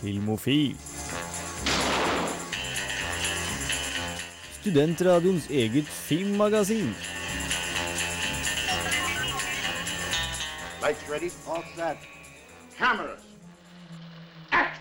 Filmofil. 0.00 0.76
Studentradioens 4.60 5.50
eget 5.52 5.88
filmmagasin. 5.88 6.94
Lights 10.80 11.04
ready, 11.10 11.28
all 11.44 11.66
set. 11.74 12.08
Cameras. 12.78 13.26
Act! 14.56 14.80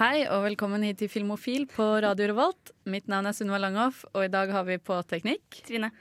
Hei 0.00 0.26
og 0.26 0.42
velkommen 0.48 0.82
hit 0.82 0.98
til 0.98 1.14
Filmofil 1.14 1.68
på 1.70 1.86
Radio 2.02 2.32
Revolt. 2.32 2.74
Mitt 2.82 3.06
navn 3.06 3.30
er 3.30 3.38
Sunniva 3.38 3.62
Langhoff, 3.62 4.02
og 4.10 4.26
i 4.26 4.34
dag 4.34 4.50
har 4.50 4.66
vi 4.66 4.80
på 4.82 4.98
teknikk. 5.06 5.62
Trine. 5.70 5.94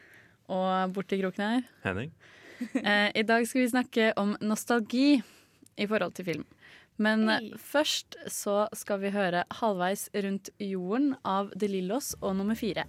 Og 0.49 0.97
borti 0.97 1.21
kroken 1.21 1.45
her. 1.45 1.65
Henning? 1.85 2.09
Eh, 2.57 3.11
I 3.13 3.21
dag 3.21 3.45
skal 3.45 3.61
vi 3.61 3.69
snakke 3.69 4.13
om 4.17 4.33
nostalgi 4.41 5.19
i 5.77 5.85
forhold 5.85 6.17
til 6.17 6.25
film. 6.25 6.45
Men 6.97 7.27
hey. 7.29 7.51
Først 7.61 8.17
så 8.33 8.67
skal 8.73 9.01
vi 9.03 9.13
høre 9.13 9.45
'Halvveis 9.53 10.09
rundt 10.13 10.49
jorden' 10.59 11.13
av 11.23 11.51
De 11.55 11.69
Lillos 11.69 12.15
og 12.21 12.35
nummer 12.39 12.57
fire. 12.57 12.87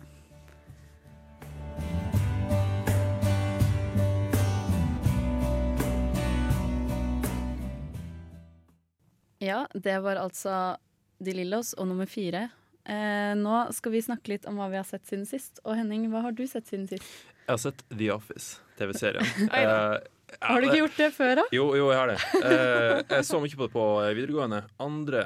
Ja, 9.39 9.67
det 9.75 10.01
var 10.03 10.17
altså 10.17 10.77
De 11.23 11.33
Lillos 11.33 11.75
og 11.79 11.89
nummer 11.89 12.06
fire. 12.06 12.48
Eh, 12.89 13.34
nå 13.37 13.73
skal 13.77 13.93
vi 13.93 14.03
snakke 14.03 14.33
litt 14.33 14.47
om 14.48 14.56
hva 14.59 14.70
vi 14.73 14.79
har 14.81 14.87
sett 14.89 15.06
siden 15.06 15.27
sist. 15.29 15.61
Og 15.65 15.77
Henning, 15.77 16.09
hva 16.11 16.25
har 16.25 16.33
du 16.33 16.47
sett 16.48 16.70
siden 16.70 16.89
sist? 16.89 17.06
Jeg 17.45 17.53
har 17.53 17.61
sett 17.61 17.84
The 17.93 18.09
Office, 18.15 18.62
TV-serien. 18.81 19.29
Eh, 19.59 19.98
Har 20.43 20.61
du 20.61 20.69
ikke 20.69 20.81
gjort 20.83 20.99
det 21.01 21.11
før, 21.17 21.35
da? 21.41 21.45
Jo, 21.55 21.69
jo, 21.79 21.91
jeg 21.93 22.01
har 22.01 22.13
det. 22.13 22.19
Eh, 22.39 23.03
jeg 23.17 23.27
så 23.29 23.41
mye 23.43 23.59
på 23.59 23.69
det 23.69 23.75
på 23.75 23.84
videregående. 24.17 24.62
Andre, 24.83 25.25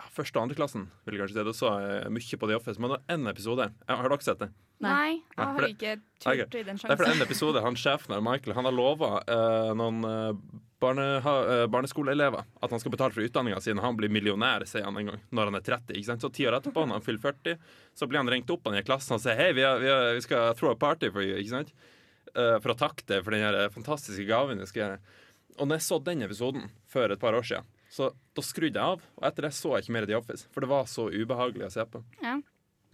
ja, 0.00 0.08
Første 0.14 0.38
og 0.38 0.46
andre 0.46 0.58
klassen 0.58 0.88
vil 1.06 1.16
jeg 1.16 1.22
kanskje 1.22 1.38
si. 1.38 1.44
Da 1.46 1.54
så 1.56 1.74
jeg 1.84 2.14
mye 2.16 2.40
på 2.40 2.50
The 2.50 2.58
Office, 2.58 2.80
men 2.80 2.90
det 2.90 2.98
var 2.98 3.14
én 3.16 3.30
episode. 3.30 3.68
Jeg, 3.86 4.00
har 4.00 4.10
dere 4.10 4.26
sett 4.26 4.42
det? 4.42 4.50
Nei. 4.80 5.20
Jeg 5.36 5.44
har 5.44 5.68
ikke 5.68 5.94
turt 6.22 6.32
okay. 6.32 6.62
i 6.62 6.66
den 6.66 6.80
sjansen. 6.80 6.96
Det 6.96 7.06
er 7.06 7.14
en 7.14 7.26
episode 7.26 7.62
han 7.64 7.78
sjefen 7.78 8.16
her, 8.16 8.24
Michael, 8.24 8.56
han 8.56 8.68
har 8.68 8.74
lova 8.74 9.12
eh, 9.28 9.72
noen 9.76 10.02
eh, 10.08 10.58
barne, 10.80 11.06
ha, 11.24 11.34
eh, 11.52 11.66
barneskoleelever 11.70 12.46
at 12.64 12.72
han 12.72 12.80
skal 12.80 12.94
betale 12.94 13.12
for 13.12 13.26
utdanninga 13.26 13.60
si 13.60 13.74
når 13.76 13.84
han 13.84 14.00
blir 14.00 14.12
millionær, 14.12 14.64
sier 14.68 14.86
han 14.88 14.96
en 14.96 15.12
gang, 15.12 15.22
når 15.36 15.50
han 15.50 15.60
er 15.60 15.66
30. 15.68 15.94
ikke 15.94 16.08
sant? 16.08 16.24
Så 16.24 16.32
ti 16.34 16.48
år 16.48 16.56
etterpå, 16.58 16.86
når 16.86 17.00
han 17.00 17.06
fyller 17.06 17.22
40, 17.26 17.60
så 18.00 18.08
blir 18.08 18.22
han 18.22 18.32
ringt 18.32 18.50
opp 18.52 18.64
av 18.66 18.74
den 18.74 18.82
i 18.82 18.88
klassen 18.88 19.18
og 19.18 19.22
sier 19.22 19.36
hei, 19.38 19.50
vi, 19.56 19.66
vi, 19.84 19.92
vi 20.16 20.24
skal 20.24 20.54
throw 20.58 20.72
a 20.72 20.78
party 20.80 21.12
for 21.12 21.24
you, 21.24 21.36
ikke 21.36 21.52
sant? 21.52 21.74
Eh, 22.34 22.56
for 22.62 22.72
å 22.74 22.78
takke 22.78 23.02
deg 23.10 23.24
for 23.26 23.34
den 23.34 23.70
fantastiske 23.74 24.26
gaven 24.28 24.58
jeg 24.62 24.70
skal 24.70 24.82
gjøre. 24.84 24.98
Og 25.58 25.66
når 25.68 25.80
jeg 25.80 25.86
så 25.88 25.98
den 26.06 26.22
episoden 26.22 26.68
for 26.88 27.10
et 27.10 27.20
par 27.20 27.34
år 27.34 27.42
siden, 27.46 27.66
så 27.90 28.12
da 28.38 28.42
skrudde 28.46 28.78
jeg 28.78 28.86
av, 28.94 29.00
og 29.18 29.24
etter 29.26 29.48
det 29.48 29.50
så 29.56 29.72
jeg 29.74 29.82
ikke 29.84 29.94
mer 29.96 30.06
i 30.06 30.10
The 30.12 30.18
Office, 30.20 30.46
for 30.54 30.62
det 30.62 30.68
var 30.70 30.84
så 30.86 31.08
ubehagelig 31.10 31.66
å 31.66 31.72
se 31.74 31.84
på. 31.90 32.04
Ja. 32.22 32.36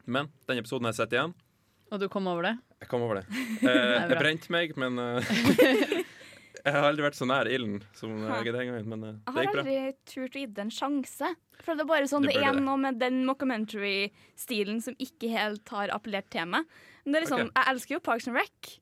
Men 0.08 0.30
den 0.48 0.62
episoden 0.62 0.88
har 0.88 0.94
jeg 0.96 1.02
sett 1.02 1.12
igjen. 1.18 1.34
Og 1.92 2.00
du 2.00 2.08
kom 2.10 2.26
over 2.32 2.42
det? 2.48 2.54
Jeg 2.80 2.88
kom 2.90 3.04
over 3.04 3.20
det. 3.20 3.26
Eh, 3.66 4.08
jeg 4.10 4.18
brente 4.18 4.50
meg, 4.54 4.72
men 4.80 4.98
eh, 4.98 5.34
Jeg 6.66 6.72
har 6.74 6.88
aldri 6.88 7.04
vært 7.04 7.14
så 7.18 7.26
nær 7.28 7.46
ilden 7.46 7.76
som 7.94 8.10
Ha. 8.26 8.40
jeg 8.40 8.50
er 8.50 8.56
den 8.56 8.70
gangen, 8.72 8.88
men 8.90 9.04
eh, 9.06 9.12
Jeg 9.12 9.26
det 9.28 9.36
har 9.36 9.44
gikk 9.44 9.52
bra. 9.54 9.62
aldri 9.62 9.76
turt 10.10 10.34
å 10.34 10.40
gi 10.40 10.46
det 10.56 10.64
en 10.64 10.72
sjanse. 10.74 11.28
For 11.62 11.76
det 11.78 11.84
er 11.84 11.90
bare 11.92 12.08
sånn, 12.10 12.24
Du 12.26 12.32
det 12.32 12.40
er 12.42 12.58
noe 12.58 12.80
med 12.80 12.98
den 12.98 13.20
mockumentary-stilen 13.28 14.80
som 14.82 14.96
ikke 14.98 15.30
helt 15.30 15.68
har 15.76 15.92
appellert 15.94 16.28
til 16.32 16.48
meg. 16.50 16.66
Men 17.04 17.12
det 17.14 17.20
er 17.20 17.26
liksom, 17.26 17.44
okay. 17.46 17.54
Jeg 17.62 17.72
elsker 17.74 17.94
jo 17.96 18.00
Parks 18.08 18.26
and 18.30 18.36
Rec. 18.40 18.72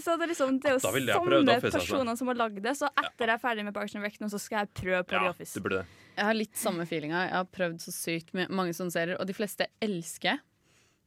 Så 0.00 0.14
det 0.16 0.24
er, 0.24 0.30
liksom, 0.30 0.54
det 0.62 0.70
er 0.70 0.78
jo 0.78 0.80
sånne 0.80 1.56
altså. 1.58 1.70
personer 1.74 2.16
som 2.16 2.30
har 2.30 2.38
lagd 2.40 2.62
det. 2.64 2.72
Så 2.78 2.88
etter 2.88 3.28
jeg 3.28 3.34
er 3.34 3.40
ferdig 3.42 3.64
med 3.66 3.74
Parks 3.76 3.92
and 3.98 4.06
Rec 4.06 4.14
nå, 4.22 4.30
så 4.32 4.38
skal 4.40 4.62
jeg 4.62 4.70
prøve 4.78 5.02
på 5.04 5.18
The 5.18 5.32
Office. 5.34 5.60
Det 5.60 5.72
det. 5.74 5.82
Jeg 6.16 6.28
har 6.28 6.36
litt 6.36 6.56
samme 6.56 6.86
feelinga. 6.88 7.26
Jeg 7.26 7.36
har 7.36 7.50
prøvd 7.58 7.82
så 7.84 7.92
sykt 7.92 8.32
med 8.36 8.52
mange 8.52 8.72
sånne 8.76 8.94
serier, 8.94 9.20
og 9.20 9.28
de 9.28 9.36
fleste 9.36 9.68
elsker 9.84 10.30
jeg. 10.32 10.40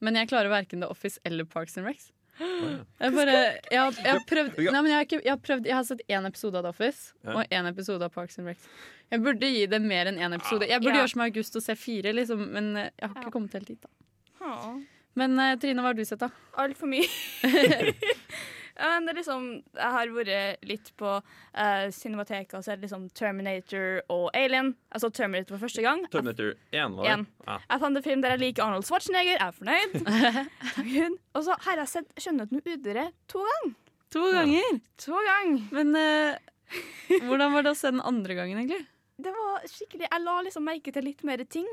Men 0.05 0.19
jeg 0.19 0.29
klarer 0.29 0.53
verken 0.53 0.85
The 0.85 0.89
Office 0.93 1.17
eller 1.25 1.49
Parks 1.49 1.79
and 1.81 1.89
Recs. 1.89 2.11
Jeg, 2.35 3.11
bare, 3.15 3.35
jeg, 3.71 3.79
har, 3.79 3.93
jeg, 3.95 4.11
har 4.11 4.23
prøvd, 4.27 4.57
nei, 4.59 4.79
men 4.83 4.89
jeg, 4.89 4.95
har 4.97 5.05
ikke, 5.07 5.19
jeg, 5.23 5.31
har 5.31 5.39
prøvd, 5.39 5.69
jeg 5.69 5.75
har 5.77 5.85
sett 5.87 6.01
én 6.11 6.27
episode 6.27 6.59
av 6.59 6.65
The 6.65 6.73
Office 6.73 7.31
og 7.31 7.45
én 7.47 7.69
episode 7.69 8.03
av 8.03 8.11
Parks 8.11 8.41
and 8.41 8.51
Recs. 8.51 8.65
Jeg 9.13 9.23
burde 9.23 9.49
gi 9.53 9.63
det 9.71 9.79
mer 9.81 10.09
enn 10.11 10.19
én 10.19 10.35
episode. 10.35 10.67
Jeg 10.67 10.83
burde 10.83 10.97
Ja. 10.97 11.05
gjøre 11.05 11.13
som 11.13 11.23
August 11.25 11.55
og 11.55 11.63
se 11.63 11.77
fire, 11.79 12.11
liksom, 12.13 12.43
men 12.51 12.75
eh, 12.81 12.91
jeg 12.99 13.09
har 13.09 13.21
ikke 13.21 13.33
kommet 13.37 13.55
helt 13.55 13.71
dit. 13.71 13.81
da 13.81 14.75
Men 15.15 15.39
eh, 15.39 15.55
Trine, 15.61 15.81
hva 15.81 15.93
har 15.93 15.97
du 15.97 16.03
sett, 16.03 16.19
da? 16.19 16.29
Altfor 16.59 16.91
mye. 16.91 17.07
Ja, 18.75 18.89
men 18.97 19.05
det 19.07 19.13
er 19.13 19.19
liksom, 19.21 19.43
jeg 19.77 19.91
har 19.95 20.09
vært 20.11 20.63
litt 20.67 20.89
på 20.99 21.11
uh, 21.21 21.85
Cinemateket 21.95 22.57
og 22.59 22.65
sett 22.65 22.81
liksom 22.83 23.05
Terminator 23.15 24.01
og 24.11 24.25
Alien. 24.35 24.73
Jeg 24.91 25.03
så 25.05 25.09
Terminator 25.15 25.55
for 25.55 25.63
første 25.63 25.85
gang. 25.85 26.03
Terminator 26.11 26.49
1, 26.75 26.97
var 26.97 27.07
det? 27.07 27.13
En. 27.13 27.23
Ja. 27.47 27.55
Jeg 27.69 27.83
fant 27.85 27.99
en 28.01 28.05
film 28.09 28.25
der 28.25 28.35
jeg 28.35 28.41
liker 28.43 28.65
Arnold 28.65 28.87
Schwarzenegger. 28.89 29.37
Jeg 29.37 29.47
er 29.47 29.55
fornøyd. 29.55 31.15
Og 31.39 31.45
så 31.47 31.55
har 31.67 31.81
jeg 31.83 31.91
sett 31.93 32.11
Skjønnheten 32.19 32.59
med 32.59 32.67
udre 32.75 33.05
to 33.31 33.45
ganger. 33.47 33.77
To 34.15 34.25
ganger! 34.31 34.81
To 35.05 35.21
ganger. 35.29 35.63
Men 35.75 35.95
uh, 35.95 37.21
hvordan 37.29 37.55
var 37.55 37.65
det 37.65 37.73
å 37.73 37.79
se 37.79 37.91
den 37.95 38.03
andre 38.03 38.35
gangen, 38.37 38.59
egentlig? 38.61 38.83
Det 39.15 39.31
var 39.31 39.63
skikkelig 39.71 40.09
Jeg 40.09 40.23
la 40.25 40.35
liksom 40.43 40.65
merke 40.67 40.91
til 40.91 41.05
litt 41.07 41.23
mer 41.27 41.43
ting. 41.47 41.67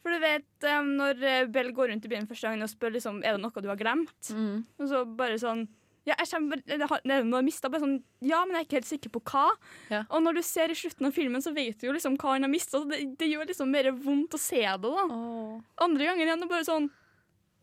For 0.00 0.14
du 0.14 0.20
vet, 0.22 0.46
um, 0.78 0.92
når 0.96 1.22
eh, 1.26 1.46
Bell 1.52 1.72
går 1.74 1.90
rundt 1.90 2.04
i 2.06 2.10
byen 2.12 2.28
første 2.30 2.46
gangen 2.46 2.62
og 2.64 2.70
spør 2.70 2.92
liksom, 2.94 3.18
er 3.26 3.34
det 3.34 3.42
noe 3.42 3.62
du 3.64 3.66
har 3.68 3.80
glemt, 3.80 4.30
Mm. 4.30 4.60
og 4.78 4.86
så 4.88 5.00
bare 5.18 5.40
sånn 5.42 5.64
ja, 6.08 6.14
jeg 6.18 6.28
kommer, 6.32 6.62
jeg, 6.66 6.86
har- 6.88 7.42
mistet, 7.44 7.70
bare 7.70 7.82
sånn, 7.84 7.96
ja, 8.24 8.40
men 8.46 8.56
jeg 8.56 8.62
er 8.62 8.66
ikke 8.68 8.78
helt 8.80 8.88
sikker 8.90 9.12
på 9.14 9.22
hva. 9.30 9.46
Ja. 9.92 10.02
Og 10.08 10.22
når 10.24 10.38
du 10.38 10.42
ser 10.48 10.72
i 10.72 10.76
slutten 10.78 11.06
av 11.10 11.12
filmen, 11.16 11.44
så 11.44 11.52
vet 11.54 11.78
du 11.80 11.86
jo 11.88 11.92
liksom 11.96 12.16
hva 12.20 12.34
han 12.36 12.46
har 12.46 12.52
mista. 12.52 12.80
Det, 12.88 13.02
det 13.20 13.28
gjør 13.30 13.50
liksom 13.52 13.70
mer 13.74 13.90
vondt 13.92 14.34
å 14.34 14.40
se 14.40 14.62
det. 14.64 14.80
da. 14.88 15.04
Åh. 15.04 15.58
Andre 15.84 16.08
ganger 16.10 16.24
igjen 16.26 16.38
er 16.38 16.46
det 16.46 16.50
bare 16.56 16.66
sånn 16.68 16.88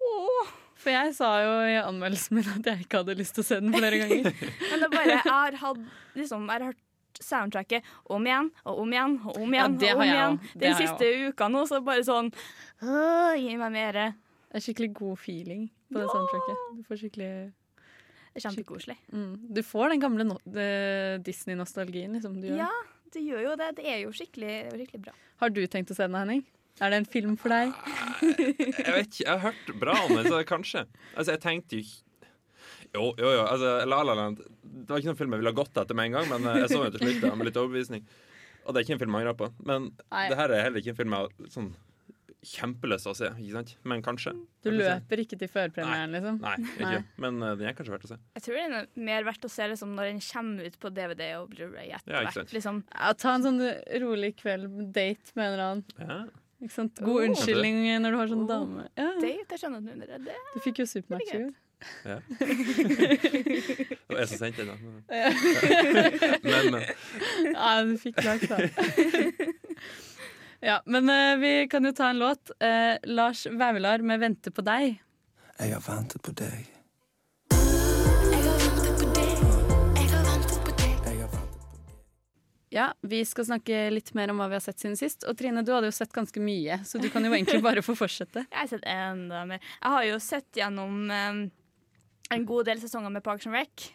Åh. 0.06 0.50
For 0.76 0.92
jeg 0.92 1.14
sa 1.16 1.30
jo 1.42 1.52
i 1.72 1.76
anmeldelsen 1.80 2.36
min 2.36 2.50
at 2.52 2.68
jeg 2.68 2.84
ikke 2.86 3.00
hadde 3.02 3.16
lyst 3.18 3.38
til 3.38 3.46
å 3.46 3.48
se 3.48 3.58
den 3.64 3.72
flere 3.74 4.00
ganger. 4.02 4.26
Men 4.70 4.82
det 4.82 4.88
er 4.90 4.92
bare, 4.92 5.14
jeg 5.16 5.24
har 5.26 5.56
hatt 5.62 5.80
liksom, 6.20 6.44
jeg 6.52 6.60
har 6.60 6.66
hørt 6.68 6.82
soundtracket 7.24 7.88
om 8.12 8.26
igjen 8.28 8.50
og 8.68 8.82
om 8.84 8.92
igjen 8.92 9.14
og 9.24 9.38
om 9.40 9.54
igjen. 9.56 9.78
det 9.80 9.94
og 9.94 10.02
om 10.02 10.04
jeg 10.04 10.18
igjen. 10.18 10.40
Den 10.60 10.68
jeg 10.74 10.80
siste 10.84 11.12
uka 11.32 11.48
nå, 11.54 11.64
så 11.72 11.80
bare 11.88 12.04
sånn 12.06 12.28
Gi 13.40 13.56
meg 13.62 13.72
mer. 13.72 14.02
Det 14.52 14.60
er 14.60 14.66
skikkelig 14.68 14.92
god 15.00 15.18
feeling 15.24 15.64
på 15.90 15.96
det 16.02 16.04
Ja. 16.06 16.12
soundtracket. 16.12 16.66
Du 16.76 16.84
får 16.90 17.02
skikkelig 17.06 17.32
kjempekoselig. 18.44 18.98
mm. 19.12 19.32
Du 19.56 19.62
får 19.64 19.94
den 19.96 20.04
gamle 20.04 20.26
no 20.28 20.38
Disney-nostalgien, 21.26 22.18
liksom. 22.18 22.40
Du 22.42 22.50
gjør. 22.50 22.66
Ja, 22.66 22.72
det 23.16 23.24
gjør 23.24 23.46
jo 23.50 23.56
det. 23.62 23.70
Det 23.80 23.88
er 23.88 24.02
jo 24.04 24.12
skikkelig, 24.16 24.56
det 24.72 24.82
skikkelig 24.82 25.04
bra. 25.08 25.16
Har 25.42 25.52
du 25.56 25.62
tenkt 25.72 25.92
å 25.92 25.98
se 25.98 26.08
den, 26.08 26.18
Henning? 26.20 26.44
Er 26.84 26.92
det 26.92 26.98
en 27.00 27.08
film 27.08 27.38
for 27.40 27.54
deg? 27.56 27.72
Jeg 28.26 28.92
vet 28.92 29.08
ikke, 29.08 29.24
jeg 29.24 29.32
har 29.32 29.44
hørt 29.46 29.70
bra 29.80 29.96
om 30.04 30.18
den, 30.18 30.28
så 30.28 30.42
kanskje. 30.48 30.84
Altså, 31.16 31.36
jeg 31.36 31.42
tenkte 31.46 31.80
jo 31.80 31.86
Jo, 32.96 33.06
jo, 33.20 33.30
jo. 33.32 33.44
Altså, 33.44 33.72
La 33.88 34.02
La 34.08 34.14
Land 34.16 34.40
Det 34.40 34.88
var 34.88 35.00
ikke 35.02 35.10
noen 35.12 35.20
film 35.20 35.34
jeg 35.36 35.42
ville 35.42 35.52
ha 35.52 35.58
gått 35.58 35.80
etter 35.82 35.96
med 35.98 36.10
en 36.10 36.18
gang, 36.18 36.30
men 36.32 36.48
eh, 36.52 36.62
jeg 36.64 36.72
så 36.72 36.82
den 36.84 36.94
til 36.96 37.04
slutt 37.06 37.24
da, 37.24 37.32
med 37.36 37.48
litt 37.50 37.60
overbevisning. 37.60 38.04
Og 38.66 38.74
det 38.74 38.80
er 38.80 38.86
ikke 38.86 38.96
en 38.96 39.02
film 39.04 39.16
jeg 39.16 39.26
angrer 39.26 39.40
på. 39.40 39.50
Men 39.68 39.90
Nei. 40.12 40.26
det 40.32 40.38
her 40.40 40.52
er 40.56 40.64
heller 40.66 40.82
ikke 40.82 40.94
en 40.96 41.00
film 41.00 41.16
jeg 41.16 41.52
sånn 41.56 41.72
kjempelyst 42.46 43.06
til 43.08 43.12
å 43.12 43.18
se. 43.18 43.30
Ikke 43.42 43.56
sant? 43.58 43.72
Men 43.90 44.02
kanskje. 44.06 44.34
Du 44.66 44.70
løper 44.74 45.22
ikke 45.24 45.38
til 45.42 45.50
førpremieren, 45.52 46.14
liksom? 46.16 46.38
Nei, 46.44 46.56
ikke. 46.78 47.02
Men 47.26 47.42
uh, 47.44 47.52
den 47.60 47.68
er 47.72 47.76
kanskje 47.78 47.94
verdt 47.96 48.08
å 48.08 48.12
se. 48.14 48.18
Jeg 48.38 48.46
tror 48.48 48.60
den 48.62 48.78
er 48.80 48.88
mer 49.10 49.28
verdt 49.28 49.46
å 49.46 49.52
se 49.52 49.68
liksom, 49.74 49.94
når 49.98 50.12
den 50.12 50.22
kommer 50.30 50.70
ut 50.70 50.80
på 50.86 50.94
DVD 50.96 51.28
og 51.42 51.50
Blu-ray 51.54 51.90
etter 51.98 52.14
Ja, 52.16 52.22
hvert. 52.26 52.38
sant. 52.40 52.54
Liksom. 52.56 52.82
Ja, 52.94 53.12
ta 53.26 53.36
en 53.36 53.46
sånn 53.50 53.62
rolig 54.06 54.32
kveld, 54.40 54.70
date 54.96 55.36
med 55.36 55.46
en 55.46 55.54
eller 55.54 55.66
annen. 55.68 55.86
Ja. 56.00 56.20
Ikke 56.64 56.72
sant? 56.78 56.98
God 57.04 57.20
Oh. 57.20 57.26
unnskyldning 57.28 57.82
når 58.02 58.12
du 58.16 58.18
har 58.22 58.28
sånn 58.32 58.46
Oh. 58.46 58.48
dame. 58.54 58.88
Ja, 58.98 59.10
Date, 59.20 59.46
jeg 59.52 59.60
skjønner 59.60 59.78
at 59.78 59.86
du 59.86 59.92
er 59.92 60.08
redd. 60.16 60.30
du 60.56 60.60
fikk 60.64 60.80
jo 60.80 60.86
Supermatch 60.88 61.34
i 61.36 61.38
går. 61.44 61.54
ja. 62.08 62.20
Det 62.96 64.08
var 64.10 64.22
jeg 64.22 64.30
som 64.32 64.38
sendte 64.40 64.64
den, 64.64 64.70
da. 64.72 64.76
Men 66.46 66.72
men. 66.72 66.84
Ja, 67.52 67.84
du 67.84 67.98
fikk 68.00 68.22
lagt, 68.24 68.48
det. 68.50 68.70
Ja, 70.66 70.82
men 70.86 71.10
uh, 71.10 71.38
vi 71.38 71.68
kan 71.68 71.86
jo 71.86 71.92
ta 71.92 72.08
en 72.10 72.18
låt. 72.20 72.52
Uh, 72.64 72.98
Lars 73.04 73.46
Vaular 73.46 74.02
med 74.02 74.20
'Vente 74.20 74.52
på 74.52 74.64
deg'. 74.66 74.96
Jeg 75.60 75.74
har 75.74 75.84
ventet 75.86 76.22
på 76.26 76.32
deg. 76.34 76.66
Ja, 82.70 82.94
Vi 83.02 83.26
skal 83.26 83.46
snakke 83.46 83.90
litt 83.94 84.10
mer 84.18 84.34
om 84.34 84.42
hva 84.42 84.50
vi 84.50 84.58
har 84.58 84.64
sett 84.66 84.82
siden 84.82 84.98
sist. 84.98 85.24
Og 85.30 85.38
Trine, 85.38 85.62
du 85.62 85.70
hadde 85.72 85.88
jo 85.88 85.94
sett 85.96 86.12
ganske 86.12 86.42
mye, 86.42 86.80
så 86.84 86.98
du 86.98 87.08
kan 87.14 87.24
jo 87.24 87.32
egentlig 87.32 87.62
bare 87.64 87.86
få 87.86 87.94
fortsette. 87.96 88.48
Jeg 88.50 88.58
har 88.58 88.68
sett 88.68 88.90
enda 88.90 89.46
mer. 89.46 89.62
Jeg 89.78 89.94
har 89.94 90.04
jo 90.10 90.18
sett 90.20 90.50
gjennom 90.60 90.98
um, 91.14 91.46
en 92.34 92.46
god 92.46 92.66
del 92.66 92.80
sesonger 92.82 93.12
med 93.14 93.24
Parks 93.24 93.46
and 93.48 93.56
Rec. 93.56 93.90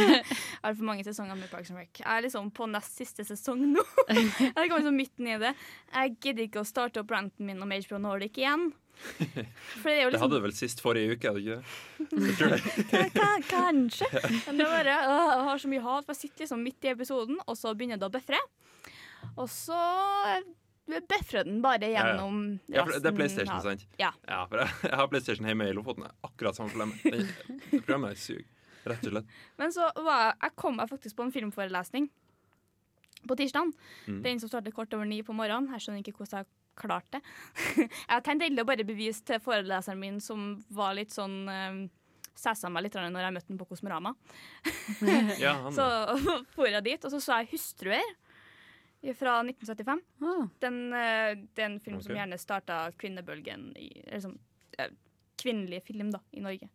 Altfor 0.66 0.88
mange 0.88 1.04
sesonger 1.06 1.38
med 1.38 1.50
Parks 1.50 1.70
and 1.70 1.78
Rec. 1.78 1.92
Jeg 2.00 2.08
er 2.10 2.24
liksom 2.26 2.50
på 2.54 2.66
nest 2.70 2.98
siste 2.98 3.26
sesong 3.26 3.62
nå. 3.70 3.84
jeg 4.08 4.50
er 4.50 4.66
liksom 4.66 4.98
midten 4.98 5.30
i 5.30 5.38
det. 5.42 5.52
Jeg 5.92 6.16
gidder 6.16 6.48
ikke 6.48 6.64
å 6.64 6.68
starte 6.68 7.02
opp 7.02 7.14
ranten 7.14 7.46
min 7.46 7.62
om 7.62 7.70
HBO 7.76 8.02
Nordic 8.02 8.40
igjen. 8.42 8.72
For 8.96 9.90
det 9.90 9.92
er 9.92 10.02
jo 10.06 10.08
det 10.08 10.12
liksom 10.14 10.24
hadde 10.24 10.38
du 10.40 10.44
vel 10.46 10.54
sist 10.56 10.80
forrige 10.80 11.16
uke, 11.16 11.28
hadde 11.28 11.40
du 11.44 12.28
ikke 12.30 12.48
det? 12.54 13.26
Kanskje. 13.52 14.08
Men 14.46 14.56
det 14.56 14.66
er 14.66 14.72
bare, 14.72 14.94
åh, 15.04 15.32
jeg 15.34 15.48
har 15.50 15.62
så 15.62 15.72
mye 15.72 15.84
hat, 15.84 16.06
for 16.06 16.16
jeg 16.16 16.22
sitter 16.24 16.46
liksom 16.46 16.62
midt 16.64 16.88
i 16.88 16.92
episoden, 16.94 17.40
og 17.44 17.58
så 17.60 17.74
begynner 17.76 18.00
det 18.00 18.08
å 18.08 18.14
befre. 18.14 18.40
Og 19.36 19.50
så 19.52 19.76
befrer 20.86 21.44
den 21.44 21.62
bare 21.62 21.88
ja. 21.90 22.04
gjennom 22.06 22.58
Ja, 22.66 22.84
for 22.84 22.94
det 22.94 23.10
er 23.10 23.16
PlayStation, 23.16 23.62
sant? 23.62 23.86
Ja. 24.00 24.12
ja 24.28 24.42
for 24.50 24.62
jeg, 24.62 24.74
jeg 24.84 25.00
har 25.00 25.08
PlayStation 25.12 25.48
hjemme 25.50 25.70
i 25.70 25.74
Lofoten. 25.76 26.06
Akkurat 26.26 26.58
samme 26.58 26.70
problem. 26.70 26.94
Det, 27.02 27.24
programmet 27.72 28.20
suger, 28.20 28.46
rett 28.86 29.08
og 29.08 29.16
slett. 29.16 29.34
Men 29.58 29.74
så 29.74 29.90
var 29.96 30.28
jeg, 30.30 30.54
kom 30.58 30.78
jeg 30.82 30.92
faktisk 30.92 31.18
på 31.18 31.26
en 31.26 31.34
filmforelesning 31.34 32.08
på 33.26 33.36
tirsdag. 33.36 33.72
Mm. 34.06 34.22
Den 34.22 34.40
som 34.40 34.52
startet 34.52 34.74
kort 34.76 34.94
over 34.94 35.08
ni 35.08 35.22
på 35.26 35.34
morgenen. 35.36 35.72
Jeg 35.74 35.86
skjønner 35.86 36.04
ikke 36.04 36.20
hvordan 36.20 36.44
jeg 36.44 36.50
klarte 36.76 37.18
det. 37.18 37.22
jeg 37.76 37.88
tenkte 37.88 38.24
tenkt 38.28 38.46
egentlig 38.46 38.66
å 38.66 38.70
bare 38.70 38.88
bevise 38.88 39.26
til 39.26 39.42
foreleseren 39.42 40.00
min, 40.00 40.20
som 40.22 40.52
var 40.74 40.96
litt 40.98 41.14
sånn 41.14 41.38
um, 41.48 41.86
Sæsa 42.36 42.68
meg 42.68 42.84
litt 42.84 42.96
når 43.00 43.16
jeg 43.16 43.32
møtte 43.32 43.48
den 43.48 43.56
på 43.56 43.64
Kosmorama. 43.70 44.10
Ja, 45.40 45.54
Så 45.76 45.86
for 46.54 46.68
jeg 46.68 46.84
dit, 46.84 47.06
og 47.08 47.14
så 47.14 47.16
så 47.16 47.38
jeg 47.40 47.54
'Hustruer' 47.54 48.10
fra 49.16 49.38
1975. 49.42 50.02
Ah. 50.22 50.46
Den, 50.58 50.92
eh, 50.92 51.34
det 51.54 51.62
er 51.62 51.70
en 51.70 51.80
film 51.80 52.00
som 52.02 52.16
gjerne 52.16 52.38
starta 52.40 52.90
kvinnebølgen 52.98 53.68
i 53.76 53.90
eller 54.06 54.20
som, 54.20 54.38
eh, 54.78 54.90
Kvinnelig 55.36 55.82
film 55.84 56.10
da, 56.10 56.18
i 56.32 56.40
Norge. 56.40 56.68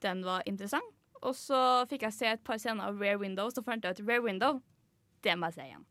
Den 0.00 0.22
var 0.24 0.42
interessant. 0.46 0.94
Og 1.22 1.34
så 1.36 1.86
fikk 1.90 2.06
jeg 2.06 2.12
se 2.16 2.26
et 2.26 2.44
par 2.44 2.56
scener 2.56 2.88
av 2.88 2.98
Rare 2.98 3.18
Window, 3.18 3.50
så 3.50 3.62
fant 3.62 3.84
jeg 3.84 3.98
ut 3.98 4.08
Rare 4.08 4.22
Window, 4.24 4.62
det 5.22 5.34
må 5.36 5.50
jeg 5.50 5.54
se 5.58 5.66
igjen. 5.66 5.84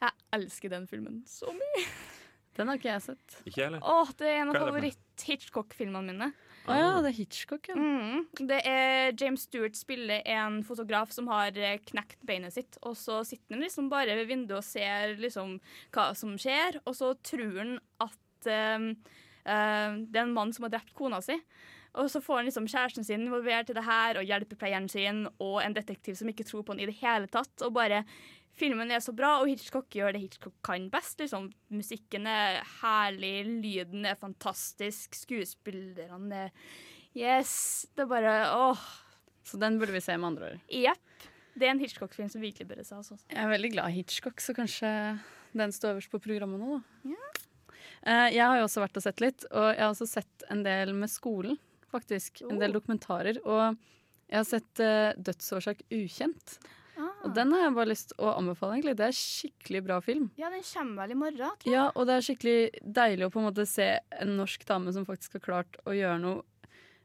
Jeg 0.00 0.12
elsker 0.36 0.70
den 0.70 0.86
filmen 0.86 1.22
så 1.26 1.50
mye. 1.50 1.84
Den 2.54 2.70
har 2.70 2.78
ikke 2.78 2.92
jeg 2.92 3.02
sett. 3.02 3.36
Ikke 3.48 3.64
heller. 3.64 3.82
Åh, 3.82 4.12
det 4.18 4.28
er 4.30 4.40
en 4.42 4.52
av 4.52 4.60
favoritt-Hitchcock-filmene 4.62 6.12
mine. 6.12 6.30
Å 6.64 6.76
ja, 6.78 6.92
det 7.04 7.10
er 7.10 7.16
Hitchcock, 7.18 7.68
ja. 7.68 7.76
Mm. 7.76 8.24
Det 8.48 8.60
er 8.64 9.12
James 9.20 9.44
Stewart 9.44 9.76
spiller 9.76 10.22
en 10.32 10.62
fotograf 10.64 11.12
som 11.12 11.28
har 11.28 11.52
eh, 11.60 11.76
knekt 11.90 12.22
beinet 12.24 12.54
sitt, 12.56 12.78
og 12.80 12.96
så 12.96 13.20
sitter 13.28 13.56
han 13.56 13.64
liksom 13.66 13.90
bare 13.92 14.16
ved 14.16 14.30
vinduet 14.30 14.62
og 14.62 14.66
ser 14.66 15.18
liksom 15.20 15.58
hva 15.92 16.08
som 16.16 16.32
skjer, 16.40 16.80
og 16.86 16.96
så 16.96 17.12
tror 17.20 17.60
han 17.60 17.76
at 18.00 18.48
um, 18.78 18.90
uh, 19.44 20.00
det 20.00 20.16
er 20.16 20.24
en 20.24 20.36
mann 20.36 20.54
som 20.56 20.64
har 20.64 20.72
drept 20.78 20.96
kona 20.96 21.20
si. 21.24 21.36
Og 22.00 22.08
så 22.10 22.18
får 22.24 22.40
han 22.40 22.48
liksom 22.48 22.66
kjæresten 22.66 23.06
sin 23.06 23.22
involvert 23.22 23.68
i 23.70 23.76
det 23.76 23.84
her, 23.86 24.18
og 24.18 24.26
hjelpepleieren 24.26 24.88
sin, 24.90 25.26
og 25.38 25.60
en 25.62 25.76
detektiv 25.76 26.16
som 26.18 26.30
ikke 26.32 26.46
tror 26.48 26.64
på 26.64 26.74
han 26.74 26.82
i 26.82 26.88
det 26.90 26.96
hele 26.98 27.28
tatt. 27.30 27.54
Og 27.62 27.76
bare 27.76 28.02
Filmen 28.54 28.90
er 28.94 29.02
så 29.02 29.12
bra, 29.16 29.40
og 29.42 29.48
Hitchcock 29.50 29.88
gjør 29.90 30.14
det 30.14 30.20
Hitchcock 30.22 30.54
kan 30.66 30.86
best. 30.92 31.18
Liksom. 31.18 31.48
Musikken 31.74 32.28
er 32.30 32.60
herlig, 32.80 33.32
lyden 33.64 34.06
er 34.06 34.18
fantastisk, 34.20 35.16
skuespillerne 35.24 36.44
er 36.46 36.52
Yes. 37.14 37.86
Det 37.94 38.02
er 38.02 38.10
bare 38.10 38.30
åh. 38.50 38.80
Så 39.46 39.58
den 39.60 39.76
burde 39.78 39.94
vi 39.94 40.00
se 40.02 40.16
med 40.18 40.32
andre 40.32 40.48
ord. 40.54 40.62
Jepp. 40.72 41.26
Det 41.54 41.68
er 41.68 41.70
en 41.70 41.78
Hitchcock-film 41.78 42.30
som 42.32 42.42
virkelig 42.42 42.66
bør 42.66 42.80
ses. 42.82 43.12
Også. 43.12 43.20
Jeg 43.30 43.38
er 43.38 43.50
veldig 43.52 43.70
glad 43.76 43.92
i 43.92 44.00
Hitchcock, 44.00 44.40
så 44.42 44.54
kanskje 44.56 44.90
den 45.54 45.70
står 45.74 45.94
øverst 45.94 46.10
på 46.10 46.18
programmet 46.24 46.58
nå, 46.58 46.80
da. 47.04 47.14
Eh, 48.04 48.34
jeg 48.34 48.42
har 48.42 48.58
jo 48.58 48.64
også 48.66 48.82
vært 48.82 48.98
og 48.98 49.04
sett 49.06 49.22
litt, 49.22 49.44
og 49.52 49.68
jeg 49.70 49.80
har 49.80 49.92
også 49.92 50.08
sett 50.10 50.46
en 50.50 50.64
del 50.66 50.90
med 50.98 51.08
skolen, 51.12 51.58
faktisk. 51.92 52.42
En 52.50 52.58
del 52.58 52.74
Oh. 52.74 52.80
dokumentarer. 52.80 53.38
Og 53.46 53.78
jeg 54.28 54.36
har 54.40 54.44
sett 54.48 54.80
eh, 54.82 55.14
'Dødsårsak 55.14 55.86
ukjent'. 55.94 56.58
Og 57.24 57.34
den 57.36 57.52
har 57.54 57.62
jeg 57.64 57.74
bare 57.78 57.90
lyst 57.90 58.10
til 58.12 58.24
å 58.24 58.34
anbefale, 58.36 58.76
egentlig. 58.76 58.96
Det 59.00 59.06
er 59.06 59.18
skikkelig 59.18 59.82
bra 59.86 59.98
film. 60.04 60.26
Ja, 60.40 60.50
den 60.52 60.64
kommer 60.68 61.04
vel 61.04 61.14
i 61.14 61.18
morgen. 61.18 61.54
tror 61.60 61.70
jeg. 61.70 61.76
Ja, 61.76 61.84
og 61.94 62.08
det 62.08 62.16
er 62.16 62.26
skikkelig 62.26 62.58
deilig 63.00 63.26
å 63.26 63.32
på 63.32 63.40
en 63.40 63.48
måte 63.48 63.66
se 63.68 63.86
en 64.20 64.34
norsk 64.38 64.66
dame 64.68 64.92
som 64.96 65.06
faktisk 65.08 65.38
har 65.38 65.44
klart 65.48 65.80
å 65.84 65.96
gjøre 65.96 66.18
noe 66.24 66.42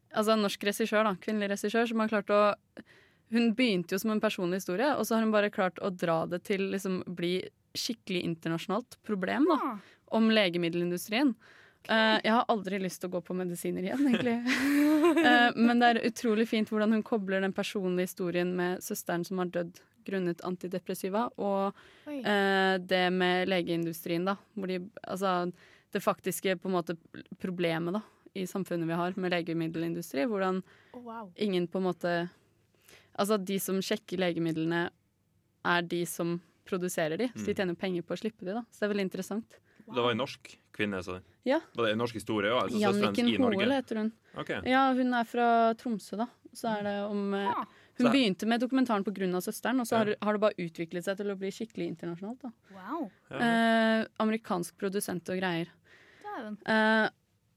Altså 0.09 0.33
en 0.33 0.41
norsk 0.41 0.63
regissør, 0.65 1.05
da. 1.05 1.11
Kvinnelig 1.21 1.51
regissør 1.51 1.85
som 1.85 1.99
har 2.01 2.09
klart 2.09 2.31
å 2.33 2.39
Hun 3.29 3.51
begynte 3.53 3.93
jo 3.93 3.99
som 4.01 4.09
en 4.09 4.21
personlig 4.23 4.57
historie, 4.63 4.87
og 4.97 5.05
så 5.05 5.15
har 5.15 5.21
hun 5.21 5.33
bare 5.35 5.51
klart 5.53 5.77
å 5.85 5.91
dra 5.93 6.23
det 6.25 6.39
til 6.47 6.63
liksom 6.71 7.03
bli 7.13 7.35
skikkelig 7.77 8.23
internasjonalt 8.25 8.97
problem, 9.05 9.45
da. 9.45 9.59
ja. 9.61 9.75
Om 10.17 10.31
legemiddelindustrien. 10.33 11.35
Eh, 11.85 12.15
jeg 12.25 12.33
har 12.33 12.49
aldri 12.49 12.79
lyst 12.81 13.03
til 13.03 13.11
å 13.11 13.19
gå 13.19 13.21
på 13.27 13.37
medisiner 13.37 13.85
igjen, 13.85 14.07
egentlig. 14.09 14.39
Eh, 15.09 15.55
men 15.57 15.79
det 15.81 15.87
er 15.87 15.97
utrolig 16.05 16.45
fint 16.47 16.69
hvordan 16.69 16.91
hun 16.93 17.01
kobler 17.05 17.41
den 17.41 17.53
personlige 17.55 18.09
historien 18.11 18.51
med 18.55 18.83
søsteren 18.83 19.23
som 19.25 19.39
har 19.41 19.49
dødd 19.49 19.79
grunnet 20.05 20.41
antidepressiva, 20.47 21.27
og 21.37 21.73
eh, 22.07 22.77
det 22.79 23.03
med 23.13 23.49
legeindustrien, 23.49 24.25
da. 24.25 24.37
Hvor 24.55 24.67
de, 24.71 24.79
altså, 25.03 25.33
det 25.91 26.03
faktiske 26.05 26.55
på 26.61 26.69
en 26.69 26.75
måte 26.77 26.95
problemet 27.41 27.93
da, 27.97 28.01
i 28.37 28.45
samfunnet 28.47 28.87
vi 28.87 28.93
har 28.99 29.15
med 29.17 29.31
legemiddelindustri. 29.33 30.25
Hvordan 30.29 30.61
oh, 30.93 31.01
wow. 31.01 31.31
ingen 31.35 31.67
på 31.67 31.79
en 31.81 31.87
måte 31.91 32.17
Altså 33.19 33.35
de 33.43 33.57
som 33.59 33.81
sjekker 33.83 34.15
legemidlene, 34.21 34.85
er 35.67 35.81
de 35.91 36.05
som 36.07 36.37
produserer 36.69 37.17
de. 37.19 37.25
Så 37.35 37.49
de 37.49 37.51
Mm. 37.51 37.57
tjener 37.57 37.75
penger 37.75 38.01
på 38.07 38.13
å 38.15 38.19
slippe 38.21 38.45
de, 38.45 38.53
da. 38.53 38.61
Så 38.71 38.79
det 38.79 38.85
er 38.87 38.93
veldig 38.93 39.05
interessant. 39.09 39.57
Det 39.89 39.97
var 39.99 40.11
en 40.11 40.21
norsk 40.21 40.53
kvinne, 40.71 41.01
sa 41.03 41.17
du? 41.17 41.21
Ja. 41.43 41.59
Var 41.75 41.85
det 41.89 41.91
en 41.97 41.99
norsk 41.99 42.15
historie 42.15 42.51
òg? 42.53 42.69
Altså, 42.69 42.79
Janniken? 42.79 43.31
Hoel 43.43 43.71
heter 43.73 43.95
hun. 43.97 44.11
Okay. 44.37 44.61
Ja, 44.69 44.93
hun 44.93 45.11
er 45.13 45.25
fra 45.27 45.73
Tromsø, 45.75 46.15
da. 46.21 46.27
Så 46.53 46.69
er 46.71 46.83
det 46.87 46.95
om 47.09 47.33
eh, 47.33 47.49
Ah. 47.49 47.65
Hun 47.99 48.07
Så- 48.07 48.11
begynte 48.13 48.47
med 48.47 48.61
dokumentaren 48.61 49.03
pga. 49.03 49.41
søsteren, 49.43 49.79
og 49.81 49.85
så 49.87 49.91
Ja. 49.91 49.97
har, 50.05 50.15
har 50.23 50.33
det 50.33 50.41
bare 50.41 50.55
utviklet 50.57 51.03
seg 51.03 51.17
til 51.17 51.27
å 51.27 51.37
bli 51.37 51.49
skikkelig 51.51 51.87
internasjonalt. 51.91 52.39
da. 52.41 52.51
wow. 52.73 53.11
Ja. 53.29 53.37
Eh, 53.39 54.05
amerikansk 54.19 54.77
produsent 54.77 55.27
og 55.29 55.37
greier. 55.41 55.67
Eh, 56.65 57.09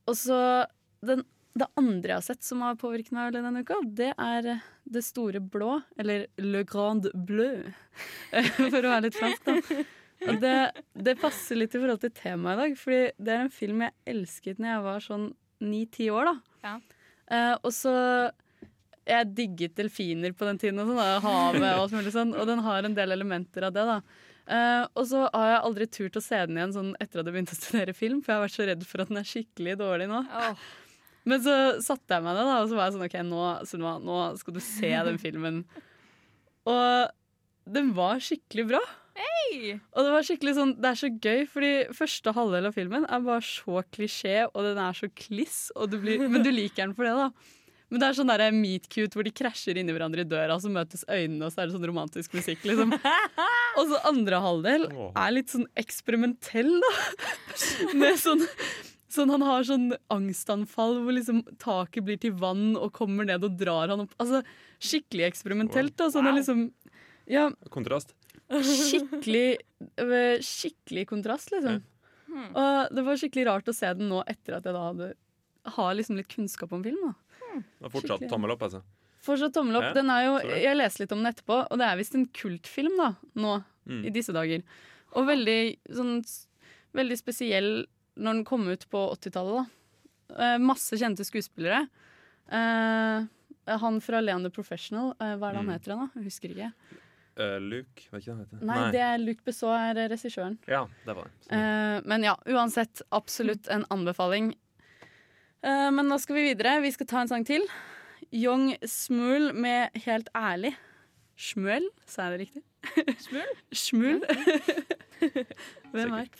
og 0.08 0.14
så 0.18 0.66
den, 1.04 1.22
det 1.54 1.68
andre 1.78 2.08
jeg 2.08 2.16
har 2.18 2.26
sett 2.26 2.42
som 2.42 2.60
har 2.64 2.74
påvirket 2.80 3.12
meg 3.14 3.28
veldig 3.32 3.44
denne 3.44 3.62
uka, 3.62 3.76
det 3.94 4.12
er 4.18 4.46
eh, 4.56 4.60
Det 4.90 5.04
store 5.04 5.38
blå, 5.40 5.76
eller 5.96 6.26
Le 6.38 6.64
Grand 6.64 7.06
Bleu, 7.14 7.72
for 8.56 8.82
å 8.82 8.90
være 8.90 9.02
litt 9.06 9.14
fransk, 9.14 9.44
da. 9.46 9.84
Og 10.28 10.40
det, 10.42 10.82
det 10.94 11.14
passer 11.20 11.56
litt 11.56 11.74
i 11.74 11.78
forhold 11.82 12.00
til 12.02 12.10
temaet 12.10 12.58
i 12.58 12.62
dag, 12.62 12.74
Fordi 12.78 13.12
det 13.18 13.32
er 13.36 13.40
en 13.44 13.48
film 13.54 13.80
jeg 13.86 13.92
elsket 14.06 14.58
når 14.58 14.68
jeg 14.74 14.82
var 14.82 15.00
sånn 15.06 15.28
ni-ti 15.62 16.10
år. 16.10 16.24
da. 16.32 16.34
Ja. 16.64 16.74
Eh, 17.32 17.56
og 17.62 17.70
så 17.72 17.94
Jeg 19.08 19.30
digget 19.34 19.78
delfiner 19.78 20.34
på 20.36 20.46
den 20.46 20.60
tiden, 20.62 20.82
og 20.82 20.90
sånn, 20.90 21.00
da, 21.00 21.22
havet 21.24 21.64
og 21.64 21.86
alt 21.86 21.96
mulig 21.96 22.12
sånn, 22.14 22.36
og 22.38 22.46
den 22.46 22.62
har 22.62 22.86
en 22.86 22.94
del 22.98 23.14
elementer 23.16 23.66
av 23.66 23.74
det. 23.74 23.86
da. 23.88 23.96
Uh, 24.42 24.84
og 24.98 25.04
så 25.06 25.24
har 25.30 25.48
jeg 25.52 25.64
aldri 25.68 25.86
turt 25.86 26.16
å 26.18 26.22
se 26.22 26.38
den 26.48 26.58
igjen 26.58 26.74
sånn 26.74 26.94
etter 26.98 27.20
at 27.20 27.28
jeg 27.28 27.34
begynte 27.34 27.54
å 27.54 27.60
studere 27.60 27.94
film, 27.94 28.22
for 28.22 28.32
jeg 28.32 28.38
har 28.38 28.46
vært 28.46 28.56
så 28.56 28.68
redd 28.68 28.86
for 28.88 29.02
at 29.02 29.12
den 29.12 29.20
er 29.20 29.28
skikkelig 29.28 29.76
dårlig 29.80 30.08
nå. 30.10 30.22
Oh. 30.26 30.64
Men 31.30 31.42
så 31.44 31.56
satte 31.84 32.16
jeg 32.16 32.24
meg 32.24 32.34
ned, 32.34 32.48
da, 32.50 32.56
og 32.62 32.70
så 32.70 32.78
var 32.78 32.88
jeg 32.88 32.96
sånn 32.96 33.06
OK, 33.06 33.18
nå, 33.28 33.42
Sunniva, 33.70 33.92
nå 34.02 34.18
skal 34.40 34.56
du 34.56 34.62
se 34.64 34.90
den 35.08 35.20
filmen. 35.22 35.62
Og 36.66 37.70
den 37.78 37.92
var 37.94 38.22
skikkelig 38.22 38.66
bra. 38.74 38.82
Hey! 39.12 39.76
Og 39.92 40.06
det 40.06 40.12
var 40.14 40.26
skikkelig 40.26 40.54
sånn, 40.56 40.74
det 40.82 40.90
er 40.90 40.98
så 40.98 41.10
gøy, 41.12 41.42
fordi 41.52 41.72
første 41.94 42.34
halvdel 42.34 42.70
av 42.70 42.76
filmen 42.76 43.06
er 43.06 43.24
bare 43.26 43.44
så 43.46 43.82
klisjé, 43.94 44.38
og 44.48 44.66
den 44.66 44.80
er 44.82 44.96
så 44.98 45.10
kliss, 45.14 45.66
du 45.92 45.98
blir, 46.02 46.24
men 46.32 46.42
du 46.42 46.50
liker 46.50 46.86
den 46.86 46.96
for 46.96 47.06
det, 47.06 47.14
da. 47.18 47.60
Men 47.92 48.00
det 48.00 48.06
er 48.08 48.16
sånn 48.16 48.30
der 48.32 48.46
meet 48.56 48.86
cute 48.88 49.12
hvor 49.18 49.26
de 49.26 49.30
krasjer 49.36 49.76
inni 49.76 49.92
hverandre 49.92 50.24
i 50.24 50.28
døra, 50.28 50.54
så 50.56 50.70
møtes 50.72 51.02
øynene, 51.12 51.44
og 51.44 51.52
så 51.52 51.60
er 51.60 51.68
det 51.68 51.74
sånn 51.74 51.84
romantisk 51.90 52.32
musikk, 52.38 52.62
liksom. 52.64 52.94
Og 53.78 53.90
så 53.90 53.98
andre 54.08 54.38
halvdel 54.40 54.86
er 55.12 55.34
litt 55.34 55.52
sånn 55.52 55.66
eksperimentell, 55.80 56.72
da. 56.80 56.92
Med 58.00 58.16
sånn 58.20 58.46
Sånn 59.12 59.28
Han 59.28 59.42
har 59.44 59.64
sånn 59.68 59.90
angstanfall 60.08 60.94
hvor 61.04 61.12
liksom 61.12 61.42
taket 61.60 62.06
blir 62.06 62.16
til 62.20 62.32
vann 62.40 62.70
og 62.78 62.94
kommer 62.96 63.26
ned 63.28 63.44
og 63.44 63.58
drar 63.60 63.90
han 63.92 64.06
opp. 64.06 64.14
Altså 64.16 64.40
Skikkelig 64.80 65.26
eksperimentelt. 65.26 65.92
da 66.00 66.06
Sånn 66.14 66.30
er 66.30 66.38
liksom 66.38 66.62
Ja, 67.28 67.50
Kontrast. 67.74 68.14
skikkelig 68.48 69.58
øh, 70.00 70.40
Skikkelig 70.40 71.04
kontrast, 71.12 71.52
liksom. 71.52 71.82
Og 72.56 72.96
det 72.96 73.04
var 73.04 73.20
skikkelig 73.20 73.44
rart 73.50 73.68
å 73.68 73.76
se 73.76 73.92
den 73.98 74.08
nå 74.08 74.22
etter 74.24 74.56
at 74.56 74.64
jeg 74.64 74.72
da 74.78 74.86
hadde 74.88 75.10
har 75.76 75.92
liksom 75.94 76.16
litt 76.18 76.32
kunnskap 76.32 76.72
om 76.74 76.80
film. 76.82 76.98
da 77.04 77.12
Det 77.52 77.86
er 77.86 77.92
fortsatt 77.92 78.18
Skikkelig. 78.18 78.30
tommel 78.30 78.50
opp, 78.54 78.62
altså. 78.68 78.82
Fortsatt 79.22 79.52
tommel 79.54 79.76
opp. 79.78 79.94
Den 79.94 80.10
er 80.10 80.24
jo, 80.26 80.38
jeg 80.50 80.76
leste 80.76 81.00
litt 81.04 81.12
om 81.12 81.22
den 81.22 81.32
etterpå, 81.32 81.58
og 81.70 81.78
det 81.78 81.86
er 81.86 81.96
visst 82.00 82.14
en 82.18 82.26
kultfilm 82.26 82.96
da 82.98 83.12
nå 83.36 83.64
Mm. 83.86 84.04
i 84.06 84.10
disse 84.14 84.30
dager. 84.32 84.62
Og 85.18 85.26
veldig, 85.26 85.78
sånn, 85.90 86.22
veldig 86.94 87.16
spesiell 87.18 87.86
når 88.16 88.32
den 88.38 88.44
kom 88.44 88.68
ut 88.68 88.84
på 88.88 89.00
80-tallet. 89.16 89.66
da. 90.30 90.36
Eh, 90.38 90.58
masse 90.58 90.92
kjente 90.96 91.24
skuespillere. 91.26 91.88
Eh, 92.50 93.24
han 93.78 94.00
fra 94.00 94.20
Leon 94.20 94.42
the 94.44 94.50
Professional, 94.50 95.14
eh, 95.20 95.34
hva 95.36 95.48
er 95.48 95.52
det 95.52 95.56
han 95.56 95.66
Mm. 95.66 95.72
heter? 95.72 95.96
han 95.96 96.06
da? 96.06 96.20
Jeg 96.20 96.24
husker 96.24 96.48
ikke. 96.54 96.72
Uh, 97.34 97.58
Luke, 97.58 98.02
vet 98.12 98.22
ikke 98.22 98.28
hva 98.28 98.36
han 98.36 98.44
heter. 98.46 98.62
Nei, 98.66 98.90
det 98.92 99.00
er 99.00 99.18
Luke 99.18 99.42
Besson 99.44 99.70
er 99.72 100.08
regissøren. 100.10 100.58
Ja, 100.68 100.86
det 101.06 101.16
var 101.16 101.24
det. 101.24 101.32
Eh, 101.50 102.00
men 102.04 102.22
ja, 102.22 102.36
uansett 102.46 103.00
absolutt 103.10 103.68
en 103.68 103.84
anbefaling. 103.90 104.54
Eh, 105.62 105.88
men 105.94 106.08
nå 106.10 106.18
skal 106.18 106.36
vi 106.38 106.48
videre. 106.50 106.80
Vi 106.82 106.90
skal 106.90 107.06
ta 107.06 107.22
en 107.22 107.30
sang 107.30 107.46
til. 107.46 107.66
Young 108.32 108.72
Smul 108.86 109.52
med 109.54 109.88
Helt 110.06 110.28
ærlig. 110.34 110.76
Smøl, 111.38 111.88
sa 112.06 112.22
jeg 112.22 112.32
det 112.32 112.40
riktig? 112.40 112.62
Smul? 113.18 113.50
Smul. 113.72 114.22
Hvem 115.92 116.12
veit? 116.12 116.30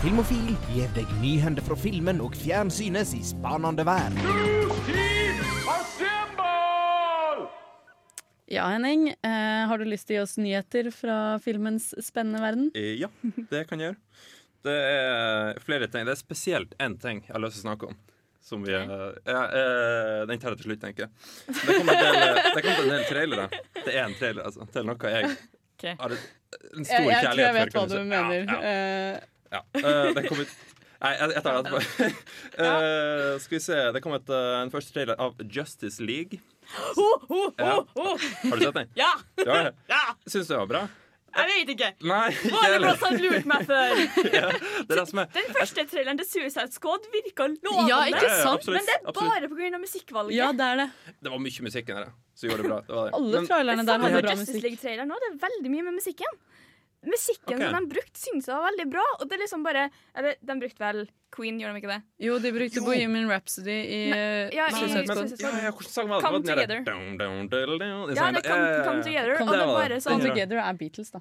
Filmofil 0.00 0.56
gir 0.72 0.88
deg 0.96 1.10
nyhender 1.20 1.62
fra 1.62 1.76
filmen 1.76 2.22
og 2.24 2.36
fjernsynets 2.40 3.14
i 3.14 3.22
spanende 3.24 3.84
vær. 3.86 5.19
Ja, 8.52 8.64
Henning. 8.66 9.08
Eh, 9.08 9.66
har 9.68 9.78
du 9.78 9.84
lyst 9.86 10.08
til 10.08 10.16
å 10.16 10.18
gi 10.18 10.22
oss 10.24 10.32
nyheter 10.42 10.88
fra 10.90 11.38
filmens 11.38 11.92
spennende 12.02 12.40
verden? 12.42 12.70
Eh, 12.74 12.96
Ja, 12.98 13.06
det 13.22 13.68
kan 13.70 13.78
jeg 13.78 13.92
gjøre. 13.92 14.24
Det 14.66 14.74
er 14.74 15.60
flere 15.62 15.86
ting. 15.86 16.02
Det 16.08 16.16
er 16.16 16.18
spesielt 16.18 16.74
én 16.82 16.96
ting 16.98 17.20
jeg 17.22 17.30
har 17.30 17.44
lyst 17.44 17.60
til 17.60 17.62
å 17.62 17.66
snakke 17.68 17.90
om. 17.92 18.00
Som 18.42 18.64
vi, 18.66 18.74
eh, 18.74 19.04
ja, 19.30 19.44
eh, 19.54 20.26
den 20.26 20.42
tar 20.42 20.56
jeg 20.56 20.64
til 20.64 20.70
slutt, 20.72 20.82
tenker 20.82 21.06
jeg. 21.06 21.12
Det 21.46 21.76
kommer 21.78 21.94
en 21.94 22.18
del, 22.18 22.74
en 22.74 22.90
del 22.90 23.06
trailere. 23.06 23.46
Det 23.76 23.94
er 23.94 24.02
en 24.08 24.18
trailer 24.18 24.42
altså, 24.50 24.66
til 24.74 24.90
noe 24.90 25.14
jeg 25.14 25.30
okay. 25.30 25.94
har 26.00 26.10
en 26.10 26.18
stor 26.18 26.50
Jeg, 26.74 26.90
stor 26.90 27.10
jeg 27.12 27.22
tror 27.22 27.44
jeg 27.44 27.54
vet 27.60 27.78
hva 27.78 27.86
du 27.86 27.98
mener. 28.02 28.40
Ja, 28.50 28.60
ja, 28.66 29.20
Uh, 29.50 29.54
ja. 29.54 29.62
Uh, 29.74 30.10
det 30.14 30.28
kom 30.28 30.38
ut 30.38 30.50
Nei, 31.00 31.10
jeg, 31.16 31.30
jeg 31.34 31.42
tar 31.42 31.56
det 31.56 31.70
etterpå. 31.70 32.10
uh, 32.60 33.38
skal 33.40 33.56
vi 33.56 33.62
se. 33.64 33.78
Det 33.94 34.02
kom 34.04 34.18
et, 34.18 34.34
en 34.60 34.74
første 34.74 34.98
trailer 34.98 35.22
av 35.22 35.38
Justice 35.46 36.02
League. 36.02 36.42
Ja. 37.58 37.84
Har 37.96 38.56
du 38.56 38.64
sett 38.64 38.74
den? 38.74 38.88
Ja! 38.98 39.12
Ja, 39.46 39.70
ja! 39.90 40.02
Syns 40.26 40.48
du 40.48 40.54
det 40.54 40.58
var 40.62 40.66
bra? 40.70 40.82
Jeg 41.30 41.46
vet 41.46 41.68
ikke. 41.76 41.88
Nei, 42.10 42.30
ikke 42.34 42.50
Hva 42.50 42.60
er 42.66 42.72
det 42.82 42.92
som 42.98 43.04
har 43.06 43.20
lurt 43.22 43.44
meg 43.46 43.60
før? 43.68 44.00
Det 44.24 44.40
er 44.40 44.98
det 44.98 45.04
som 45.06 45.20
er 45.22 45.28
Den 45.36 45.52
første 45.54 45.84
traileren 45.92 46.18
til 46.18 46.26
Suicide 46.26 46.74
Squad 46.74 47.06
virka 47.12 47.46
lovende. 47.52 47.84
Ja, 47.86 48.00
ikke 48.10 48.24
Ja, 48.24 48.32
ja, 48.32 48.40
sant? 48.42 48.58
absolutt, 48.58 48.80
Men 48.80 48.88
det 48.88 48.96
er 48.96 49.12
absolutt. 49.12 49.30
bare 49.36 49.50
pga. 49.70 49.78
musikkvalget. 49.84 50.34
ja, 50.40 50.48
det 50.58 50.66
er 50.66 50.80
det. 50.82 50.88
Det 51.22 51.30
var 51.34 51.42
mye 51.46 51.66
musikk 51.68 51.92
i 51.92 51.98
det 52.00 52.08
som 52.34 52.50
gjorde 52.50 52.64
det 52.64 52.72
bra. 52.72 52.80
Det 52.80 52.96
det. 52.98 53.14
Alle 53.20 53.42
trailerne 53.46 53.86
der 53.86 54.04
hadde 54.06 54.22
bra 54.26 54.36
musikk. 54.40 54.80
Det 54.82 54.96
er 54.98 55.38
veldig 55.46 55.70
mye 55.76 55.86
med 55.86 55.98
musikken. 56.00 56.40
Musikken 57.00 57.56
okay. 57.56 57.70
som 57.72 57.86
de 57.88 57.94
brukte, 57.94 58.18
syntes 58.20 58.48
jeg 58.50 58.56
var 58.58 58.66
veldig 58.66 58.84
bra. 58.92 59.04
Og 59.20 59.28
det 59.28 59.36
er 59.38 59.40
liksom 59.40 59.62
bare 59.64 59.86
Eller 60.14 60.34
de 60.44 60.56
brukte 60.60 60.82
vel 60.84 60.98
Queen, 61.32 61.60
gjorde 61.62 61.72
de 61.76 61.80
ikke 61.80 61.92
det? 61.94 62.00
Jo, 62.26 62.34
de 62.42 62.50
brukte 62.52 62.82
Bohemian 62.84 63.28
Rhapsody 63.30 63.76
i 63.86 64.00
eh, 64.10 64.50
ja, 64.52 64.66
i- 64.66 64.74
Suicide 64.74 65.06
Squad. 65.06 65.32
Ja, 65.40 65.52
ja? 65.64 65.72
Come 65.72 66.42
Together. 66.44 66.82
Ja, 66.82 66.94
det 67.48 67.62
er 67.62 67.72
Come, 67.80 68.10
Ja, 68.12 68.30
ja, 68.34 68.84
come 68.84 68.98
ja. 68.98 69.04
Together. 69.06 69.32
Og 69.32 69.38
det 69.38 69.46
Together. 69.46 69.66
bare 69.72 69.88
Det 69.94 70.02
Come 70.04 70.18
sånn 70.18 70.26
Together 70.28 70.62
er 70.64 70.80
Beatles, 70.82 71.10
da. 71.14 71.20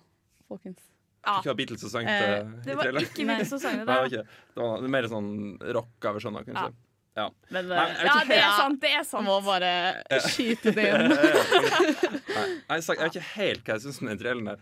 Folkens. 0.49 0.83
ja, 1.23 1.37
Ikke 1.39 1.55
Beatles 1.55 1.81
som 1.85 1.89
sang 1.93 2.07
Eh, 2.09 2.43
Det 2.65 2.75
var 2.75 2.91
ikke 2.99 3.25
Beatles 3.27 3.49
som 3.49 3.59
sang 3.59 3.79
det. 3.85 4.25
Det 4.55 4.63
var 4.63 4.87
mer 4.97 5.07
sånn 5.07 5.31
rocka 5.79 6.11
versjoner, 6.17 6.43
kanskje. 6.43 6.73
Ja. 7.15 7.29
Men 7.49 7.67
Nei, 7.67 7.75
Ja, 8.05 8.19
det 8.27 8.37
er 8.37 8.51
sant. 8.57 8.81
Det 8.81 8.91
er 8.95 9.03
sant. 9.03 9.25
må 9.27 9.39
bare 9.43 10.03
skyte 10.29 10.73
det 10.75 10.85
inn. 10.93 11.09
Nei, 12.69 12.77
jeg, 12.79 12.85
vet 12.87 13.15
ikke 13.15 13.25
helt 13.35 13.63
hva 13.65 13.75
jeg 13.77 13.85
syns 13.85 14.01
om 14.01 14.07
den 14.11 14.21
traileren 14.21 14.51
der. 14.53 14.59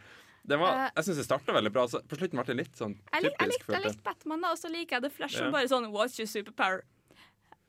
Var, 0.47 0.85
Eh. 0.85 0.91
jeg 0.95 1.03
syns 1.05 1.17
det 1.17 1.25
starta 1.25 1.53
veldig 1.53 1.71
bra. 1.73 1.85
Så 1.87 1.99
på 2.07 2.15
slutten 2.17 2.39
ble 2.39 2.43
det 2.45 2.55
litt 2.55 2.75
sånn 2.79 2.93
lik- 2.95 3.23
jeg 3.23 3.23
typisk. 3.33 3.49
likte 3.51 3.65
følte 3.65 3.89
likte 3.91 4.03
Batman, 4.03 4.41
da, 4.41 4.51
og 4.51 4.57
så 4.57 4.69
liker 4.71 4.95
jeg 4.95 5.01
The 5.03 5.09
Flash 5.09 5.33
Ja. 5.33 5.39
som 5.39 5.51
bare 5.51 5.67
sånn 5.67 5.91
What's 5.91 6.17
your 6.19 6.27
superpower? 6.27 6.83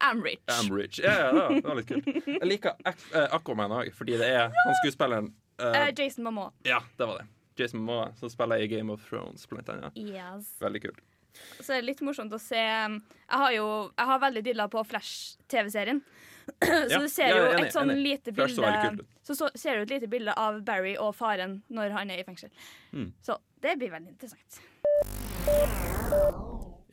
I'm 0.01 0.23
rich. 0.23 0.39
I'm 0.47 0.71
rich. 0.71 0.99
Ja, 1.01 1.33
ja, 1.33 1.49
det 1.49 1.65
var- 1.65 1.75
litt 1.75 1.87
kult. 1.89 2.07
Jeg 2.07 2.43
liker 2.47 2.75
eh, 2.87 3.27
Aquaman 3.35 3.71
òg, 3.71 3.93
fordi 3.95 4.17
det 4.17 4.29
er 4.31 4.49
han 4.55 4.75
skuespilleren 4.85 5.33
uh, 5.59 5.91
Jason 5.91 6.23
Momoa. 6.25 6.53
Ja, 6.65 6.79
det 6.97 7.07
var 7.09 7.19
det. 7.19 7.27
Jason 7.57 7.81
Momoa, 7.81 8.13
som 8.17 8.29
spiller 8.31 8.63
i 8.63 8.69
Game 8.69 8.91
of 8.93 9.03
Thrones, 9.09 9.45
blant 9.47 9.67
annet. 9.69 9.93
Yes. 9.97 10.53
Veldig 10.61 10.83
kult. 10.85 11.01
Så 11.61 11.67
det 11.75 11.79
er 11.79 11.83
litt 11.83 12.01
morsomt 12.01 12.31
å 12.33 12.39
se 12.41 12.57
um, 12.87 13.03
Jeg 13.29 13.39
har 13.39 13.53
jo 13.53 13.67
jeg 13.99 14.07
har 14.07 14.19
veldig 14.21 14.43
dilla 14.45 14.69
på 14.69 14.85
Flash-TV-serien. 14.87 16.01
Så 16.63 16.91
Ja, 16.91 17.01
du 17.03 17.09
ser 17.09 17.29
jo 17.33 17.37
jeg 17.37 17.45
er 17.45 17.57
enig, 17.59 17.67
et 17.67 17.77
sånn 17.77 17.91
enig. 17.93 18.05
lite 18.07 18.35
bilde. 18.37 19.07
Så, 19.23 19.37
så 19.37 19.51
ser 19.55 19.79
du 19.79 19.87
et 19.87 19.95
lite 19.97 20.11
bilde 20.11 20.35
av 20.37 20.63
Barry 20.67 20.97
og 20.97 21.15
faren 21.17 21.61
når 21.69 21.95
han 21.97 22.11
er 22.11 22.23
i 22.23 22.27
fengsel. 22.27 22.51
Mm. 22.93 23.13
Så 23.23 23.39
det 23.63 23.77
blir 23.81 23.93
veldig 23.93 24.15
interessant. 24.15 24.61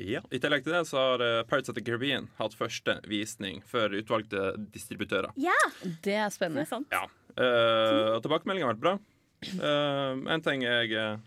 Ja. 0.02 0.20
I 0.28 0.40
tillegg 0.44 0.66
til 0.66 0.76
det 0.76 0.82
så 0.90 1.00
har 1.00 1.24
eh, 1.24 1.42
Pirates 1.48 1.72
of 1.72 1.78
the 1.78 1.84
Caribbean 1.86 2.28
hatt 2.40 2.56
første 2.58 2.98
visning 3.08 3.62
for 3.68 3.94
utvalgte 3.96 4.52
distributører. 4.74 5.32
Ja, 5.40 5.56
Det 5.82 5.94
er 5.94 5.96
det 6.04 6.18
er 6.20 6.34
spennende. 6.36 6.66
sant. 6.68 6.92
Ja. 6.92 7.06
Uh, 7.36 8.16
og 8.16 8.22
tilbakemeldinga 8.24 8.68
har 8.68 8.76
vært 8.76 8.84
bra. 8.84 8.94
Uh, 9.60 10.20
en 10.32 10.44
ting 10.44 10.64
jeg 10.64 10.94
uh, 10.96 11.18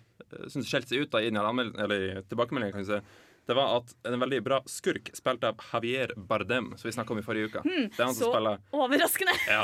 syns 0.49 0.68
skjelte 0.68 0.88
seg 0.92 1.04
ut 1.04 1.12
da, 1.12 1.20
i 1.20 1.28
i 1.28 2.23
tilbakemeldinga, 2.28 2.73
kan 2.73 2.85
vi 2.85 2.88
si, 2.88 3.00
det 3.49 3.57
var 3.57 3.78
at 3.78 3.95
en 4.11 4.21
veldig 4.21 4.38
bra 4.45 4.59
skurk 4.69 5.09
spilt 5.17 5.45
av 5.49 5.57
Javier 5.73 6.12
Bardem, 6.17 6.75
som 6.76 6.88
vi 6.88 6.93
snakka 6.95 7.14
om 7.14 7.21
i 7.23 7.25
forrige 7.25 7.49
uke. 7.49 7.62
det 7.64 7.97
er 7.99 8.05
han 8.05 8.14
som 8.14 8.28
så- 8.28 8.33
spiller 8.35 8.59
Overraskende. 8.76 9.35
Ja. 9.49 9.62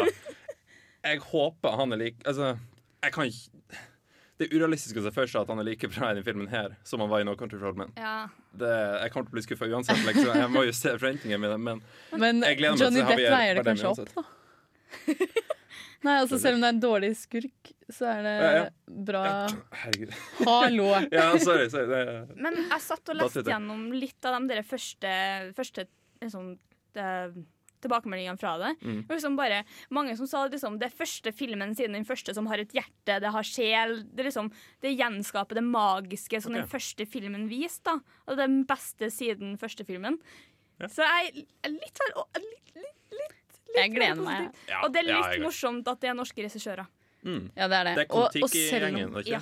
Jeg 1.04 1.20
håper 1.20 1.74
han 1.76 1.92
er 1.92 2.00
lik 2.00 2.22
Altså, 2.24 2.54
jeg 3.04 3.12
kan 3.12 3.28
ikke 3.28 3.76
Det 4.40 4.46
er 4.48 4.54
urealistisk 4.56 4.96
å 4.96 5.02
se 5.04 5.10
for 5.12 5.28
seg 5.28 5.42
at 5.44 5.50
han 5.52 5.60
er 5.60 5.66
like 5.68 5.86
bra 5.92 6.08
i 6.08 6.14
denne 6.16 6.24
filmen 6.24 6.48
her 6.48 6.72
som 6.82 7.00
han 7.04 7.10
var 7.12 7.20
i 7.20 7.26
No 7.28 7.34
Country 7.36 7.58
for 7.60 7.68
Old 7.70 7.76
Men. 7.78 7.92
Ja. 8.00 8.28
Det, 8.56 8.70
jeg 9.04 9.12
kommer 9.12 9.28
til 9.28 9.34
å 9.34 9.36
bli 9.36 9.44
skuffa 9.44 9.68
uansett. 9.70 10.00
Liksom. 10.08 10.32
Jeg 10.40 10.50
må 10.50 10.64
jo 10.66 10.72
se 10.74 10.94
forventningene 10.96 11.38
mine, 11.44 11.58
men 11.60 11.82
Men 12.18 12.40
Jeg 12.42 12.58
gleder 12.58 12.74
meg 12.74 12.82
Johnny 12.82 13.04
Depp 13.04 13.22
veier 13.36 13.60
det 13.60 13.66
kanskje 13.68 13.92
opp, 13.92 14.16
da. 14.16 14.24
Nei, 16.04 16.18
altså 16.20 16.38
Selv 16.40 16.58
om 16.58 16.64
det 16.64 16.68
er 16.68 16.74
en 16.76 16.82
dårlig 16.82 17.10
skurk, 17.16 17.72
så 17.92 18.10
er 18.12 18.22
det 18.26 18.34
Ja, 18.34 18.50
ja. 18.58 18.66
bra 19.08 19.24
Herregud. 19.84 20.12
Hallo! 20.44 20.90
Ja, 21.14 21.30
sorry. 21.40 21.70
sorry. 21.72 21.88
Det, 21.88 22.36
Men 22.36 22.60
jeg 22.60 22.84
satt 22.84 23.12
og 23.12 23.18
leste 23.22 23.44
gjennom 23.48 23.88
litt 23.96 24.28
av 24.28 24.36
de 24.42 24.52
der 24.52 24.66
første, 24.68 25.16
første 25.56 25.86
liksom, 26.20 26.54
det- 26.96 27.44
tilbakemeldingene 27.84 28.40
fra 28.40 28.54
det. 28.60 28.72
Mm. 28.80 29.00
Og 29.04 29.12
liksom 29.12 29.36
bare, 29.36 29.62
mange 29.92 30.16
som 30.16 30.28
sa 30.28 30.46
liksom, 30.48 30.78
det 30.80 30.88
er 30.88 30.96
første 30.96 31.32
filmen 31.36 31.74
siden 31.76 31.98
den 31.98 32.08
første 32.08 32.34
som 32.36 32.48
har 32.50 32.62
et 32.62 32.72
hjerte, 32.72 33.18
det 33.20 33.32
har 33.34 33.48
sjel. 33.48 33.98
Det, 34.08 34.28
liksom, 34.30 34.50
det 34.84 34.94
gjenskaper 34.96 35.60
det 35.60 35.66
magiske 35.68 36.40
som 36.40 36.54
okay. 36.54 36.62
den 36.62 36.72
første 36.72 37.06
filmen 37.10 37.48
viste. 37.50 37.84
da. 37.84 37.98
Og 38.30 38.40
den 38.40 38.62
beste 38.68 39.10
siden 39.12 39.58
første 39.60 39.84
filmen. 39.84 40.16
Ja. 40.80 40.88
Så 40.90 41.04
jeg 41.06 41.44
er 41.62 41.74
litt 41.74 42.00
litt, 42.02 42.40
litt, 42.40 42.76
litt 42.80 43.03
Jeg 43.74 43.90
gleder 43.94 44.20
meg. 44.22 44.50
Ja, 44.70 44.78
Og 44.84 44.88
det 44.94 44.98
er 45.02 45.06
litt 45.10 45.40
morsomt 45.42 45.88
at 45.90 45.98
det 46.00 46.08
er 46.12 46.16
norske 46.18 46.40
regissører. 46.44 46.86
mm. 47.24 47.44
Ja, 47.56 47.68
det 47.68 47.76
er 47.80 47.84
det. 47.88 47.94
det 47.96 48.04
er 48.04 48.08
Og, 48.14 48.24
og, 48.42 48.50
selv 48.50 48.84
om, 48.90 48.96
ja. 49.26 49.40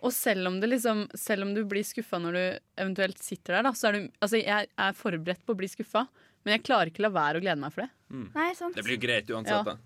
Og 0.00 0.12
selv 0.14 0.46
om 0.46 0.60
det 0.60 0.68
liksom 0.70 1.08
Selv 1.18 1.42
om 1.42 1.54
du 1.54 1.64
blir 1.66 1.82
skuffa 1.84 2.18
når 2.22 2.32
du 2.38 2.58
eventuelt 2.78 3.18
sitter 3.22 3.52
der, 3.58 3.62
da, 3.68 3.72
så 3.74 3.88
er 3.88 3.92
du 3.98 4.08
Altså, 4.22 4.36
jeg 4.40 4.66
er 4.70 4.92
forberedt 4.94 5.44
på 5.46 5.52
å 5.54 5.58
bli 5.58 5.68
skuffa, 5.70 6.06
men 6.44 6.52
jeg 6.56 6.62
klarer 6.68 6.86
ikke 6.92 7.02
la 7.02 7.08
være 7.10 7.38
å 7.38 7.40
glede 7.44 7.60
meg 7.60 7.72
for 7.74 7.80
det. 7.84 7.90
Nei, 8.34 8.54
sant? 8.54 8.74
Det 8.78 8.84
blir 8.86 8.94
jo 8.96 9.00
greit 9.06 9.30
uansett, 9.30 9.56
Ja. 9.58 9.62
da. 9.62 9.76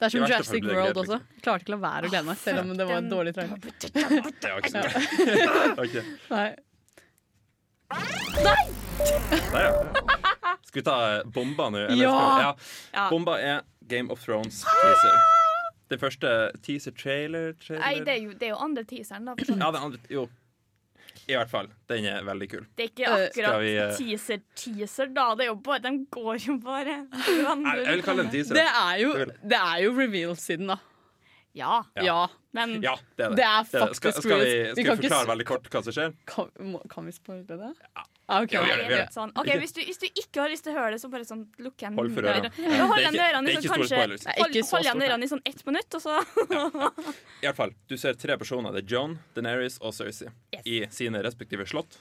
Det 0.00 0.06
er 0.06 0.10
som 0.14 0.20
Jurassic 0.24 0.64
World 0.64 0.94
greit, 0.94 0.96
også. 0.96 1.20
Klarte 1.44 1.60
ikke 1.66 1.74
la 1.74 1.80
være 1.84 2.04
å 2.08 2.10
glede 2.10 2.24
meg, 2.24 2.36
selv 2.40 2.58
om 2.64 2.72
det 2.76 2.86
var 2.88 2.96
en 3.02 3.10
dårlig 3.10 3.34
trailer. 3.36 3.58
okay. 5.84 6.02
Nei. 6.30 6.50
Nei. 8.40 8.62
Der, 9.52 9.60
ja. 9.60 9.79
Skal 10.70 10.82
vi 10.82 10.86
ta 10.86 10.96
eh, 11.16 11.24
bomba 11.34 11.66
nå? 11.74 11.80
Ja! 11.98 12.14
ja. 12.38 12.50
Ja. 12.94 13.08
Bomba 13.10 13.34
er 13.42 13.62
Game 13.90 14.12
of 14.14 14.22
Thrones-teaser. 14.22 15.16
Den 15.90 15.98
første 15.98 16.28
teaser-trailer 16.62 17.56
Nei, 17.74 17.96
det 18.06 18.12
er 18.12 18.20
jo, 18.22 18.34
det 18.38 18.46
er 18.46 18.52
jo 18.52 18.60
andre 18.62 18.84
teaseren, 18.86 19.26
da. 19.26 19.34
Ja, 19.48 19.72
den 19.74 19.82
andre 19.82 19.98
Jo. 20.12 20.28
I 21.26 21.34
hvert 21.34 21.50
fall. 21.50 21.66
Den 21.90 22.06
er 22.06 22.22
veldig 22.26 22.46
kul. 22.52 22.62
Det 22.78 22.84
er 22.84 22.90
ikke 22.92 23.08
Øh, 23.08 23.24
akkurat 23.26 23.60
vi, 23.64 23.72
eh, 23.82 23.96
teaser-teaser, 23.98 25.10
da. 25.14 25.24
Det 25.34 25.48
er 25.48 25.50
jo 25.50 25.56
bare, 25.66 25.82
de 25.88 25.92
går 26.14 26.38
jo 26.46 26.54
bare 26.62 27.00
Nei, 27.10 27.74
jeg 27.82 27.96
vil 27.96 28.04
kalle 28.06 28.28
den 28.28 28.30
teaser. 28.36 28.60
Det 28.60 28.66
er 28.68 29.02
jo, 29.02 29.10
Det 29.26 29.58
er 29.58 29.82
jo 29.88 29.92
reveal-siden, 29.98 30.70
da. 30.70 30.78
Ja, 31.58 31.80
Ja. 31.98 32.06
Ja. 32.06 32.20
men 32.54 32.78
Ja, 32.82 32.94
det 33.18 33.26
er 33.26 33.34
det. 33.34 33.36
Det 33.42 33.44
er 33.50 33.62
det 33.66 33.72
det. 33.72 33.96
Skal, 33.98 34.12
faktisk 34.12 34.22
skal 34.22 34.38
vi, 34.38 34.46
skal 34.46 34.76
Vi 34.76 34.82
vi 34.82 34.86
ikke 34.86 34.96
forklare 35.02 35.30
veldig 35.34 35.46
kort 35.50 35.68
hva 35.74 35.82
som 35.82 35.98
skjer? 35.98 36.14
Kan, 36.30 36.54
må, 36.70 36.82
kan 36.94 37.10
vi 37.10 37.18
spoile 37.18 37.58
det? 37.58 37.74
Ja. 37.82 38.06
Ok. 38.30 38.52
Ja, 38.54 38.60
gjør 38.62 38.76
det, 38.78 38.84
gjør 38.90 39.00
litt 39.02 39.16
sånn. 39.16 39.32
Ok, 39.42 39.48
hvis 39.58 39.72
du, 39.74 39.80
hvis 39.88 39.98
du 39.98 40.06
ikke 40.08 40.40
har 40.44 40.50
lyst 40.52 40.64
til 40.66 40.72
å 40.72 40.76
høre 40.78 40.90
det, 40.94 41.00
så 41.02 41.10
bare 41.10 41.26
sånn 41.26 41.42
lukk 41.58 41.82
igjen 41.82 41.96
Hold 41.98 42.14
for 42.14 42.22
ørene. 42.30 42.50
Ja, 42.56 42.70
Ja. 42.76 42.86
hold 42.86 43.00
igjen 43.02 43.18
ørene 43.24 43.50
i 43.50 43.56
sånn 43.56 43.66
kanskje 43.74 43.88
spoilers. 43.90 44.26
Hold, 44.38 44.58
så 44.62 44.76
hold 44.76 44.86
igjen 44.86 45.04
ørene 45.08 45.24
i 45.26 45.30
sånn 45.32 45.42
ett 45.50 45.64
minutt, 45.66 45.94
og 45.98 46.04
så 46.04 46.18
I 47.42 47.46
hvert 47.48 47.56
fall, 47.56 47.74
Du 47.88 47.96
ser 47.98 48.14
tre 48.14 48.36
personer. 48.38 48.72
Det 48.76 48.84
er 48.84 48.88
John, 48.94 49.18
Deneris 49.34 49.78
og 49.80 49.92
Cersei 49.96 50.28
Yes. 50.54 50.62
i 50.66 50.86
sine 50.90 51.22
respektive 51.26 51.66
slott. 51.66 51.98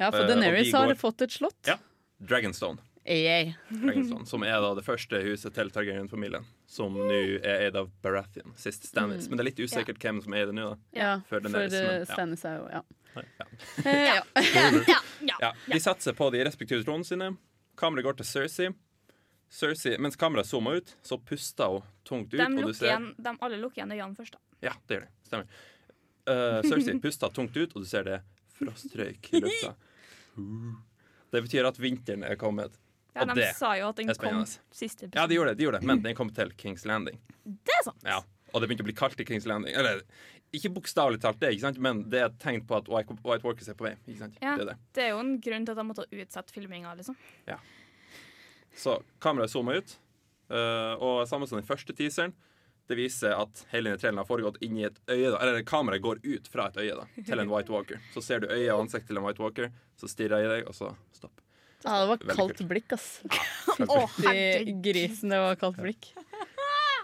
Ja, 0.00 0.08
Eh, 0.08 0.10
for 0.10 0.26
Deneris 0.28 0.70
de 0.70 0.76
har 0.76 0.94
fått 0.98 1.22
et 1.22 1.30
slott. 1.30 1.56
Ja. 1.66 1.76
Dragonstone. 2.20 2.78
Dragonstone 3.04 4.26
som 4.26 4.42
er 4.42 4.60
da 4.64 4.70
det 4.74 4.84
første 4.86 5.20
huset 5.22 5.52
til 5.54 5.70
Targaryen-familien. 5.70 6.44
Som 6.66 6.94
nå 6.96 7.18
er 7.44 7.66
eid 7.68 7.76
av 7.76 7.90
Baratheon. 8.02 8.54
Sist 8.56 8.86
Stannis. 8.88 9.28
Men 9.28 9.38
det 9.38 9.44
er 9.44 9.50
litt 9.52 9.60
usikkert 9.70 9.98
hvem 10.02 10.22
som 10.24 10.34
er 10.34 10.46
det 10.46 10.54
nå. 10.56 10.70
da 10.74 10.98
Ja, 10.98 11.10
For 11.28 11.40
for 11.40 11.48
men, 11.48 11.54
uh, 11.54 11.98
ja. 12.00 12.04
Stannis 12.08 12.44
er 12.44 12.56
jo 12.58 12.68
Ja. 12.72 12.80
Ja. 13.14 13.46
Eh, 13.84 14.14
ja. 14.14 14.22
Ja, 14.86 14.98
ja. 15.20 15.36
Ja, 15.40 15.50
De 15.70 15.80
satser 15.80 16.12
på 16.18 16.30
de 16.34 16.42
respektive 16.44 16.84
tronene 16.84 17.06
sine. 17.06 17.30
Kameraet 17.78 18.04
går 18.08 18.16
til 18.20 18.26
Cersei. 18.28 18.68
Cersei, 19.54 19.96
Mens 20.02 20.16
kameraet 20.18 20.48
zoomer 20.50 20.80
ut, 20.80 20.94
så 21.06 21.18
puster 21.18 21.70
hun 21.76 21.82
tungt 22.08 22.32
ut. 22.34 22.38
De 22.38 22.44
og 22.44 22.50
du 22.56 22.62
lukker 22.64 22.78
ser 22.80 22.90
igjen, 22.92 23.10
de 23.22 23.34
alle 23.46 23.60
lukker 23.62 23.82
igjen 23.82 23.94
øynene 23.94 24.18
først, 24.18 24.34
da. 24.36 24.42
Ja, 24.68 24.72
det 24.88 24.96
gjør 24.98 25.04
det. 25.06 25.12
Stemmer. 25.28 25.60
Uh, 26.24 26.60
Cersei 26.66 26.96
puster 27.04 27.34
tungt 27.36 27.56
ut, 27.56 27.74
og 27.76 27.84
du 27.84 27.88
ser 27.88 28.08
det 28.08 28.20
frostrøyk 28.58 29.30
i 29.34 29.42
lufta. 29.44 29.74
Det 31.34 31.42
betyr 31.42 31.66
at 31.68 31.78
vinteren 31.82 32.24
er 32.26 32.38
kommet. 32.40 32.74
Ja, 33.14 33.22
Og 33.22 33.30
de 33.30 33.42
det 33.44 33.50
sa 33.54 33.76
jo 33.78 33.88
at 33.92 33.98
den 34.00 34.10
er 34.10 34.18
kom 34.18 34.40
siste 34.74 35.06
Ja, 35.14 35.28
de 35.30 35.36
gjorde 35.36 35.52
det, 35.54 35.60
de 35.60 35.66
gjorde 35.68 35.78
det. 35.80 35.86
men 35.86 36.02
den 36.02 36.16
kom 36.18 36.30
til 36.34 36.50
Kings 36.58 36.82
Landing. 36.84 37.20
Det 37.44 37.74
er 37.78 37.84
sant. 37.86 38.02
Ja. 38.02 38.20
Og 38.54 38.62
det 38.62 38.68
begynte 38.70 38.82
å 38.82 38.88
bli 38.88 38.94
kaldt 38.94 39.20
i 39.22 39.26
Kings 39.26 39.46
Landing. 39.46 39.74
Eller 39.74 40.02
Ikke 40.54 40.70
bokstavelig 40.76 41.20
talt 41.22 41.40
det, 41.42 41.52
ikke 41.56 41.66
sant? 41.66 41.78
men 41.82 42.04
det 42.12 42.20
er 42.20 42.28
et 42.28 42.38
tegn 42.42 42.62
på 42.68 42.76
at 42.78 42.88
White, 42.92 43.16
White 43.26 43.46
Walkers 43.46 43.68
er 43.72 43.76
på 43.78 43.88
vei. 43.88 43.94
Ikke 44.06 44.20
sant? 44.22 44.38
Ja. 44.40 44.54
Det 44.58 44.66
er 44.66 44.70
det. 44.72 44.76
Det 44.94 45.04
er 45.06 45.12
jo 45.14 45.20
en 45.24 45.34
grunn 45.42 45.66
til 45.66 45.74
at 45.74 45.80
de 45.80 45.86
måtte 45.88 46.06
utsette 46.10 46.54
filminga, 46.54 46.94
liksom. 46.98 47.18
Så 48.74 48.96
kameraet 49.22 49.52
zoomer 49.52 49.78
ut, 49.78 49.94
uh, 50.50 50.94
og 50.98 51.22
samme 51.30 51.46
som 51.46 51.60
den 51.60 51.66
første 51.66 51.94
teaseren. 51.94 52.34
Det 52.84 52.98
viser 52.98 53.32
at 53.32 53.62
hele 53.70 53.94
denne 53.96 54.20
har 54.20 54.28
foregått 54.28 54.58
inni 54.64 54.82
et 54.84 54.98
øye. 55.08 55.30
Da. 55.32 55.38
Eller 55.40 55.62
kameraet 55.64 56.02
går 56.04 56.18
ut 56.24 56.50
fra 56.52 56.66
et 56.68 56.76
øye 56.82 56.96
da, 56.98 57.06
til 57.16 57.40
en 57.40 57.48
White 57.48 57.72
Walker. 57.72 58.02
Så 58.12 58.20
ser 58.26 58.42
du 58.42 58.50
øyet 58.50 58.74
og 58.74 58.82
ansiktet 58.82 59.14
til 59.14 59.22
en 59.22 59.24
White 59.24 59.40
Walker, 59.40 59.70
så 59.96 60.10
stirrer 60.10 60.42
jeg 60.42 60.50
i 60.50 60.52
deg, 60.58 60.68
og 60.68 60.76
så 60.76 60.90
stopp. 61.16 61.40
Ja, 61.84 62.00
det 62.00 62.08
var 62.10 62.18
Veldig 62.20 62.36
kaldt 62.36 62.58
kult. 62.58 62.68
blikk, 62.68 62.92
ass. 62.96 63.08
Å, 63.94 63.96
herregud. 64.24 64.82
grisen, 64.84 65.32
det 65.32 65.40
var 65.40 65.56
kaldt 65.60 65.80
blikk. 65.84 66.10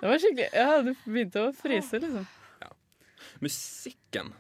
Det 0.01 0.09
var 0.09 0.21
skikkelig 0.23 0.47
Ja, 0.57 0.69
du 0.85 0.93
begynte 1.05 1.43
å 1.45 1.51
fryse, 1.57 2.01
liksom. 2.01 2.29
Musikken 3.41 4.33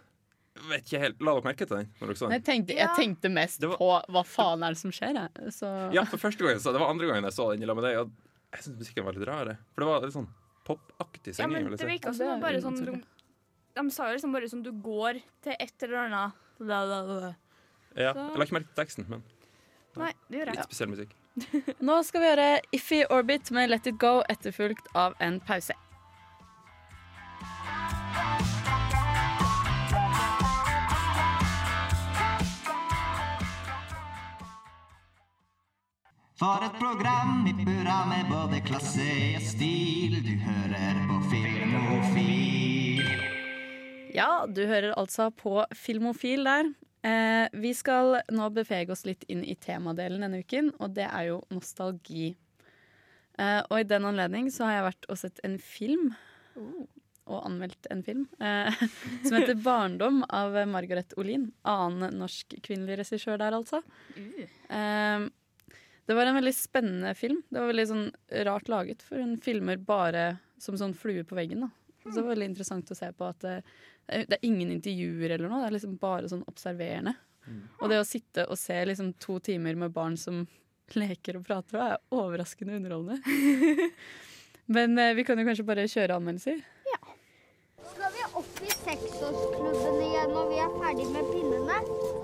Vet 0.69 0.83
ikke 0.85 0.99
helt. 1.00 1.21
La 1.25 1.33
dere 1.37 1.45
merke 1.47 1.64
til 1.64 1.76
den? 1.78 1.87
når 2.00 2.11
dere 2.11 2.19
så 2.19 2.26
den? 2.26 2.33
Jeg 2.37 2.42
tenkte, 2.45 2.75
jeg 2.76 2.88
tenkte 2.99 3.30
mest 3.33 3.62
var- 3.64 3.78
på 3.80 3.87
hva 4.12 4.23
faen 4.26 4.64
er 4.66 4.75
det 4.75 4.80
som 4.83 4.90
skjer, 4.92 5.14
jeg. 5.16 5.52
Så 5.57 5.69
Ja, 5.95 6.02
for 6.04 6.19
første 6.19 6.45
gang, 6.45 6.59
så 6.61 6.73
Det 6.75 6.80
var 6.83 6.90
andre 6.90 7.07
gangen 7.09 7.25
jeg 7.25 7.33
så 7.33 7.47
den 7.52 7.62
i 7.62 7.66
lag 7.66 7.76
med 7.76 7.85
deg. 7.85 7.97
Og 7.97 8.11
jeg 8.52 8.62
syns 8.66 8.76
musikken 8.83 9.04
var 9.07 9.12
litt 9.16 9.26
rar. 9.28 9.47
For 9.73 9.80
det 9.80 9.88
var 9.88 10.00
litt 10.04 10.12
sånn 10.12 10.28
popaktig 10.66 11.33
Ja, 11.38 11.47
synging. 11.47 11.64
men 11.64 11.76
det 11.76 11.87
virka 11.87 12.12
som 12.14 12.26
det 12.26 12.42
bare 12.42 12.61
sånn 12.61 12.85
du, 12.85 13.02
De 13.75 13.90
sa 13.90 14.09
jo 14.11 14.16
liksom 14.19 14.33
bare 14.33 14.49
sånn 14.50 14.62
du 14.62 14.73
går 14.73 15.23
til 15.42 15.57
et 15.59 15.83
eller 15.83 15.97
annet 16.04 16.33
la, 16.59 16.85
la, 16.85 17.00
la. 17.02 17.35
Ja, 17.97 18.12
så- 18.12 18.28
jeg 18.28 18.38
la 18.38 18.45
ikke 18.45 18.59
merke 18.59 18.75
til 18.75 18.85
teksten, 18.85 19.09
men 19.09 19.23
Nei, 19.97 20.12
det 20.28 20.47
litt 20.47 20.57
jeg. 20.57 20.64
spesiell 20.69 20.90
musikk. 20.90 21.11
Nå 21.80 22.04
skal 22.04 22.21
vi 22.21 22.26
gjøre 22.37 22.61
Iffy 22.75 23.04
Orbit 23.09 23.50
med 23.52 23.71
Let 23.71 23.87
It 23.87 23.97
Go, 23.99 24.23
etterfulgt 24.28 24.87
av 24.95 25.14
en 25.21 25.40
pause. 25.40 25.73
For 36.41 36.63
et 36.65 36.77
program 36.81 37.43
i 37.45 37.53
burra 37.53 37.99
med 38.09 38.31
både 38.31 38.63
klasse 38.65 39.05
og 39.37 39.43
stil. 39.45 40.15
Du 40.25 40.31
hører 40.41 41.01
på 41.11 41.17
Filmofil. 41.29 43.03
Ja, 44.17 44.47
du 44.49 44.63
hører 44.65 44.95
altså 44.97 45.27
på 45.37 45.59
Filmofil 45.77 46.49
der. 46.49 46.71
Eh, 47.05 47.45
vi 47.61 47.75
skal 47.77 48.23
nå 48.33 48.47
bevege 48.57 48.95
oss 48.95 49.05
litt 49.05 49.27
inn 49.29 49.43
i 49.45 49.53
temadelen 49.61 50.25
denne 50.25 50.41
uken, 50.41 50.71
og 50.81 50.95
det 50.97 51.11
er 51.11 51.27
jo 51.29 51.43
nostalgi. 51.53 52.31
Eh, 53.37 53.61
og 53.61 53.75
i 53.77 53.89
den 53.91 54.09
anledning 54.09 54.49
så 54.49 54.65
har 54.65 54.79
jeg 54.79 54.87
vært 54.87 55.09
og 55.13 55.21
sett 55.21 55.43
en 55.45 55.59
film. 55.61 56.07
Og 57.29 57.43
anmeldt 57.51 57.91
en 57.93 58.01
film 58.07 58.25
eh, 58.41 58.81
som 59.27 59.37
heter 59.37 59.61
'Barndom' 59.61 60.25
av 60.25 60.57
Margaret 60.73 61.13
Olin. 61.21 61.51
Annen 61.69 62.17
norsk 62.17 62.57
kvinnelig 62.65 63.03
regissør 63.03 63.37
der, 63.45 63.59
altså. 63.61 63.83
Eh, 64.17 65.29
det 66.09 66.16
var 66.16 66.26
en 66.26 66.38
veldig 66.38 66.54
spennende 66.57 67.14
film. 67.14 67.42
Det 67.49 67.61
var 67.61 67.71
veldig 67.71 67.88
sånn 67.90 68.07
rart 68.49 68.71
laget, 68.73 69.02
for 69.07 69.23
hun 69.23 69.37
filmer 69.42 69.76
bare 69.76 70.25
som 70.61 70.78
sånn 70.78 70.95
flue 70.97 71.25
på 71.25 71.38
veggen. 71.38 71.66
da. 71.66 71.71
Så 72.02 72.14
det 72.14 72.23
var 72.23 72.33
veldig 72.35 72.49
interessant 72.50 72.90
å 72.90 72.97
se 72.97 73.11
på 73.12 73.26
at 73.28 73.45
det, 73.45 73.57
det 74.07 74.38
er 74.38 74.47
ingen 74.49 74.73
intervjuer 74.73 75.37
eller 75.37 75.50
noe. 75.50 75.61
Det 75.62 75.69
er 75.69 75.76
liksom 75.76 75.99
bare 76.00 76.30
sånn 76.33 76.47
observerende. 76.50 77.14
Og 77.80 77.88
det 77.90 78.00
å 78.00 78.07
sitte 78.07 78.47
og 78.50 78.59
se 78.61 78.76
liksom 78.87 79.14
to 79.23 79.38
timer 79.45 79.78
med 79.78 79.95
barn 79.95 80.16
som 80.21 80.42
leker 81.00 81.38
og 81.38 81.47
prater, 81.47 81.80
er 81.80 82.02
overraskende 82.14 82.76
underholdende. 82.80 83.21
Men 84.75 84.99
eh, 84.99 85.14
vi 85.19 85.25
kan 85.26 85.38
jo 85.40 85.47
kanskje 85.49 85.66
bare 85.66 85.88
kjøre 85.90 86.19
anmeldelser. 86.21 86.61
Skal 87.90 88.12
vi 88.14 88.26
opp 88.38 88.61
i 88.62 88.80
seksårsklubben 88.91 90.01
igjen 90.03 90.33
når 90.35 90.49
vi 90.51 90.59
er 90.63 90.73
ferdig 90.79 91.07
med 91.13 91.29
pinnene? 91.31 91.77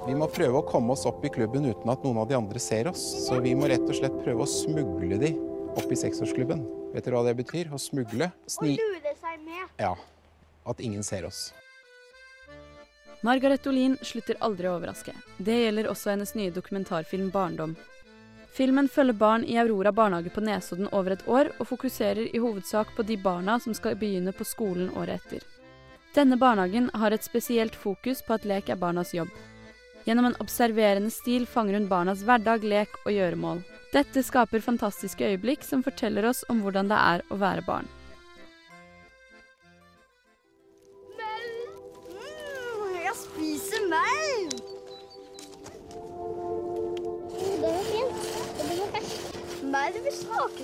Vi 0.07 0.15
må 0.19 0.29
prøve 0.31 0.61
å 0.61 0.67
komme 0.67 0.95
oss 0.95 1.05
opp 1.09 1.25
i 1.27 1.31
klubben 1.33 1.69
uten 1.69 1.93
at 1.93 2.03
noen 2.07 2.23
av 2.23 2.31
de 2.31 2.39
andre 2.39 2.63
ser 2.63 2.91
oss. 2.91 3.03
Så 3.27 3.39
vi 3.45 3.55
må 3.59 3.69
rett 3.71 3.85
og 3.87 3.95
slett 3.99 4.17
prøve 4.25 4.45
å 4.45 4.51
smugle 4.51 5.19
de 5.23 5.33
opp 5.77 5.93
i 5.93 5.99
seksårsklubben. 5.99 6.65
Vet 6.95 7.07
dere 7.07 7.19
hva 7.19 7.27
det 7.27 7.37
betyr? 7.39 7.71
Å 7.75 7.81
smugle? 7.81 8.31
Og 8.33 8.57
Sni... 8.59 8.77
lure 8.81 9.15
seg 9.21 9.43
med. 9.45 9.65
Ja. 9.83 9.95
At 10.67 10.83
ingen 10.83 11.07
ser 11.07 11.29
oss. 11.29 11.51
Margaret 13.27 13.67
Olin 13.67 13.97
slutter 14.05 14.39
aldri 14.45 14.69
å 14.71 14.77
overraske. 14.77 15.15
Det 15.39 15.57
gjelder 15.65 15.91
også 15.91 16.13
hennes 16.15 16.35
nye 16.39 16.55
dokumentarfilm 16.55 17.31
'Barndom'. 17.35 17.77
Filmen 18.57 18.89
følger 18.89 19.19
barn 19.21 19.45
i 19.45 19.59
Aurora 19.61 19.93
barnehage 19.93 20.33
på 20.33 20.41
Nesodden 20.41 20.89
over 20.89 21.13
et 21.13 21.27
år, 21.29 21.51
og 21.61 21.69
fokuserer 21.69 22.31
i 22.31 22.41
hovedsak 22.41 22.95
på 22.97 23.05
de 23.05 23.19
barna 23.21 23.59
som 23.61 23.77
skal 23.77 23.99
begynne 24.01 24.33
på 24.33 24.47
skolen 24.49 24.89
året 24.97 25.21
etter. 25.21 25.45
Denne 26.17 26.39
barnehagen 26.41 26.87
har 26.97 27.13
et 27.13 27.25
spesielt 27.27 27.75
fokus 27.77 28.23
på 28.25 28.33
at 28.39 28.47
lek 28.49 28.71
er 28.73 28.79
barnas 28.81 29.11
jobb. 29.13 29.29
Gjennom 30.07 30.31
en 30.31 30.37
observerende 30.41 31.11
stil 31.13 31.45
fanger 31.51 31.77
hun 31.77 31.89
barnas 31.91 32.23
hverdag, 32.25 32.65
lek 32.65 32.95
og 33.03 33.13
gjøremål. 33.13 33.61
Dette 33.93 34.23
skaper 34.25 34.65
fantastiske 34.65 35.29
øyeblikk 35.29 35.67
som 35.67 35.85
forteller 35.85 36.25
oss 36.31 36.41
om 36.49 36.63
hvordan 36.65 36.89
det 36.89 36.97
er 36.97 37.27
å 37.29 37.37
være 37.43 37.67
barn. 37.69 37.91
Mm, 41.21 42.97
jeg 43.03 43.15
spiser 43.21 43.85
maur! 43.93 44.57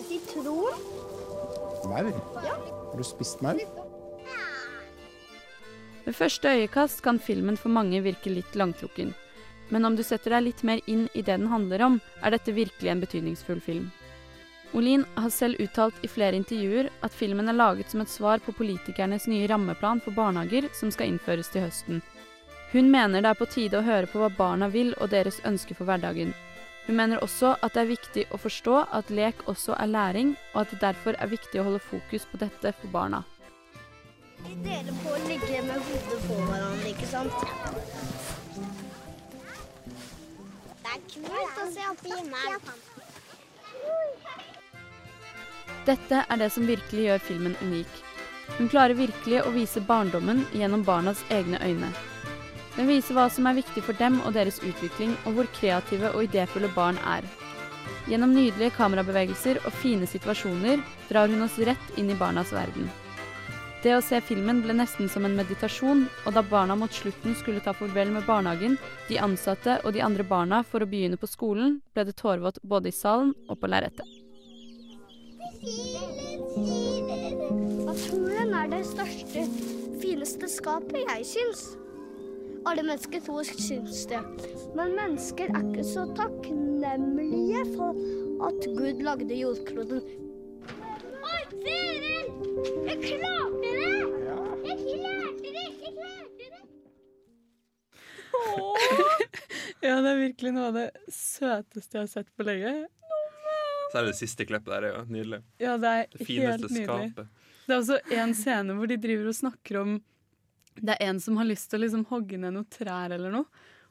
Sitron. 0.09 0.81
Maur? 1.93 2.13
Ja. 2.41 2.57
Har 2.89 2.97
du 2.97 3.05
spist 3.05 3.43
maur? 3.45 3.82
Ved 6.05 6.17
første 6.19 6.51
øyekast 6.51 7.03
kan 7.03 7.19
filmen 7.23 7.57
for 7.57 7.71
mange 7.71 8.01
virke 8.03 8.31
litt 8.31 8.57
langtrukken. 8.59 9.13
Men 9.71 9.85
om 9.85 9.97
du 9.97 10.03
setter 10.03 10.35
deg 10.35 10.49
litt 10.49 10.63
mer 10.67 10.81
inn 10.91 11.07
i 11.15 11.23
det 11.23 11.37
den 11.39 11.49
handler 11.49 11.85
om, 11.87 12.01
er 12.23 12.35
dette 12.35 12.55
virkelig 12.57 12.91
en 12.91 13.03
betydningsfull 13.05 13.61
film. 13.63 13.91
Olin 14.73 15.05
har 15.15 15.31
selv 15.31 15.61
uttalt 15.61 15.99
i 16.03 16.09
flere 16.09 16.37
intervjuer 16.37 16.89
at 17.05 17.13
filmen 17.13 17.49
er 17.49 17.57
laget 17.59 17.93
som 17.93 18.01
et 18.01 18.11
svar 18.11 18.41
på 18.41 18.55
politikernes 18.57 19.29
nye 19.29 19.49
rammeplan 19.49 20.01
for 20.01 20.17
barnehager 20.17 20.71
som 20.77 20.91
skal 20.91 21.13
innføres 21.13 21.53
til 21.53 21.67
høsten. 21.67 22.01
Hun 22.73 22.89
mener 22.91 23.21
det 23.21 23.29
er 23.35 23.37
på 23.37 23.51
tide 23.53 23.79
å 23.79 23.85
høre 23.85 24.09
på 24.09 24.23
hva 24.23 24.31
barna 24.33 24.71
vil 24.73 24.95
og 24.97 25.13
deres 25.13 25.43
ønsker 25.45 25.77
for 25.77 25.89
hverdagen. 25.89 26.33
Hun 26.87 26.97
mener 26.99 27.21
også 27.23 27.53
at 27.61 27.77
det 27.77 27.83
er 27.83 27.93
viktig 27.93 28.25
å 28.33 28.41
forstå 28.41 28.79
at 28.97 29.13
lek 29.13 29.45
også 29.47 29.77
er 29.77 29.93
læring, 29.93 30.33
og 30.55 30.65
at 30.65 30.73
det 30.73 30.81
derfor 30.83 31.21
er 31.21 31.31
viktig 31.31 31.61
å 31.61 31.69
holde 31.69 31.85
fokus 31.85 32.25
på 32.27 32.41
dette 32.41 32.73
for 32.81 32.95
barna. 32.97 33.23
Vi 34.45 34.55
deler 34.65 34.95
på 35.03 35.13
å 35.15 35.19
ligge 35.29 35.59
med 35.67 35.83
hodet 35.89 36.21
på 36.29 36.39
hverandre, 36.47 36.93
ikke 36.93 37.09
sant? 37.11 37.45
Det 40.83 40.95
er 40.95 41.05
kult 41.13 41.61
å 41.63 41.67
se 41.75 41.91
opp 41.91 42.07
i 42.07 42.15
himmelen. 42.17 42.81
Dette 45.87 46.23
er 46.29 46.39
det 46.39 46.49
som 46.55 46.67
virkelig 46.67 47.07
gjør 47.09 47.23
filmen 47.29 47.55
unik. 47.63 48.01
Hun 48.59 48.71
klarer 48.71 48.99
virkelig 48.99 49.43
å 49.43 49.53
vise 49.55 49.83
barndommen 49.87 50.45
gjennom 50.55 50.85
barnas 50.87 51.23
egne 51.31 51.59
øyne. 51.65 51.91
Den 52.77 52.89
viser 52.89 53.17
hva 53.17 53.29
som 53.31 53.47
er 53.49 53.59
viktig 53.59 53.83
for 53.85 53.99
dem 53.99 54.21
og 54.23 54.35
deres 54.37 54.61
utvikling, 54.63 55.15
og 55.27 55.37
hvor 55.37 55.51
kreative 55.59 56.13
og 56.15 56.27
idéfulle 56.29 56.71
barn 56.77 56.99
er. 57.05 57.27
Gjennom 58.11 58.33
nydelige 58.35 58.75
kamerabevegelser 58.79 59.61
og 59.67 59.75
fine 59.83 60.09
situasjoner 60.09 60.83
drar 61.11 61.31
hun 61.31 61.45
oss 61.45 61.59
rett 61.63 61.99
inn 62.01 62.11
i 62.11 62.19
barnas 62.19 62.55
verden. 62.55 62.91
Det 63.83 63.97
å 63.97 64.03
se 64.05 64.21
filmen 64.23 64.61
ble 64.63 64.77
nesten 64.79 65.09
som 65.11 65.25
en 65.27 65.35
meditasjon, 65.35 66.05
og 66.23 66.35
da 66.37 66.43
barna 66.47 66.77
mot 66.79 66.93
slutten 66.95 67.35
skulle 67.35 67.63
ta 67.65 67.73
farvel 67.75 68.13
med 68.15 68.29
barnehagen, 68.29 68.77
de 69.09 69.19
ansatte 69.19 69.81
og 69.83 69.97
de 69.97 70.05
andre 70.07 70.23
barna 70.23 70.61
for 70.63 70.85
å 70.85 70.87
begynne 70.87 71.19
på 71.19 71.27
skolen, 71.27 71.81
ble 71.91 72.05
det 72.07 72.15
tårevått 72.21 72.63
både 72.63 72.93
i 72.93 72.95
salen 72.95 73.35
og 73.51 73.59
på 73.59 73.73
lerretet. 73.73 74.07
Naturen 77.91 78.55
er 78.63 78.71
det 78.71 78.85
største, 78.87 79.47
fineste 79.99 80.55
skapet, 80.61 81.03
jeg 81.03 81.27
syns. 81.35 81.67
Alle 82.63 82.87
mennesker 82.87 83.27
tror 83.27 83.43
syns 83.51 84.07
det. 84.07 84.23
Men 84.79 84.95
mennesker 84.95 85.51
er 85.51 85.71
ikke 85.73 85.91
så 85.91 86.07
takknemlige 86.15 87.67
for 87.75 87.99
at 88.47 88.75
Gud 88.79 89.03
lagde 89.03 89.43
jordkloden. 89.43 90.22
Oi! 91.53 92.23
Jeg 92.87 92.97
klarte 93.03 93.71
det! 93.77 93.91
Jeg 94.69 94.77
klarte 94.81 95.49
det! 95.53 95.67
Jeg 95.83 95.93
klarte 95.99 96.45
det! 96.49 96.63
Ja, 99.83 99.97
det 99.99 100.11
er 100.13 100.21
virkelig 100.23 100.53
noe 100.55 100.69
av 100.71 100.77
det 100.79 100.87
søteste 101.13 101.99
jeg 101.99 102.05
har 102.07 102.11
sett 102.13 102.31
på 102.39 102.47
lenge. 102.47 102.73
Så 103.91 103.99
er 103.99 104.07
det 104.07 104.13
det 104.15 104.21
siste 104.23 104.47
klippet 104.49 104.71
der. 104.73 104.87
er 104.89 104.95
jo 104.95 105.03
Nydelig. 105.13 105.41
Ja, 105.61 105.75
det 105.83 105.89
er 105.93 106.07
Det 106.15 106.29
helt 106.31 106.63
nydelig. 106.71 106.87
skapet. 106.87 107.27
Det 107.67 107.75
er 107.75 107.81
også 107.83 107.99
en 108.23 108.33
scene 108.35 108.77
hvor 108.79 108.89
de 108.91 108.97
driver 109.03 109.29
og 109.31 109.37
snakker 109.39 109.81
om 109.83 109.91
Det 110.81 110.95
er 110.97 111.05
en 111.11 111.21
som 111.21 111.37
har 111.37 111.45
lyst 111.47 111.69
til 111.71 111.79
å 111.79 111.83
liksom 111.85 112.07
hogge 112.09 112.39
ned 112.41 112.55
noen 112.57 112.69
trær 112.73 113.13
eller 113.13 113.31
noe. 113.35 113.45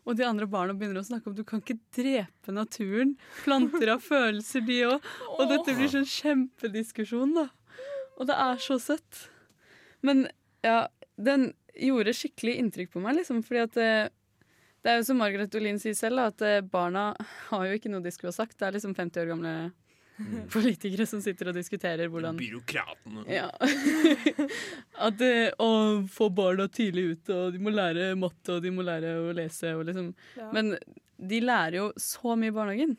Og 0.07 0.17
de 0.17 0.25
andre 0.25 0.47
barna 0.49 0.73
begynner 0.73 1.01
å 1.01 1.05
snakke 1.05 1.29
om 1.29 1.35
du 1.37 1.43
kan 1.47 1.61
ikke 1.61 1.77
drepe 1.93 2.53
naturen. 2.55 3.13
Planter 3.43 3.93
har 3.93 4.01
følelser, 4.01 4.63
de 4.65 4.79
òg. 4.87 5.09
Og 5.37 5.43
dette 5.51 5.75
blir 5.77 5.91
sånn 5.91 6.07
kjempediskusjon, 6.09 7.35
da. 7.37 7.47
Og 8.17 8.29
det 8.29 8.37
er 8.37 8.61
så 8.61 8.79
søtt. 8.81 9.27
Men 10.05 10.25
ja, 10.65 10.87
den 11.21 11.51
gjorde 11.77 12.15
skikkelig 12.17 12.57
inntrykk 12.61 12.95
på 12.95 13.03
meg, 13.03 13.19
liksom, 13.19 13.43
fordi 13.45 13.61
at 13.61 13.77
det, 13.77 13.91
det 14.81 14.91
er 14.91 14.99
jo 14.99 15.07
som 15.11 15.21
Margaret 15.21 15.55
Olin 15.57 15.79
sier 15.81 15.95
selv, 15.97 16.17
da, 16.17 16.31
at 16.33 16.45
eh, 16.45 16.65
barna 16.65 17.11
har 17.51 17.67
jo 17.69 17.77
ikke 17.77 17.93
noe 17.93 18.03
de 18.03 18.13
skulle 18.13 18.33
ha 18.33 18.39
sagt. 18.41 18.57
Det 18.57 18.67
er 18.67 18.77
liksom 18.77 18.97
50 18.97 19.23
år 19.23 19.31
gamle 19.35 19.53
politikere 20.53 21.05
som 21.09 21.21
sitter 21.23 21.49
og 21.51 21.55
diskuterer 21.57 22.09
hvordan 22.11 22.37
Byråkratene. 22.39 23.25
ja. 23.31 23.49
At 25.05 25.17
det, 25.19 25.53
å 25.61 25.69
få 26.11 26.29
barna 26.33 26.67
tidlig 26.71 27.05
ut, 27.15 27.29
og 27.33 27.53
de 27.55 27.61
må 27.63 27.73
lære 27.73 28.11
matte, 28.19 28.57
og 28.57 28.63
de 28.65 28.71
må 28.73 28.85
lære 28.85 29.15
å 29.23 29.31
lese, 29.35 29.73
og 29.77 29.85
liksom 29.89 30.11
Ja. 30.37 30.49
Men 30.53 30.75
de 31.21 31.39
lærer 31.41 31.77
jo 31.77 31.87
så 32.01 32.35
mye 32.37 32.49
i 32.51 32.55
barnehagen. 32.55 32.97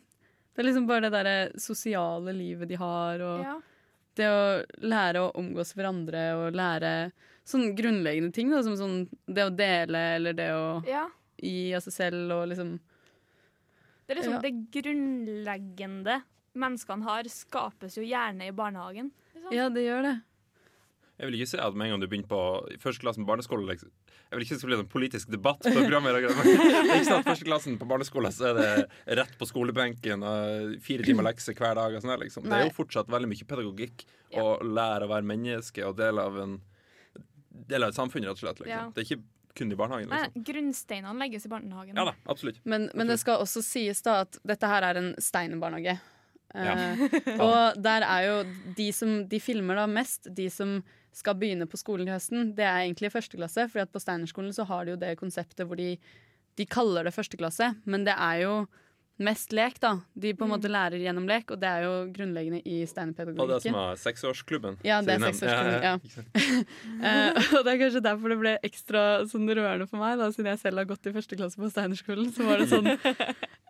Det 0.53 0.61
er 0.63 0.67
liksom 0.69 0.85
bare 0.87 1.07
det 1.07 1.13
derre 1.15 1.37
sosiale 1.59 2.33
livet 2.35 2.69
de 2.69 2.75
har, 2.79 3.19
og 3.25 3.43
Ja. 3.43 3.55
det 4.15 4.27
å 4.29 4.63
lære 4.85 5.23
å 5.23 5.31
omgås 5.35 5.73
hverandre, 5.73 6.25
og 6.37 6.53
lære 6.53 7.11
sånne 7.45 7.73
grunnleggende 7.75 8.31
ting, 8.33 8.49
da, 8.51 8.61
som 8.63 8.75
sånn 8.79 9.09
det 9.27 9.43
å 9.49 9.55
dele, 9.55 10.03
eller 10.15 10.33
det 10.33 10.49
å 10.53 10.83
ja. 10.87 11.07
gi 11.41 11.73
av 11.75 11.81
seg 11.83 11.93
selv, 11.93 12.31
og 12.31 12.47
liksom 12.53 12.79
Det 14.05 14.11
er 14.17 14.19
liksom 14.19 14.33
Ja. 14.33 14.41
det 14.43 14.53
grunnleggende 14.71 16.21
menneskene 16.59 17.07
har, 17.07 17.29
skapes 17.31 17.97
jo 17.97 18.05
gjerne 18.05 18.49
i 18.49 18.55
barnehagen. 18.55 19.11
Liksom. 19.33 19.51
Ja, 19.55 19.69
det 19.73 19.85
gjør 19.85 20.07
det. 20.07 20.13
Jeg 21.13 21.29
vil 21.29 21.37
ikke 21.37 21.49
si 21.51 21.59
at 21.61 21.75
med 21.77 21.87
en 21.87 21.93
gang 21.93 22.01
du 22.01 22.07
begynner 22.09 22.29
på 22.31 22.39
førsteklassen 22.81 23.21
på 23.23 23.29
barneskole 23.29 23.67
liksom, 23.69 23.91
Jeg 24.09 24.33
vil 24.33 24.45
ikke 24.47 24.55
si 24.57 24.63
det 24.63 24.69
blir 24.71 24.79
bli 24.79 24.85
en 24.87 24.91
politisk 24.95 25.29
debatt 25.31 25.61
på 25.61 25.73
programmet. 25.75 26.17
ikke 26.23 27.03
sånn 27.05 27.19
at 27.19 27.27
førsteklassen 27.27 27.77
på 27.79 27.87
barneskolen 27.89 28.33
så 28.33 28.49
er 28.49 28.57
det 28.57 29.17
rett 29.21 29.35
på 29.37 29.47
skolebenken 29.47 30.25
og 30.25 30.73
fire 30.83 31.05
timer 31.05 31.29
lekser 31.29 31.57
hver 31.59 31.77
dag. 31.77 31.93
Og 31.93 32.01
sånn, 32.03 32.15
liksom. 32.23 32.49
Det 32.49 32.57
er 32.57 32.65
jo 32.67 32.75
fortsatt 32.79 33.11
veldig 33.13 33.29
mye 33.29 33.49
pedagogikk 33.53 34.07
å 34.41 34.47
lære 34.65 35.05
å 35.05 35.13
være 35.13 35.29
menneske 35.29 35.85
og 35.85 35.99
del 36.01 36.21
av 36.23 36.39
en 36.41 36.57
del 37.53 37.85
av 37.85 37.93
et 37.93 37.97
samfunn, 37.97 38.25
rett 38.25 38.33
og 38.33 38.41
slett. 38.41 38.63
Liksom. 38.63 38.73
Ja. 38.73 38.87
Det 38.89 39.03
er 39.03 39.09
ikke 39.11 39.21
kun 39.53 39.71
i 39.71 39.77
barnehagen. 39.77 40.09
Nei, 40.09 40.23
Liksom. 40.25 40.43
grunnsteinene 40.49 41.19
legges 41.19 41.45
i 41.45 41.49
barnehagen. 41.49 41.95
Ja 41.95 42.05
da, 42.09 42.15
absolutt. 42.25 42.57
Men, 42.65 42.89
men 42.97 43.07
det 43.07 43.19
skal 43.21 43.43
også 43.43 43.61
sies 43.61 44.01
da 44.01 44.23
at 44.25 44.39
dette 44.43 44.69
her 44.69 44.87
er 44.89 44.99
en 44.99 45.11
steinerbarnehage. 45.21 45.99
Ja. 46.53 46.73
Eh, 46.93 47.39
og 47.47 47.79
der 47.81 48.05
er 48.05 48.27
jo 48.27 48.35
de 48.77 48.89
som 48.95 49.23
de 49.29 49.39
filmer 49.41 49.81
da 49.81 49.87
mest, 49.89 50.29
de 50.29 50.49
som 50.53 50.81
skal 51.13 51.37
begynne 51.37 51.67
på 51.69 51.77
skolen 51.77 52.09
i 52.09 52.13
høsten, 52.13 52.53
det 52.57 52.65
er 52.65 52.83
egentlig 52.83 53.11
førsteklasse 53.13 53.67
første 53.67 53.69
klasse. 53.69 53.73
For 53.73 53.93
på 53.93 54.01
Steinerskolen 54.01 54.53
så 54.55 54.65
har 54.69 54.85
de 54.85 54.95
jo 54.95 55.01
det 55.01 55.15
konseptet 55.19 55.67
hvor 55.67 55.77
de, 55.77 55.97
de 56.57 56.65
kaller 56.65 57.05
det 57.05 57.13
første 57.13 57.37
klasse, 57.37 57.73
men 57.85 58.05
det 58.07 58.15
er 58.17 58.45
jo 58.45 58.55
mest 59.21 59.53
lek, 59.53 59.77
da. 59.81 59.93
De 60.13 60.33
på 60.33 60.45
en 60.47 60.51
måte 60.55 60.69
lærer 60.71 61.01
gjennom 61.01 61.27
lek, 61.29 61.51
og 61.53 61.59
det 61.61 61.69
er 61.69 61.85
jo 61.85 61.93
grunnleggende 62.15 62.61
i 62.65 62.79
Og 62.83 63.49
det 63.51 63.59
som 63.65 63.77
er 63.77 63.99
seksårsklubben. 64.01 64.79
Ja, 64.85 65.01
det 65.05 65.17
er 65.17 65.25
seksårsklubben, 65.27 65.83
ja. 65.83 65.95
uh. 65.97 66.61
Eh, 67.03 67.37
og 67.57 67.65
det 67.65 67.73
er 67.73 67.79
kanskje 67.81 68.01
derfor 68.03 68.31
det 68.31 68.37
ble 68.39 68.53
ekstra 68.65 69.01
sånn 69.29 69.49
rørende 69.49 69.87
for 69.89 70.01
meg, 70.01 70.15
da, 70.19 70.29
siden 70.33 70.51
jeg 70.53 70.61
selv 70.61 70.81
har 70.81 70.87
gått 70.89 71.09
i 71.09 71.13
første 71.15 71.37
klasse 71.39 71.59
på 71.59 71.69
Steinerskolen. 71.71 72.31
Så 72.33 72.47
var 72.47 72.61
det 72.61 72.69
sånn 72.71 72.89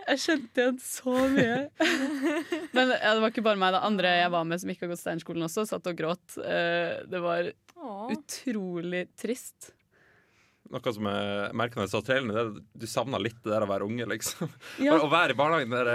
Jeg 0.03 0.19
kjente 0.19 0.63
igjen 0.63 0.79
så 0.83 1.13
mye. 1.31 1.59
Men 2.75 2.91
ja, 2.91 3.13
det 3.13 3.21
var 3.23 3.29
ikke 3.31 3.45
bare 3.45 3.59
meg. 3.59 3.75
da 3.75 3.83
Andre 3.87 4.17
jeg 4.19 4.33
var 4.33 4.47
med 4.47 4.61
som 4.61 4.73
ikke 4.73 4.85
har 4.87 4.93
gått 4.93 5.03
Steinerskolen 5.03 5.47
også, 5.47 5.65
satt 5.69 5.87
og 5.89 5.99
gråt. 5.99 6.25
Uh, 6.37 7.03
det 7.09 7.23
var 7.23 7.49
Åh. 7.79 8.11
utrolig 8.17 9.07
trist. 9.19 9.71
Noe 10.73 10.93
som 10.95 11.09
jeg 11.11 11.51
merker 11.59 11.79
når 11.79 11.85
jeg 11.87 11.93
så 11.93 12.01
traileren, 12.05 12.31
det 12.33 12.39
er 12.41 12.47
at 12.49 12.79
du 12.81 12.87
savner 12.89 13.21
litt 13.21 13.37
det 13.43 13.53
der 13.53 13.65
å 13.65 13.69
være 13.69 13.85
unge, 13.85 14.07
liksom. 14.09 14.49
Ja. 14.81 14.95
Bare 14.95 15.05
Å 15.07 15.11
være 15.11 15.35
i 15.35 15.37
barnehagen 15.37 15.75
der, 15.77 15.91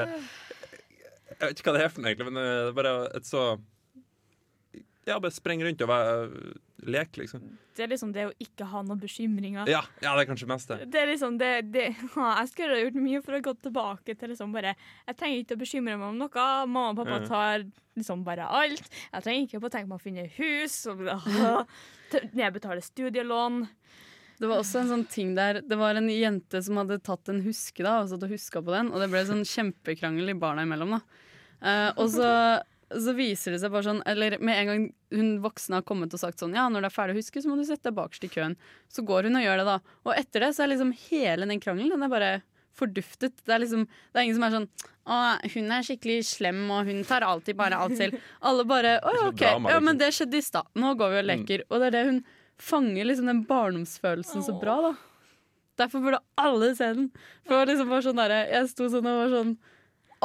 Jeg 1.34 1.42
vet 1.42 1.60
ikke 1.60 1.72
hva 1.72 1.76
det 1.78 1.84
er 1.84 1.92
for 1.92 2.04
noe, 2.04 2.12
egentlig, 2.12 2.30
men 2.30 2.38
det 2.40 2.46
er 2.68 2.78
bare 2.78 2.94
et 3.18 3.28
så 3.28 3.42
Ja, 5.08 5.18
bare 5.18 5.34
springe 5.34 5.66
rundt 5.66 5.82
og 5.82 5.90
være, 5.90 6.54
leke, 6.86 7.22
liksom. 7.22 7.42
Det 7.74 7.84
er 7.84 7.90
liksom 7.92 8.12
det 8.14 8.24
å 8.28 8.32
ikke 8.42 8.66
ha 8.70 8.80
noen 8.86 9.00
bekymringer. 9.00 9.68
Ja, 9.70 9.80
ja, 10.02 10.12
det 10.14 10.24
er 10.24 10.28
kanskje 10.30 10.48
mest 10.50 10.70
det. 10.70 10.78
Det 10.92 11.00
er 11.00 11.10
liksom 11.12 11.38
det, 11.40 11.50
det 11.74 11.84
Jeg 11.94 12.50
skulle 12.52 12.74
ha 12.74 12.80
gjort 12.82 12.98
mye 13.02 13.22
for 13.24 13.38
å 13.38 13.42
gå 13.48 13.54
tilbake 13.66 14.16
til 14.18 14.32
liksom 14.32 14.54
bare 14.54 14.74
Jeg 14.74 15.18
trenger 15.18 15.42
ikke 15.44 15.58
å 15.58 15.62
bekymre 15.62 15.98
meg 15.98 16.08
om 16.10 16.18
noe. 16.22 16.48
Mamma 16.66 16.88
og 16.92 16.98
pappa 17.02 17.20
tar 17.26 17.66
liksom 17.98 18.24
bare 18.26 18.46
alt. 18.46 18.90
Jeg 19.12 19.26
trenger 19.26 19.46
ikke 19.46 19.62
å 19.62 19.72
tenke 19.72 19.90
meg 19.90 19.98
å 19.98 20.02
finne 20.02 20.26
hus 20.38 20.80
og 20.90 21.02
nedbetale 22.38 22.82
studielån. 22.84 23.64
Det 24.38 24.46
var 24.46 24.60
også 24.62 24.80
en 24.82 24.90
sånn 24.92 25.06
ting 25.10 25.32
der 25.34 25.60
Det 25.66 25.76
var 25.78 25.98
en 25.98 26.06
jente 26.12 26.60
som 26.62 26.78
hadde 26.78 27.00
tatt 27.02 27.28
en 27.32 27.40
huske 27.42 27.82
da 27.82 27.96
og 28.02 28.10
satt 28.12 28.22
og 28.22 28.30
huska 28.30 28.62
på 28.62 28.74
den, 28.74 28.92
og 28.92 29.02
det 29.02 29.08
ble 29.10 29.24
sånn 29.26 29.42
kjempekrangel 29.46 30.30
i 30.30 30.38
barna 30.38 30.66
imellom. 30.66 30.98
da 30.98 31.24
Uh, 31.58 31.90
Og 31.98 32.06
så, 32.14 32.26
så 32.86 33.12
viser 33.18 33.50
det 33.50 33.58
seg 33.58 33.72
bare 33.74 33.82
sånn 33.82 34.02
Eller 34.06 34.36
med 34.38 34.60
en 34.60 34.68
gang 34.68 34.84
hun 35.10 35.32
voksne 35.42 35.80
har 35.80 35.82
kommet 35.82 36.12
og 36.14 36.20
sagt 36.22 36.38
sånn 36.38 36.54
Ja, 36.54 36.68
når 36.70 36.84
det 36.84 36.90
er 36.92 36.94
ferdig 36.94 37.16
å 37.16 37.18
huske, 37.18 37.42
så 37.42 37.50
må 37.50 37.56
du 37.58 37.64
sette 37.66 37.88
deg 37.88 37.96
bakerst 37.96 38.26
i 38.28 38.30
køen. 38.30 38.54
Så 38.86 39.02
går 39.02 39.26
hun 39.26 39.40
og 39.40 39.42
gjør 39.42 39.58
det, 39.58 39.64
da. 39.66 39.74
Og 40.06 40.12
etter 40.14 40.46
det 40.46 40.52
så 40.54 40.62
er 40.62 40.70
liksom 40.70 40.92
hele 41.08 41.48
den 41.50 41.58
krangelen 41.64 41.90
Den 41.96 42.06
er 42.06 42.12
bare 42.12 42.30
forduftet. 42.78 43.34
Det 43.42 43.56
er 43.56 43.64
liksom 43.64 43.88
Det 43.88 44.20
er 44.20 44.28
ingen 44.28 44.38
som 44.38 44.46
er 44.46 44.54
sånn 44.54 44.68
Å, 45.08 45.18
hun 45.56 45.74
er 45.74 45.86
skikkelig 45.90 46.20
slem, 46.30 46.62
og 46.70 46.86
hun 46.92 47.02
tar 47.08 47.26
alltid 47.26 47.58
bare 47.58 47.82
alt 47.82 47.98
selv. 47.98 48.22
Alle 48.46 48.68
bare 48.70 49.00
Å 49.02 49.16
ja, 49.18 49.26
OK. 49.32 49.42
Ja, 49.42 49.58
men 49.58 49.72
liksom. 49.72 49.98
det 50.04 50.14
skjedde 50.14 50.38
i 50.38 50.46
stad. 50.46 50.70
Nå 50.78 50.94
går 51.00 51.16
vi 51.16 51.22
og 51.24 51.28
leker. 51.32 51.66
Og 51.72 51.82
det 51.82 51.90
er 51.90 51.96
det 51.98 52.06
hun 52.12 52.22
fanger 52.62 53.06
liksom 53.08 53.30
den 53.30 53.44
barndomsfølelsen 53.48 54.44
så 54.46 54.54
bra, 54.60 54.78
da. 54.88 54.94
Derfor 55.78 56.02
burde 56.02 56.18
alle 56.40 56.72
se 56.74 56.88
den. 56.94 57.10
For 57.46 57.54
det 57.54 57.60
var 57.60 57.70
liksom 57.70 57.92
bare 57.92 58.06
sånn 58.08 58.22
der, 58.22 58.34
Jeg 58.50 58.70
sto 58.72 58.88
sånn 58.90 59.06
og 59.06 59.20
var 59.22 59.34
sånn 59.36 59.52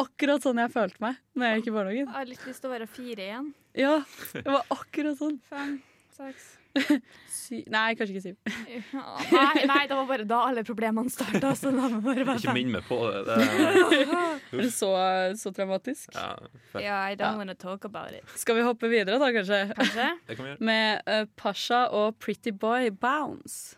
Akkurat 0.01 0.41
sånn 0.41 0.57
jeg 0.57 0.73
følte 0.73 1.03
meg 1.03 1.19
når 1.37 1.45
jeg 1.45 1.59
gikk 1.59 1.67
i 1.69 1.73
barnehagen. 1.75 2.07
Jeg 2.07 2.15
har 2.15 2.25
litt 2.25 2.47
lyst 2.49 2.63
til 2.63 2.71
å 2.71 2.73
være 2.73 2.87
fire 2.89 3.27
igjen. 3.27 3.51
Ja, 3.77 3.93
det 4.33 4.47
var 4.47 4.65
akkurat 4.73 5.19
sånn. 5.19 5.37
Fem, 5.51 5.75
seks 6.17 6.47
nei, 7.75 7.89
kanskje 7.97 8.13
ikke 8.13 8.23
syv. 8.23 8.37
Nei, 9.33 9.65
nei, 9.69 9.81
det 9.89 9.97
var 9.97 10.07
bare 10.09 10.25
da 10.25 10.39
alle 10.47 10.63
problemene 10.65 11.11
starta. 11.13 11.51
Så 11.57 11.69
la 11.73 11.89
meg 11.91 12.01
bare 12.05 12.25
være 12.25 12.41
Ikke 12.41 12.55
minn 12.57 12.71
meg 12.73 12.87
på 12.87 12.97
det. 13.11 13.21
det 13.27 13.35
er, 13.43 14.41
det 14.57 14.71
så, 14.73 14.89
så 15.37 15.53
traumatisk? 15.53 16.09
ja. 16.17 16.33
Yeah, 16.79 16.97
I 17.11 17.15
don't 17.19 17.37
wanna 17.37 17.53
talk 17.53 17.85
about 17.85 18.11
it. 18.17 18.25
Skal 18.39 18.57
vi 18.57 18.65
hoppe 18.65 18.89
videre, 18.89 19.21
da, 19.21 19.29
kanskje? 19.35 19.61
Kanskje? 19.77 20.09
Det 20.27 20.39
kan 20.39 20.45
vi 20.45 20.51
gjøre. 20.55 20.65
Med 20.71 21.05
uh, 21.05 21.29
Pasha 21.37 21.85
og 21.93 22.17
Pretty 22.17 22.51
Boy 22.51 22.89
Bounce. 22.89 23.77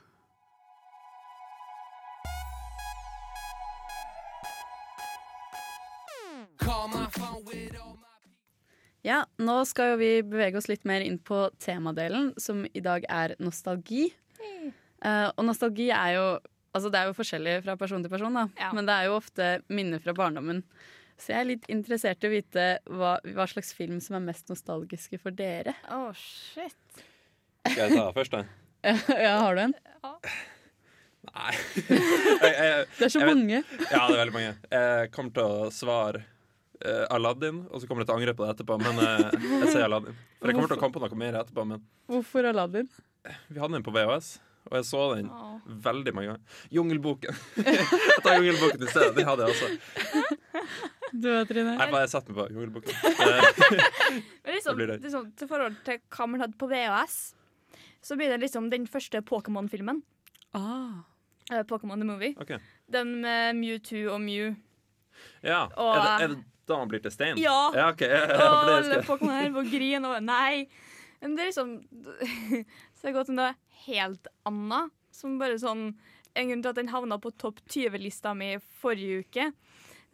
Ja, 9.06 9.20
nå 9.38 9.60
skal 9.70 9.92
jo 9.94 9.98
vi 10.02 10.10
bevege 10.26 10.58
oss 10.58 10.66
litt 10.72 10.86
mer 10.90 11.04
inn 11.06 11.20
på 11.22 11.46
temadelen, 11.62 12.32
som 12.42 12.64
i 12.66 12.82
dag 12.82 13.06
er 13.12 13.36
nostalgi. 13.44 14.08
Eh, 15.06 15.28
og 15.36 15.44
nostalgi 15.46 15.92
er 15.94 16.18
jo 16.18 16.28
Altså 16.76 16.90
det 16.92 17.00
er 17.00 17.08
jo 17.08 17.14
forskjellig 17.16 17.52
fra 17.64 17.78
person 17.80 18.02
til 18.04 18.12
person, 18.12 18.34
da. 18.36 18.42
Ja. 18.60 18.68
men 18.76 18.84
det 18.84 18.92
er 18.92 19.06
jo 19.08 19.14
ofte 19.16 19.46
minner 19.72 20.02
fra 20.04 20.12
barndommen. 20.12 20.58
Så 21.16 21.32
jeg 21.32 21.38
er 21.40 21.48
litt 21.48 21.70
interessert 21.72 22.26
i 22.26 22.28
å 22.28 22.32
vite 22.34 22.66
hva, 22.92 23.14
hva 23.32 23.46
slags 23.48 23.70
film 23.78 24.02
som 24.04 24.18
er 24.18 24.26
mest 24.26 24.52
nostalgiske 24.52 25.16
for 25.24 25.32
dere. 25.32 25.72
Oh, 25.88 26.10
shit. 26.20 26.76
Skal 27.70 27.86
jeg 27.86 27.96
ta 27.96 28.10
først, 28.18 28.36
da? 28.36 28.44
ja, 29.24 29.38
har 29.40 29.56
du 29.56 29.62
en? 29.70 29.78
Nei. 31.32 31.54
Jeg, 32.44 32.52
jeg, 32.52 32.84
Det 33.00 33.08
er 33.08 33.14
så 33.16 33.24
mange. 33.24 33.64
vet-. 33.64 33.88
Ja, 33.96 34.04
det 34.10 34.18
er 34.18 34.20
veldig 34.26 34.36
mange. 34.36 34.52
Jeg 34.76 35.12
kommer 35.16 35.38
til 35.40 35.48
å 35.64 35.72
svare 35.74 36.26
eh, 36.86 37.06
Aladdin, 37.16 37.64
og 37.72 37.82
så 37.82 37.88
kommer 37.90 38.04
jeg 38.04 38.10
til 38.12 38.16
å 38.16 38.20
angre 38.22 38.34
på 38.38 38.46
det 38.46 38.54
etterpå. 38.56 38.78
Men 38.82 39.02
uh, 39.02 39.30
jeg 39.66 39.72
sier 39.74 39.86
Aladdin. 39.88 40.16
For 40.40 40.52
jeg 40.52 40.58
kommer 40.60 40.72
til 40.72 40.78
å 40.78 40.82
komme 40.84 40.96
på 40.98 41.04
noe 41.06 41.20
mer 41.22 41.38
etterpå. 41.42 41.66
Men 41.74 41.84
Hvorfor 42.12 42.50
Aladdin? 42.54 42.90
vi 43.50 43.58
hadde 43.58 43.74
den 43.74 43.86
på 43.86 43.94
VHS, 43.96 44.28
og 44.70 44.76
jeg 44.78 44.86
så 44.86 45.00
den 45.16 45.30
Åh. 45.34 45.56
veldig 45.88 46.12
mange 46.14 46.28
ganger. 46.34 46.60
Jungelboken. 46.78 47.40
jeg 47.66 48.22
tar 48.26 48.38
Jungelboken 48.38 48.86
i 48.86 48.92
stedet. 48.92 49.16
Den 49.18 49.26
hadde 49.32 49.48
jeg 49.48 49.56
også. 49.56 49.72
Du 51.16 51.30
vet, 51.30 51.48
Trine? 51.48 51.76
Nei, 51.80 51.86
bare 51.94 52.08
sett 52.12 52.26
meg 52.28 52.36
på 52.36 52.46
Jungelboken. 52.52 52.96
Eh, 53.08 53.46
Men 54.44 54.56
liksom, 54.58 54.78
Det 54.82 54.88
det. 54.90 54.96
liksom, 55.06 55.28
til 55.40 55.48
forhold 55.48 55.78
til 55.88 56.00
hva 56.12 56.26
man 56.28 56.42
hadde 56.44 56.58
på 56.60 56.68
VHS, 56.68 57.16
så 58.04 58.18
blir 58.20 58.34
det 58.34 58.42
liksom 58.42 58.68
den 58.74 58.88
første 58.90 59.22
Pokémon-filmen. 59.24 60.02
Ah. 60.58 61.06
Pokémon 61.70 62.02
the 62.02 62.08
Movie. 62.10 62.34
Okay. 62.42 62.58
Den 62.92 63.22
med 63.24 63.56
Mewtwo 63.62 64.02
og 64.16 64.20
Mew. 64.26 64.56
Ja. 65.46 65.62
Og- 65.78 65.96
Er 65.96 66.04
det, 66.04 66.12
er 66.26 66.28
det 66.34 66.44
da 66.70 66.80
han 66.82 66.92
blir 66.92 67.04
til 67.04 67.14
stein? 67.14 67.40
Ja. 67.42 67.72
ja 67.76 67.90
okay. 67.94 68.10
Det 68.30 68.40
alle 68.42 69.02
Pokémon 69.06 69.36
her 69.36 69.54
på 69.56 69.66
grin 69.70 70.08
og 70.08 70.18
Nei. 70.26 70.66
Men 71.22 71.38
det 71.38 71.46
er 71.46 71.52
liksom 71.52 71.78
Så 72.96 73.02
det 73.02 73.12
er 73.12 73.18
godt 73.18 73.30
om 73.30 73.36
til 73.36 73.40
noe 73.42 73.54
helt 73.86 74.30
anna. 74.50 74.86
Som 75.16 75.40
bare 75.42 75.60
sånn 75.62 75.88
En 76.36 76.52
grunn 76.52 76.64
til 76.66 76.74
at 76.74 76.80
den 76.80 76.92
havna 76.92 77.20
på 77.22 77.32
topp 77.40 77.62
20-lista 77.72 78.34
mi 78.36 78.56
forrige 78.82 79.24
uke. 79.24 79.52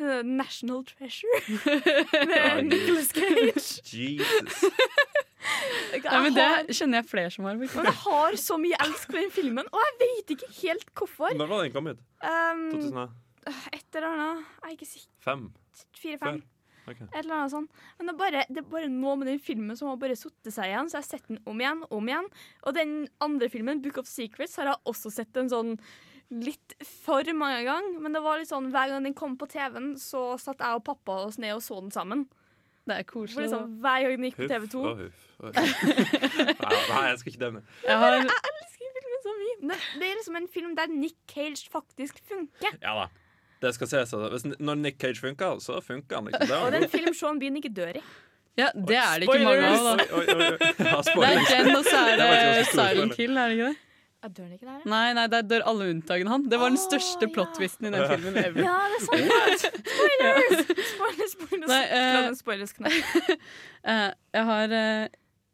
Er 0.02 0.22
National 0.26 0.84
Treasure 0.86 1.42
med 2.30 2.64
Nicholas 2.70 3.10
Cage. 3.14 3.82
Jesus. 3.86 4.64
Nei, 5.92 6.22
men 6.24 6.34
Det 6.34 6.76
kjenner 6.78 7.02
jeg 7.02 7.08
flere 7.10 7.32
som 7.34 7.46
har. 7.50 7.58
Men 7.60 7.70
jeg 7.70 7.98
har 8.06 8.38
så 8.40 8.58
mye 8.62 8.78
elsk 8.86 9.10
for 9.10 9.20
den 9.20 9.34
filmen, 9.34 9.68
og 9.70 9.84
jeg 9.86 9.98
vet 10.02 10.34
ikke 10.38 10.50
helt 10.62 10.94
hvorfor. 10.98 11.36
Når 11.38 11.52
var 11.52 11.66
den 11.66 11.76
kommet? 11.76 12.02
Um, 12.22 12.64
2005? 12.72 13.20
Et 13.47 13.95
eller 13.97 14.08
annet 14.12 14.43
Jeg 14.62 14.67
er 14.69 14.75
ikke 14.75 14.89
sikker. 14.89 15.45
Fire-fem. 16.01 16.41
Okay. 16.89 17.06
Et 17.13 17.19
eller 17.21 17.36
annet 17.38 17.54
sånt. 17.54 17.71
Men 17.97 18.08
det 18.10 18.13
er, 18.13 18.17
bare, 18.17 18.43
det 18.49 18.58
er 18.63 18.69
bare 18.71 18.89
noe 18.91 19.15
med 19.21 19.27
den 19.30 19.39
filmen 19.41 19.77
som 19.77 19.91
har 19.91 19.99
bare 20.01 20.15
satt 20.17 20.49
seg 20.51 20.71
igjen, 20.71 20.89
så 20.89 20.97
jeg 20.97 21.04
har 21.06 21.10
sett 21.10 21.27
den 21.30 21.39
om 21.47 21.62
igjen 21.62 21.84
om 21.93 22.10
igjen. 22.10 22.30
Og 22.65 22.73
den 22.75 22.95
andre 23.21 23.49
filmen, 23.54 23.82
'Book 23.84 23.99
of 24.01 24.10
Secrets', 24.10 24.58
har 24.58 24.71
jeg 24.71 24.82
også 24.89 25.12
sett 25.13 25.38
en 25.38 25.49
sånn 25.51 25.75
litt 26.32 26.73
for 27.04 27.23
mange 27.38 27.63
ganger. 27.67 27.99
Men 28.01 28.13
det 28.17 28.23
var 28.23 28.39
litt 28.41 28.49
sånn, 28.49 28.71
hver 28.73 28.89
gang 28.89 29.04
den 29.06 29.13
kom 29.17 29.38
på 29.38 29.47
TV-en, 29.51 29.93
så 29.99 30.38
satt 30.41 30.60
jeg 30.63 30.80
og 30.80 30.84
pappa 30.88 31.21
oss 31.27 31.38
ned 31.38 31.54
og 31.56 31.62
så 31.65 31.80
den 31.82 31.91
sammen. 31.93 32.25
Det 32.88 32.97
er 32.97 33.04
For 33.06 33.13
koselig. 33.21 33.45
liksom, 33.45 33.77
hver 33.84 34.01
gang 34.01 34.15
den 34.17 34.25
gikk 34.32 34.39
på 34.41 34.49
TV2 34.49 34.82
huff. 34.82 34.91
og 34.91 34.97
huff. 35.06 35.27
Nei, 36.65 36.80
nei, 36.89 37.04
jeg 37.12 37.19
skal 37.19 37.32
ikke 37.32 37.43
nevne. 37.45 37.62
Jeg 37.86 37.97
har, 37.97 38.15
Jeg 38.17 38.25
elsker 38.51 38.95
filmen 38.97 39.21
så 39.25 39.34
mye. 39.38 39.77
Det 40.01 40.08
er 40.08 40.15
liksom 40.17 40.36
en 40.39 40.47
film 40.49 40.75
der 40.75 40.88
Nick 40.89 41.17
Cage 41.30 41.69
faktisk 41.69 42.17
funker. 42.25 42.73
Ja 42.82 42.95
da. 43.04 43.08
Det 43.62 43.74
skal 43.78 43.88
ses 43.91 44.13
at 44.17 44.32
hvis, 44.34 44.45
Når 44.60 44.76
Nick 44.82 45.00
Cage 45.02 45.21
funker, 45.21 45.60
så 45.62 45.78
funker 45.86 46.15
han. 46.17 46.30
Liksom. 46.32 46.47
Det 46.47 46.58
Og 46.58 46.74
er 46.74 46.84
er 46.86 46.91
film 46.91 47.13
Sean 47.13 47.39
Bean 47.39 47.56
ikke 47.62 47.74
dør 47.76 48.00
i. 48.00 48.02
ja, 48.58 48.67
det 48.76 48.97
er 48.97 49.21
det 49.21 49.28
ikke 49.30 49.43
mange 49.45 49.69
av, 49.69 49.86
da. 49.86 50.10
Oi, 50.17 50.26
oi, 50.26 50.36
oi, 50.36 50.50
oi. 50.52 50.74
Ja, 50.89 50.97
Det 51.06 51.56
er 51.60 51.63
den, 51.63 51.76
og 51.76 51.86
så 51.86 52.02
er 52.02 52.21
Det 52.21 52.67
Silent. 52.74 53.15
Kill, 53.15 53.38
er 53.38 53.47
det 53.47 53.58
ikke 53.58 53.71
det? 53.71 53.78
Dør 54.21 54.43
han 54.43 54.52
ikke 54.54 54.67
der? 54.67 54.82
Nei, 54.86 55.13
nei, 55.17 55.24
der 55.34 55.41
dør 55.50 55.63
alle 55.71 55.88
unntagen 55.89 56.28
han. 56.30 56.43
Det 56.50 56.60
var 56.62 56.69
den 56.69 56.78
største 56.78 57.26
ja. 57.26 57.32
plot-twisten 57.34 57.88
i 57.89 57.91
den 57.95 58.04
filmen 58.12 58.36
ever. 58.38 58.60
Ja, 58.62 58.76
det 58.91 59.00
er 59.00 59.56
sant. 59.56 59.63
Spoilers! 59.95 60.54
Spoilers, 60.91 61.34
spoilers. 61.34 61.71
Nei, 61.71 61.80
uh, 61.89 62.04
La 62.13 62.21
den 62.28 62.38
spoilers. 62.38 62.76
Eh, 63.82 64.12
jeg 64.38 64.45
har 64.45 64.74
uh, 64.78 65.08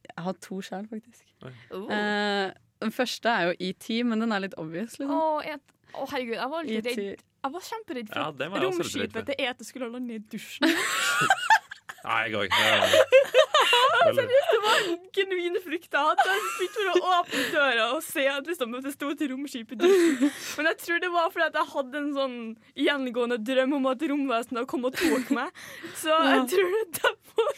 Jeg 0.09 0.23
har 0.25 0.33
to 0.43 0.57
sjæl, 0.67 0.83
faktisk. 0.91 1.23
Oh. 1.71 1.85
Eh, 1.95 2.51
den 2.83 2.91
første 2.91 3.29
er 3.31 3.47
jo 3.47 3.53
ET, 3.69 3.87
men 4.03 4.19
den 4.25 4.35
er 4.35 4.43
litt 4.43 4.57
obvious. 4.59 4.97
Liksom. 4.99 5.15
Å, 5.15 5.39
jeg- 5.47 5.61
oh, 5.93 6.09
herregud, 6.11 6.35
jeg 6.35 6.51
var 6.51 6.67
litt 6.67 6.89
redd. 6.91 7.23
Jeg 7.43 7.53
var 7.53 7.61
kjemperedd 7.69 8.07
for 8.11 8.17
Ja, 8.19 8.27
redd 8.31 8.51
for. 8.51 8.65
romskipet 8.65 9.29
til 9.29 9.35
ET 9.47 9.65
skulle 9.67 9.91
lande 9.93 10.17
i 10.17 10.19
dusjen. 10.33 10.67
Nei, 12.07 12.19
jeg 12.29 12.37
òg. 12.39 12.53
Seriøst, 14.07 14.51
Det 14.53 14.59
var 14.63 14.77
en 14.87 14.99
genuin 15.15 15.57
frykt 15.63 15.91
jeg 15.91 16.03
hadde. 16.07 16.25
Jeg 16.27 16.43
begynte 16.47 16.77
for 16.77 16.87
å 16.87 17.15
åpne 17.17 17.41
døra 17.51 17.87
og 17.97 18.03
se 18.05 18.23
at 18.31 18.47
liksom, 18.47 18.75
det 18.85 18.93
sto 18.93 19.09
et 19.11 19.23
romskip 19.31 19.73
i 19.75 19.79
dusjen. 19.81 20.29
Men 20.55 20.69
jeg 20.71 20.77
tror 20.85 21.01
det 21.03 21.09
var 21.11 21.27
fordi 21.33 21.47
at 21.49 21.57
jeg 21.59 21.67
hadde 21.73 21.99
en 21.99 22.11
sånn 22.15 22.37
gjengående 22.79 23.39
drøm 23.49 23.75
om 23.79 23.89
at 23.91 24.05
romvesenet 24.13 24.69
kom 24.71 24.87
og 24.87 24.95
tok 24.95 25.33
meg. 25.35 25.51
Så 25.99 26.15
jeg 26.31 26.45
tror 26.53 26.71
det 26.77 26.81
er 26.85 26.89
derfor. 27.01 27.51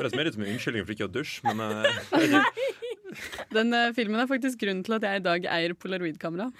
Høres 0.00 0.16
mer 0.18 0.30
ut 0.30 0.34
som 0.38 0.42
en 0.46 0.52
unnskyldning 0.56 0.88
for 0.88 0.96
ikke 0.96 1.06
å 1.06 1.12
dusje, 1.14 1.40
men 1.46 1.62
eh, 1.62 2.40
Den 3.56 3.74
uh, 3.74 3.90
filmen 3.96 4.20
er 4.22 4.30
faktisk 4.30 4.60
grunnen 4.62 4.84
til 4.86 4.96
at 4.98 5.06
jeg 5.06 5.20
i 5.20 5.24
dag 5.24 5.48
eier 5.58 5.76
polaroidkamera. 5.78 6.50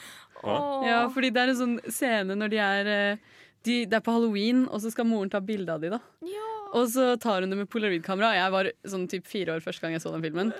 Åh. 0.42 0.86
Ja, 0.88 1.00
fordi 1.12 1.32
det 1.34 1.42
er 1.42 1.52
en 1.52 1.60
sånn 1.60 1.76
scene 1.92 2.36
når 2.38 2.52
de 2.52 2.60
er 2.64 2.88
eh, 2.88 3.26
de, 3.66 3.82
Det 3.84 3.98
er 3.98 4.04
på 4.04 4.14
halloween, 4.14 4.64
og 4.72 4.80
så 4.80 4.92
skal 4.92 5.08
moren 5.08 5.28
ta 5.32 5.42
bilde 5.44 5.74
av 5.74 5.82
de 5.82 5.90
da. 5.92 6.00
Ja. 6.24 6.46
Og 6.78 6.86
så 6.92 7.12
tar 7.20 7.42
hun 7.42 7.50
det 7.52 7.58
med 7.58 7.68
polaroidkamera. 7.70 8.30
Jeg 8.38 8.54
var 8.54 8.70
sånn 8.88 9.08
typ 9.10 9.26
fire 9.28 9.56
år 9.56 9.64
første 9.64 9.82
gang 9.84 9.96
jeg 9.96 10.04
så 10.04 10.12
den 10.14 10.22
filmen. 10.24 10.52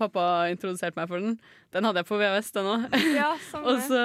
Pappa 0.00 0.48
introduserte 0.50 0.96
meg 0.96 1.10
for 1.10 1.22
den. 1.22 1.36
Den 1.74 1.86
hadde 1.86 2.02
jeg 2.02 2.08
på 2.08 2.18
VHS, 2.20 2.50
den 2.56 2.70
òg. 2.72 2.86
Ja. 3.18 3.30
Og 3.60 3.82
så, 3.84 4.02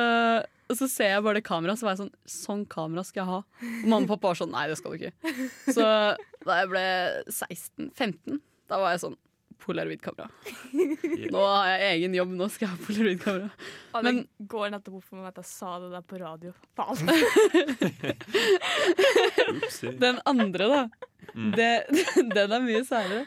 og 0.68 0.80
så 0.80 0.90
ser 0.92 1.14
jeg 1.14 1.26
bare 1.26 1.40
det 1.40 1.46
kameraet, 1.48 1.80
så 1.80 1.88
var 1.88 1.96
jeg 1.96 2.04
sånn 2.04 2.14
Sånn 2.30 2.66
kamera 2.70 3.06
skal 3.08 3.24
jeg 3.24 3.32
ha. 3.32 3.40
Og 3.64 3.88
mamma 3.88 4.04
og 4.04 4.12
pappa 4.12 4.34
var 4.34 4.42
sånn 4.42 4.54
Nei, 4.54 4.68
det 4.72 4.80
skal 4.80 4.94
du 4.94 5.00
ikke. 5.00 5.38
Så 5.72 5.88
da 6.44 6.60
jeg 6.60 6.72
ble 6.74 6.86
16-15, 7.32 8.42
da 8.72 8.82
var 8.84 8.96
jeg 8.96 9.06
sånn 9.08 9.18
Polaroidkamera. 9.64 10.28
Nå 11.34 11.44
har 11.44 11.70
jeg 11.72 11.98
egen 11.98 12.18
jobb, 12.18 12.34
nå 12.40 12.48
skal 12.52 12.68
jeg 12.68 12.74
ha 12.74 12.80
polaroidkamera. 12.88 13.50
Og 13.94 14.04
det 14.04 14.12
Men- 14.12 14.24
går 14.54 14.74
nettopp 14.74 14.98
opp 15.00 15.06
for 15.08 15.22
meg 15.22 15.30
at 15.32 15.40
jeg 15.44 15.50
sa 15.52 15.72
det 15.84 15.92
der 15.94 16.04
på 16.10 16.20
radio. 16.22 16.52
Faen. 16.78 17.00
Den 20.04 20.20
andre, 20.26 20.68
da. 20.74 20.82
Mm. 21.34 21.52
Det, 21.56 21.72
den 22.36 22.58
er 22.58 22.68
mye 22.68 22.84
særere. 22.88 23.24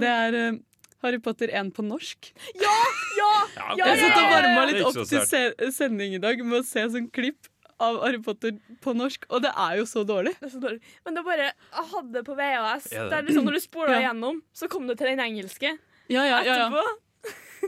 Det 0.00 0.08
er 0.08 0.38
uh, 0.38 0.58
Harry 1.04 1.20
Potter 1.22 1.52
1 1.54 1.72
på 1.76 1.84
norsk. 1.86 2.32
Ja! 2.58 2.74
Ja! 3.18 3.30
Ja, 3.56 3.68
ok. 3.72 3.78
Jeg 3.84 4.00
satt 4.02 4.18
og 4.18 4.32
varma 4.32 4.64
litt 4.70 4.88
opp 4.88 4.98
til 5.04 5.22
se 5.28 5.44
sending 5.76 6.16
i 6.18 6.22
dag 6.22 6.40
med 6.44 6.62
å 6.62 6.64
se 6.66 6.84
sånn 6.94 7.10
klipp 7.14 7.50
av 7.80 8.00
Harry 8.02 8.18
Potter 8.22 8.56
på 8.82 8.94
norsk, 8.96 9.24
og 9.30 9.42
det 9.44 9.52
er 9.54 9.76
jo 9.78 9.84
så 9.86 10.02
dårlig. 10.06 10.32
Det 10.40 10.48
er 10.48 10.54
så 10.56 10.60
dårlig. 10.62 10.80
Men 11.06 11.14
det 11.14 11.20
er 11.22 11.26
bare 11.28 11.44
Jeg 11.52 11.84
hadde 11.92 12.12
det 12.16 12.24
på 12.26 12.34
VHS. 12.38 12.88
Ja, 12.92 13.04
det? 13.04 13.10
Der 13.12 13.22
liksom 13.28 13.44
Når 13.46 13.52
du 13.58 13.60
spoler 13.60 13.92
Ja. 13.94 14.00
igjennom, 14.02 14.42
så 14.54 14.68
kom 14.68 14.86
du 14.88 14.94
til 14.94 15.06
den 15.12 15.20
engelske 15.20 15.70
Ja, 16.08 16.24
ja, 16.24 16.42
ja, 16.42 16.42
ja. 16.44 16.68
etterpå. 16.68 16.84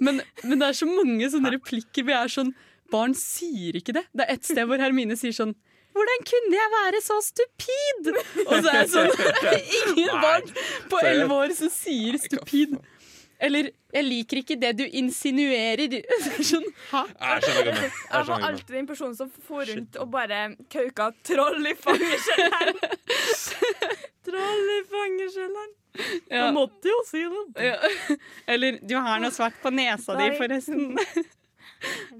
Men, 0.00 0.20
men 0.44 0.58
det 0.58 0.68
er 0.68 0.72
så 0.78 0.86
mange 0.86 1.26
sånne 1.30 1.50
replikker 1.56 2.02
hvor 2.06 2.14
jeg 2.14 2.24
er 2.24 2.34
sånn 2.36 2.54
Barn 2.90 3.12
sier 3.14 3.76
ikke 3.78 3.92
det. 3.94 4.04
Det 4.14 4.24
er 4.26 4.32
et 4.34 4.44
sted 4.46 4.66
hvor 4.66 4.78
Hermine 4.82 5.14
sier 5.18 5.34
sånn 5.36 5.54
hvordan 5.90 6.20
kunne 6.22 6.54
jeg 6.54 6.70
være 6.70 6.98
så 7.02 7.16
stupid? 7.26 8.10
Og 8.46 8.52
så 8.62 8.70
er 8.70 8.84
det 8.86 8.90
sånn 8.92 9.10
Ingen 9.90 10.20
barn 10.22 10.44
på 10.88 11.00
elleve 11.02 11.34
år 11.34 11.54
som 11.58 11.68
sier 11.74 12.14
stupid. 12.22 12.76
Eller 13.40 13.70
'jeg 13.92 14.04
liker 14.04 14.36
ikke 14.42 14.56
det 14.60 14.72
du 14.78 14.84
insinuerer'. 14.84 15.96
Er 16.04 16.42
sånn, 16.44 16.66
Hæ? 16.92 17.02
Jeg 17.08 17.64
mener. 17.64 17.80
Jeg 17.80 17.92
Jeg 18.12 18.26
var 18.28 18.46
alltid 18.50 18.74
den 18.76 18.86
personen 18.86 19.16
som 19.16 19.30
for 19.48 19.64
rundt 19.64 19.96
og 19.96 20.10
bare 20.12 20.56
kauka 20.70 21.10
troll 21.24 21.66
i 21.66 21.74
fangekjelleren. 21.74 22.80
troll 24.28 24.72
i 24.76 24.80
fangekjelleren. 24.92 25.72
Ja. 26.30 26.44
Jeg 26.44 26.54
måtte 26.54 26.92
jo 26.92 27.00
si 27.08 27.24
det. 27.24 27.44
Ja. 27.64 27.76
Eller 28.52 28.78
'du 28.78 28.96
har 28.96 29.18
noe 29.20 29.32
svart 29.34 29.56
på 29.62 29.72
nesa 29.74 30.14
di, 30.20 30.30
forresten'. 30.38 30.96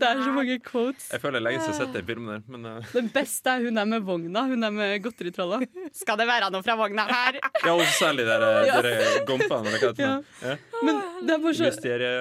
Det 0.00 0.06
er 0.08 0.20
så 0.24 0.32
mange 0.32 0.54
quotes. 0.64 1.08
Jeg 1.12 1.20
føler 1.20 1.42
lenge 1.44 1.60
siden 1.60 1.74
jeg 1.74 1.78
har 1.78 1.86
sett 1.86 1.96
den 1.98 2.06
filmen 2.08 2.30
der, 2.32 2.44
men 2.48 2.64
uh. 2.66 2.86
Den 2.94 3.10
beste 3.12 3.52
er 3.52 3.66
hun 3.66 3.76
der 3.80 3.84
med 3.90 4.00
vogna. 4.06 4.44
Hun 4.48 4.60
der 4.64 4.70
med 4.72 4.94
godteritrolla. 5.04 5.58
Skal 5.92 6.16
det 6.20 6.26
være 6.30 6.48
noe 6.54 6.64
fra 6.64 6.76
vogna 6.80 7.04
her? 7.10 7.40
Ja, 7.64 7.74
og 7.74 7.82
særlig 7.98 8.24
de 8.24 8.30
der, 8.30 8.46
Ja. 8.70 8.80
de 8.86 9.24
gompene, 9.28 9.68
eller 9.68 9.78
hva 9.82 9.92
heter 9.92 10.02
Ja. 10.06 10.16
det? 10.16 10.48
Ja. 10.48 10.56
Men 10.86 11.02
det 11.26 11.36
er 11.36 11.44
bare 11.44 11.54
så 11.60 11.68
Mysterie... 11.68 12.14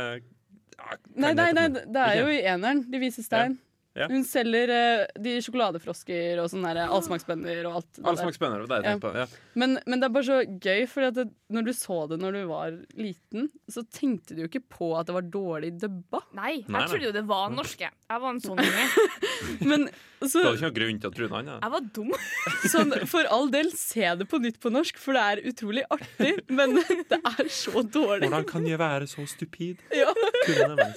Ja, 0.80 0.95
Nei, 1.19 1.34
nei, 1.38 1.52
nei, 1.54 1.67
det 1.69 2.02
er 2.02 2.15
jo 2.23 2.30
i 2.34 2.38
eneren. 2.49 2.80
De 2.91 2.99
viser 3.02 3.21
stein. 3.25 3.58
Ja. 3.60 3.68
Hun 3.97 4.23
selger 4.23 4.71
eh, 4.71 5.06
de 5.19 5.34
sjokoladefrosker 5.43 6.39
og 6.43 6.49
sånne 6.52 6.71
der 6.78 6.91
allsmaksbønner 6.93 7.65
og 7.67 7.80
alt. 7.80 7.88
det 7.89 8.04
der. 8.04 8.10
Allsmaksbønner, 8.12 8.62
det 8.62 8.69
var 8.69 8.84
det 8.84 8.86
jeg 8.86 8.99
tenkte 8.99 9.10
på. 9.10 9.23
Ja. 9.23 9.56
Men, 9.60 9.80
men 9.86 9.99
det 9.99 10.08
er 10.08 10.13
bare 10.15 10.28
så 10.30 10.38
gøy, 10.45 10.84
for 10.91 11.23
når 11.58 11.65
du 11.67 11.73
så 11.75 11.97
det 12.12 12.19
når 12.21 12.38
du 12.38 12.41
var 12.52 12.78
liten, 12.99 13.49
så 13.71 13.84
tenkte 13.89 14.38
du 14.38 14.43
jo 14.45 14.52
ikke 14.52 14.63
på 14.78 14.91
at 14.99 15.10
det 15.10 15.17
var 15.17 15.28
dårlig 15.34 15.73
dubba. 15.82 16.21
Nei, 16.38 16.60
Nei, 16.67 16.84
jeg 16.86 16.93
trodde 16.93 17.10
jo 17.10 17.15
det 17.17 17.25
var 17.34 17.49
norske. 17.56 17.89
Jeg 17.89 18.23
var 18.25 18.36
en 18.36 18.43
sånn 18.45 18.62
unge. 18.67 18.88
Men 19.65 19.89
Du 20.19 20.27
så, 20.27 20.41
hadde 20.43 20.58
ikke 20.58 20.65
noen 20.67 20.75
grunn 20.75 20.97
til 20.99 21.10
å 21.10 21.13
tro 21.15 21.27
noe 21.29 21.39
annet? 21.39 21.62
Jeg 21.63 21.73
var 21.75 21.86
dum. 21.95 22.10
sånn, 22.73 22.95
for 23.08 23.29
all 23.32 23.47
del, 23.53 23.69
se 23.79 24.10
det 24.19 24.27
på 24.32 24.39
nytt 24.43 24.60
på 24.60 24.71
norsk, 24.73 24.99
for 24.99 25.15
det 25.15 25.25
er 25.34 25.41
utrolig 25.53 25.86
artig, 25.95 26.34
men 26.51 26.75
det 26.79 27.19
er 27.19 27.51
så 27.53 27.84
dårlig. 27.84 28.27
Hvordan 28.27 28.47
kan 28.49 28.67
jeg 28.67 28.82
være 28.82 29.08
så 29.12 29.25
stupid? 29.29 29.79
Ja, 29.95 30.12
Kunne 30.45 30.89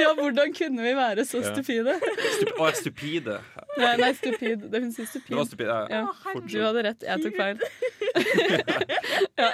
ja 0.00 0.10
hvordan 0.18 0.52
kunne 0.56 0.82
vi 0.82 0.94
være 0.96 1.24
så 1.28 1.42
Ja. 1.42 1.52
stupide? 1.52 1.94
Stup 2.38 2.58
Å, 2.58 2.70
stupide. 2.74 3.38
Nei, 3.78 3.92
nei 4.00 4.12
stupid. 4.16 4.66
Det 4.72 4.80
hun 4.82 4.92
sier 4.94 5.08
stupid. 5.10 5.36
Det 5.36 5.46
stupid. 5.50 5.66
Ja. 5.66 6.02
Ja, 6.02 6.40
du 6.40 6.58
hadde 6.62 6.84
rett. 6.88 7.04
Jeg 7.04 7.22
tok 7.24 7.36
feil. 7.38 7.58
ja. 9.42 9.50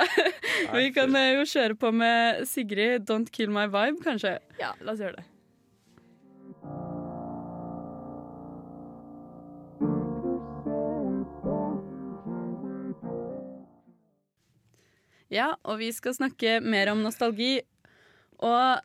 Vi 0.76 0.86
kan 0.96 1.16
eh, 1.16 1.32
jo 1.38 1.44
kjøre 1.48 1.76
på 1.80 1.92
med 1.92 2.46
Sigrid, 2.48 3.06
'Don't 3.08 3.30
Kill 3.32 3.50
My 3.52 3.66
Vibe', 3.72 4.02
kanskje. 4.04 4.38
Ja, 4.60 4.74
la 4.80 4.94
oss 4.94 5.02
gjøre 5.02 5.20
det. 5.20 5.26
Ja, 15.30 15.52
og 15.62 15.78
vi 15.80 15.90
skal 15.94 16.16
snakke 16.16 16.58
mer 16.62 16.90
om 16.92 17.02
nostalgi. 17.04 17.60
Og 18.42 18.80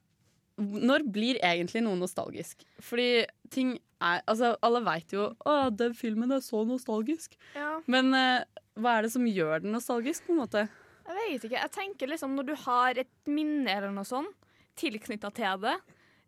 når 0.57 1.05
blir 1.11 1.39
egentlig 1.43 1.81
noe 1.83 1.97
nostalgisk? 1.99 2.63
Fordi 2.83 3.25
ting 3.51 3.75
er 3.75 4.21
Altså, 4.27 4.51
alle 4.61 4.81
veit 4.83 5.13
jo 5.15 5.29
Å, 5.47 5.69
den 5.71 5.93
filmen 5.95 6.31
er 6.35 6.41
så 6.43 6.61
nostalgisk. 6.67 7.37
Ja. 7.55 7.77
Men 7.91 8.11
eh, 8.13 8.43
hva 8.75 8.97
er 8.97 9.05
det 9.05 9.13
som 9.13 9.25
gjør 9.27 9.63
den 9.63 9.71
nostalgisk, 9.75 10.25
på 10.27 10.35
en 10.35 10.41
måte? 10.43 10.65
Jeg 11.05 11.15
vet 11.17 11.45
ikke. 11.47 11.61
Jeg 11.61 11.73
tenker 11.73 12.11
liksom 12.11 12.35
når 12.35 12.49
du 12.49 12.55
har 12.65 12.99
et 13.01 13.29
minne 13.29 13.71
eller 13.71 13.93
noe 13.95 14.07
sånt 14.07 14.35
tilknytta 14.75 15.29
til 15.31 15.61
det, 15.63 15.75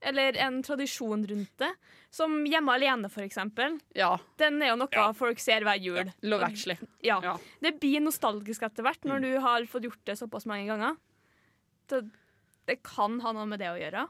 eller 0.01 0.38
en 0.38 0.62
tradisjon 0.63 1.25
rundt 1.27 1.57
det, 1.57 1.71
som 2.13 2.45
Hjemme 2.45 2.73
alene, 2.75 3.10
for 3.10 3.21
eksempel. 3.25 3.79
Ja. 3.95 4.17
Den 4.38 4.62
er 4.62 4.69
jo 4.73 4.75
noe 4.83 4.89
Ja. 4.91 5.12
folk 5.13 5.39
ser 5.39 5.62
hver 5.65 5.79
jul. 5.81 6.12
Love 6.21 6.43
Actually. 6.45 6.77
Ja. 7.03 7.19
Ja. 7.23 7.38
Det 7.62 7.79
blir 7.79 7.99
nostalgisk 8.01 8.62
etter 8.63 8.83
hvert 8.83 9.03
når 9.03 9.21
du 9.21 9.39
har 9.39 9.65
fått 9.65 9.83
gjort 9.83 10.05
det 10.05 10.17
såpass 10.17 10.45
mange 10.45 10.67
ganger. 10.67 10.95
Det, 11.89 12.03
det 12.67 12.81
kan 12.83 13.19
ha 13.23 13.31
noe 13.33 13.45
med 13.45 13.60
det 13.60 13.69
å 13.71 13.77
gjøre. 13.79 14.07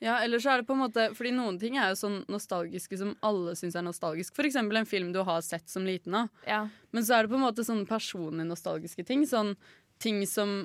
Ja, 0.00 0.14
eller 0.24 0.38
så 0.40 0.54
er 0.54 0.62
det 0.62 0.66
på 0.66 0.72
en 0.72 0.80
måte 0.80 1.10
Fordi 1.12 1.30
noen 1.36 1.58
ting 1.60 1.74
er 1.76 1.90
jo 1.90 1.96
sånn 2.00 2.22
nostalgiske 2.32 2.96
som 2.96 3.10
alle 3.22 3.52
syns 3.58 3.76
er 3.76 3.82
nostalgisk. 3.84 4.32
For 4.34 4.48
eksempel 4.48 4.78
en 4.80 4.86
film 4.88 5.10
du 5.12 5.20
har 5.22 5.42
sett 5.44 5.68
som 5.68 5.84
liten. 5.84 6.14
av. 6.14 6.30
Ja. 6.46 6.62
Men 6.92 7.02
så 7.04 7.18
er 7.18 7.22
det 7.26 7.34
på 7.34 7.36
en 7.36 7.44
måte 7.44 7.64
sånne 7.66 7.86
personlige 7.86 8.48
nostalgiske 8.48 9.04
ting. 9.04 9.26
Sånn 9.28 9.56
ting 10.00 10.22
som 10.26 10.62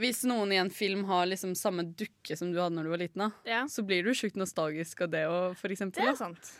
Hvis 0.00 0.24
noen 0.28 0.52
i 0.52 0.58
en 0.60 0.70
film 0.74 1.04
har 1.08 1.26
liksom 1.30 1.54
samme 1.58 1.84
dukke 1.96 2.36
som 2.38 2.52
du 2.52 2.60
hadde 2.60 2.76
når 2.76 2.86
du 2.86 2.92
var 2.94 3.02
liten, 3.02 3.24
da, 3.26 3.30
ja. 3.48 3.64
så 3.70 3.84
blir 3.86 4.06
du 4.06 4.14
sjukt 4.16 4.38
nostalgisk 4.40 5.04
av 5.06 5.12
det 5.14 5.24
òg, 5.30 5.56
for 5.58 5.72
Det 5.74 6.02
er 6.02 6.16
sant. 6.18 6.52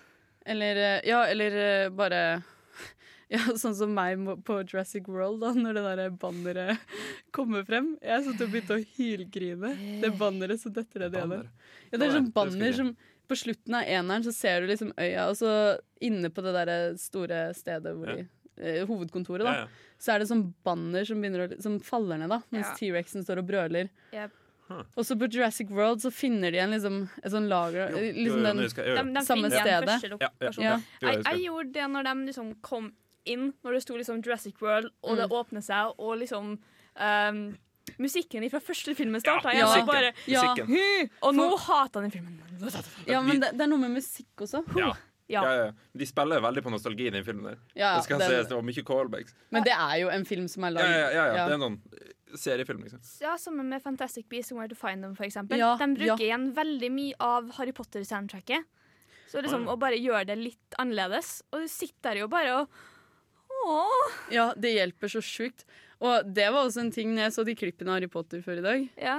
Eller, 0.46 0.76
eh, 0.76 1.00
ja, 1.08 1.22
eller 1.26 1.56
eh, 1.56 1.88
bare 1.94 2.42
Ja, 3.32 3.40
Sånn 3.56 3.74
som 3.74 3.94
meg 3.96 4.20
på 4.44 4.58
Jurassic 4.62 5.08
World, 5.08 5.40
da, 5.40 5.54
når 5.56 5.78
det 5.78 5.84
der 5.86 6.12
banneret 6.20 6.94
kommer 7.34 7.64
frem. 7.66 7.94
Jeg 8.04 8.26
satt 8.26 8.44
og 8.44 8.52
begynte 8.52 8.76
å 8.76 8.84
hylgrine. 8.98 9.72
Det 10.02 10.12
banneret 10.20 10.60
som 10.60 10.74
detter 10.76 11.06
ned 11.06 11.16
i 11.16 11.22
ene. 11.22 11.40
Ja, 11.88 11.98
det 11.98 12.06
er 12.06 12.16
sånn 12.18 12.30
banner 12.36 12.76
som 12.76 12.94
På 13.24 13.38
slutten 13.40 13.78
av 13.78 13.88
eneren 13.88 14.26
så 14.26 14.34
ser 14.36 14.60
du 14.60 14.68
liksom 14.68 14.90
øya, 15.00 15.30
og 15.30 15.38
så 15.40 15.50
inne 16.04 16.28
på 16.28 16.42
det 16.44 16.52
der 16.58 16.72
store 17.00 17.46
stedet 17.56 17.94
hvor 17.96 18.10
Ja. 18.12 18.18
de 18.20 18.26
eh, 18.26 18.43
Hovedkontoret, 18.86 19.44
da. 19.44 19.52
Ja, 19.52 19.60
ja. 19.66 19.66
Så 19.98 20.12
er 20.14 20.18
det 20.22 20.28
sånn 20.28 20.54
banner 20.64 21.04
som, 21.04 21.20
å, 21.22 21.60
som 21.62 21.80
faller 21.80 22.18
ned, 22.18 22.28
da, 22.30 22.40
mens 22.50 22.66
Ja. 22.70 22.74
T-rexen 22.78 23.24
står 23.24 23.38
og 23.42 23.46
brøler. 23.48 23.88
Yep. 24.12 24.30
Huh. 24.68 24.82
Og 24.96 25.04
så 25.04 25.12
på 25.20 25.26
Jurassic 25.28 25.68
World 25.70 26.00
så 26.00 26.10
finner 26.10 26.50
de 26.50 26.58
en 26.58 26.70
liksom, 26.72 27.02
et 27.22 27.30
sånn 27.32 27.48
lager 27.50 27.90
Jo, 27.92 27.98
jo, 27.98 28.12
liksom 28.16 28.38
jo, 28.38 28.44
den, 28.46 28.56
jo, 28.56 28.68
jeg- 28.68 28.96
De, 28.96 29.12
de 29.12 29.24
Samme 29.26 29.50
igjen 29.50 29.60
stedet. 29.60 30.20
Ja, 30.20 30.28
ja. 30.40 30.80
Jeg 31.02 31.22
Jeg, 31.24 31.42
gjorde 31.44 31.72
det 31.72 31.88
når 31.90 32.02
de 32.08 32.14
liksom 32.32 32.54
kom 32.62 32.92
inn, 33.26 33.52
når 33.64 33.72
det 33.76 33.82
sto 33.82 33.94
liksom 33.96 34.22
Jurassic 34.24 34.54
World, 34.62 34.88
og 35.02 35.16
det 35.18 35.28
Mm. 35.28 35.36
åpner 35.36 35.62
seg, 35.62 35.92
og 35.98 36.18
liksom 36.18 36.58
um, 36.96 37.56
Musikken 38.00 38.48
fra 38.50 38.60
første 38.60 38.94
filmen 38.96 39.20
starta. 39.20 39.52
Ja, 39.52 39.68
ja. 39.76 39.84
bare 39.84 40.12
Ja. 40.26 40.54
Og 41.22 41.34
nå 41.34 41.50
hater 41.58 42.00
han 42.00 42.08
den 42.08 42.10
filmen. 42.10 42.40
Ja, 43.06 43.20
men 43.20 43.40
det, 43.40 43.50
det 43.52 43.60
er 43.60 43.66
noe 43.68 43.78
med 43.78 43.90
musikk 44.00 44.40
også. 44.40 44.64
Ja. 44.78 44.94
Ja. 45.32 45.42
Ja, 45.44 45.52
ja. 45.56 45.68
De 45.96 46.06
spiller 46.06 46.42
veldig 46.44 46.62
på 46.66 46.72
nostalgi 46.72 47.06
i 47.08 47.12
den 47.14 47.24
filmen. 47.24 47.44
der 47.48 47.58
Ja, 47.72 47.94
Det 47.96 48.04
skal 48.04 48.20
den... 48.20 48.28
sies, 48.30 48.48
det 48.48 48.56
var 48.58 48.66
mye 48.66 48.84
callbacks. 48.84 49.34
Men 49.50 49.64
det 49.64 49.72
er 49.72 49.96
jo 50.02 50.10
en 50.12 50.24
film 50.28 50.48
som 50.52 50.66
er 50.68 50.76
Ja, 50.76 50.84
ja, 50.84 50.98
ja, 50.98 51.08
ja. 51.08 51.24
Ja. 51.24 51.46
Det 51.48 51.56
er 51.56 51.62
noen 51.62 51.78
seriefilm, 52.36 52.82
liksom. 52.84 53.00
Ja, 53.22 53.36
Sammen 53.38 53.68
med 53.68 53.82
Fantastic 53.82 54.26
Beasts 54.28 54.52
and 54.52 54.60
Where 54.60 54.68
to 54.68 54.76
Find 54.76 55.02
Them. 55.02 55.16
Ja, 55.58 55.76
de 55.80 55.88
bruker 55.94 56.24
ja. 56.24 56.28
igjen 56.28 56.50
veldig 56.56 56.90
mye 56.92 57.14
av 57.20 57.52
Harry 57.58 57.72
Potter-soundtracket. 57.72 58.66
Så 59.30 59.40
liksom, 59.42 59.64
å 59.70 59.78
bare 59.80 59.96
gjøre 59.98 60.26
det 60.28 60.36
litt 60.38 60.76
annerledes. 60.78 61.40
Og 61.50 61.64
du 61.64 61.70
sitter 61.72 62.12
der 62.12 62.24
jo 62.24 62.28
bare 62.30 62.58
og 62.60 62.82
Åh. 63.64 64.12
Ja, 64.34 64.48
det 64.58 64.74
hjelper 64.74 65.08
så 65.08 65.22
sjukt. 65.24 65.64
Og 66.04 66.26
det 66.36 66.50
var 66.52 66.66
også 66.66 66.82
en 66.82 66.92
ting 66.92 67.14
når 67.14 67.28
jeg 67.28 67.34
så 67.36 67.44
de 67.46 67.54
klippene 67.56 67.92
av 67.92 67.96
Harry 68.00 68.10
Potter 68.12 68.42
før 68.44 68.60
i 68.60 68.64
dag. 68.64 68.86
Ja. 69.00 69.16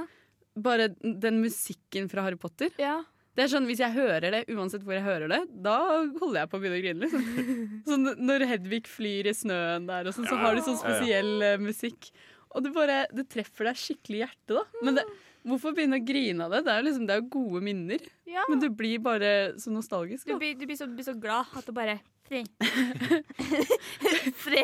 Bare 0.56 0.90
den 1.02 1.40
musikken 1.42 2.12
fra 2.12 2.28
Harry 2.28 2.38
Potter. 2.40 2.70
ja. 2.78 3.02
Det 3.36 3.44
er 3.44 3.52
sånn, 3.52 3.68
Hvis 3.68 3.82
jeg 3.84 3.92
hører 3.96 4.32
det, 4.32 4.44
uansett 4.56 4.86
hvor 4.86 4.96
jeg 4.96 5.04
hører 5.04 5.32
det, 5.32 5.42
da 5.66 5.78
holder 6.22 6.40
jeg 6.42 6.52
på 6.52 6.58
å 6.58 6.64
begynne 6.64 6.80
å 6.80 6.84
grine. 6.86 7.04
liksom. 7.04 7.26
Sånn, 7.90 8.10
når 8.24 8.48
Hedvig 8.54 8.88
flyr 8.88 9.30
i 9.32 9.36
snøen 9.36 9.90
der, 9.90 10.08
og 10.08 10.16
sånn, 10.16 10.30
så 10.30 10.40
har 10.40 10.56
de 10.56 10.64
sånn 10.66 10.80
spesiell 10.80 11.34
uh, 11.44 11.60
musikk. 11.62 12.10
Og 12.56 12.64
det 12.64 12.72
bare, 12.76 13.02
det 13.12 13.28
treffer 13.32 13.68
deg 13.68 13.80
skikkelig 13.82 14.22
i 14.22 14.24
hjertet. 14.24 14.56
da. 14.56 14.64
Men 14.88 15.02
det, 15.02 15.06
hvorfor 15.44 15.76
begynne 15.76 16.00
å 16.00 16.08
grine 16.08 16.48
av 16.48 16.56
det? 16.56 16.64
Det 16.66 16.74
er 16.74 16.82
jo 16.82 16.88
liksom, 16.88 17.06
det 17.12 17.20
er 17.20 17.30
gode 17.36 17.64
minner. 17.68 18.10
ja. 18.32 18.48
Men 18.50 18.64
du 18.64 18.70
blir 18.72 19.04
bare 19.04 19.32
så 19.60 19.74
nostalgisk. 19.76 20.24
Du 20.26 20.38
da. 20.38 20.42
blir, 20.42 20.56
du 20.56 20.64
blir, 20.66 20.80
så, 20.80 20.88
blir 20.88 21.08
så 21.08 21.18
glad 21.20 21.52
at 21.60 21.68
du 21.68 21.76
bare 21.76 22.00
Fri. 22.26 22.42
Fri. 24.46 24.64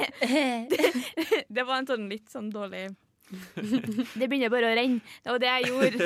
Det 1.48 1.62
var 1.62 1.76
en 1.78 1.90
sånn 1.92 2.08
litt 2.10 2.32
sånn 2.34 2.50
dårlig 2.50 2.88
Det 4.20 4.28
begynner 4.28 4.52
bare 4.54 4.70
å 4.72 4.76
renne. 4.78 5.02
Det 5.24 5.32
var 5.34 5.42
det 5.42 5.52
jeg 5.52 5.70
gjorde. 5.72 6.00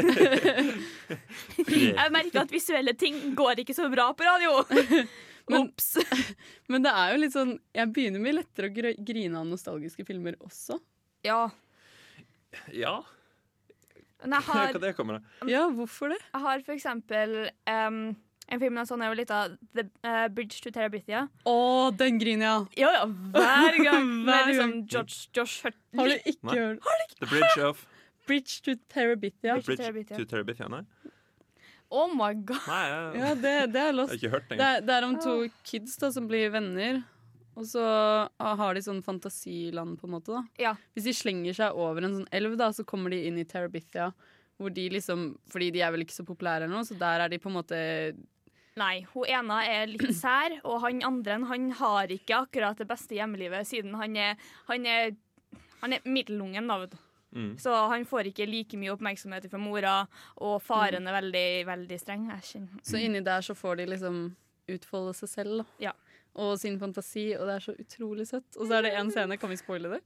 Jeg 1.57 2.13
merker 2.13 2.41
at 2.43 2.53
visuelle 2.53 2.93
ting 2.99 3.17
går 3.37 3.61
ikke 3.63 3.75
så 3.77 3.87
bra 3.91 4.09
på 4.17 4.27
radio. 4.27 4.59
Men- 5.49 5.67
Ops. 5.67 5.91
Men 6.71 6.85
det 6.85 6.91
er 6.97 7.11
jo 7.13 7.21
litt 7.21 7.35
sånn, 7.35 7.51
jeg 7.75 7.91
begynner 7.93 8.21
mye 8.23 8.39
lettere 8.39 8.71
å 8.71 8.93
grine 9.05 9.37
av 9.41 9.45
nostalgiske 9.49 10.05
filmer 10.07 10.37
også. 10.41 10.79
Ja. 11.25 11.43
Ja, 12.73 12.95
Men 14.23 14.37
jeg 14.39 14.47
hva 14.47 14.79
det 14.81 14.93
kommer 14.97 15.19
av. 15.19 15.49
Ja, 15.51 15.65
hvorfor 15.75 16.13
det? 16.13 16.21
jeg 16.31 16.41
har 16.45 16.61
for 16.65 16.73
eksempel 16.77 17.33
um, 17.67 17.99
en 18.47 18.61
film 18.61 18.77
jeg 18.77 18.87
så 18.87 18.97
da 18.99 19.07
jeg 19.07 19.13
var 19.15 19.19
lita, 19.21 19.39
The 19.77 19.85
uh, 20.05 20.27
Bridge 20.35 20.61
to 20.61 20.71
Terabithia. 20.75 21.23
Å, 21.49 21.55
den 21.97 22.19
griner 22.21 22.45
jeg 22.45 22.53
av! 22.53 22.67
Ja, 22.77 22.91
ja, 22.99 23.05
hver 23.33 23.79
gang. 23.81 24.11
Hver 24.27 24.29
Med 24.29 24.51
liksom. 24.51 24.75
Josh, 24.91 25.27
Josh 25.35 25.65
Hurt. 25.65 25.79
Har 25.97 26.11
du 26.11 26.29
ikke 26.29 26.51
Nei. 26.51 26.59
hørt 26.59 27.17
The 27.19 27.31
Bridge 27.31 27.65
of 27.65 27.85
Bridge 28.27 28.61
to 28.65 28.77
Terabithia? 28.89 29.57
Bridge 29.57 29.91
Bridge 29.93 30.13
to 30.17 30.29
Terabithia. 30.29 30.69
Nei, 30.69 30.83
Oh 31.95 32.07
my 32.09 32.33
god. 32.33 32.63
nei 32.67 32.85
ja, 32.89 33.01
Ja, 33.13 33.33
det, 33.37 33.51
det 33.75 33.81
er 33.81 33.93
lost. 33.93 34.15
ikke 34.17 34.39
Det 34.49 34.61
er, 34.65 34.79
det 34.81 34.93
er 34.95 35.05
om 35.05 35.17
to 35.21 35.35
kids 35.63 35.93
da 36.01 36.09
som 36.11 36.25
blir 36.27 36.49
venner, 36.51 37.03
og 37.55 37.67
så 37.69 37.83
ah, 37.85 38.55
har 38.59 38.75
de 38.75 38.81
sånn 38.83 39.03
fantasiland, 39.05 39.95
på 40.01 40.09
en 40.09 40.15
måte. 40.17 40.33
da. 40.33 40.41
Ja. 40.59 40.73
Hvis 40.93 41.05
de 41.07 41.13
slenger 41.15 41.55
seg 41.55 41.77
over 41.77 42.03
en 42.03 42.17
sånn 42.19 42.31
elv, 42.35 42.57
da, 42.59 42.71
så 42.75 42.83
kommer 42.83 43.13
de 43.13 43.21
inn 43.29 43.37
i 43.39 43.45
Terabithia. 43.47 44.09
Hvor 44.59 44.71
de 44.71 44.89
liksom, 44.91 45.33
fordi 45.51 45.69
de 45.75 45.83
er 45.83 45.91
vel 45.91 46.03
ikke 46.05 46.15
så 46.15 46.25
populære 46.27 46.67
nå, 46.71 46.81
så 46.87 46.97
der 46.99 47.25
er 47.25 47.31
de 47.31 47.39
på 47.43 47.51
en 47.51 47.57
måte 47.57 47.79
Nei, 48.79 49.05
hun 49.13 49.27
ene 49.31 49.61
er 49.71 49.87
litt 49.87 50.09
sær, 50.23 50.57
og 50.67 50.81
han 50.83 51.03
andre 51.07 51.39
han 51.47 51.69
har 51.79 52.11
ikke 52.11 52.41
akkurat 52.43 52.79
det 52.81 52.87
beste 52.89 53.15
hjemmelivet, 53.17 53.67
siden 53.67 53.95
han 53.99 54.17
er, 54.19 54.39
han 54.69 54.87
er, 54.89 55.15
han 55.81 55.95
er 55.95 56.07
middelungen, 56.07 56.67
da, 56.71 56.79
vet 56.83 56.95
du. 56.95 57.01
Mm. 57.35 57.51
Så 57.59 57.71
han 57.91 58.05
får 58.07 58.29
ikke 58.29 58.47
like 58.47 58.77
mye 58.79 58.93
oppmerksomhet 58.93 59.47
fra 59.51 59.59
mora, 59.59 59.95
og 60.43 60.61
faren 60.63 61.07
er 61.07 61.17
veldig, 61.17 61.47
veldig 61.67 61.99
streng. 61.99 62.29
Så 62.83 62.99
inni 63.01 63.19
der 63.23 63.43
så 63.43 63.55
får 63.57 63.81
de 63.81 63.89
liksom 63.91 64.19
utfolde 64.71 65.15
seg 65.17 65.31
selv, 65.31 65.57
da. 65.63 65.89
Ja. 65.89 65.95
Og 66.39 66.57
sin 66.59 66.79
fantasi, 66.79 67.29
og 67.35 67.47
det 67.47 67.57
er 67.57 67.63
så 67.63 67.75
utrolig 67.79 68.27
søtt. 68.27 68.55
Og 68.59 68.67
så 68.67 68.77
er 68.77 68.87
det 68.87 68.95
én 68.99 69.11
scene, 69.11 69.37
kan 69.39 69.51
vi 69.51 69.59
spoile 69.59 69.97
det? 69.97 70.01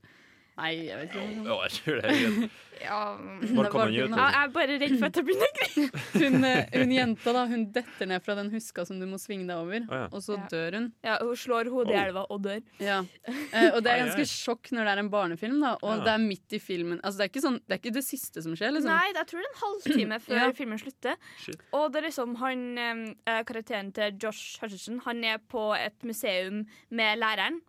Nei, 0.58 0.72
jeg 0.88 0.96
vet 0.98 1.14
ikke. 1.14 1.44
Jo, 1.46 1.54
jeg 1.64 1.70
tror 1.78 2.00
det 2.00 2.10
er. 2.10 2.50
Ja, 2.80 2.96
Når 3.20 3.66
kommer 3.72 3.90
den 3.92 4.12
ut? 4.12 4.16
jeg 4.16 4.32
jeg 4.32 4.40
er 4.40 4.52
bare 4.54 4.76
redd 4.80 4.94
for 4.98 5.06
at 5.10 5.16
jeg 5.20 5.24
begynner 5.28 5.48
å 5.50 5.56
grine. 5.58 6.00
Hun, 6.20 6.44
eh, 6.48 6.70
hun 6.80 6.92
jenta 6.94 7.32
da, 7.36 7.42
hun 7.50 7.64
detter 7.72 8.08
ned 8.08 8.22
fra 8.24 8.34
den 8.38 8.48
huska 8.54 8.84
som 8.88 8.98
du 9.00 9.04
må 9.08 9.18
svinge 9.20 9.46
deg 9.48 9.56
over, 9.56 9.84
oh, 9.84 9.94
ja. 10.00 10.06
og 10.10 10.20
så 10.24 10.36
Ja. 10.38 10.46
dør 10.52 10.76
hun. 10.78 10.86
Ja, 11.04 11.18
hun 11.20 11.36
slår 11.36 11.68
hodet 11.72 11.92
i 11.92 11.98
Oh. 11.98 12.04
elva 12.06 12.24
og 12.30 12.42
dør. 12.42 12.62
Ja. 12.80 12.98
Eh, 13.28 13.70
og 13.74 13.82
det 13.84 13.92
er 13.92 13.94
Ai, 13.94 14.00
ai. 14.00 14.06
ganske 14.08 14.26
sjokk 14.32 14.72
når 14.72 14.84
det 14.88 14.92
er 14.96 14.98
en 15.04 15.10
barnefilm, 15.12 15.60
da, 15.60 15.74
og 15.82 15.98
Ja. 15.98 16.04
det 16.04 16.12
er 16.14 16.24
midt 16.24 16.52
i 16.52 16.58
filmen. 16.58 17.00
Altså, 17.04 17.18
det, 17.18 17.24
er 17.28 17.32
ikke 17.34 17.44
sånn, 17.46 17.60
det 17.68 17.72
er 17.76 17.80
ikke 17.82 17.94
det 18.00 18.04
siste 18.04 18.42
som 18.42 18.52
skjer, 18.56 18.72
liksom. 18.72 18.90
Nei, 18.92 19.12
jeg 19.12 19.26
tror 19.28 19.40
det 19.40 19.46
er 19.46 19.54
en 19.54 19.64
halvtime 19.64 20.20
før 20.26 20.36
Ja. 20.46 20.52
filmen 20.52 20.78
slutter. 20.80 21.16
Shit. 21.38 21.60
Og 21.72 21.92
det 21.92 22.02
er 22.02 22.08
liksom 22.08 22.36
han, 22.36 22.78
eh, 23.26 23.42
karakteren 23.44 23.92
til 23.92 24.16
Josh 24.20 24.58
Hutcherson 24.60 25.00
Han 25.04 25.22
er 25.24 25.38
på 25.38 25.72
et 25.78 26.02
museum 26.02 26.66
med 26.90 27.18
læreren. 27.18 27.60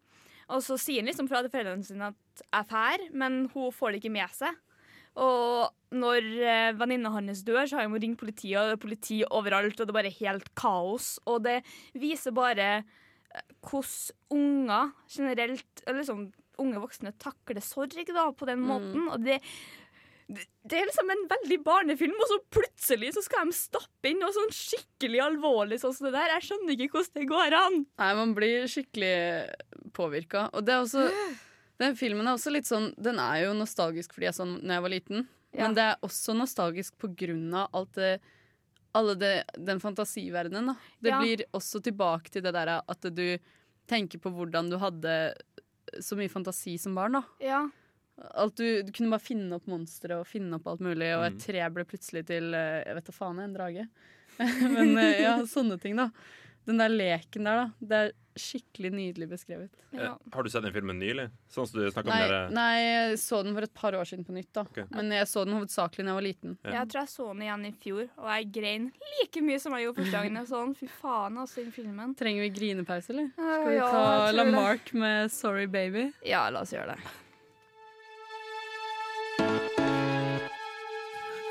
Og 0.51 0.59
så 0.63 0.75
sier 0.79 0.99
han 0.99 1.07
liksom 1.07 1.29
fra 1.29 1.41
til 1.41 1.49
foreldrene 1.51 1.85
sine 1.85 2.07
at 2.11 2.15
jeg 2.43 2.69
drar, 2.71 3.07
men 3.13 3.45
hun 3.53 3.71
får 3.75 3.93
det 3.93 4.01
ikke 4.01 4.13
med 4.17 4.35
seg. 4.35 4.59
Og 5.19 5.71
når 5.91 6.27
eh, 6.39 6.71
venninna 6.79 7.11
hans 7.11 7.43
dør, 7.47 7.65
så 7.67 7.79
har 7.79 7.89
hun 7.89 7.99
ringt 7.99 8.19
politiet, 8.21 8.55
og 8.59 8.69
det 8.69 8.77
er 8.77 8.85
politi 8.85 9.17
overalt, 9.27 9.75
og 9.75 9.87
det 9.87 9.91
er 9.91 9.99
bare 9.99 10.13
helt 10.21 10.47
kaos. 10.59 11.17
Og 11.27 11.43
det 11.47 11.57
viser 11.99 12.35
bare 12.35 12.69
eh, 12.79 13.43
hvordan 13.67 14.37
unger 14.37 14.93
generelt, 15.11 15.83
eller 15.85 15.99
liksom 15.99 16.29
unge 16.61 16.81
voksne, 16.81 17.13
takler 17.19 17.63
sorg 17.65 18.07
da, 18.07 18.29
på 18.31 18.47
den 18.47 18.63
måten. 18.63 19.09
Og 19.11 19.23
det, 19.25 19.41
det, 20.31 20.47
det 20.63 20.79
er 20.79 20.87
liksom 20.87 21.11
en 21.11 21.27
veldig 21.31 21.59
barnefilm, 21.65 22.15
og 22.15 22.31
så 22.31 22.39
plutselig 22.55 23.11
så 23.17 23.25
skal 23.25 23.49
de 23.49 23.57
stappe 23.57 24.11
inn 24.11 24.21
noe 24.21 24.31
sånn 24.35 24.53
skikkelig 24.55 25.23
alvorlig 25.25 25.81
sånn 25.81 25.95
som 25.97 26.07
det 26.07 26.15
der. 26.15 26.37
Jeg 26.37 26.51
skjønner 26.51 26.75
ikke 26.77 27.01
hvordan 27.01 27.19
det 27.19 27.29
går 27.33 27.59
an. 27.59 27.79
Nei, 27.99 28.11
man 28.21 28.35
blir 28.37 28.67
skikkelig 28.71 29.15
påvirka. 29.97 30.47
Og 30.55 30.63
det 30.67 30.77
er 30.77 30.85
også 30.85 31.07
Den 31.81 31.95
filmen 31.97 32.27
er 32.29 32.35
også 32.37 32.51
litt 32.53 32.67
sånn 32.69 32.91
Den 33.01 33.17
er 33.23 33.41
jo 33.47 33.53
nostalgisk 33.57 34.13
fordi 34.13 34.27
jeg 34.29 34.37
sånn 34.37 34.53
når 34.61 34.67
da 34.67 34.77
jeg 34.77 34.85
var 34.85 34.93
liten, 34.95 35.27
Ja. 35.53 35.65
men 35.65 35.73
det 35.75 35.83
er 35.89 35.97
også 36.05 36.35
nostalgisk 36.37 36.97
på 37.01 37.09
grunn 37.17 37.49
av 37.57 37.69
alt 37.73 37.93
det 37.97 38.13
alle 38.93 39.13
det, 39.15 39.45
den 39.55 39.79
fantasiverdenen. 39.79 40.65
Da. 40.67 40.75
Det 41.01 41.09
Ja. 41.13 41.19
blir 41.21 41.43
også 41.55 41.79
tilbake 41.81 42.29
til 42.29 42.41
det 42.43 42.51
der 42.53 42.81
at 42.87 43.01
du 43.15 43.37
tenker 43.87 44.19
på 44.19 44.29
hvordan 44.35 44.69
du 44.69 44.77
hadde 44.77 45.33
så 45.99 46.15
mye 46.19 46.29
fantasi 46.29 46.77
som 46.79 46.93
barn. 46.95 47.13
da 47.13 47.23
Ja. 47.39 47.69
Du, 48.53 48.83
du 48.83 48.91
kunne 48.91 49.09
bare 49.09 49.23
finne 49.23 49.53
opp 49.55 49.65
monstre 49.65 50.19
og 50.19 50.27
finne 50.27 50.55
opp 50.59 50.67
alt 50.67 50.81
mulig, 50.81 51.07
og 51.17 51.23
et 51.25 51.33
Mm. 51.33 51.39
tre 51.39 51.69
ble 51.73 51.85
plutselig 51.85 52.25
til 52.27 52.53
eh, 52.53 52.83
Jeg 52.85 52.95
vet 52.95 53.05
da 53.05 53.11
faen, 53.13 53.39
en 53.39 53.53
drage. 53.55 53.87
Men 54.37 54.97
eh, 54.97 55.21
ja, 55.23 55.37
sånne 55.47 55.79
ting, 55.81 55.95
da. 55.95 56.09
Den 56.69 56.77
der 56.77 56.89
leken 56.93 57.47
der, 57.47 57.55
da. 57.63 57.69
Det 57.81 57.97
er 58.05 58.11
skikkelig 58.39 58.91
nydelig 58.95 59.27
beskrevet. 59.27 59.71
ja. 59.91 60.13
Eh, 60.13 60.29
Har 60.33 60.43
du 60.43 60.49
sett 60.49 60.63
den 60.63 60.71
filmen 60.71 60.99
nylig? 61.01 61.25
Sånn 61.51 61.65
som 61.67 61.81
du 61.81 61.87
snakka 61.91 62.07
om 62.07 62.13
Nei, 62.13 62.27
dere 62.29 62.51
nei, 62.55 62.75
jeg 62.79 63.17
så 63.19 63.41
den 63.43 63.53
for 63.57 63.65
et 63.67 63.73
par 63.75 63.97
år 63.97 64.05
siden 64.07 64.23
på 64.27 64.31
nytt, 64.37 64.47
da. 64.55 64.61
okay. 64.61 64.85
Men 64.93 65.11
jeg 65.11 65.27
så 65.27 65.43
den 65.43 65.57
hovedsakelig 65.57 66.05
da 66.05 66.11
jeg 66.13 66.19
var 66.19 66.25
liten. 66.27 66.53
Ja. 66.63 66.71
Jeg 66.77 66.91
tror 66.93 67.01
jeg 67.01 67.11
så 67.11 67.25
den 67.33 67.41
igjen 67.47 67.65
i 67.67 67.71
fjor, 67.83 68.05
og 68.21 68.29
jeg 68.31 68.51
grein 68.55 68.85
like 69.17 69.41
mye 69.43 69.59
som 69.59 69.75
jeg 69.75 69.87
gjorde 69.87 69.99
første 69.99 70.15
gangen 70.15 70.39
jeg 70.39 70.47
så 70.53 70.61
den. 70.63 70.75
Fy 70.79 70.87
faen, 71.01 71.41
altså, 71.43 71.59
den 71.65 71.73
filmen. 71.75 72.15
Trenger 72.21 72.45
vi 72.47 72.53
grinepause, 72.59 73.09
eller? 73.11 73.33
Skal 73.35 73.67
vi 73.67 73.79
ta 73.81 74.05
ja. 74.05 74.31
Lamarck 74.37 74.93
med 74.93 75.31
'Sorry 75.31 75.65
Baby'? 75.67 76.13
Ja, 76.23 76.47
la 76.49 76.61
oss 76.61 76.71
gjøre 76.71 76.95
det. 76.95 77.01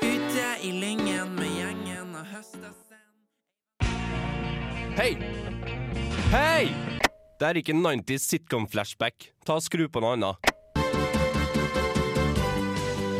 Ute 0.01 0.47
i 0.65 0.71
lyngen 0.71 1.35
med 1.35 1.51
gjengen 1.59 2.15
og 2.15 2.25
høsta 2.31 2.71
Hei! 4.91 5.17
Hei! 6.31 6.67
Det 7.39 7.47
er 7.47 7.57
ikke 7.61 7.73
90s 7.73 8.25
sitcom-flashback. 8.27 9.29
Ta 9.47 9.55
og 9.55 9.63
Skru 9.63 9.85
på 9.87 10.01
noe 10.03 10.17
annet. 10.17 10.51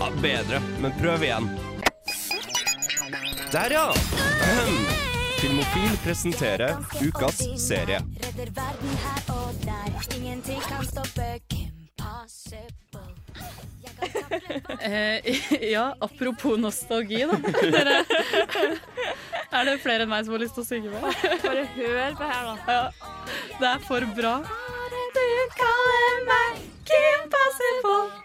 Ja, 0.02 0.10
bedre, 0.20 0.60
men 0.84 0.92
prøv 1.00 1.24
igjen. 1.24 1.48
Der, 3.56 3.72
ja! 3.78 3.88
Ahem. 4.50 4.78
Filmofil 5.40 5.96
presenterer 6.04 6.76
ukas 7.08 7.40
serie. 7.58 8.04
Redder 8.20 8.52
verden 8.60 8.98
her 9.08 9.34
og 9.38 9.64
der. 9.64 10.18
Ingenting 10.18 10.60
kan 10.68 10.86
stoppe 10.86 11.32
ja, 15.76 15.96
apropos 16.00 16.58
nostalgi, 16.58 17.26
da. 17.26 17.38
Dere, 17.76 18.06
er 19.52 19.66
det 19.68 19.78
flere 19.84 20.06
enn 20.06 20.12
meg 20.12 20.26
som 20.26 20.36
har 20.36 20.44
lyst 20.44 20.56
til 20.58 20.64
å 20.64 20.68
synge 20.68 20.90
med? 20.94 21.02
Bare 21.46 21.66
hør 21.76 22.18
på 22.18 22.30
her, 22.32 22.50
da. 22.50 22.56
Ja, 22.68 22.84
det 23.60 23.70
er 23.74 23.86
for 23.86 24.02
bra. 24.18 24.34
Du 25.18 25.26
kaller 25.60 26.20
meg 26.30 26.52
Kim 26.88 27.30
Possible. 27.36 28.22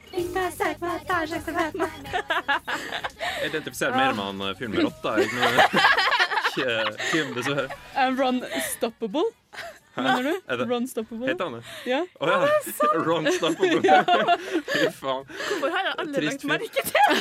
Jeg 3.36 3.50
identifiserer 3.50 3.96
mer 3.96 4.12
med 4.16 4.24
han 4.24 4.40
eh, 4.46 4.54
fyren 4.56 4.72
med 4.72 4.86
rotta. 4.86 5.10
Kim, 7.10 7.34
dessverre. 7.36 7.68
Uh, 7.92 8.08
Ron 8.16 8.40
Stoppable. 8.70 9.28
Mener 9.96 10.26
du? 10.28 10.64
Ron 10.70 10.86
Stoppable. 10.88 11.28
Heter 11.30 11.44
han 11.44 11.56
det? 11.58 11.62
Ja. 11.88 12.02
Oh, 12.20 12.28
ja. 12.28 12.48
Ron 13.06 13.28
Stoppable. 13.32 13.80
Ja. 13.86 14.02
Fy 14.66 14.86
faen. 14.92 15.26
Hvorfor 15.26 15.72
har 15.72 15.88
jeg 15.88 15.96
aldri 16.02 16.22
Trist 16.26 16.44
lagt 16.44 16.48
merke 16.52 16.84
til 16.86 17.20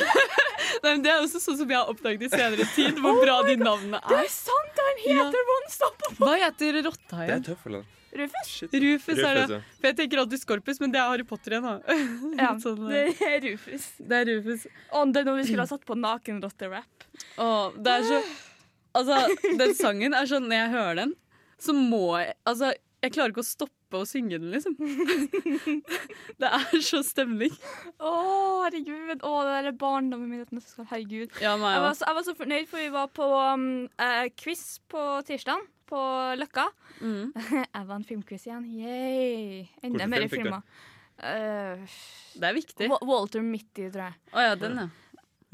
Nei, 0.82 0.90
men 0.92 1.02
det 1.04 1.10
er 1.12 1.24
også 1.24 1.40
sånn 1.40 1.58
som 1.60 1.70
jeg 1.72 1.78
har 1.78 1.90
oppdaget 1.90 2.26
i 2.26 2.30
senere 2.32 2.66
tid, 2.74 2.98
hvor 3.00 3.20
bra 3.22 3.36
de 3.46 3.54
navnene 3.60 4.00
er. 4.02 4.08
Det 4.10 4.18
er. 4.26 4.32
sant! 4.32 4.80
Han 4.86 5.02
heter 5.04 5.46
Ron 5.50 5.68
Stoppable! 5.72 6.18
Hva 6.26 6.34
heter 6.42 6.80
rotta 6.86 7.20
Det 7.22 7.36
er 7.36 7.44
tøffelen. 7.50 7.86
Rufus? 8.16 8.50
Rufus? 8.62 8.80
Rufus 8.82 9.18
er 9.18 9.38
det. 9.42 9.60
For 9.76 9.88
jeg 9.90 9.96
tenker 9.98 10.22
alltid 10.22 10.40
Skorpus, 10.40 10.80
men 10.80 10.92
det 10.94 11.00
er 11.02 11.10
Harry 11.10 11.26
Potter 11.28 11.56
igjen, 11.56 11.66
da. 11.68 11.96
Ja, 12.40 12.50
Sånn, 12.62 12.86
det 12.88 13.02
eh, 13.10 13.22
er 13.28 13.40
Rufus. 13.44 13.88
det 14.00 14.20
er 14.22 14.30
Rufus. 14.30 14.66
Og 14.96 15.12
det 15.12 15.20
er 15.22 15.28
når 15.28 15.40
vi 15.42 15.46
skulle 15.50 15.66
ha 15.66 15.70
satt 15.72 15.84
på 15.88 15.98
nakenrotte-rap. 16.00 17.08
Oh, 17.36 17.74
det 17.76 17.98
er 18.00 18.06
så 18.10 18.20
Altså, 18.96 19.16
den 19.60 19.74
sangen 19.76 20.14
er 20.16 20.24
sånn 20.28 20.46
Når 20.48 20.56
jeg 20.56 20.68
hører 20.72 20.98
den, 21.02 21.10
så 21.60 21.72
må 21.76 22.18
jeg 22.20 22.34
Altså, 22.48 22.72
jeg 23.04 23.12
klarer 23.14 23.32
ikke 23.32 23.44
å 23.44 23.46
stoppe 23.46 24.00
å 24.00 24.06
synge 24.08 24.38
den, 24.40 24.50
liksom. 24.50 24.74
Det 26.40 26.48
er 26.58 26.80
så 26.84 27.02
stemning. 27.06 27.52
Å, 28.02 28.12
herregud. 28.64 29.22
Å, 29.22 29.32
det 29.46 29.52
der 29.52 29.70
er 29.70 29.78
barndommen 29.78 30.32
min. 30.32 30.62
Herregud. 30.90 31.36
Ja, 31.42 31.54
meg 31.60 31.76
Jeg 31.76 31.84
var, 31.84 31.94
så, 31.94 32.08
jeg 32.08 32.18
var 32.18 32.26
så 32.26 32.34
fornøyd, 32.40 32.66
for 32.70 32.82
vi 32.82 32.90
var 32.96 33.12
på 33.14 33.28
um, 33.30 33.68
uh, 34.00 34.26
quiz 34.40 34.64
på 34.90 35.06
tirsdag. 35.28 35.64
På 35.86 36.00
Løkka. 36.34 36.66
Mm. 36.98 37.30
jeg 37.76 37.86
vant 37.92 38.08
filmquiz 38.08 38.48
igjen. 38.48 38.66
Yay. 38.80 39.66
Enda 39.86 40.08
mer 40.10 40.26
filmer. 40.32 40.66
Uh, 41.16 41.86
Det 42.34 42.48
er 42.50 42.56
viktig. 42.56 42.90
Walter 43.06 43.44
Mitty, 43.46 43.86
tror 43.86 44.08
jeg. 44.08 44.18
Oh, 44.34 44.42
ja, 44.42 44.56
den, 44.58 44.80
ja. 44.82 44.88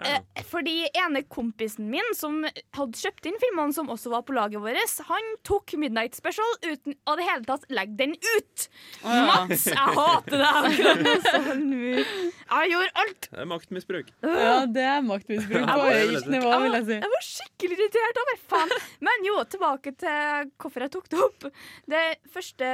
Ja. 0.06 0.20
Eh, 0.34 0.44
fordi 0.48 0.76
ene 0.98 1.22
kompisen 1.30 1.88
min 1.92 2.14
som 2.16 2.40
hadde 2.76 2.98
kjøpt 2.98 3.28
inn 3.28 3.38
filmene, 3.42 3.74
som 3.76 3.90
også 3.92 4.12
var 4.12 4.24
på 4.26 4.34
laget 4.36 4.62
vårt, 4.62 4.96
han 5.08 5.28
tok 5.46 5.74
Midnight 5.80 6.16
Special 6.18 6.56
uten 6.64 6.96
å 7.08 7.16
det 7.18 7.26
hele 7.28 7.46
tatt 7.48 7.66
legge 7.72 7.96
den 8.00 8.14
ut. 8.16 8.66
Ah, 9.02 9.16
ja. 9.16 9.24
Mats, 9.30 9.66
jeg 9.70 9.96
hater 9.98 10.42
deg 10.42 11.26
sånn. 11.32 11.66
Jeg 11.72 12.72
gjorde 12.72 13.04
alt. 13.04 13.28
Det 13.30 13.42
er 13.44 13.50
maktmisbruk. 13.52 14.12
ja, 14.26 14.56
det 14.68 14.86
er 14.94 15.02
maktmisbruk 15.06 15.66
på 15.68 15.88
høyt 15.88 16.30
nivå, 16.32 16.52
vil 16.66 16.78
jeg 16.78 16.88
si. 16.90 16.98
Jeg 16.98 17.14
var 17.16 17.26
skikkelig 17.28 17.78
irritert 17.78 18.22
over 18.24 18.40
faen. 18.52 18.76
Men 19.08 19.26
jo, 19.26 19.38
tilbake 19.52 19.94
til 20.02 20.52
hvorfor 20.60 20.86
jeg 20.86 20.94
tok 20.96 21.10
det 21.12 21.20
opp. 21.26 21.48
Det 21.92 22.04
første, 22.32 22.70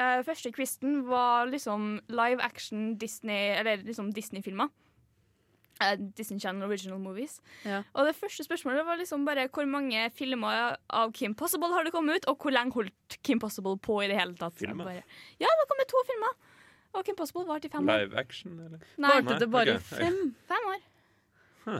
uh, 0.00 0.20
første 0.26 0.52
quizen 0.54 1.00
var 1.08 1.50
liksom 1.50 1.90
live 2.12 2.42
action 2.44 2.94
Disney, 3.00 3.54
eller 3.58 3.82
liksom 3.86 4.12
Disney-filmer. 4.16 4.70
Eh, 5.80 5.96
Disney 6.16 6.40
Channel 6.40 6.68
Original 6.68 6.98
Movies. 7.00 7.38
Ja. 7.64 7.82
Og 7.96 8.08
det 8.10 8.14
første 8.18 8.44
spørsmålet 8.44 8.84
var 8.84 9.00
liksom 9.00 9.24
bare 9.24 9.48
hvor 9.48 9.68
mange 9.70 10.10
filmer 10.12 10.76
av 10.92 11.12
Kim 11.16 11.34
Possible 11.34 11.72
har 11.72 11.86
det 11.88 11.94
kommet 11.94 12.20
ut, 12.20 12.28
og 12.28 12.38
hvor 12.44 12.52
lenge 12.54 12.76
holdt 12.76 13.18
Kim 13.24 13.40
Possible 13.40 13.78
på 13.80 14.02
i 14.04 14.10
det 14.10 14.18
hele 14.20 14.36
tatt. 14.36 14.58
Filmer? 14.60 14.84
Bare, 14.84 15.04
ja, 15.40 15.48
det 15.48 15.64
har 15.64 15.70
kommet 15.72 15.88
to 15.90 16.04
filmer. 16.10 16.36
Og 16.90 17.06
Kim 17.06 17.16
Possible 17.16 17.46
varte 17.48 17.70
i 17.70 17.72
fem 17.72 17.86
år. 17.86 18.04
Live 18.04 18.18
action, 18.18 18.56
eller? 18.58 18.86
Nei, 19.00 19.12
Varte 19.14 19.38
det 19.40 19.50
bare 19.50 19.76
ok. 19.78 19.80
i 19.80 20.00
fem? 20.02 20.22
fem 20.50 20.70
år. 20.74 20.86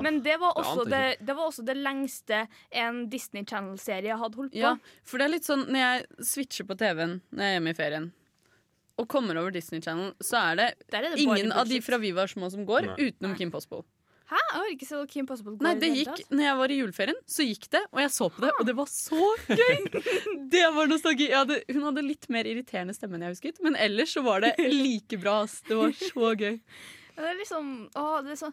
Men 0.04 0.20
det 0.22 0.36
var, 0.38 0.54
det, 0.86 1.16
det 1.24 1.34
var 1.34 1.48
også 1.48 1.64
det 1.66 1.74
lengste 1.80 2.44
en 2.70 3.02
Disney 3.10 3.44
Channel-serie 3.48 4.16
hadde 4.20 4.38
holdt 4.38 4.52
på. 4.52 4.60
Ja, 4.60 4.74
for 5.08 5.18
det 5.18 5.26
er 5.26 5.32
litt 5.34 5.48
sånn 5.48 5.64
når 5.72 5.80
jeg 5.80 6.26
switcher 6.30 6.68
på 6.68 6.76
TV-en 6.78 7.16
når 7.32 7.42
jeg 7.42 7.48
er 7.48 7.56
hjemme 7.56 7.72
i 7.72 7.78
ferien, 7.78 8.10
og 9.00 9.08
kommer 9.10 9.38
over 9.40 9.54
Disney 9.54 9.80
Channel, 9.84 10.12
så 10.22 10.38
er 10.50 10.60
det, 10.60 10.68
er 10.92 11.08
det 11.08 11.16
ingen 11.24 11.52
av 11.56 11.68
de 11.70 11.80
fra 11.84 11.98
Vi 12.02 12.12
var 12.16 12.30
små 12.30 12.50
som 12.52 12.66
går, 12.68 12.92
Nei. 12.92 13.08
utenom 13.10 13.34
Kim 13.38 13.50
Possible. 13.54 13.82
Hæ? 14.30 14.38
Jeg 14.38 14.54
har 14.60 14.68
ikke 14.76 14.86
sett 14.86 15.10
Kim 15.10 15.26
Possible 15.26 15.56
gå 15.58 15.64
Nei, 15.66 15.72
i 15.74 15.78
det 15.82 15.88
hele 15.90 16.02
gikk 16.04 16.20
tatt. 16.20 16.28
når 16.30 16.44
jeg 16.44 16.58
var 16.60 16.70
i 16.70 16.76
juleferien, 16.78 17.16
så 17.26 17.42
gikk 17.48 17.64
det, 17.74 17.80
og 17.90 17.98
jeg 18.04 18.12
så 18.14 18.28
på 18.30 18.44
det, 18.44 18.50
og 18.60 18.68
det 18.68 18.74
var 18.78 18.90
så 18.92 19.30
gøy! 19.48 19.80
Det 20.54 20.62
var 20.74 20.88
nostalgi. 20.90 21.26
Hadde, 21.34 21.56
hun 21.70 21.82
hadde 21.88 22.02
litt 22.06 22.26
mer 22.30 22.46
irriterende 22.50 22.94
stemme 22.94 23.18
enn 23.18 23.24
jeg 23.26 23.34
husket, 23.36 23.58
men 23.62 23.76
ellers 23.78 24.14
så 24.16 24.22
var 24.26 24.42
det 24.44 24.52
like 24.58 25.18
bra. 25.22 25.40
ass. 25.48 25.60
Det 25.66 25.76
var 25.78 25.92
så 25.98 26.30
gøy. 26.38 26.60
Det 27.20 27.26
er 27.28 27.36
liksom 27.36 27.66
Å, 28.00 28.04
det 28.24 28.32
er 28.32 28.38
så 28.40 28.48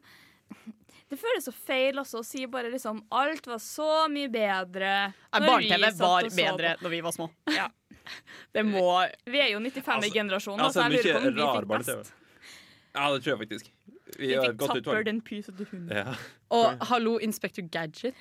Det 1.07 1.15
føles 1.21 1.45
så 1.47 1.53
feil 1.55 2.01
også 2.01 2.19
å 2.19 2.25
si 2.25 2.41
bare 2.51 2.67
liksom 2.73 2.97
Alt 3.15 3.45
var 3.47 3.61
så 3.63 3.85
mye 4.11 4.27
bedre. 4.33 5.13
når 5.31 5.45
Barne-TV 5.45 5.91
var 6.01 6.27
bedre 6.35 6.73
Da 6.75 6.83
når 6.83 6.93
vi 6.97 6.99
var 7.05 7.15
små. 7.15 7.29
Ja. 7.53 7.69
Det 8.55 8.63
må 8.65 8.85
Vi 9.25 9.41
er 9.43 9.51
jo 9.53 9.59
95-generasjonen, 9.63 10.63
Altså, 10.63 10.81
så 10.81 10.87
jeg 10.87 11.05
lurer 11.05 11.13
på 11.13 11.19
om 11.19 11.27
vi 11.27 11.83
fikk 11.83 11.97
best. 11.97 12.13
Ja, 12.97 13.13
det 13.13 13.23
tror 13.23 13.31
jeg 13.33 13.39
faktisk. 13.43 13.71
Vi 14.17 14.27
Vi 14.27 14.37
fikk 14.39 14.61
Tapper 14.71 15.03
den 15.03 15.21
pysete 15.21 15.67
hunden. 15.71 15.91
Ja. 15.91 16.15
Og 16.49 16.87
hallo, 16.89 17.17
Inspector 17.17 17.67
Gadget. 17.71 18.15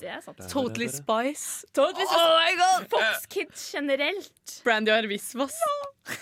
Det 0.00 0.08
er 0.08 0.20
sant. 0.24 0.40
Totally 0.50 0.88
Spice. 0.88 1.66
Totally 1.74 2.08
Oh 2.08 2.32
my 2.40 2.56
god! 2.58 2.88
Fox 2.90 3.26
Kids 3.30 3.68
generelt. 3.74 4.62
Brandy 4.64 4.90
og 4.90 5.04
Arvisvas. 5.04 5.54
Oh. 5.68 6.16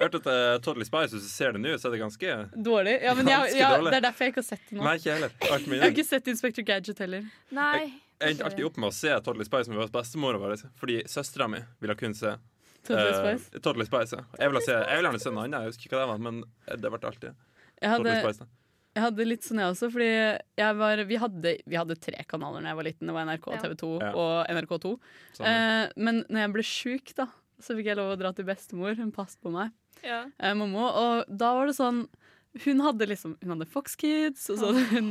hørte 0.00 0.18
at 0.18 0.26
uh, 0.26 0.62
Totally 0.62 0.84
Spice, 0.84 1.14
hvis 1.14 1.22
du 1.22 1.30
ser 1.30 1.52
det 1.54 1.60
nå, 1.62 1.76
så 1.78 1.88
er 1.88 1.94
det 1.94 2.00
ganske 2.02 2.38
Dårlig. 2.64 2.98
Ja, 3.02 3.14
men 3.14 3.28
jeg, 3.30 3.52
ja, 3.60 3.70
dårlig. 3.76 3.92
det 3.92 4.00
er 4.00 4.06
derfor 4.08 4.24
jeg 4.24 4.34
ikke 4.34 4.42
har 4.42 4.48
sett 4.48 4.64
det 4.70 4.78
nå. 4.78 4.82
Nei, 4.82 4.96
ikke 4.98 5.12
heller. 5.12 5.36
Jeg 5.46 5.84
har 5.84 5.94
ikke 5.94 6.08
sett 6.08 6.32
Inspector 6.32 6.66
Gadget 6.66 7.04
heller. 7.04 7.30
Nei. 7.54 7.84
Jeg 8.20 8.32
endte 8.32 8.44
alltid 8.48 8.64
opp 8.64 8.76
med 8.80 8.88
å 8.88 8.94
se 8.96 9.10
Totally 9.20 9.44
Spice 9.44 9.68
med 9.72 9.80
bestemora 9.92 10.38
bestemor, 10.40 10.76
fordi 10.80 11.02
søstera 11.10 11.48
mi 11.52 11.60
ville 11.84 11.96
kun 12.00 12.14
se 12.16 12.36
Totally 12.86 13.10
eh, 13.10 13.18
Spice. 13.20 13.60
Totally 13.60 13.84
Spice. 13.88 14.16
ja. 14.16 14.24
Jeg 14.40 14.52
ville 14.52 14.62
se, 14.64 14.72
jeg 14.76 14.96
ville 15.00 15.10
gjerne 15.10 15.20
se 15.24 15.32
noe 15.34 15.44
annet, 15.44 15.58
jeg 15.66 15.72
husker 15.74 15.88
ikke 15.90 15.98
hva 15.98 16.04
det 16.06 16.12
var, 16.14 16.22
men 16.28 16.38
det 16.80 16.92
ble 16.94 17.00
alltid 17.10 17.28
Jeg 17.32 17.90
hadde, 17.92 18.04
Totally 18.04 18.20
Spice. 18.24 18.38
da. 18.44 18.46
jeg 18.96 19.04
hadde 19.04 19.26
litt 19.28 19.44
sånn 19.48 19.60
jeg 19.60 19.72
også, 19.74 19.90
fordi 19.92 20.10
jeg 20.62 20.76
var, 20.80 21.02
vi, 21.10 21.18
hadde, 21.20 21.54
vi 21.66 21.76
hadde 21.82 21.98
tre 22.06 22.24
kanaler 22.30 22.62
da 22.64 22.72
jeg 22.72 22.78
var 22.80 22.88
liten. 22.88 23.10
Det 23.10 23.16
var 23.18 23.26
NRK, 23.28 23.48
TV 23.66 23.74
2 23.82 23.90
Ja. 24.00 24.12
og 24.16 24.54
NRK2. 24.54 24.92
Sånn. 25.40 25.50
Eh, 25.50 25.90
men 25.96 26.22
når 26.30 26.40
jeg 26.46 26.54
ble 26.56 26.64
sjuk, 26.70 27.12
da, 27.20 27.26
så 27.60 27.76
fikk 27.76 27.90
jeg 27.92 27.98
lov 28.00 28.14
å 28.14 28.20
dra 28.20 28.32
til 28.36 28.46
bestemor. 28.48 28.96
Hun 28.96 29.12
passet 29.12 29.40
på 29.44 29.52
meg. 29.52 29.74
Ja. 30.04 30.22
eh, 30.38 30.54
mamma, 30.56 30.86
og 31.02 31.28
da 31.28 31.52
var 31.56 31.66
det 31.68 31.76
sånn 31.76 32.06
hun 32.64 32.80
hadde 32.84 33.06
liksom 33.10 33.36
Hun 33.42 33.54
hadde 33.54 33.68
Fox 33.70 33.96
Kids, 34.00 34.48
og 34.52 34.60
så 34.60 34.70
hadde 34.70 34.84
hun, 34.90 35.08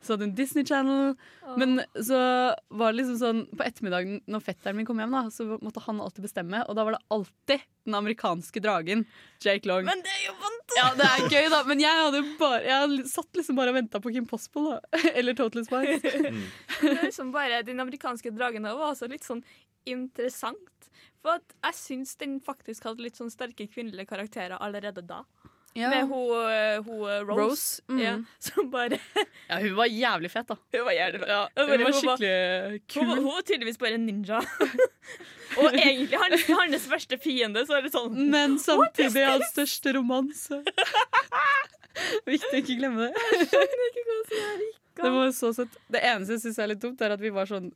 så 0.00 0.14
hadde 0.14 0.28
hun 0.28 0.34
Disney 0.38 0.64
Channel. 0.66 1.14
Men 1.60 1.82
så 1.94 2.20
var 2.68 2.92
det 2.92 3.00
liksom 3.00 3.18
sånn 3.20 3.42
på 3.54 3.66
ettermiddagen 3.66 4.20
når 4.30 4.44
fetteren 4.46 4.78
min 4.78 4.88
kom 4.88 5.00
hjem, 5.02 5.14
da, 5.16 5.24
så 5.34 5.46
måtte 5.62 5.82
han 5.86 6.02
alltid 6.02 6.26
bestemme, 6.28 6.62
og 6.66 6.78
da 6.78 6.86
var 6.86 6.96
det 6.96 7.02
alltid 7.16 7.66
den 7.88 7.96
amerikanske 7.98 8.62
dragen. 8.62 9.04
Jake 9.42 9.68
Long. 9.68 9.86
Men 9.88 10.02
det 10.04 10.12
er 10.14 10.26
jo 10.28 10.36
vant 10.40 10.60
ja, 10.76 10.88
det 10.94 11.06
er 11.06 11.24
gøy, 11.26 11.48
da, 11.50 11.62
men 11.66 11.80
jeg 11.82 12.02
hadde 12.04 12.20
bare 12.38 12.60
Jeg 12.62 12.82
hadde 12.84 13.08
satt 13.10 13.38
liksom 13.38 13.56
bare 13.58 13.72
og 13.72 13.78
venta 13.80 14.00
på 14.02 14.12
Kim 14.14 14.26
Possible, 14.30 14.76
da. 14.76 15.00
Eller 15.18 15.36
Totally 15.38 15.66
Spice. 15.66 16.16
Mm. 16.30 16.42
Det 16.80 16.90
er 16.90 17.04
liksom 17.08 17.30
bare 17.34 17.62
Den 17.66 17.80
amerikanske 17.82 18.30
dragen 18.34 18.66
også 18.68 18.78
var 18.78 18.92
også 18.92 19.08
litt 19.10 19.24
sånn 19.26 19.40
interessant. 19.88 20.88
For 21.20 21.40
at 21.40 21.54
jeg 21.66 21.76
syns 21.76 22.14
den 22.20 22.38
faktisk 22.44 22.86
hadde 22.86 23.04
litt 23.04 23.18
sånn 23.18 23.32
sterke 23.32 23.66
kvinnelige 23.70 24.08
karakterer 24.12 24.60
allerede 24.60 25.02
da. 25.06 25.22
Ja. 25.72 25.90
Med 25.90 26.08
hun, 26.10 26.30
eh, 26.50 26.82
hun 26.82 27.02
eh, 27.06 27.20
Rose. 27.22 27.40
Rose, 27.40 27.82
mm. 27.88 27.98
ja, 28.02 28.14
som 28.38 28.70
bare 28.70 28.98
ja, 29.48 29.60
hun 29.60 29.76
var 29.76 29.86
jævlig 29.86 30.30
fet, 30.32 30.48
da. 30.48 30.56
Hun 30.74 30.84
var 30.88 30.96
jævlig 30.96 31.20
Ja, 31.28 31.44
Hun 31.54 31.70
hun 31.70 31.84
var 31.84 31.94
skikkelig 31.94 32.32
Hun, 32.64 32.80
kul. 32.88 33.04
Hun, 33.04 33.18
hun 33.18 33.28
var 33.28 33.44
tydeligvis 33.46 33.78
bare 33.78 33.94
en 34.00 34.06
ninja. 34.08 34.40
Og 35.60 35.74
egentlig 35.74 36.18
hans, 36.18 36.44
hans 36.48 36.90
verste 36.90 37.18
fiende, 37.22 37.62
så 37.66 37.78
er 37.78 37.86
det 37.86 37.94
sånn 37.94 38.18
Men 38.34 38.58
samtidig 38.62 39.24
hans 39.26 39.50
største 39.54 39.94
romanse. 39.94 40.60
Viktig 42.30 42.50
å 42.50 42.60
ikke 42.60 42.78
glemme 42.78 43.08
det. 43.08 43.56
Det 45.00 45.10
var 45.10 45.32
så 45.34 45.52
søtt. 45.54 45.74
Det 45.90 46.02
eneste 46.02 46.36
jeg 46.36 46.44
syns 46.48 46.60
er 46.62 46.70
litt 46.74 46.82
dumt, 46.82 47.02
er 47.02 47.14
at 47.14 47.22
vi 47.22 47.30
var 47.34 47.48
sånn 47.50 47.70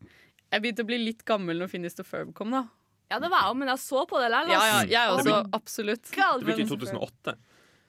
Jeg 0.51 0.63
begynte 0.63 0.83
å 0.83 0.89
bli 0.91 0.99
litt 1.03 1.25
gammel 1.27 1.63
når 1.63 1.71
Finnis 1.73 1.99
the 1.99 2.07
Ferb 2.07 2.35
kom, 2.35 2.55
da. 2.55 2.67
Ja, 3.13 3.19
det 3.23 3.31
var 3.31 3.47
jeg, 3.47 3.59
men 3.61 3.71
jeg 3.71 3.83
så 3.85 4.03
på 4.11 4.19
det 4.19 4.31
likevel. 4.33 4.55
Ja, 4.55 4.79
ja, 4.83 4.87
jeg 4.91 5.19
også. 5.19 5.41
Absolutt. 5.55 6.09
Det 6.11 6.47
begynte 6.47 6.65
i 6.65 6.65
men- 6.65 6.73
2008. 6.73 7.37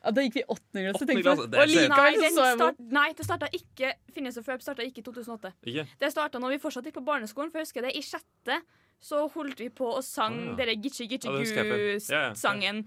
Ja, 0.06 0.12
da 0.14 0.22
gikk 0.22 0.36
vi 0.38 0.42
i 0.44 0.48
åttende 0.54 0.86
klasse, 0.86 1.06
tenkte 1.10 1.32
Og 1.34 1.40
sent. 1.42 1.56
Nei, 1.58 2.10
så 2.22 2.46
jeg 2.46 2.58
start, 2.60 2.82
nei, 2.94 3.06
det 3.18 3.26
starta 3.26 3.50
ikke 3.58 3.94
Finnes 4.14 4.38
og 4.38 4.46
Ferb 4.46 4.62
starta 4.62 4.86
ikke 4.86 5.02
i 5.02 5.06
2008. 5.08 5.54
Ikke? 5.72 5.86
Det 6.02 6.12
starta 6.14 6.42
når 6.42 6.56
vi 6.56 6.60
fortsatt 6.62 6.90
gikk 6.90 7.00
på 7.00 7.06
barneskolen, 7.08 7.50
for 7.54 7.62
jeg 7.62 7.70
husker 7.70 7.88
det 7.88 7.96
i 7.98 8.04
sjette 8.06 8.60
så 9.06 9.26
holdt 9.34 9.60
vi 9.62 9.70
på 9.74 9.88
og 9.98 10.04
sang 10.06 10.36
oh, 10.38 10.46
ja. 10.52 10.58
dere 10.62 10.76
Gitchi 10.82 11.08
Gitchi 11.10 11.30
jeg 11.30 11.50
før. 11.54 11.58
Ja, 11.58 11.96
ja, 11.96 12.22
ja. 12.22 12.30
Gu-sangen 12.34 12.86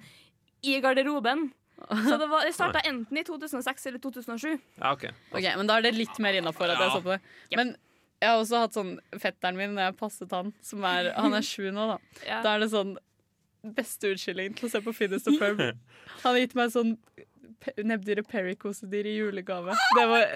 i 0.66 0.78
garderoben. 0.82 1.50
Så 1.78 2.16
det, 2.18 2.26
var- 2.26 2.46
det 2.46 2.54
starta 2.56 2.82
enten 2.88 3.20
i 3.20 3.22
2006 3.26 3.86
eller 3.86 4.02
2007. 4.02 4.56
Ja, 4.80 4.92
OK. 4.92 5.04
Ok, 5.30 5.44
men 5.44 5.68
da 5.68 5.78
er 5.78 5.86
det 5.86 5.94
litt 5.94 6.18
mer 6.22 6.38
innafor 6.38 6.72
at 6.72 6.80
jeg 6.82 6.96
så 6.96 7.02
på 7.04 7.14
det. 7.14 7.20
Men 7.54 7.76
jeg 8.18 8.32
har 8.32 8.40
også 8.40 8.64
hatt 8.64 8.74
sånn 8.74 8.96
fetteren 9.14 9.58
min 9.60 9.76
når 9.76 9.92
jeg 9.92 9.98
passet 10.00 10.32
han, 10.34 10.50
som 10.64 10.82
er 10.88 11.12
Han 11.14 11.36
er 11.38 11.44
sju 11.46 11.68
nå, 11.70 11.84
da. 11.92 12.24
Ja. 12.26 12.40
Da 12.42 12.56
er 12.56 12.64
det 12.64 12.72
sånn 12.74 12.96
beste 13.62 14.12
unnskyldningen 14.12 14.56
til 14.58 14.68
å 14.68 14.72
se 14.72 14.80
på 14.84 14.94
finnes 14.96 15.26
og 15.28 15.38
Ferb. 15.40 15.62
Han 16.22 16.30
har 16.30 16.38
gitt 16.42 16.54
meg 16.58 16.72
sånn 16.74 16.94
nebbdyret 17.82 18.28
Perry-kosedyr 18.30 19.08
i 19.10 19.16
julegave. 19.18 19.74
Det 19.98 20.04
var 20.10 20.26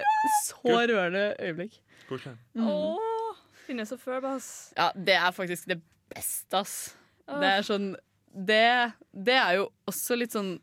så 0.49 0.73
rørende 0.91 1.25
øyeblikk. 1.39 1.79
Mm. 2.11 2.67
Åh, 2.67 3.37
Finnes 3.63 3.93
og 3.95 4.01
før, 4.01 4.25
ass. 4.33 4.73
Ja, 4.75 4.89
det 4.95 5.15
er 5.15 5.31
faktisk 5.31 5.69
det 5.71 5.79
beste, 6.11 6.59
ass. 6.59 6.75
Det 7.23 7.47
er 7.47 7.63
sånn 7.63 7.93
Det, 8.33 8.91
det 9.13 9.37
er 9.37 9.59
jo 9.61 9.69
også 9.87 10.17
litt 10.17 10.33
sånn 10.33 10.57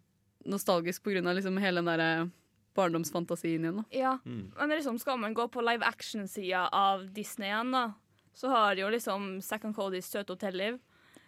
nostalgisk 0.50 1.04
på 1.04 1.14
grunn 1.14 1.28
av 1.30 1.36
liksom 1.38 1.56
hele 1.62 1.80
den 1.80 1.88
derre 1.88 2.10
barndomsfantasien 2.76 3.64
igjen. 3.64 3.80
Da. 3.80 3.84
Ja, 3.94 4.12
men 4.24 4.72
liksom 4.74 4.98
skal 4.98 5.20
man 5.22 5.34
gå 5.36 5.46
på 5.52 5.62
live 5.62 5.86
action-sida 5.86 6.64
av 6.74 7.06
Disney 7.14 7.48
igjen, 7.50 7.70
da, 7.74 7.84
så 8.34 8.50
har 8.52 8.78
jo 8.80 8.90
liksom 8.90 9.36
Second 9.44 9.76
Codys 9.76 10.10
Søte 10.10 10.34
hotellliv. 10.34 10.80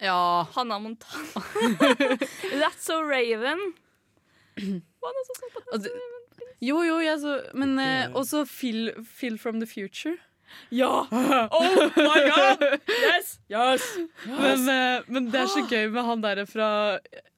Ja. 0.02 0.46
Hanna 0.54 0.78
Montana. 0.78 1.42
That's 2.60 2.82
So 2.86 3.00
Raven. 3.02 3.58
Det- 5.72 5.92
Jo, 6.62 6.82
jo, 6.86 6.98
jeg 7.02 7.18
så 7.20 7.40
Men 7.58 7.78
eh, 7.82 8.12
også 8.14 8.44
Phil, 8.46 8.92
Phil 9.18 9.38
from 9.38 9.58
the 9.60 9.66
Future. 9.66 10.16
Ja! 10.70 11.00
Oh 11.10 11.88
my 11.96 12.20
god! 12.28 12.62
Yes! 12.88 13.40
Yes! 13.50 13.86
Men, 14.26 14.68
eh, 14.68 15.02
men 15.08 15.30
det 15.32 15.40
er 15.40 15.46
så 15.50 15.64
gøy 15.72 15.88
med 15.90 16.04
han 16.06 16.22
der 16.22 16.44
fra 16.46 16.68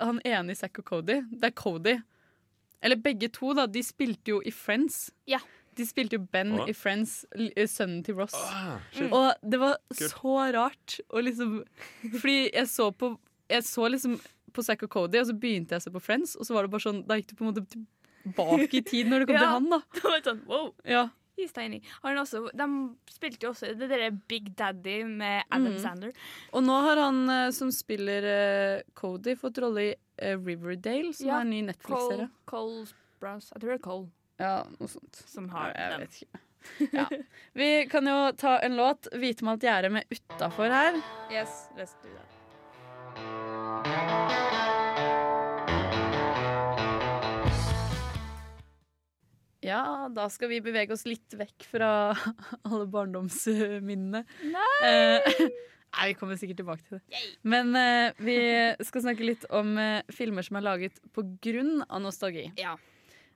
Han 0.03 0.19
ene 0.27 0.53
i 0.53 0.59
Zack 0.59 0.79
og 0.83 0.85
Cody. 0.85 1.21
Det 1.31 1.45
er 1.49 1.55
Cody. 1.57 1.95
Eller 2.83 2.97
begge 3.01 3.29
to, 3.33 3.55
da. 3.57 3.65
De 3.67 3.81
spilte 3.87 4.35
jo 4.35 4.43
i 4.45 4.51
Friends. 4.53 5.11
Ja. 5.31 5.39
De 5.77 5.87
spilte 5.87 6.19
jo 6.19 6.27
Ben 6.33 6.53
Å. 6.61 6.69
i 6.69 6.75
Friends, 6.77 7.25
eh, 7.35 7.67
sønnen 7.71 8.05
til 8.07 8.15
Ross. 8.19 8.35
shit. 8.93 9.11
Og 9.13 9.33
det 9.43 9.59
var 9.61 9.77
Kult. 9.91 10.11
så 10.15 10.35
rart 10.55 11.01
å 11.11 11.23
liksom 11.25 11.65
Fordi 12.21 12.51
jeg 12.53 12.67
så 12.71 12.91
på 12.95 13.17
Jeg 13.51 13.63
så 13.65 13.89
liksom 13.91 14.21
på 14.55 14.63
Zack 14.63 14.85
og 14.87 14.91
Cody, 14.91 15.19
og 15.19 15.27
så 15.27 15.35
begynte 15.35 15.75
jeg 15.75 15.81
å 15.81 15.83
se 15.83 15.91
på 15.91 16.01
Friends, 16.01 16.37
og 16.39 16.47
så 16.47 16.55
var 16.55 16.63
det 16.63 16.71
bare 16.71 16.85
sånn 16.87 17.03
Da 17.07 17.17
gikk 17.19 17.27
du 17.33 17.35
på 17.37 17.45
en 17.45 17.53
måte 17.53 17.67
tilbake 17.75 18.75
i 18.79 18.83
tid 18.87 19.07
når 19.11 19.25
det 19.25 19.27
kom 19.27 19.35
Ja. 19.41 19.43
til 19.43 19.53
han, 19.57 19.71
da. 19.71 19.81
Det 19.95 20.03
var 20.05 20.21
sånn, 20.29 20.43
wow. 20.47 20.73
Ja. 20.87 21.09
He's 21.37 21.51
tiny. 21.51 21.81
Han 22.05 22.17
også, 22.23 22.45
de 22.55 22.67
spilte 23.11 23.43
jo 23.43 23.51
også 23.51 23.73
det 23.75 23.89
derre 23.91 24.13
Big 24.31 24.53
Daddy 24.55 25.01
med 25.05 25.43
Adam 25.51 25.73
Mm. 25.75 25.81
Sander. 25.83 26.13
Og 26.55 26.63
nå 26.63 26.77
har 26.87 26.97
han 27.03 27.19
eh, 27.29 27.51
som 27.51 27.73
spiller 27.75 28.23
uh, 28.23 28.83
Cody, 28.95 29.35
fått 29.35 29.59
rolle 29.59 29.89
i 29.89 29.95
uh, 30.23 30.37
Riverdale, 30.39 31.11
som 31.13 31.27
Ja, 31.27 31.41
er 31.41 31.49
en 31.49 31.51
ny 31.51 31.63
Netflix-serie. 31.67 32.29
Cole, 32.47 32.87
Cole 32.87 32.87
Browns. 33.19 33.51
Jeg 33.51 33.61
tror 33.65 33.73
det 33.75 33.81
er 33.81 33.83
Cole 33.83 34.09
Ja, 34.41 34.65
noe 34.79 34.89
sånt. 34.91 35.23
som 35.31 35.49
har 35.49 35.73
Ja, 35.77 35.99
den. 35.99 36.09
Ja. 36.93 37.09
Vi 37.53 37.87
kan 37.91 38.07
jo 38.07 38.33
ta 38.33 38.59
en 38.59 38.77
låt, 38.77 39.07
'Vite 39.13 39.45
med 39.45 39.65
alt 39.65 39.93
med 39.93 40.05
utafor 40.11 40.71
her. 40.71 41.03
Yes, 41.31 41.69
let's 41.77 41.95
do 42.03 42.09
that. 42.17 43.45
Ja, 49.65 50.09
da 50.13 50.27
skal 50.29 50.51
vi 50.53 50.61
bevege 50.61 50.93
oss 50.93 51.07
litt 51.09 51.35
vekk 51.41 51.65
fra 51.71 51.91
alle 52.69 52.87
barndomsminnene. 52.93 54.25
Nei! 54.45 54.73
Eh, 54.89 55.45
Nei, 55.95 56.09
vi 56.11 56.17
kommer 56.19 56.37
sikkert 56.37 56.59
tilbake 56.59 56.83
til 56.89 56.99
det. 56.99 57.21
Men 57.47 57.71
eh, 57.79 58.11
vi 58.19 58.35
skal 58.85 59.05
snakke 59.07 59.25
litt 59.29 59.45
om 59.55 59.77
eh, 59.79 60.01
filmer 60.13 60.43
som 60.45 60.59
er 60.59 60.65
laget 60.67 60.99
på 61.15 61.23
grunn 61.45 61.85
av 61.87 62.03
nostalgi. 62.03 62.49
Ja. 62.59 62.75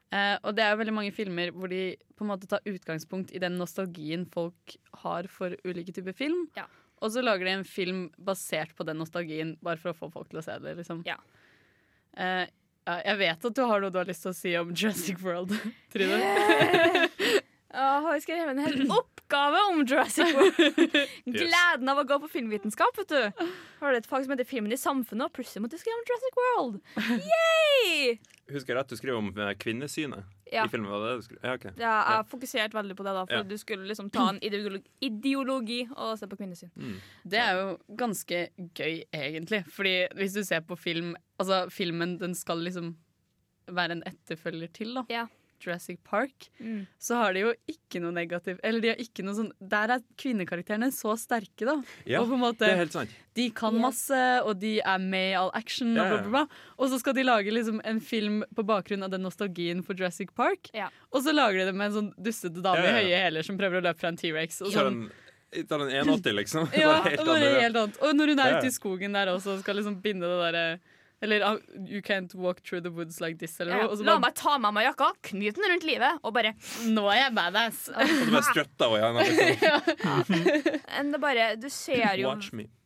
Eh, 0.09 0.37
og 0.41 0.55
det 0.57 0.65
er 0.65 0.73
jo 0.73 0.81
veldig 0.81 0.95
mange 0.97 1.13
filmer 1.13 1.51
hvor 1.53 1.69
de 1.69 1.83
på 2.17 2.25
en 2.25 2.31
måte 2.31 2.49
tar 2.49 2.65
utgangspunkt 2.69 3.33
i 3.37 3.41
den 3.43 3.59
nostalgien 3.61 4.25
folk 4.33 4.77
har 5.03 5.29
for 5.33 5.57
ulike 5.69 5.93
typer 5.97 6.17
film. 6.17 6.47
Ja. 6.57 6.65
Og 7.05 7.13
så 7.15 7.23
lager 7.23 7.47
de 7.47 7.59
en 7.59 7.67
film 7.69 8.07
basert 8.17 8.73
på 8.75 8.87
den 8.89 8.99
nostalgien, 8.99 9.57
bare 9.63 9.79
for 9.79 9.93
å 9.93 9.99
få 9.99 10.09
folk 10.15 10.33
til 10.33 10.41
å 10.41 10.47
se 10.47 10.57
det. 10.65 10.75
liksom. 10.81 11.05
Ja. 11.07 11.19
Eh, 12.17 12.47
ja, 12.89 12.95
jeg 13.05 13.19
vet 13.21 13.45
at 13.45 13.57
du 13.59 13.63
har 13.69 13.83
noe 13.85 13.93
du 13.93 13.99
har 14.01 14.09
lyst 14.09 14.25
til 14.25 14.33
å 14.33 14.37
si 14.37 14.55
om 14.57 14.73
Jurassic 14.73 15.21
World, 15.21 15.53
Trine. 15.93 16.19
Jeg 17.69 18.03
har 18.05 18.21
skrevet 18.25 18.51
en 18.55 18.62
hel 18.64 18.93
oppgave 18.95 19.59
om 19.69 19.83
Jurassic 19.85 20.31
World. 20.33 20.95
Gleden 21.37 21.91
av 21.93 21.99
å 22.01 22.05
gå 22.09 22.16
på 22.23 22.31
filmvitenskap, 22.33 22.97
vet 22.97 23.12
du. 23.12 23.45
Har 23.83 23.93
du 23.93 23.99
et 23.99 24.09
fag 24.09 24.25
som 24.25 24.33
heter 24.33 24.49
Filmen 24.49 24.73
i 24.73 24.79
samfunnet, 24.81 25.27
og 25.29 25.35
plutselig 25.37 25.61
måtte 25.66 25.77
du 25.77 25.83
skrive 25.83 25.99
om 25.99 26.07
Jurassic 26.09 26.39
World. 26.41 26.79
Yay! 27.29 28.16
Husker 28.49 28.73
jeg 28.73 28.79
rett 28.79 28.89
du 28.89 28.97
skrev 28.97 29.19
om 29.21 29.29
eh, 29.37 29.51
kvinnesynet 29.61 30.25
Ja. 30.49 30.62
i 30.64 30.71
filmen? 30.73 30.89
Var 30.89 31.03
det 31.05 31.29
du? 31.29 31.37
Ja, 31.43 31.53
okay. 31.59 31.73
Ja, 31.77 31.91
jeg 31.93 32.16
har 32.16 32.25
fokusert 32.31 32.73
veldig 32.79 32.97
på 32.97 33.05
det, 33.05 33.12
da, 33.19 33.27
for 33.29 33.43
Ja. 33.43 33.45
du 33.45 33.57
skulle 33.61 33.85
liksom 33.91 34.09
ta 34.14 34.31
en 34.33 34.39
ideologi, 34.41 34.89
ideologi 35.05 35.83
og 35.93 36.14
se 36.19 36.27
på 36.31 36.39
kvinnesyn. 36.41 36.71
Mm. 36.73 36.95
Det 37.29 37.43
er 37.45 37.61
jo 37.61 37.66
ganske 38.01 38.41
gøy, 38.81 39.03
egentlig. 39.12 39.61
Fordi 39.77 39.95
hvis 40.16 40.39
du 40.41 40.45
ser 40.49 40.64
på 40.64 40.79
film 40.81 41.12
Altså, 41.39 41.69
filmen 41.71 42.16
den 42.19 42.33
skal 42.35 42.59
liksom 42.64 42.97
være 43.69 43.93
en 43.99 44.03
etterfølger 44.09 44.73
til, 44.75 44.97
da. 44.97 45.05
Ja. 45.12 45.27
Jurassic 45.65 45.99
Park. 46.05 46.49
Mm. 46.61 46.87
Så 46.99 47.17
har 47.19 47.33
de 47.35 47.41
jo 47.47 47.53
ikke 47.69 48.01
noe 48.03 48.13
negativt 48.15 48.61
Eller 48.63 48.81
de 48.85 48.89
har 48.93 49.01
ikke 49.03 49.25
noe 49.27 49.35
sånn 49.35 49.51
Der 49.59 49.93
er 49.97 50.03
kvinnekarakterene 50.21 50.89
så 50.95 51.15
sterke, 51.19 51.67
da. 51.67 51.77
Ja, 52.07 52.21
og 52.23 52.29
på 52.31 52.37
en 52.39 52.43
måte 52.45 52.63
det 52.65 52.73
er 52.75 52.83
helt 52.85 52.93
sant. 52.97 53.11
De 53.39 53.49
kan 53.55 53.77
masse, 53.79 54.19
og 54.45 54.59
de 54.59 54.79
er 54.81 54.99
med 54.99 55.31
i 55.33 55.37
all 55.39 55.51
action, 55.55 55.93
og 55.95 56.01
Ja, 56.03 56.09
bla, 56.11 56.19
bla, 56.25 56.31
bla. 56.31 56.61
Og 56.79 56.91
så 56.91 56.99
skal 57.03 57.15
de 57.15 57.23
lage 57.27 57.53
liksom 57.55 57.81
en 57.87 58.01
film 58.03 58.43
på 58.55 58.65
bakgrunn 58.67 59.03
av 59.07 59.11
den 59.15 59.23
nostalgien 59.23 59.85
for 59.87 59.95
Jurassic 59.95 60.33
Park. 60.35 60.71
Ja. 60.75 60.89
Og 61.15 61.23
så 61.23 61.35
lager 61.35 61.61
de 61.63 61.69
det 61.71 61.75
med 61.79 61.91
en 61.93 61.97
sånn 62.01 62.13
dustete 62.19 62.63
dame 62.65 62.83
i 62.83 62.97
høye 63.03 63.23
hæler 63.29 63.47
som 63.47 63.59
prøver 63.61 63.79
å 63.79 63.85
løpe 63.89 64.01
fra 64.03 64.09
en 64.11 64.19
T-rex. 64.19 64.63
og 64.63 64.73
Så 64.75 64.83
sånn. 64.83 65.01
den 65.55 65.67
tar 65.71 65.81
en 65.87 65.91
180, 65.95 66.35
liksom. 66.35 66.67
Ja, 66.77 66.99
Bare 66.99 67.11
helt 67.15 67.25
bare 67.25 67.37
andre- 67.39 67.63
helt 67.63 67.77
annet. 67.85 68.01
Og 68.03 68.15
når 68.19 68.35
hun 68.35 68.43
er 68.45 68.59
ute 68.59 68.67
i 68.73 68.75
skogen 68.75 69.15
der 69.17 69.31
også 69.33 69.55
og 69.55 69.63
skal 69.63 69.79
liksom 69.79 70.01
binde 70.03 70.27
det 70.29 70.41
derre 70.43 70.67
Eller 71.21 71.43
ah, 71.43 71.57
You 71.75 72.01
can't 72.01 72.33
walk 72.35 72.61
through 72.62 72.81
the 72.83 72.91
woods 72.95 73.21
like 73.21 73.39
this, 73.39 73.57
eller 73.61 73.77
Ja. 73.77 73.87
noe. 73.89 74.05
La 74.07 74.19
meg 74.23 74.35
ta 74.39 74.57
med 74.59 74.73
meg 74.77 74.87
jakka, 74.87 75.09
knyt 75.33 75.57
den 75.59 75.71
rundt 75.73 75.85
livet, 75.89 76.21
og 76.23 76.33
bare 76.37 76.53
Nå 76.87 77.09
er 77.11 77.25
jeg 77.25 77.35
badass! 77.35 77.89
Og 77.91 78.07
du 78.07 78.31
bare 78.31 79.01
gjerne 79.01 79.25
liksom. 79.27 80.29
Men 80.89 81.12
det 81.12 81.21
bare, 81.23 81.49
du 81.61 81.69
ser 81.71 82.14
jo 82.21 82.35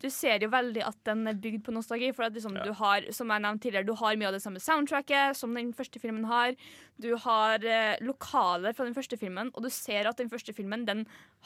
Du 0.03 0.09
ser 0.11 0.41
jo 0.43 0.49
veldig 0.51 0.83
at 0.87 0.97
den 1.07 1.27
er 1.31 1.37
bygd 1.39 1.63
på 1.67 1.75
nostalgi. 1.77 2.09
For 2.15 2.25
at 2.27 2.35
liksom, 2.35 2.57
Ja. 2.57 2.65
du 2.65 2.73
har 2.75 3.05
som 3.13 3.29
jeg 3.31 3.43
nevnte 3.45 3.63
tidligere, 3.69 3.87
du 3.87 3.95
har 3.95 4.17
mye 4.17 4.27
av 4.29 4.33
det 4.35 4.43
samme 4.43 4.59
soundtracket 4.61 5.37
som 5.39 5.55
den 5.55 5.73
første 5.73 6.01
filmen 6.03 6.25
har. 6.27 6.57
Du 7.01 7.17
har 7.17 7.63
eh, 7.65 7.97
lokaler 8.03 8.75
fra 8.75 8.85
den 8.85 8.95
første 8.95 9.17
filmen, 9.19 9.51
og 9.55 9.63
du 9.63 9.71
ser 9.71 10.07
at 10.09 10.17
den 10.19 10.29
første 10.29 10.53
filmen 10.55 10.85
den 10.87 11.05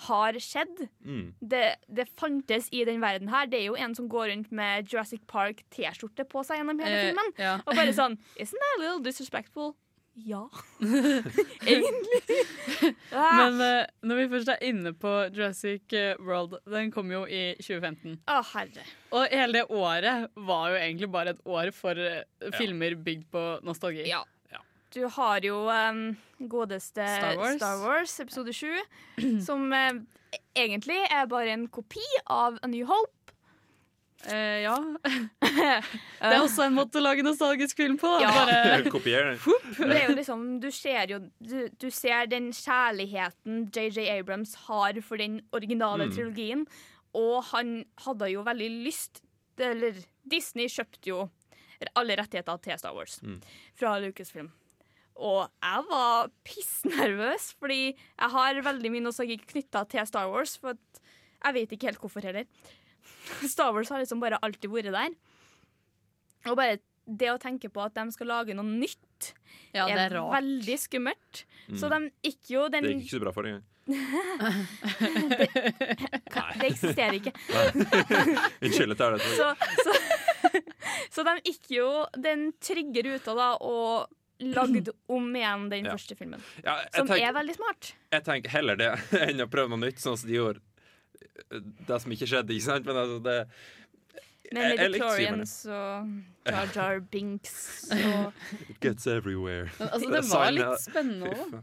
har 0.09 0.33
skjedd. 0.41 0.89
Mm. 1.05 1.35
Det, 1.41 1.77
det 1.89 2.09
fantes 2.19 2.69
i 2.73 2.85
den 2.85 3.01
verden 3.01 3.29
her. 3.33 3.47
Det 3.47 3.61
er 3.61 3.67
jo 3.71 3.77
en 3.77 3.95
som 3.95 4.09
går 4.09 4.31
rundt 4.33 4.51
med 4.53 4.89
Jurassic 4.93 5.21
Park 5.29 5.63
T-skjorte 5.71 6.25
på 6.29 6.43
seg 6.45 6.59
gjennom 6.61 6.76
hele 6.83 7.11
Eh, 7.17 7.43
ja. 7.43 7.57
Og 7.65 7.75
bare 7.75 7.93
sånn 7.97 8.17
Isn't 8.37 8.61
that 8.63 8.77
a 8.77 8.81
little 8.83 9.03
disrespectful? 9.05 9.75
Ja. 10.17 10.49
Egentlig. 10.81 12.21
Ah. 13.13 13.37
Men 13.37 13.59
uh, 13.61 13.89
når 14.01 14.21
vi 14.23 14.29
først 14.33 14.53
er 14.55 14.63
inne 14.65 14.95
på 14.97 15.11
Jurassic 15.29 15.93
eh, 15.93 16.15
World, 16.25 16.57
den 16.73 16.89
kom 16.95 17.11
jo 17.13 17.27
i 17.29 17.51
2015. 17.61 18.15
Å, 18.25 18.39
herre. 18.55 18.87
Og 19.13 19.27
hele 19.29 19.59
det 19.59 19.67
året 19.69 20.31
var 20.49 20.73
jo 20.73 20.79
egentlig 20.81 21.11
bare 21.13 21.37
et 21.37 21.45
år 21.45 21.69
for 21.77 22.01
uh, 22.01 22.25
filmer 22.57 22.97
bygd 22.97 23.29
på 23.35 23.45
nostalgi. 23.69 24.09
Ja. 24.09 24.23
Du 24.97 25.03
har 25.13 25.45
jo 25.45 25.67
um, 25.69 26.17
godeste 26.39 27.05
Star 27.05 27.37
Wars. 27.37 27.57
Star 27.61 27.81
Wars 27.83 28.21
episode 28.21 28.53
7, 28.53 28.71
som 29.49 29.69
uh, 29.69 29.99
egentlig 30.57 30.97
er 31.11 31.29
bare 31.29 31.53
en 31.53 31.67
kopi 31.69 32.05
av 32.25 32.57
A 32.63 32.71
New 32.73 32.87
Hope. 32.89 33.13
Eh, 34.25 34.63
ja. 34.65 34.75
det 35.47 36.33
er 36.33 36.41
også 36.41 36.65
en 36.67 36.75
måte 36.75 36.99
å 36.99 37.03
lage 37.05 37.23
nostalgisk 37.23 37.77
film 37.79 37.99
på. 38.01 38.09
Ja. 38.23 38.31
Bare, 38.33 38.91
Kopiere. 38.95 39.37
Det 39.77 39.87
er 40.01 40.09
jo 40.09 40.17
liksom, 40.17 40.45
du 40.63 40.71
ser 40.75 41.13
jo 41.13 41.21
du, 41.39 41.69
du 41.79 41.89
ser 41.95 42.27
den 42.33 42.49
kjærligheten 42.57 43.67
JJ 43.77 44.09
Abrams 44.19 44.55
har 44.67 44.99
for 45.05 45.21
den 45.21 45.41
originale 45.55 46.07
Mm. 46.09 46.15
trilogien, 46.17 46.67
og 47.15 47.45
han 47.53 47.85
hadde 48.05 48.29
jo 48.33 48.43
veldig 48.47 48.69
lyst 48.85 49.23
Eller 49.59 49.97
Disney 50.29 50.67
kjøpte 50.69 51.09
jo 51.09 51.23
alle 51.97 52.17
rettigheter 52.19 52.59
til 52.65 52.77
Star 52.81 52.93
Wars 52.97 53.21
Mm. 53.23 53.39
fra 53.77 53.95
Lucasfilm. 54.01 54.51
Og 55.17 55.47
jeg 55.65 55.85
var 55.89 56.29
pissnervøs, 56.45 57.55
fordi 57.59 57.95
jeg 57.97 58.31
har 58.35 58.61
veldig 58.67 58.91
mye 58.93 59.05
nostalgi 59.07 59.39
knytta 59.41 59.87
til 59.89 60.05
Star 60.07 60.29
Wars. 60.29 60.57
For 60.61 60.75
at 60.75 61.01
jeg 61.47 61.55
vet 61.57 61.73
ikke 61.73 61.89
helt 61.89 62.01
hvorfor 62.03 62.23
heller. 62.29 62.45
Star 63.55 63.73
Wars 63.77 63.89
har 63.93 63.99
liksom 64.03 64.21
bare 64.23 64.39
alltid 64.43 64.71
vært 64.73 64.93
der. 64.95 65.15
Og 66.51 66.57
bare 66.59 66.79
det 67.07 67.29
å 67.31 67.39
tenke 67.39 67.69
på 67.71 67.83
at 67.85 67.95
de 67.95 68.09
skal 68.15 68.27
lage 68.33 68.55
noe 68.59 68.67
nytt, 68.67 69.33
ja, 69.75 69.87
det 69.87 69.95
er, 69.95 70.01
er 70.09 70.15
rart. 70.19 70.33
veldig 70.39 70.77
skummelt. 70.83 71.45
Mm. 71.69 71.79
Så 71.79 71.89
de 71.93 72.01
gikk 72.27 72.51
jo 72.55 72.67
den 72.73 72.83
Det 72.87 72.91
gikk 72.97 73.05
ikke 73.07 73.17
så 73.17 73.23
bra 73.23 73.33
for 73.35 73.47
dem 73.47 73.57
engang. 73.57 73.73
Det 76.61 76.67
eksisterer 76.73 77.17
ikke. 77.21 77.33
Unnskyld, 78.63 78.93
jeg 78.93 79.01
er 79.07 79.17
det. 79.17 79.31
Så, 79.37 79.49
så, 79.87 79.95
så 81.19 81.25
de 81.29 81.35
gikk 81.51 81.71
jo 81.77 81.89
den 82.19 82.49
trygge 82.63 83.05
ruta 83.07 83.35
da 83.39 83.49
og 83.63 84.09
lagde 84.43 84.93
om 85.09 85.31
igjen 85.39 85.69
den 85.73 85.87
Ja. 85.89 85.95
første 85.97 86.17
filmen. 86.19 86.43
Ja, 86.65 86.79
Som 86.95 87.07
tenker- 87.09 87.29
er 87.31 87.33
veldig 87.39 87.55
smart. 87.57 87.93
Jeg 88.13 88.25
tenker 88.27 88.51
heller 88.53 88.77
det 88.77 88.91
enn 89.29 89.41
å 89.41 89.49
prøve 89.51 89.73
noe 89.73 89.81
nytt, 89.87 90.03
sånn 90.03 90.19
som 90.21 90.29
de 90.29 90.37
gjorde 90.39 90.61
det 91.89 91.99
som 92.03 92.15
ikke 92.15 92.29
skjedde. 92.31 92.55
Ikke 92.57 92.67
sant? 92.67 92.87
Men 92.89 93.01
altså, 93.03 93.19
det 93.25 93.39
Med 94.53 94.63
jeg 94.63 94.91
likte 94.93 95.07
Midichlorians 95.07 95.55
og 95.67 96.13
Jar 96.47 96.69
Jar 96.75 97.01
Binks 97.11 97.57
og 97.97 98.45
It 98.69 98.79
gets 98.81 99.07
everywhere. 99.07 99.71
Men, 99.79 99.89
altså, 99.89 100.13
det 100.13 100.23
var 100.31 100.55
litt 100.55 100.85
spennende 100.85 101.33
òg. 101.33 101.59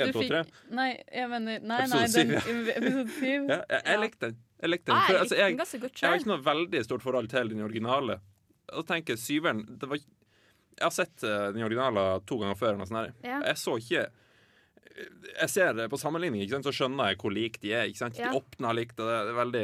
En, 0.00 0.08
to, 0.16 0.22
tre. 0.24 0.40
Nei, 0.72 0.88
jeg 1.12 1.28
mener 1.28 1.60
Nei, 1.68 1.82
nei, 1.90 2.06
den, 2.08 2.30
episode 2.38 3.12
syv. 3.18 3.44
Ja, 3.52 3.58
jeg, 3.60 3.82
jeg 3.84 4.00
likte 4.00 4.30
den. 4.30 4.38
Jeg 4.62 4.72
likte 4.72 4.88
den. 4.88 4.96
Ah, 4.96 5.04
For, 5.04 5.20
altså, 5.20 5.36
jeg, 5.36 5.58
jeg 5.58 6.08
har 6.08 6.16
ikke 6.16 6.30
noe 6.30 6.44
veldig 6.46 6.82
stort 6.86 7.04
forhold 7.04 7.28
til 7.28 7.52
den 7.52 7.60
originale. 7.66 8.18
Og 8.72 8.86
tenker 8.88 9.18
syveren 9.20 9.64
det 9.68 9.88
var, 9.90 10.00
Jeg 10.78 10.86
har 10.86 10.94
sett 10.96 11.24
eh, 11.28 11.48
den 11.52 11.66
originale 11.66 12.06
to 12.24 12.38
ganger 12.40 12.56
før. 12.56 12.80
Og 12.80 12.88
sånn 12.88 13.02
her. 13.02 13.12
Ja. 13.26 13.42
Jeg 13.50 13.60
så 13.60 13.76
ikke 13.82 14.06
Jeg 14.92 15.48
ser 15.50 15.72
det 15.78 15.86
på 15.90 15.98
sammenligning, 16.00 16.42
ikke 16.44 16.58
sant? 16.58 16.66
så 16.68 16.74
skjønner 16.76 17.12
jeg 17.12 17.20
hvor 17.22 17.32
like 17.32 17.60
de 17.62 17.70
er. 17.72 17.86
Ikke 17.88 18.02
sant? 18.04 18.18
Ja. 18.20 18.30
De 18.32 18.40
åpner 18.42 18.76
likt. 18.76 18.98
og 19.00 19.08
Det, 19.08 19.18
er 19.32 19.38
veldig 19.38 19.62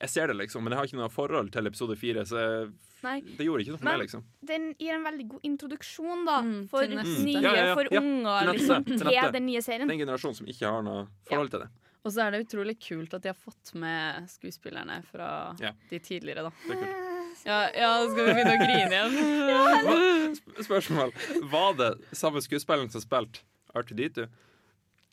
Jeg 0.00 0.12
ser 0.12 0.26
det, 0.30 0.36
liksom, 0.42 0.62
men 0.64 0.72
jeg 0.74 0.78
har 0.80 0.90
ikke 0.90 1.00
noe 1.00 1.08
forhold 1.12 1.50
til 1.54 1.66
episode 1.70 1.96
fire. 1.98 2.22
Så 2.28 2.36
jeg, 2.42 2.68
Nei. 3.06 3.16
det 3.38 3.46
gjorde 3.48 3.64
ikke 3.64 3.74
noe 3.74 3.80
for 3.80 3.88
Men 3.88 3.98
meg, 3.98 4.04
liksom. 4.06 4.22
den 4.52 4.68
gir 4.78 4.94
en 4.96 5.06
veldig 5.08 5.26
god 5.32 5.48
introduksjon 5.50 6.22
da 6.28 6.36
for 6.70 6.86
nye, 6.92 7.34
Ja, 7.40 7.40
ja, 7.56 7.64
ja, 7.70 7.74
for 7.78 7.90
unger, 7.98 8.52
liksom, 8.52 8.86
til 8.92 9.32
den 9.40 9.46
nye 9.50 9.62
serien. 9.64 9.88
Den 9.90 10.00
generasjonen 10.04 10.38
som 10.38 10.46
ikke 10.54 10.70
har 10.76 10.86
noe 10.86 11.08
forhold 11.30 11.50
til 11.56 11.64
det. 11.66 11.68
Og 12.06 12.12
så 12.14 12.22
er 12.22 12.30
det 12.36 12.44
utrolig 12.46 12.76
kult 12.78 13.14
at 13.18 13.24
de 13.24 13.32
har 13.32 13.38
fått 13.40 13.72
med 13.74 14.28
skuespillerne 14.30 15.00
fra 15.10 15.56
Ja. 15.58 15.72
de 15.90 15.98
tidligere, 15.98 16.46
da. 16.46 16.52
Det 16.62 16.76
er 16.76 16.84
kult. 16.84 17.02
Ja, 17.46 17.56
ja, 17.74 17.90
skal 18.06 18.24
vi 18.26 18.32
begynne 18.32 18.54
å 18.54 18.62
grine 18.62 18.94
igjen? 18.96 20.36
Spørsmål. 20.68 21.10
Var 21.50 21.74
det 21.78 21.90
samme 22.16 22.40
skuespilleren 22.42 22.88
som 22.94 23.02
spilte 23.02 23.42
R2D2? 23.82 24.26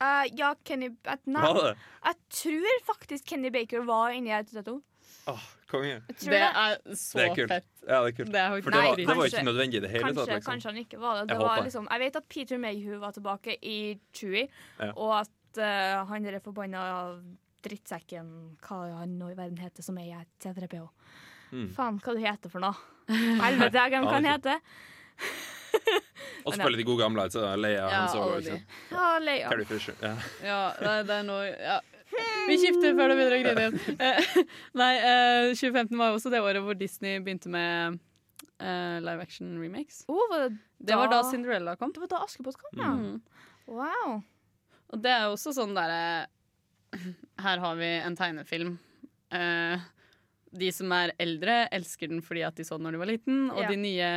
Uh, 0.04 0.26
ja, 0.36 0.54
Kenny 0.68 0.90
at, 1.08 1.22
Nei, 1.30 1.42
Var 1.46 1.60
det? 1.62 1.76
jeg 2.10 2.16
tror 2.42 2.80
faktisk 2.88 3.28
Kenny 3.30 3.52
Baker 3.54 3.86
var 3.88 4.12
inni 4.16 4.34
R2D2. 4.36 4.74
Åh, 5.32 5.44
konge. 5.72 6.02
Det 6.20 6.40
er 6.40 6.74
så 7.00 7.20
Det 7.20 7.24
er 7.30 7.36
kult. 7.38 7.52
fett. 7.54 7.68
Ja, 7.88 8.00
det 8.04 8.10
er 8.10 8.16
kult. 8.18 8.32
Det 8.34 8.42
er 8.42 8.50
For 8.50 8.72
det 8.74 8.82
var, 8.82 8.96
dritkult. 8.98 9.08
det 9.08 9.18
var 9.22 9.30
ikke 9.32 9.46
nødvendig 9.48 9.78
i 9.80 9.84
det 9.86 9.92
hele 9.94 10.04
Kanskje, 10.10 10.26
tatt. 10.26 10.34
Liksom. 10.34 10.50
kanskje 10.52 10.72
han 10.74 10.82
ikke 10.82 11.00
var 11.00 11.14
det. 11.20 11.28
det 11.30 11.38
Jeg 11.38 11.46
var 11.46 11.62
liksom, 11.68 11.88
jeg 11.92 12.00
vet 12.04 12.16
at 12.20 12.28
Peter 12.34 12.58
Mayhew 12.66 13.00
var 13.00 13.12
tilbake 13.16 13.56
i 13.62 13.78
Chewie, 14.14 14.48
Ja. 14.80 14.92
og 14.98 15.14
at 15.22 15.62
uh, 15.64 16.06
han 16.10 16.24
der 16.28 16.40
forbanna 16.44 16.84
drittsekken 17.64 18.58
Hva 18.66 18.82
han 19.00 19.18
nå 19.20 19.30
i 19.32 19.38
verden 19.40 19.58
heter, 19.58 19.84
som 19.84 19.98
er 19.98 20.10
i 20.12 20.26
T3PO. 20.44 20.90
Mm. 21.54 21.70
Faen, 21.78 22.00
hva 22.04 22.14
du 22.18 22.20
heter 22.20 22.50
for 22.52 22.60
noe? 22.60 22.76
Helvete, 23.08 23.78
jeg 23.80 23.94
glemmer 23.94 24.10
hva 24.12 24.20
han 24.20 24.32
heter. 24.34 24.60
Og 26.46 26.54
spille 26.56 26.78
de 26.80 26.84
gode 26.88 27.00
gamle. 27.04 27.24
Altså, 27.28 27.44
Leia, 27.60 27.86
Ja, 27.88 28.04
Han 28.04 28.10
så 28.12 28.24
ikke 28.40 28.60
Ja, 28.92 29.08
Leia. 29.24 29.50
Carrie 29.50 29.66
Fisher. 29.70 29.96
Ja. 30.04 30.14
Ja, 30.44 30.62
det, 30.80 30.94
det 31.10 31.18
er 31.22 31.28
noe 31.28 31.44
ja. 31.50 31.80
Vi 32.48 32.58
skifter 32.62 32.94
før 32.98 33.10
det 33.10 33.16
begynner 33.18 33.36
å 33.36 33.42
grine 33.42 33.62
igjen. 33.64 34.00
Eh, 34.06 34.44
Nei, 34.78 34.92
eh, 35.02 35.54
2015 35.58 35.98
var 35.98 36.12
jo 36.12 36.20
også 36.20 36.30
det 36.34 36.42
året 36.46 36.62
hvor 36.66 36.78
Disney 36.78 37.18
begynte 37.24 37.50
med 37.50 37.98
eh, 38.62 39.00
live 39.02 39.24
action 39.26 39.56
remakes. 39.62 40.04
Oh, 40.12 40.22
var 40.30 40.44
det, 40.46 40.58
Det 40.92 41.00
var 41.00 41.10
da 41.10 41.24
Cinderella 41.32 41.74
kom. 41.80 41.94
Det 41.96 42.04
var 42.04 42.12
da 42.14 42.22
Askepott 42.28 42.60
kom, 42.62 42.78
ja. 42.78 42.92
Mm. 42.94 43.18
Wow. 43.72 44.20
Og 44.94 45.02
det 45.02 45.10
er 45.16 45.26
jo 45.26 45.34
også 45.40 45.56
sånn 45.56 45.74
derre 45.74 46.28
Her 47.42 47.58
har 47.64 47.76
vi 47.80 47.90
en 48.06 48.16
tegnefilm. 48.20 48.76
Eh, 49.34 49.82
de 50.54 50.70
som 50.76 50.92
er 50.94 51.16
eldre, 51.24 51.64
elsker 51.74 52.12
den 52.12 52.22
fordi 52.22 52.44
at 52.46 52.60
de 52.60 52.66
så 52.68 52.78
den 52.78 52.86
når 52.86 52.94
de 52.94 53.02
var 53.02 53.10
liten, 53.10 53.40
og 53.50 53.64
Ja. 53.64 53.70
de 53.74 53.78
nye 53.82 54.10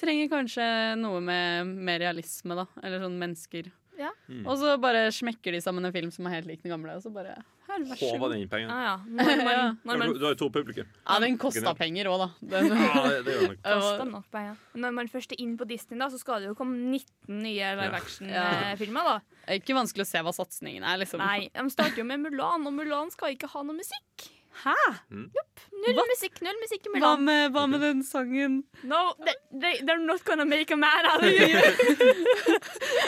trenger 0.00 0.30
kanskje 0.32 0.68
noe 1.00 1.20
med 1.24 1.66
mer 1.88 2.00
realisme, 2.04 2.56
da. 2.58 2.66
Eller 2.82 3.02
sånn 3.04 3.18
mennesker. 3.20 3.72
Ja. 3.96 4.10
Mm. 4.28 4.42
Og 4.44 4.58
så 4.60 4.74
bare 4.80 5.06
smekker 5.14 5.54
de 5.56 5.60
sammen 5.64 5.86
en 5.88 5.92
film 5.94 6.10
som 6.12 6.26
er 6.28 6.34
helt 6.38 6.50
lik 6.50 6.60
den 6.64 6.74
gamle, 6.74 6.98
og 6.98 7.04
så 7.04 7.08
bare 7.14 7.38
Her, 7.66 7.80
vær 7.82 7.96
så 7.98 8.10
Håva 8.12 8.18
god. 8.26 8.32
den 8.34 8.42
inn 8.44 8.50
pengene. 8.52 8.70
Ah, 8.70 8.82
ja. 8.84 8.96
Når 9.08 9.40
man, 9.42 9.78
når 9.88 9.98
man 10.02 10.12
Du 10.14 10.26
har 10.26 10.34
jo 10.36 10.38
to 10.44 10.48
publikum. 10.54 10.86
Ja, 11.00 11.16
den 11.24 11.38
kosta 11.40 11.72
penger 11.74 12.10
òg, 12.12 12.20
da. 12.22 12.28
Den, 12.52 12.68
Ja, 12.76 13.00
det, 13.08 13.24
det 13.26 13.34
gjør 13.38 13.48
nok. 13.56 14.04
nok 14.12 14.28
penger. 14.36 14.60
Når 14.84 14.94
man 15.00 15.08
først 15.10 15.32
er 15.34 15.40
inn 15.42 15.56
på 15.58 15.66
Disney, 15.66 15.98
da, 15.98 16.10
så 16.12 16.20
skal 16.20 16.44
det 16.44 16.52
jo 16.52 16.54
komme 16.60 16.76
19 16.76 17.40
nye 17.42 17.72
live 17.80 17.98
action-filmer. 17.98 19.10
da. 19.10 19.16
Det 19.46 19.56
er 19.56 19.62
ikke 19.64 19.78
vanskelig 19.80 20.04
å 20.06 20.10
se 20.12 20.22
hva 20.28 20.36
satsingen 20.36 20.84
er, 20.86 21.00
liksom. 21.02 21.24
Nei, 21.24 21.48
de 21.56 21.66
starter 21.72 22.04
jo 22.04 22.06
med 22.12 22.22
Mulan, 22.22 22.68
og 22.68 22.76
Mulan 22.76 23.10
skal 23.16 23.32
ikke 23.34 23.48
ha 23.56 23.64
noe 23.66 23.80
musikk. 23.80 24.28
Hæ? 24.62 24.74
Null 25.10 25.98
musikk, 26.08 26.38
null 26.44 26.56
musikk 26.62 26.86
imellom. 26.88 27.02
Hva 27.02 27.14
med, 27.20 27.50
hva 27.54 27.64
med 27.70 27.82
den 27.84 28.02
sangen 28.06 28.58
No, 28.88 29.00
they, 29.20 29.34
they, 29.52 29.80
they're 29.84 30.02
not 30.02 30.24
gonna 30.24 30.46
make 30.48 30.72
a 30.72 30.78
man 30.80 31.08
out 31.10 31.22
of 31.22 31.30
you. 31.30 31.60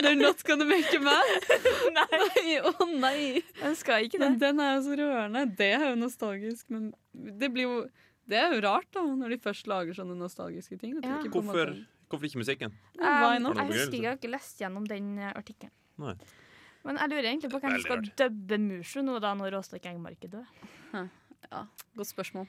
They're 0.03 0.19
not 0.19 0.43
gonna 0.45 0.67
make 0.69 0.93
a 0.97 1.01
man? 1.01 1.33
nei. 1.97 2.59
Å 2.61 2.89
nei! 2.93 3.21
Den 3.63 3.79
skal 3.79 4.07
ikke 4.07 4.21
det. 4.21 4.25
Men 4.27 4.41
den 4.43 4.65
er 4.65 4.75
jo 4.77 4.83
så 4.89 4.99
rørende. 5.01 5.45
Det 5.59 5.71
er 5.79 5.87
jo 5.91 5.95
nostalgisk, 6.01 6.67
men 6.75 6.91
det 7.13 7.53
blir 7.55 7.69
jo 7.69 7.79
Det 8.29 8.37
er 8.37 8.53
jo 8.53 8.61
rart, 8.67 8.89
da, 8.93 9.07
når 9.09 9.33
de 9.33 9.39
først 9.41 9.71
lager 9.71 9.97
sånne 9.97 10.19
nostalgiske 10.19 10.77
ting. 10.81 10.99
Ja. 11.01 11.23
ikke 11.23 11.33
Hvorfor, 11.33 11.73
hvorfor 12.13 12.29
ikke 12.29 12.43
musikken? 12.43 12.75
Um, 13.01 13.49
jeg 13.49 13.71
husker 13.73 13.97
jeg 13.97 14.11
har 14.11 14.19
ikke 14.21 14.35
lest 14.35 14.61
gjennom 14.61 14.85
den 14.89 15.15
eh, 15.17 15.33
artikkelen. 15.33 15.73
Nei. 15.99 16.13
Men 16.85 17.01
jeg 17.01 17.11
lurer 17.11 17.27
egentlig 17.31 17.51
på 17.53 17.61
hvem 17.63 17.75
som 17.75 17.87
skal 17.87 18.05
dubbe 18.21 18.59
Mushu 18.63 19.01
nå 19.05 19.17
da 19.25 19.33
når 19.37 19.57
Åstak 19.59 19.89
Engmark 19.91 20.29
er 20.29 20.37
død. 20.37 21.09
Ja, 21.51 21.67
godt 21.95 22.09
spørsmål. 22.09 22.47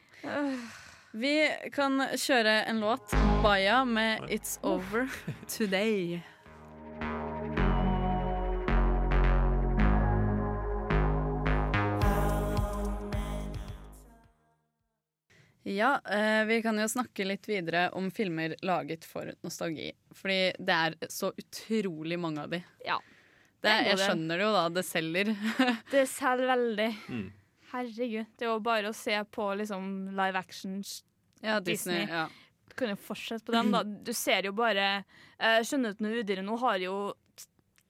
Vi 1.11 1.35
kan 1.73 2.01
kjøre 2.17 2.63
en 2.69 2.79
låt. 2.83 3.13
Baya 3.43 3.83
med 3.85 4.21
'It's 4.29 4.59
Over 4.63 5.09
Today'. 5.47 6.21
Ja, 15.63 16.01
eh, 16.09 16.45
vi 16.45 16.61
kan 16.61 16.79
jo 16.79 16.87
snakke 16.87 17.25
litt 17.25 17.49
videre 17.49 17.89
om 17.89 18.11
filmer 18.11 18.55
laget 18.61 19.05
for 19.05 19.29
nostalgi. 19.41 19.91
Fordi 20.15 20.53
det 20.57 20.73
er 20.75 20.95
så 21.09 21.29
utrolig 21.37 22.19
mange 22.19 22.41
av 22.41 22.49
de. 22.49 22.63
Ja. 22.85 22.97
Det, 23.61 23.69
er 23.69 23.89
jeg 23.91 23.99
skjønner 23.99 24.39
det 24.39 24.47
jo, 24.47 24.53
da. 24.55 24.63
Det 24.73 24.85
selger. 24.87 25.33
Det 25.93 26.05
selger 26.09 26.47
veldig. 26.53 26.87
Mm. 27.09 27.27
Herregud. 27.71 28.25
Det 28.37 28.45
er 28.47 28.51
jo 28.53 28.59
bare 28.65 28.91
å 28.91 28.95
se 28.97 29.15
på 29.31 29.47
liksom 29.61 29.89
live 30.17 30.39
action 30.39 30.79
Ja, 31.41 31.59
Disney. 31.59 32.05
Disney. 32.05 32.07
Ja. 32.09 32.27
Kan 32.79 32.93
jo 32.93 32.99
fortsette 33.01 33.45
på 33.45 33.55
den, 33.55 33.71
da. 33.75 33.83
Du 34.07 34.13
ser 34.15 34.47
jo 34.47 34.53
bare 34.57 35.03
uh, 35.03 35.59
Skjønnheten 35.65 36.07
og 36.09 36.21
udyret 36.21 36.45
nå 36.47 36.57
har 36.63 36.79
jo 36.83 36.95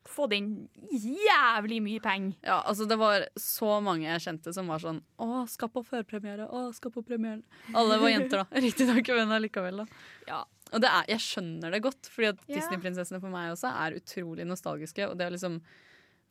fått 0.10 0.34
inn 0.34 0.54
jævlig 0.90 1.78
mye 1.86 2.02
penger. 2.02 2.38
Ja, 2.42 2.56
altså 2.66 2.88
det 2.90 2.96
var 2.98 3.28
så 3.38 3.76
mange 3.86 4.08
jeg 4.08 4.24
kjente 4.24 4.54
som 4.56 4.72
var 4.72 4.82
sånn 4.82 5.04
Å, 5.22 5.44
skal 5.52 5.70
på 5.70 5.84
førpremiere, 5.86 6.48
å, 6.50 6.64
skal 6.74 6.94
på 6.96 7.04
premieren. 7.06 7.44
Alle 7.78 8.00
var 8.02 8.10
jenter, 8.10 8.42
da. 8.42 8.62
Riktignok, 8.66 9.12
men 9.20 9.36
allikevel, 9.38 9.84
da. 9.84 10.00
Ja. 10.26 10.40
Og 10.74 10.82
det 10.82 10.90
er, 10.90 11.06
jeg 11.14 11.24
skjønner 11.28 11.76
det 11.76 11.84
godt, 11.86 12.10
fordi 12.10 12.32
at 12.32 12.42
Ja. 12.48 12.56
Disney-prinsessene 12.58 13.22
for 13.22 13.34
meg 13.34 13.54
også 13.54 13.70
er 13.70 14.00
utrolig 14.00 14.48
nostalgiske. 14.50 15.12
Og 15.12 15.18
det 15.20 15.28
er 15.28 15.36
liksom 15.36 15.60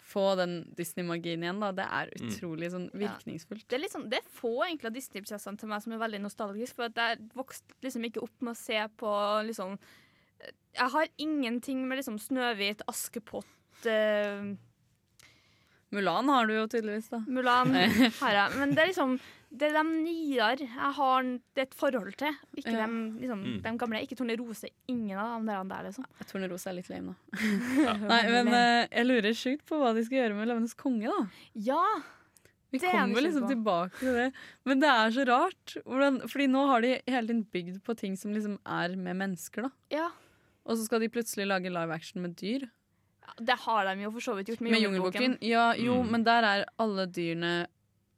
få 0.08 0.22
den 0.40 0.54
Disney-magien 0.78 1.42
igjen, 1.44 1.60
da, 1.60 1.68
det 1.76 1.84
er 1.84 2.08
Mm. 2.16 2.28
utrolig 2.30 2.70
sånn 2.72 2.86
virkningsfullt. 2.96 3.66
Det 3.68 3.76
er, 3.76 3.82
litt 3.82 3.92
sånn- 3.92 4.08
det 4.08 4.18
er 4.22 4.30
få 4.40 4.54
egentlig 4.64 4.86
av 4.88 4.94
Disney-prinsessene 4.96 5.58
til 5.60 5.68
meg 5.68 5.82
som 5.84 5.92
er 5.92 5.98
veldig 6.00 6.20
nostalgisk, 6.24 6.74
for 6.76 6.84
at 6.88 6.94
jeg 6.96 7.28
vokste 7.36 7.76
liksom 7.84 8.04
ikke 8.08 8.22
opp 8.24 8.40
med 8.40 8.54
å 8.54 8.56
se 8.56 8.80
på 8.96 9.12
liksom 9.46 9.78
Jeg 10.78 10.90
har 10.92 11.08
ingenting 11.18 11.86
med 11.88 11.98
liksom 11.98 12.16
Snøhvit, 12.22 12.80
Askepott 12.88 13.44
uh, 13.86 14.54
Mulan 15.90 16.28
har 16.28 16.46
du 16.46 16.52
jo 16.54 16.66
tydeligvis, 16.68 17.08
da. 17.10 17.18
Mulan 17.26 17.72
har 18.20 18.32
jeg. 18.36 18.56
Men 18.58 18.74
det 18.76 18.82
er 18.84 18.90
liksom 18.92 19.14
Det 19.50 19.70
er 19.70 19.78
de 19.78 19.82
nyere 20.04 20.58
jeg 20.60 20.92
har 20.98 21.28
et 21.56 21.72
forhold 21.74 22.14
til. 22.20 22.34
Ikke 22.56 22.72
Ja. 22.74 22.86
de, 22.86 22.98
liksom, 23.22 23.40
Mm. 23.44 23.62
de 23.62 23.72
gamle. 23.78 24.02
Ikke 24.04 24.16
Tornerose. 24.16 24.68
Ingen 24.88 25.16
av 25.18 25.40
de 25.40 25.68
der, 25.70 25.82
liksom. 25.88 26.04
Tornerose 26.28 26.66
er 26.68 26.74
litt 26.74 26.88
lame, 26.90 27.14
da. 27.32 27.94
Nei, 28.12 28.22
men 28.28 28.48
uh, 28.52 28.86
jeg 28.92 29.06
lurer 29.06 29.32
sjukt 29.32 29.64
på 29.64 29.78
hva 29.80 29.94
de 29.96 30.04
skal 30.04 30.18
gjøre 30.18 30.36
med 30.36 30.48
Løvenes 30.48 30.76
konge, 30.76 31.08
da. 31.08 31.26
Ja! 31.54 31.82
Vi 32.70 32.76
er 32.82 32.90
kommer 32.92 33.22
liksom 33.24 33.46
på. 33.46 33.48
tilbake 33.54 33.96
til 33.98 34.12
det. 34.12 34.32
Men 34.68 34.80
det 34.80 34.88
er 34.92 35.10
så 35.16 35.24
rart. 35.26 35.76
Hvordan, 35.86 36.20
fordi 36.28 36.46
nå 36.52 36.66
har 36.68 36.82
de 36.84 36.90
hele 37.08 37.26
tiden 37.26 37.44
bygd 37.50 37.78
på 37.82 37.96
ting 37.96 38.14
som 38.20 38.34
liksom 38.34 38.58
er 38.66 38.94
med 39.00 39.16
mennesker, 39.16 39.62
da. 39.62 39.70
Ja. 39.90 40.10
Og 40.66 40.76
så 40.76 40.84
skal 40.84 41.00
de 41.00 41.08
plutselig 41.08 41.46
lage 41.48 41.72
live 41.72 41.90
action 41.94 42.20
med 42.20 42.36
dyr. 42.36 42.68
Det 43.40 43.56
har 43.64 43.84
de 43.88 44.02
jo 44.04 44.10
for 44.10 44.20
så 44.20 44.36
vidt 44.36 44.48
gjort 44.52 44.60
med, 44.60 44.72
Med 44.72 44.82
Jungelboken. 44.84 45.38
Jungelboken. 45.38 45.48
Ja, 45.48 45.72
jo, 45.80 46.02
Mm. 46.02 46.10
men 46.12 46.24
der 46.24 46.42
er 46.44 46.64
alle 46.78 47.06
dyrene 47.06 47.66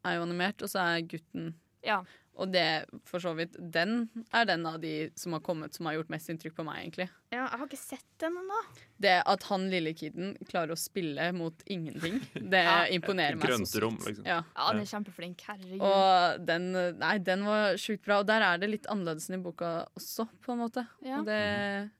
er 0.05 0.17
jo 0.19 0.23
animert, 0.29 0.63
og 0.63 0.69
så 0.73 0.79
er 0.97 1.07
gutten 1.09 1.55
Ja. 1.85 2.03
Og 2.41 2.49
det, 2.55 2.87
for 3.05 3.21
så 3.21 3.35
vidt, 3.37 3.57
den 3.73 4.09
er 4.33 4.47
den 4.49 4.63
av 4.65 4.79
de 4.81 5.11
som 5.19 5.35
har 5.35 5.41
kommet 5.45 5.75
som 5.77 5.85
har 5.87 5.95
gjort 5.99 6.09
mest 6.09 6.29
inntrykk 6.31 6.55
på 6.57 6.65
meg, 6.65 6.79
egentlig. 6.87 7.09
ja, 7.35 7.43
jeg 7.51 7.59
har 7.59 7.67
ikke 7.67 7.77
sett 7.81 8.07
den 8.23 8.37
ennå. 8.41 8.61
Det 9.03 9.17
at 9.29 9.43
han 9.51 9.67
lille 9.69 9.93
kiden 9.93 10.37
klarer 10.49 10.73
å 10.73 10.79
spille 10.79 11.27
mot 11.37 11.61
ingenting, 11.69 12.17
det 12.55 12.63
Ja. 12.65 12.87
imponerer 12.89 13.37
meg 13.37 13.51
så 13.51 13.59
sykt. 13.67 13.83
rom, 13.83 13.99
liksom. 14.07 14.25
Ja. 14.25 14.39
Ja, 14.57 14.69
han 14.71 14.81
er 14.81 14.89
kjempeflink. 14.89 15.41
Herregud. 15.51 15.81
Og 15.85 16.47
den, 16.47 16.71
nei, 17.03 17.19
den 17.19 17.45
var 17.45 17.77
sjukt 17.77 18.07
bra. 18.07 18.21
Og 18.23 18.27
der 18.31 18.41
er 18.47 18.57
det 18.63 18.71
litt 18.71 18.87
annerledes 18.89 19.29
enn 19.29 19.41
i 19.41 19.43
boka 19.45 19.75
også, 19.99 20.29
på 20.41 20.53
en 20.55 20.63
måte. 20.65 20.87
Ja. 21.05 21.19
Og 21.21 21.27
det 21.29 21.43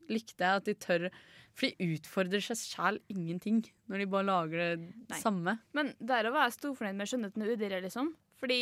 likte 0.09 0.41
jeg 0.47 0.63
at 0.63 0.65
de 0.65 0.75
tør. 0.87 1.11
For 1.59 1.67
de 1.69 1.91
utfordrer 1.97 2.41
seg 2.45 2.57
sjæl 2.61 2.99
ingenting 3.13 3.63
når 3.91 3.99
de 4.05 4.07
bare 4.13 4.27
lager 4.29 4.59
det 4.61 4.93
Nei. 5.11 5.19
samme. 5.21 5.57
Men 5.77 5.93
der 5.99 6.29
er 6.31 6.37
jeg 6.45 6.55
storfornøyd 6.57 6.97
med 7.01 7.11
skjønnheten 7.11 7.43
og 7.45 7.53
udyret, 7.57 7.83
liksom. 7.85 8.13
Fordi 8.41 8.61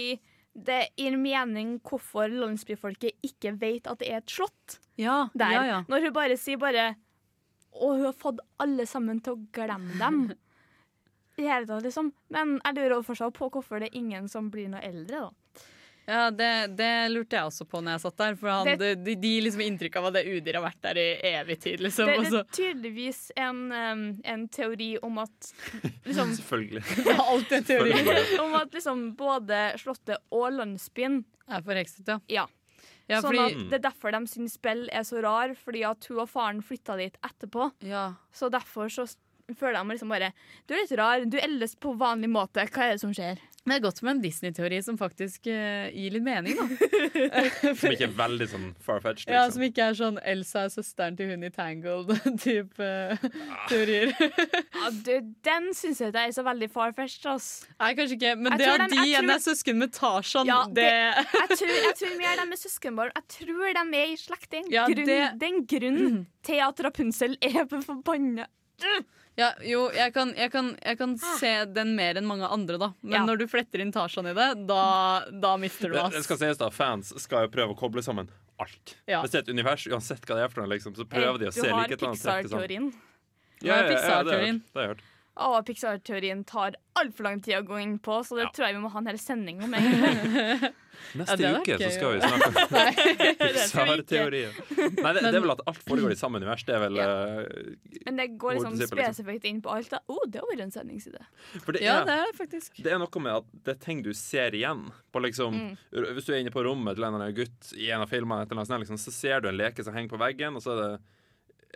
det 0.58 0.78
gir 0.98 1.14
mening 1.20 1.76
hvorfor 1.86 2.32
landsbyfolket 2.32 3.20
ikke 3.22 3.52
vet 3.60 3.86
at 3.86 4.00
det 4.00 4.08
er 4.10 4.22
et 4.22 4.32
slott 4.32 4.78
Ja, 4.98 5.28
der. 5.36 5.52
ja, 5.54 5.62
ja. 5.68 5.78
Når 5.86 6.08
hun 6.08 6.12
bare 6.16 6.36
sier 6.40 6.58
bare 6.58 6.88
Og 7.78 7.98
hun 7.98 8.06
har 8.08 8.16
fått 8.16 8.40
alle 8.58 8.86
sammen 8.88 9.20
til 9.22 9.36
å 9.36 9.42
glemme 9.54 9.98
dem. 10.00 10.22
I 11.38 11.44
hele 11.46 11.68
tatt, 11.68 11.84
liksom. 11.86 12.08
Men 12.34 12.56
jeg 12.64 12.74
lurer 12.74 13.04
fortsatt 13.06 13.36
på 13.36 13.46
hvorfor 13.54 13.78
det 13.84 13.92
er 13.92 13.98
ingen 14.00 14.26
som 14.32 14.48
blir 14.50 14.66
noe 14.72 14.80
eldre, 14.82 15.28
da. 15.28 15.30
Ja, 16.08 16.30
det, 16.32 16.48
det 16.78 16.88
lurte 17.12 17.36
jeg 17.36 17.44
også 17.50 17.66
på 17.68 17.82
når 17.84 17.92
jeg 17.98 18.00
satt 18.06 18.16
der. 18.22 18.36
For 18.40 18.48
han, 18.48 18.64
Det- 18.66 18.78
det, 18.80 18.92
de, 19.04 19.14
de 19.20 19.32
liksom 19.44 19.60
inntrykk 19.66 19.96
av 20.00 20.06
at 20.08 20.14
det 20.16 20.22
udyret 20.30 20.56
har 20.56 20.64
vært 20.64 20.80
der 20.88 21.00
i 21.02 21.06
evig 21.34 21.58
tid. 21.60 21.82
Liksom, 21.84 22.08
Det, 22.08 22.30
det 22.32 22.38
er 22.40 22.46
tydeligvis 22.56 23.18
en, 23.36 23.58
um, 23.72 24.04
en 24.24 24.46
teori 24.48 24.90
om 25.04 25.18
at 25.20 25.50
liksom, 26.08 26.32
Selvfølgelig. 26.40 26.84
Alt 27.28 27.52
er 27.52 27.66
teori. 27.68 27.92
Om 28.40 28.54
at 28.62 28.72
liksom 28.78 29.04
både 29.20 29.60
Slottet 29.82 30.16
og 30.32 30.48
landsbyen 30.56 31.20
Er 31.48 31.60
forhekset, 31.66 32.08
ja. 32.08 32.18
Ja. 32.40 32.46
Ja, 33.08 33.20
sånn 33.24 33.32
fordi- 33.32 33.44
at 33.64 33.70
Det 33.70 33.76
er 33.78 33.84
derfor 33.90 34.12
de 34.12 34.18
syns 34.28 34.56
spill 34.58 34.86
er 34.92 35.04
så 35.08 35.20
rar, 35.24 35.54
fordi 35.56 35.84
at 35.88 36.04
hun 36.10 36.18
og 36.24 36.28
faren 36.28 36.58
flytta 36.64 36.96
dit 37.00 37.14
etterpå. 37.24 37.70
Ja. 37.88 38.14
Så 38.32 38.50
derfor 38.52 38.88
så 38.92 39.06
s- 39.48 39.60
jeg 39.60 39.86
meg 39.86 39.96
liksom 39.96 40.08
bare 40.12 40.32
Du 40.66 40.74
er 40.74 40.82
litt 40.84 40.98
rar, 40.98 41.24
du 41.24 41.38
eldes 41.40 41.74
på 41.80 41.96
vanlig 41.98 42.28
måte, 42.30 42.66
hva 42.68 42.82
er 42.84 42.90
det 42.96 43.00
som 43.00 43.12
skjer? 43.14 43.38
Det 43.68 43.74
er 43.76 43.80
godt 43.84 43.98
med 44.02 44.14
en 44.16 44.20
Disney-teori 44.22 44.78
som 44.82 44.96
faktisk 44.96 45.44
uh, 45.52 45.90
gir 45.92 46.14
litt 46.14 46.22
mening, 46.24 46.56
da. 46.56 46.64
Som 47.76 47.92
ikke 47.92 48.06
er 48.06 48.14
veldig 48.16 48.46
sånn 48.48 48.68
far-fetched. 48.80 49.28
Ja, 49.28 49.42
Liksom. 49.44 49.52
Som 49.58 49.64
ikke 49.66 49.82
er 49.90 49.98
sånn 49.98 50.18
Elsa 50.24 50.62
er 50.64 50.70
søsteren 50.72 51.18
til 51.18 51.28
hun 51.34 51.44
i 51.44 51.50
Tangled-type 51.52 52.88
teorier. 53.68 54.14
Ja, 54.78 54.88
du, 55.04 55.12
den 55.44 55.68
syns 55.76 56.00
jeg 56.00 56.14
ikke 56.14 56.24
er 56.30 56.32
så 56.38 56.44
veldig 56.46 56.70
far-fetched, 56.72 57.26
ass. 57.28 57.48
Nei, 57.82 57.92
kanskje 57.98 58.16
ikke, 58.16 58.32
men 58.40 58.54
Jeg 58.56 58.62
det 58.62 58.68
at 58.86 58.90
de- 58.94 59.04
igjen 59.04 59.26
tror- 59.28 59.36
er 59.36 59.44
søsken 59.50 59.80
med 59.84 59.92
Tarzan, 59.92 60.48
Ja, 60.48 60.60
det, 60.72 60.88
Jeg 60.88 61.48
tror, 61.58 61.74
jeg 61.76 61.94
tror 62.00 62.16
mer 62.22 62.36
de 62.40 62.46
er 62.56 62.62
søskenbarn. 62.64 63.12
Jeg 63.18 63.28
tror 63.36 63.74
de 63.82 64.00
er 64.00 64.12
i 64.14 64.16
slekt. 64.16 64.48
Det 64.48 64.62
er 64.62 64.64
en 64.64 64.72
Ja, 64.72 64.86
grunn, 64.88 65.04
det- 65.12 65.32
det 65.42 65.50
er 65.50 65.52
en 65.52 65.66
grunn 65.74 66.26
til 66.48 66.64
at 66.70 66.80
Rapunsel 66.88 67.36
er 67.42 67.66
forbanna. 67.68 68.46
Ja, 69.38 69.52
jo, 69.62 69.84
jeg 69.94 70.10
kan, 70.16 70.32
jeg 70.34 70.50
kan, 70.50 70.72
jeg 70.82 70.98
kan 70.98 71.12
se 71.38 71.50
den 71.70 71.92
mer 71.94 72.18
enn 72.18 72.26
mange 72.26 72.48
andre, 72.50 72.74
da. 72.82 72.88
Men 73.02 73.12
Ja. 73.20 73.24
når 73.24 73.38
du 73.38 73.46
fletter 73.46 73.78
inn 73.84 73.92
Tarzan 73.94 74.26
i 74.26 74.34
det, 74.34 74.66
da, 74.66 75.24
da 75.30 75.52
mister 75.56 75.92
du 75.92 75.94
Det, 75.94 76.08
det 76.16 76.24
skal 76.26 76.40
sies 76.40 76.58
da, 76.58 76.70
Fans 76.74 77.12
skal 77.22 77.46
jo 77.46 77.52
prøve 77.54 77.76
å 77.76 77.78
koble 77.78 78.02
sammen 78.02 78.26
alt. 78.58 78.96
Ja. 79.06 79.20
Hvis 79.22 79.30
det 79.30 79.38
er 79.38 79.44
et 79.46 79.52
univers, 79.54 79.86
uansett 79.86 80.26
hva 80.26 80.34
det 80.40 80.48
er 80.48 80.50
for 80.50 80.64
noe, 80.64 80.72
liksom, 80.74 80.96
så 80.98 81.06
prøver 81.06 81.38
de 81.38 81.46
å 81.46 81.54
se 81.54 81.68
likhetene. 81.70 82.18
Du 82.18 82.26
har. 82.26 82.42
Pixar-teorien. 82.42 82.90
Ja, 83.62 83.76
ja, 83.76 83.86
ja, 83.86 84.00
ja, 84.02 84.22
det 84.26 84.34
har 84.74 84.82
jeg 84.82 84.90
hørt. 84.96 85.06
Og 85.38 85.60
Pixar-teorien 85.68 86.40
tar 86.48 86.74
altfor 86.98 87.28
lang 87.28 87.40
tid 87.44 87.54
å 87.60 87.62
gå 87.62 87.76
inn 87.78 87.98
på, 88.02 88.16
så 88.26 88.34
det 88.40 88.48
tror 88.56 88.66
jeg 88.66 88.74
vi 88.74 88.80
må 88.82 88.88
ha 88.90 88.98
en 88.98 89.06
hel 89.06 89.18
sending 89.22 89.60
om. 89.62 89.74
egentlig. 89.78 90.72
Neste 91.14 91.36
ja, 91.44 91.52
uke 91.60 91.76
så 91.78 91.90
skal 91.94 92.16
vi 92.16 92.20
snakke 92.24 92.48
om. 92.48 93.36
Pixar-teorien. 93.42 94.56
Nei, 94.98 95.12
det, 95.14 95.22
det 95.22 95.30
er 95.30 95.44
vel 95.44 95.52
at 95.54 95.62
alt 95.70 95.82
foregår 95.86 96.14
i 96.14 96.18
samme 96.18 96.40
univers. 96.42 96.64
Det 96.66 96.74
er 96.74 96.82
vel 96.82 96.98
Ja. 96.98 97.06
eh, 97.44 98.00
Men 98.08 98.18
det 98.18 98.26
går 98.40 98.56
liksom 98.58 98.74
liksom. 98.78 98.98
spesifikt 98.98 99.46
inn 99.50 99.60
på 99.64 99.72
alt. 99.76 99.92
Å, 99.94 100.00
Oh, 100.18 100.24
det 100.26 100.42
var 100.42 100.60
en 100.64 100.72
sendingsidé. 100.74 101.20
For 101.62 101.76
det 101.76 101.84
Ja, 101.84 102.00
er, 102.00 102.08
det 102.08 102.16
er 102.18 102.32
det 102.32 102.38
faktisk. 102.40 102.80
det 102.82 102.92
er 102.92 102.98
noe 102.98 103.20
med 103.22 103.32
at 103.38 103.44
det 103.64 103.76
er 103.76 103.80
ting 103.84 104.02
du 104.02 104.10
ser 104.16 104.50
igjen. 104.58 104.88
På 105.14 105.22
liksom, 105.22 105.54
Mm. 105.58 105.76
Hvis 106.14 106.26
du 106.26 106.32
er 106.34 106.40
inne 106.42 106.50
på 106.54 106.62
rommet 106.66 106.94
til 106.98 107.04
en 107.04 107.14
eller 107.14 107.24
annen 107.28 107.34
gutt 107.38 107.72
i 107.78 107.90
en 107.90 108.02
av 108.02 108.08
filmene, 108.10 108.46
liksom, 108.46 108.98
så 108.98 109.10
ser 109.14 109.40
du 109.40 109.48
en 109.48 109.56
leke 109.56 109.82
som 109.84 109.94
henger 109.94 110.10
på 110.10 110.18
veggen, 110.20 110.56
og 110.56 110.62
så 110.62 110.74
er 110.74 110.82
det 110.82 111.00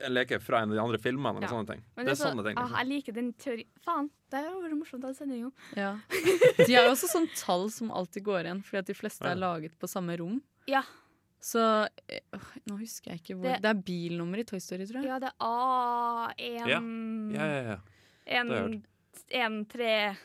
en 0.01 0.15
leke 0.15 0.39
fra 0.41 0.63
en 0.63 0.71
av 0.71 0.77
de 0.77 0.81
andre 0.83 0.99
filmene. 0.99 1.37
Eller 1.37 1.49
Ja. 1.49 1.53
sånne 1.53 1.67
ting. 1.69 1.83
Men 1.97 2.07
det 2.07 2.13
er 2.13 2.17
så- 2.25 2.31
sånne 2.33 2.45
ting. 2.47 2.57
ah, 2.59 2.79
jeg 2.79 2.87
liker 2.89 3.13
den 3.13 3.33
teorien. 3.35 3.69
Faen, 3.85 4.11
det 4.31 4.41
har 4.45 4.55
vært 4.63 4.79
morsomt 4.79 5.03
å 5.05 5.07
ha 5.07 5.13
sending 5.13 5.45
om. 5.47 5.53
Ja. 5.77 5.99
De 6.67 6.73
har 6.75 6.85
jo 6.85 6.91
også 6.95 7.09
sånn 7.13 7.29
tall 7.37 7.69
som 7.71 7.91
alltid 7.91 8.25
går 8.25 8.45
igjen, 8.47 8.63
fordi 8.65 8.79
at 8.79 8.87
de 8.87 8.95
fleste 8.95 9.23
er 9.27 9.35
laget 9.37 9.79
på 9.79 9.87
samme 9.89 10.17
rom. 10.19 10.41
Ja. 10.67 10.83
Så 11.43 11.59
øh, 11.59 12.41
Nå 12.71 12.79
husker 12.79 13.11
jeg 13.11 13.21
ikke 13.21 13.35
hvor 13.37 13.43
Det, 13.43 13.63
Det- 13.63 13.71
er 13.71 13.83
bilnummer 13.83 14.39
i 14.39 14.45
Toy 14.45 14.59
Story, 14.61 14.87
tror 14.87 15.03
jeg. 15.03 15.07
Ja, 15.11 15.19
det 15.19 15.29
er 15.29 15.37
A1 15.43 16.69
Ja. 16.69 16.81
Ja, 17.37 17.47
ja, 17.47 17.63
ja. 17.73 17.79
En, 18.27 18.49
Det 18.49 18.59
har 18.59 18.69
jeg 18.71 19.45
en, 19.45 19.65
tre 19.67 20.17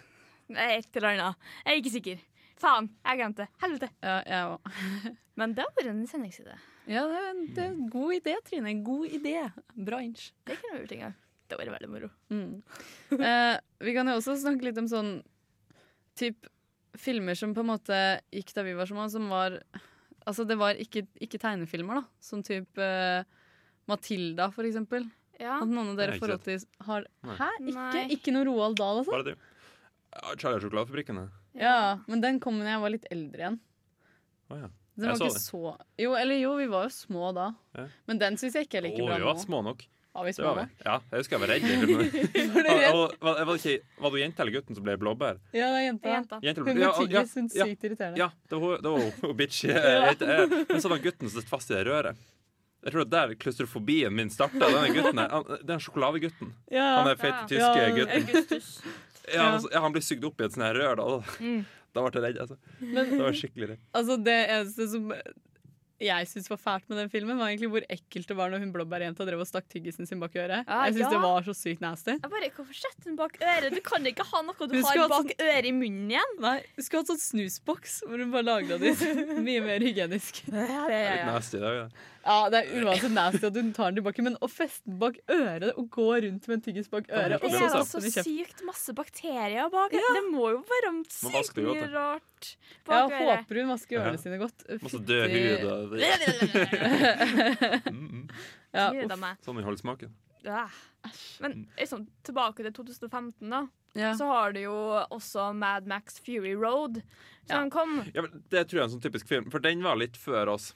Nei, 0.49 0.77
Et 0.77 0.95
eller 0.95 1.09
annet. 1.09 1.35
Jeg 1.65 1.73
er 1.73 1.81
ikke 1.81 1.91
sikker. 1.91 2.19
Faen, 2.57 2.87
jeg 3.05 3.19
glemte 3.19 3.45
det. 3.45 3.49
Helvete. 3.61 3.89
Ja, 4.01 4.17
jeg 4.25 4.51
òg. 4.55 4.71
Men 5.37 5.53
det 5.53 5.63
har 5.65 5.73
vært 5.77 5.91
en 5.91 6.03
sendingside. 6.09 6.55
Ja, 6.89 7.03
det 7.05 7.17
er, 7.19 7.27
en- 7.33 7.47
det 7.53 7.63
er 7.63 7.71
en 7.75 7.87
god 7.93 8.13
idé, 8.17 8.35
Trine. 8.47 8.73
God 8.85 9.13
idé. 9.19 9.35
Bra 9.75 9.99
inch. 10.01 10.31
Det 10.47 10.57
kunne 10.57 10.77
vi 10.77 10.83
gjort 10.85 10.95
en 10.97 11.03
gang. 11.05 11.15
Det 11.47 11.59
vært 11.61 11.73
veldig 11.77 11.89
moro. 11.93 12.09
Mm. 12.33 12.55
Eh, 13.23 13.57
vi 13.85 13.93
kan 13.95 14.09
jo 14.11 14.17
også 14.19 14.33
snakke 14.41 14.65
litt 14.67 14.79
om 14.81 14.87
sånn 14.91 15.11
typ 16.17 16.47
filmer 16.97 17.37
som 17.37 17.53
på 17.55 17.61
en 17.61 17.69
måte 17.69 17.99
gikk 18.33 18.51
da 18.57 18.63
vi 18.65 18.73
var 18.75 18.89
små, 18.89 19.05
som 19.13 19.29
var 19.31 19.59
Altså, 20.27 20.43
det 20.43 20.57
var 20.59 20.75
ikke, 20.75 21.05
ikke 21.23 21.39
tegnefilmer, 21.39 22.01
da. 22.01 22.09
Som 22.19 22.41
typ 22.43 22.75
eh, 22.83 23.21
Matilda, 23.87 24.49
for 24.51 24.67
eksempel. 24.67 25.05
Ja. 25.39 25.61
At 25.61 25.69
noen 25.71 25.93
av 25.93 26.01
dere 26.01 26.17
forhold 26.19 26.41
til 26.43 26.59
har 26.83 27.05
Nei. 27.23 27.37
Hæ? 27.39 27.47
Ikke, 27.61 27.75
Nei. 27.77 28.01
ikke 28.17 28.33
noe 28.35 28.43
Roald 28.49 28.75
Dahl, 28.75 28.99
altså? 29.05 29.13
Bare 29.13 29.27
det. 29.29 29.37
Ja, 30.17 30.33
Charlie 30.35 30.57
og 30.59 30.65
sjokoladefabrikken. 30.65 31.21
Ja. 31.57 31.63
Ja, 31.67 31.99
men 32.07 32.21
den 32.23 32.39
kom 32.43 32.59
da 32.61 32.69
jeg 32.75 32.81
var 32.83 32.93
litt 32.93 33.05
eldre 33.11 33.43
igjen. 33.43 33.59
Oh, 34.49 34.57
ja. 34.61 34.69
Den 34.97 35.11
var 35.11 35.19
ikke 35.27 35.41
så 35.43 35.75
Jo, 36.01 36.15
eller 36.17 36.39
jo, 36.41 36.55
vi 36.57 36.65
var 36.71 36.87
jo 36.87 36.93
små 36.93 37.29
da. 37.37 37.51
Ja. 37.77 37.85
Men 38.09 38.17
den 38.21 38.37
syns 38.41 38.55
jeg 38.57 38.65
ikke 38.67 38.79
er 38.79 38.87
like 38.87 39.01
oh, 39.03 39.09
bra 39.11 39.17
vi 39.21 39.27
var 39.27 39.41
små 39.43 39.61
nok. 39.65 39.83
Var 40.17 40.25
vi 40.25 40.31
små 40.33 40.47
var 40.49 40.63
vi. 40.63 40.77
Ja, 40.87 40.95
jeg 41.11 41.19
husker 41.21 41.37
jeg 41.37 41.41
var 41.43 41.51
redd. 41.53 41.65
og- 42.97 43.11
Var, 43.21 43.43
var, 43.45 43.59
det 43.61 43.75
du 44.13 44.17
jenta 44.17 44.41
eller 44.41 44.55
gutten 44.55 44.77
som 44.79 44.87
ble 44.87 44.95
blåbær? 44.97 45.37
Ja, 45.53 45.67
det 45.75 45.83
er 45.83 45.85
jenta. 45.85 46.13
Jenta. 46.15 46.39
Jenta 46.41 46.63
Hun 46.65 46.79
ja, 46.81 46.87
ja, 46.87 46.93
tyggis, 46.97 47.35
hun 47.37 47.51
ja, 47.53 47.67
sykt 47.69 47.85
irriterende. 47.85 48.17
Ja, 48.23 48.29
det 48.49 48.61
var, 48.63 48.81
det 48.81 48.95
var 48.95 49.05
hun- 49.05 49.13
hun 49.21 49.37
bitch. 49.37 49.59
Jeg, 49.69 49.77
jeg, 49.77 50.17
jeg, 50.21 50.65
men 50.71 50.81
så 50.81 50.89
var 50.89 51.03
gutten 51.05 51.29
som 51.29 51.37
sitter 51.37 51.53
fast 51.53 51.69
i 51.69 51.77
det 51.77 51.85
røret. 51.91 52.17
Jeg 52.87 52.93
tror 52.93 53.03
det 53.03 53.17
er 53.19 53.27
der 53.33 53.37
klaustrofobien 53.41 54.13
min 54.15 54.29
starta. 54.31 54.57
Denne 54.71 54.89
gutten 54.95 55.19
her, 55.21 55.61
den 55.67 55.81
sjokoladegutten. 55.83 56.51
Ja. 56.71 56.85
Han 57.01 57.09
er 57.11 57.17
feite 57.19 57.37
Ja. 57.37 57.47
tyske 57.51 57.81
Ja, 57.83 57.95
gutten. 57.97 58.21
Augustus. 58.23 58.69
Ja, 59.33 59.49
altså, 59.55 59.71
ja, 59.73 59.81
han 59.83 59.91
blir 59.95 60.05
sugd 60.05 60.23
opp 60.29 60.39
i 60.41 60.47
et 60.47 60.53
sånt 60.55 60.67
her 60.67 60.77
rør. 60.79 60.95
Da, 61.01 61.41
Mm. 61.41 61.65
da 61.97 62.05
ble 62.05 62.13
jeg 62.21 62.23
redd. 62.29 62.39
Altså. 62.45 62.57
Men 62.79 63.09
Da 63.11 63.23
var 63.23 63.31
jeg 63.33 63.41
skikkelig 63.43 63.69
redd. 63.73 63.83
altså, 63.97 64.17
det 64.23 64.39
eneste 64.47 64.87
som 64.93 65.11
jeg 65.97 66.27
syntes 66.29 66.45
var 66.51 66.59
fælt 66.61 66.83
med 66.91 66.99
den 67.01 67.07
filmen, 67.09 67.39
var 67.41 67.49
egentlig 67.49 67.71
hvor 67.73 67.85
ekkelt 67.89 68.27
det 68.29 68.35
var 68.37 68.51
når 68.53 68.59
hun 68.61 68.69
blåbærjenta 68.75 69.25
drev 69.25 69.39
og 69.41 69.47
stakk 69.49 69.65
tyggisen 69.73 70.05
sin 70.05 70.19
bak 70.21 70.35
øret. 70.37 70.67
Ah, 70.69 70.83
jeg 70.85 70.93
syns 70.99 71.07
ja. 71.07 71.09
det 71.15 71.21
var 71.23 71.41
så 71.47 71.55
sykt 71.57 71.81
nasty. 71.81 72.13
Jeg 72.13 72.29
bare, 72.35 72.49
Hvorfor 72.53 72.77
setter 72.77 73.09
hun 73.09 73.15
bak 73.17 73.39
øret? 73.41 73.73
Du 73.73 73.81
kan 73.81 74.05
ikke 74.05 74.21
ha 74.29 74.41
noe 74.45 74.67
du 74.69 74.75
Hun 74.77 74.85
har 74.85 75.09
bak 75.09 75.31
sånn... 75.31 75.41
øret 75.47 75.65
i 75.65 75.71
munnen 75.73 76.11
igjen. 76.13 76.35
Nei, 76.45 76.59
du 76.77 76.83
skulle 76.85 77.01
hatt 77.01 77.09
sånn 77.15 77.23
snusboks 77.23 77.95
hvor 78.05 78.21
hun 78.21 78.29
bare 78.35 78.45
lagra 78.45 78.77
det 78.77 78.93
mye 79.47 79.63
mer 79.65 79.81
hygienisk. 79.81 80.43
Ja, 80.53 80.67
ja, 80.69 80.85
Litt 80.85 81.23
ja. 81.23 81.25
nasty 81.31 81.57
i 81.57 81.63
dag. 81.65 81.79
Ja. 81.81 81.89
Ja, 82.27 82.49
det 82.51 82.59
er 82.59 82.83
uansett 82.83 83.13
nasty 83.15 83.45
at 83.47 83.55
hun 83.55 83.69
tar 83.75 83.91
den 83.93 84.01
tilbake, 84.01 84.23
men 84.25 84.35
å 84.43 84.49
feste 84.51 84.83
den 84.89 84.97
bak 84.99 85.15
øret 85.31 85.77
og 85.79 85.85
gå 85.95 86.07
rundt 86.25 86.47
med 86.49 86.55
en 86.57 86.63
tyggis 86.65 86.89
bak 86.91 87.07
øret 87.07 87.37
og 87.39 87.45
Det 87.47 87.61
er 87.61 87.85
så 87.87 88.01
i 88.03 88.11
sykt 88.11 88.63
masse 88.67 88.91
bakterier 88.97 89.69
bak. 89.71 89.95
Det 89.95 90.23
må 90.27 90.49
jo 90.51 90.59
være 90.67 90.91
sykt 91.07 91.55
mye 91.63 91.87
rart 91.93 92.51
bak 92.89 93.11
øret. 93.15 93.31
håper 93.31 93.61
hun 93.61 93.71
vasker 93.71 94.01
ørene 94.01 94.17
Ja. 94.19 94.23
sine 94.25 94.37
godt. 94.43 94.59
Masse 94.83 94.99
død 95.07 95.25
hud 95.37 95.63
og. 95.71 95.95
Ja. 98.75 98.91
Sånn 99.45 99.63
holder 99.63 99.79
smaken. 99.79 100.11
Ja. 100.45 100.67
Men 101.41 101.67
liksom, 101.79 102.05
tilbake 102.27 102.63
til 102.65 102.73
2015, 102.75 103.49
da. 103.51 103.63
Ja. 103.97 104.11
Så 104.19 104.27
har 104.29 104.51
du 104.53 104.59
jo 104.61 104.75
også 105.09 105.49
Mad 105.57 105.87
Max 105.89 106.19
Fury 106.21 106.53
Road, 106.59 107.01
som 107.49 107.71
kom. 107.73 108.01
Ja, 108.13 108.21
men 108.25 108.43
det 108.51 108.67
tror 108.67 108.77
jeg 108.77 108.83
er 108.83 108.89
en 108.89 108.95
sånn 108.97 109.05
typisk 109.07 109.27
film, 109.31 109.47
for 109.53 109.63
den 109.63 109.81
var 109.85 109.97
litt 109.99 110.19
før 110.19 110.51
oss. 110.53 110.73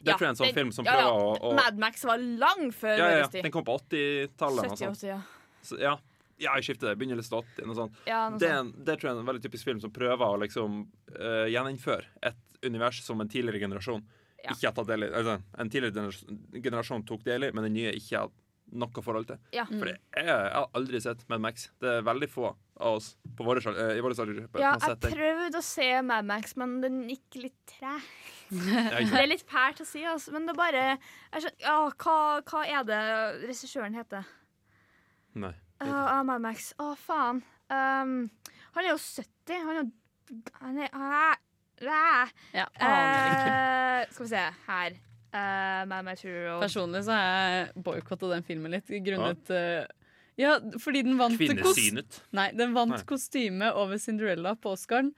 Det 0.00 0.12
Ja, 0.12 0.16
tror 0.16 0.26
jeg 0.26 0.28
er 0.28 0.34
en 0.34 0.40
sånn 0.40 0.54
film 0.56 0.70
som 0.74 0.86
prøver 0.86 1.06
ja. 1.06 1.14
å, 1.14 1.32
å 1.48 1.54
Mad 1.58 1.80
Max 1.82 2.04
var 2.06 2.22
lang 2.22 2.68
før 2.74 2.94
ja, 3.00 3.08
ja, 3.10 3.18
ja. 3.24 3.30
Den 3.34 3.52
kom 3.54 3.66
på 3.66 3.74
80-tallet. 3.80 4.72
70-80, 4.78 5.08
ja. 5.10 5.18
Så, 5.66 5.78
ja. 5.82 5.94
ja, 6.38 6.52
jeg 6.60 6.68
skifter 6.68 6.92
det. 6.92 6.96
Begynnelsen 7.00 7.38
av 7.38 7.46
80. 7.46 7.66
Noe 7.68 7.78
sånt. 7.80 8.02
Ja, 8.08 8.20
noe 8.30 8.42
det, 8.42 8.52
sånt. 8.54 8.78
det 8.86 8.98
tror 8.98 9.10
jeg 9.10 9.16
er 9.16 9.22
en 9.24 9.30
veldig 9.32 9.44
typisk 9.48 9.70
film 9.70 9.82
som 9.82 9.94
prøver 9.94 10.24
å 10.26 10.38
liksom 10.44 10.82
uh, 11.18 11.46
gjeninnføre 11.50 12.12
et 12.30 12.44
univers 12.66 13.02
som 13.06 13.20
en 13.22 13.30
tidligere 13.30 13.62
generasjon 13.66 14.04
Ja. 14.44 14.52
ikke 14.54 14.68
har 14.68 14.76
tatt 14.76 14.90
del 14.90 15.08
i. 15.08 15.10
Altså, 15.18 15.38
en 15.58 15.70
tidligere 15.70 16.12
generasjon, 16.62 17.06
tok 17.06 17.24
del 17.26 17.48
i, 17.48 17.50
men 17.54 17.66
den 17.66 17.74
nye 17.74 17.94
ikke 17.98 18.22
har 18.22 18.30
noe 18.78 19.02
forhold 19.02 19.26
til. 19.30 19.40
Ja. 19.56 19.64
For 19.70 19.88
det 19.88 19.96
er, 20.12 20.28
jeg 20.28 20.54
har 20.54 20.70
aldri 20.78 21.00
sett 21.02 21.24
Mad 21.32 21.42
Max. 21.42 21.70
Det 21.82 21.98
er 21.98 22.06
veldig 22.06 22.28
få 22.30 22.52
av 22.52 22.98
oss 23.00 23.14
på 23.38 23.46
våre, 23.46 23.62
eh, 23.72 23.94
i 23.98 24.02
våre 24.04 24.16
aldersgruppe 24.18 24.62
Ja, 24.62 24.74
jeg 24.82 24.98
prøvde 25.04 25.60
å 25.60 25.64
se 25.64 25.88
Mad 26.06 26.26
Max, 26.28 26.56
men 26.58 26.78
den 26.82 26.98
gikk 27.10 27.38
litt 27.44 27.58
tregt. 27.76 28.34
Det 28.48 29.20
er 29.20 29.28
litt 29.28 29.44
fælt 29.48 29.82
å 29.84 29.86
si, 29.86 30.02
altså, 30.08 30.32
men 30.32 30.46
det 30.48 30.54
er 30.54 30.58
bare 30.58 30.84
jeg 30.88 31.42
skjønner, 31.44 31.58
ja, 31.66 31.74
hva, 32.00 32.18
hva 32.48 32.62
er 32.64 32.86
det 32.88 33.00
regissøren 33.44 33.98
heter? 33.98 34.30
Nei. 35.38 35.52
Uh, 35.84 35.90
uh, 35.92 36.22
Mad 36.26 36.42
Max. 36.42 36.72
Å, 36.80 36.94
faen. 36.98 37.42
Um, 37.68 38.14
han 38.74 38.86
er 38.86 38.94
jo 38.94 38.98
70. 38.98 39.60
Han 39.66 39.74
er 39.76 39.82
jo 39.82 39.90
Han 40.62 40.80
er 40.80 40.88
uh, 41.84 42.32
ikke. 42.54 42.86
Eh, 42.88 44.08
Skal 44.10 44.24
vi 44.24 44.30
se 44.32 44.46
her. 44.66 44.98
Uh, 45.28 45.84
Mad 45.88 46.06
Max 46.06 46.24
Personlig 46.24 47.04
så 47.04 47.12
har 47.12 47.52
jeg 47.52 47.84
boikotta 47.84 48.30
den 48.32 48.46
filmen 48.46 48.72
litt, 48.72 48.88
grunnet 49.04 49.50
eh, 49.52 49.84
Ja, 50.38 50.52
fordi 50.78 51.02
den 51.02 51.16
vant 51.18 51.34
kos- 51.34 51.48
Kvinnesynet. 51.50 52.20
Nei, 52.32 52.50
den 52.54 52.70
vant 52.76 52.92
Nei. 52.94 53.02
kostyme 53.08 53.72
over 53.74 53.98
Cinderella 53.98 54.52
på 54.54 54.70
Oscaren. 54.76 55.08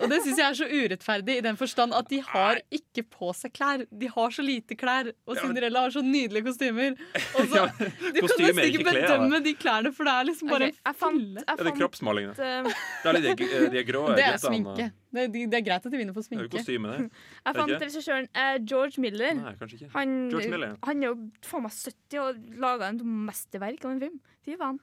Og 0.00 0.06
det 0.08 0.20
syns 0.22 0.38
jeg 0.38 0.46
er 0.46 0.54
så 0.54 0.66
urettferdig 0.70 1.34
i 1.40 1.42
den 1.44 1.56
forstand 1.58 1.92
at 1.92 2.06
de 2.08 2.20
har 2.22 2.60
ikke 2.72 3.02
på 3.10 3.32
seg 3.34 3.52
klær. 3.52 3.82
De 3.90 4.06
har 4.14 4.30
så 4.32 4.44
lite 4.46 4.76
klær, 4.78 5.10
og 5.26 5.36
Cinderella 5.36 5.82
har 5.84 5.90
så 5.92 6.00
nydelige 6.06 6.46
kostymer. 6.46 6.94
Og 7.34 7.50
så, 7.50 7.66
du 8.14 8.20
kan 8.22 8.30
er 8.30 8.46
nesten 8.46 8.68
ikke 8.70 8.86
bedømme 8.86 9.42
de 9.44 9.54
klærne, 9.58 9.92
for 9.92 10.08
det 10.08 10.14
er 10.14 10.28
liksom 10.30 10.48
bare 10.54 10.70
okay, 10.70 10.78
jeg 10.86 10.98
fant, 11.02 11.20
jeg 11.36 11.44
Er 11.58 11.64
det 11.68 11.74
kroppsmalingene? 11.82 12.32
eh, 12.38 12.72
Det 13.02 13.12
er 13.12 13.18
litt 13.18 13.28
de, 13.42 13.62
de 13.76 13.84
grå 13.92 14.04
Det 14.16 14.24
er 14.30 14.38
sminke. 14.40 14.88
Det 15.12 15.26
er, 15.26 15.28
de- 15.34 15.46
det 15.52 15.58
er 15.60 15.64
greit 15.66 15.84
at 15.84 15.92
de 15.92 15.98
vinner 16.00 16.14
for 16.16 16.22
Det 16.24 16.30
er 16.32 16.38
jo 16.38 16.48
sminke. 16.48 16.56
kostyme, 16.62 16.88
det. 16.94 17.10
Jeg 17.44 17.50
Er 17.52 17.58
fant 17.60 17.82
regissøren 17.84 18.28
uh, 18.32 18.56
George 18.64 19.02
Miller. 19.04 19.34
Nei, 19.36 19.52
kanskje 19.60 19.82
ikke. 19.82 19.90
Han, 19.98 20.14
George 20.32 20.48
Miller, 20.54 20.76
han 20.88 21.02
er 21.02 21.10
jo 21.10 21.16
faen 21.44 21.66
meg 21.66 21.74
70 21.76 22.22
og 22.22 22.60
laga 22.62 22.88
en 22.94 23.02
mesterverk 23.28 23.84
av 23.84 23.90
en 23.98 24.00
film. 24.06 24.20
Fy 24.46 24.56
faen. 24.60 24.80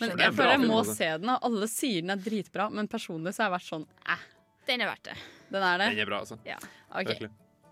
Men 0.00 0.10
er 0.10 0.24
jeg 0.24 0.32
tror 0.32 0.36
føler 0.40 0.56
jeg 0.56 0.66
må 0.66 0.80
altså. 0.80 0.96
se 0.98 1.08
den, 1.22 1.30
og 1.30 1.48
alle 1.48 1.70
sier 1.70 2.02
den 2.02 2.14
er 2.16 2.22
dritbra, 2.24 2.66
men 2.74 2.90
personlig 2.90 3.34
så 3.34 3.44
har 3.44 3.50
jeg 3.52 3.54
vært 3.54 3.68
sånn 3.68 3.86
eh, 4.10 4.24
Den 4.66 4.82
er 4.82 4.90
verdt 4.90 5.08
det. 5.10 5.16
den 5.54 5.66
er 5.70 5.80
det. 5.84 5.88
Den 5.94 6.02
er 6.02 6.10
bra, 6.10 6.20
altså. 6.24 6.38
Ja. 6.48 6.58
Ok. 6.98 7.12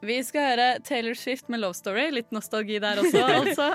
Vi 0.02 0.16
skal 0.26 0.48
høre 0.50 0.66
Taylor 0.86 1.14
Swift 1.18 1.50
med 1.50 1.62
Love 1.62 1.78
Story. 1.78 2.08
Litt 2.14 2.32
nostalgi 2.34 2.78
der 2.82 2.98
også, 3.02 3.22
altså. 3.40 3.68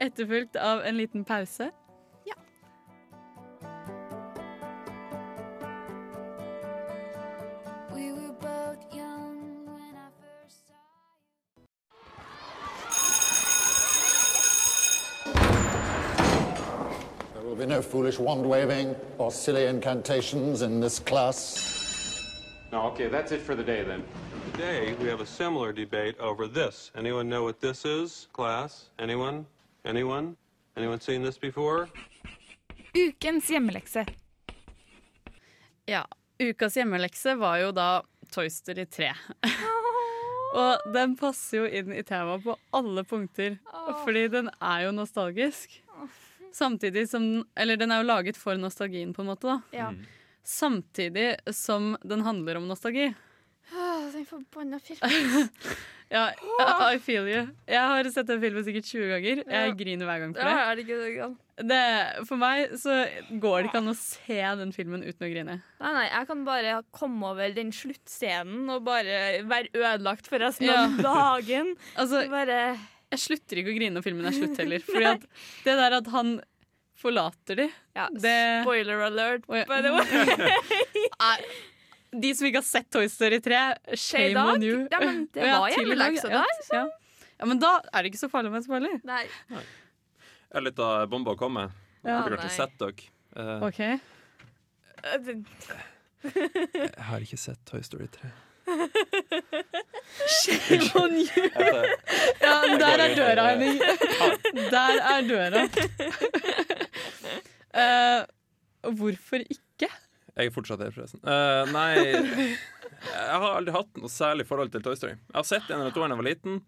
Etterfulgt 0.00 0.56
av 0.60 0.84
en 0.88 0.96
liten 1.00 1.24
pause. 1.28 1.70
Will 17.48 17.56
be 17.56 17.66
no 17.66 17.80
foolish 17.80 18.18
wand 18.18 18.44
waving 18.44 18.94
or 19.16 19.32
silly 19.32 19.64
incantations 19.64 20.60
in 20.60 20.80
this 20.80 20.98
class. 20.98 21.74
No, 22.70 22.82
okay, 22.88 23.08
that's 23.08 23.32
it 23.32 23.40
for 23.40 23.54
the 23.54 23.62
day 23.62 23.82
then. 23.82 24.04
Today, 24.52 24.94
we 25.00 25.08
have 25.08 25.22
a 25.22 25.26
similar 25.26 25.72
debate 25.72 26.18
over 26.20 26.46
this. 26.46 26.90
Anyone 26.94 27.28
know 27.30 27.44
what 27.44 27.60
this 27.60 27.86
is, 27.86 28.28
class? 28.32 28.90
Anyone? 28.98 29.46
Anyone? 29.86 30.36
Anyone 30.76 31.00
seen 31.00 31.22
this 31.22 31.38
before? 31.38 31.88
Ukens 32.94 33.48
hjemmelekse. 33.48 34.04
Ja, 35.86 36.04
ukas 36.38 36.76
hjemmelekse 36.76 37.38
var 37.38 37.58
jo 37.58 37.72
da 37.72 38.02
Toy 38.30 38.50
Story 38.50 38.84
3. 38.84 39.12
Og 40.58 40.92
den 40.92 41.16
passer 41.16 41.62
jo 41.62 41.64
inn 41.64 41.92
i 41.96 42.02
temaet 42.02 42.44
på 42.44 42.56
alle 42.76 43.04
punkter, 43.04 43.56
fordi 44.04 44.28
den 44.32 44.50
er 44.60 44.84
jo 44.84 44.92
nostalgisk. 44.92 45.80
Samtidig 46.54 47.08
som 47.10 47.44
Eller 47.56 47.76
den 47.76 47.90
er 47.92 48.02
jo 48.02 48.08
laget 48.08 48.36
for 48.36 48.54
nostalgien, 48.56 49.12
på 49.14 49.20
en 49.24 49.30
måte, 49.32 49.46
da. 49.48 49.60
Ja. 49.72 49.90
Samtidig 50.44 51.36
som 51.54 51.96
den 52.04 52.20
handler 52.24 52.56
om 52.56 52.68
nostalgi. 52.68 53.10
Den 54.12 54.24
forbanna 54.26 54.78
filmen. 54.80 55.48
Ja, 56.08 56.30
I, 56.88 56.96
feel 57.04 57.26
you. 57.28 57.40
Jeg 57.68 57.80
har 57.84 58.06
sett 58.08 58.30
den 58.30 58.38
filmen 58.40 58.64
sikkert 58.64 58.86
20 58.88 59.08
ganger. 59.12 59.40
Jeg 59.44 59.66
Ja. 59.68 59.74
griner 59.76 60.06
hver 60.08 60.18
gang 60.22 60.30
for 60.32 60.40
Ja, 60.40 60.54
det. 60.54 60.62
er 60.64 60.74
det 60.78 60.84
ikke 60.86 61.00
det 61.02 61.16
galt? 61.18 61.36
det. 61.68 62.26
For 62.30 62.36
meg 62.40 62.70
så 62.80 62.94
går 63.42 63.58
det 63.60 63.68
ikke 63.68 63.82
an 63.82 63.90
å 63.92 63.94
se 63.94 64.38
den 64.56 64.72
filmen 64.72 65.02
uten 65.04 65.26
å 65.26 65.28
grine. 65.28 65.58
Nei, 65.82 65.92
nei, 65.92 66.06
jeg 66.08 66.26
kan 66.30 66.44
bare 66.46 66.78
komme 66.96 67.28
over 67.28 67.52
den 67.52 67.70
sluttscenen 67.76 68.70
og 68.72 68.86
bare 68.88 69.42
være 69.44 69.68
ødelagt 69.76 70.26
for 70.32 70.38
resten 70.40 70.64
Ja. 70.70 70.86
av 70.86 70.96
dagen. 70.96 71.74
Altså, 71.98 72.24
bare 72.32 72.78
Jeg 73.08 73.22
slutter 73.24 73.60
ikke 73.62 73.72
å 73.72 73.76
grine 73.78 73.96
når 73.96 74.04
filmen 74.04 74.28
er 74.28 74.36
slutt 74.36 74.58
heller. 74.60 74.84
Fordi 74.84 75.08
at 75.14 75.26
det 75.64 75.74
der 75.80 75.96
at 75.98 76.10
han 76.12 76.38
forlater 76.98 77.60
de 77.62 77.66
ja, 77.94 78.08
det, 78.10 78.36
Spoiler 78.64 79.04
alert, 79.06 79.44
Oi. 79.48 79.62
by 79.68 79.82
the 79.84 79.92
way. 79.94 81.36
De 82.08 82.30
som 82.34 82.46
ikke 82.48 82.62
har 82.62 82.64
sett 82.64 82.88
Toy 82.92 83.04
Story 83.12 83.36
3, 83.44 83.56
shame 84.00 84.32
dag? 84.32 84.54
on 84.54 84.62
you. 84.64 84.86
Ja, 84.90 85.00
men 85.02 85.26
det 85.34 85.44
ja, 85.44 85.58
var 85.60 85.68
ja. 85.68 85.82
der, 85.84 86.16
så. 86.64 86.72
Ja. 86.72 86.86
ja, 87.36 87.48
men 87.50 87.60
da 87.60 87.74
er 87.92 88.00
det 88.00 88.14
ikke 88.14 88.22
så 88.22 88.30
farlig 88.32 88.52
med 88.54 88.64
spoiler. 88.64 88.96
Nei. 89.04 89.26
Jeg 89.52 89.66
Er 90.48 90.64
litt 90.64 90.80
av 90.80 91.04
bomba 91.12 91.36
å 91.36 91.38
komme. 91.38 91.66
Ja. 92.00 92.22
Dere 92.24 92.38
har 92.38 92.38
ikke 92.40 92.56
sett 92.56 92.80
dere. 92.80 93.10
Uh, 93.36 93.68
okay. 93.68 94.00
Jeg 96.24 97.04
har 97.10 97.28
ikke 97.28 97.38
sett 97.38 97.60
Toy 97.68 97.84
Story 97.84 98.08
3. 98.16 98.32
Shame 100.38 100.88
on 101.00 101.14
you! 101.20 101.44
Ja, 102.42 102.56
der 102.80 103.02
er 103.04 103.14
døra, 103.16 103.44
Henning. 103.52 103.78
Der 104.74 105.00
er 105.12 105.20
døra. 105.28 105.62
Uh, 107.72 108.20
hvorfor 109.00 109.44
ikke? 109.44 109.88
Jeg 110.38 110.46
er 110.46 110.54
fortsatt 110.54 110.82
her, 110.84 110.92
forresten. 110.94 111.20
Uh, 111.24 111.64
nei 111.74 111.90
Jeg 111.98 113.38
har 113.42 113.48
aldri 113.50 113.74
hatt 113.74 113.98
noe 113.98 114.10
særlig 114.12 114.46
forhold 114.48 114.70
til 114.74 114.84
Toy 114.84 114.98
Story. 114.98 115.16
Jeg 115.16 115.38
har 115.40 115.48
sett 115.48 115.70
en 115.70 115.80
eller 115.80 115.94
to 115.94 116.04
da 116.04 116.10
jeg 116.12 116.20
var 116.20 116.28
liten. 116.28 116.60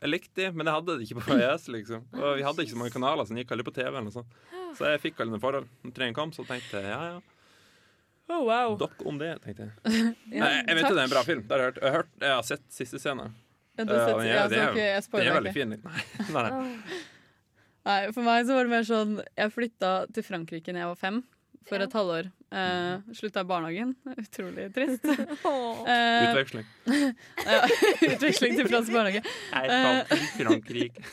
Jeg 0.00 0.08
likte 0.14 0.36
de, 0.38 0.46
men 0.56 0.68
jeg 0.68 0.76
hadde 0.78 0.94
det 0.96 1.04
ikke 1.06 1.20
på 1.20 1.36
VS. 1.36 1.66
Liksom. 1.74 2.06
Og 2.16 2.38
vi 2.38 2.46
hadde 2.46 2.64
ikke 2.64 2.72
så 2.76 2.80
mange 2.80 2.94
kanaler 2.94 3.28
som 3.28 3.36
gikk 3.36 3.50
aldri 3.52 3.66
på 3.68 3.76
TV. 3.76 3.90
Eller 3.90 4.06
noe 4.06 4.14
sånt. 4.14 4.38
Så 4.78 4.88
jeg 4.88 5.02
fikk 5.02 5.20
aldri 5.20 5.34
noe 5.36 5.42
forhold. 5.42 5.68
Når 5.84 5.92
treen 5.96 6.16
kom, 6.16 6.32
så 6.32 6.46
tenkte 6.48 6.80
jeg 6.80 6.88
ja, 6.88 7.00
ja. 7.16 7.39
Oh, 8.30 8.44
wow. 8.46 8.76
Dokk 8.78 9.00
om 9.10 9.16
det, 9.18 9.32
tenkte 9.44 9.66
jeg. 9.66 9.72
Ja, 10.36 10.44
Nei, 10.44 10.50
jeg 10.62 10.76
vet 10.76 10.84
jo 10.84 10.88
takk. 10.88 10.94
det 10.94 11.00
er 11.02 11.06
en 11.08 11.14
bra 11.16 11.22
film. 11.26 11.40
Det 11.48 11.56
har 11.56 11.62
jeg, 11.64 11.70
hørt. 11.70 11.80
Jeg, 11.82 11.90
har 11.90 11.96
hørt, 11.98 12.12
jeg 12.22 12.34
har 12.36 12.44
sett 12.46 12.66
siste 12.74 13.00
scene. 13.02 13.30
Ja, 13.80 13.84
uh, 13.84 13.90
Eh, 13.90 14.06
sett- 14.06 14.52
det 14.52 14.58
er- 14.60 14.70
ok, 14.70 14.78
jeg 15.24 15.30
er 15.30 15.36
veldig 15.40 15.54
fin. 15.56 15.70
Nei, 15.86 16.04
nei, 16.30 16.42
nei. 16.46 16.98
Nei, 17.90 17.98
For 18.12 18.22
meg 18.26 18.44
så 18.46 18.52
var 18.58 18.66
det 18.68 18.72
mer 18.74 18.82
sånn 18.84 19.14
Jeg 19.24 19.52
flytta 19.54 19.90
til 20.12 20.24
Frankrike 20.26 20.74
da 20.74 20.82
jeg 20.82 20.90
var 20.90 20.98
fem. 21.00 21.22
For 21.70 21.80
et 21.84 21.92
halvår. 21.94 22.28
Uh, 22.50 22.98
slutta 23.14 23.42
i 23.44 23.46
barnehagen. 23.48 23.92
Utrolig 24.18 24.66
trist. 24.74 25.04
Uh, 25.06 25.84
Utveksling. 25.86 26.66
ja, 27.46 27.58
utveksling 28.10 28.56
til 28.58 28.66
fransk 28.68 28.90
barnehage. 28.94 29.22
Nei, 29.54 29.62
Eh, 29.70 30.00
faen, 30.10 30.24
Frankrike. 30.38 31.04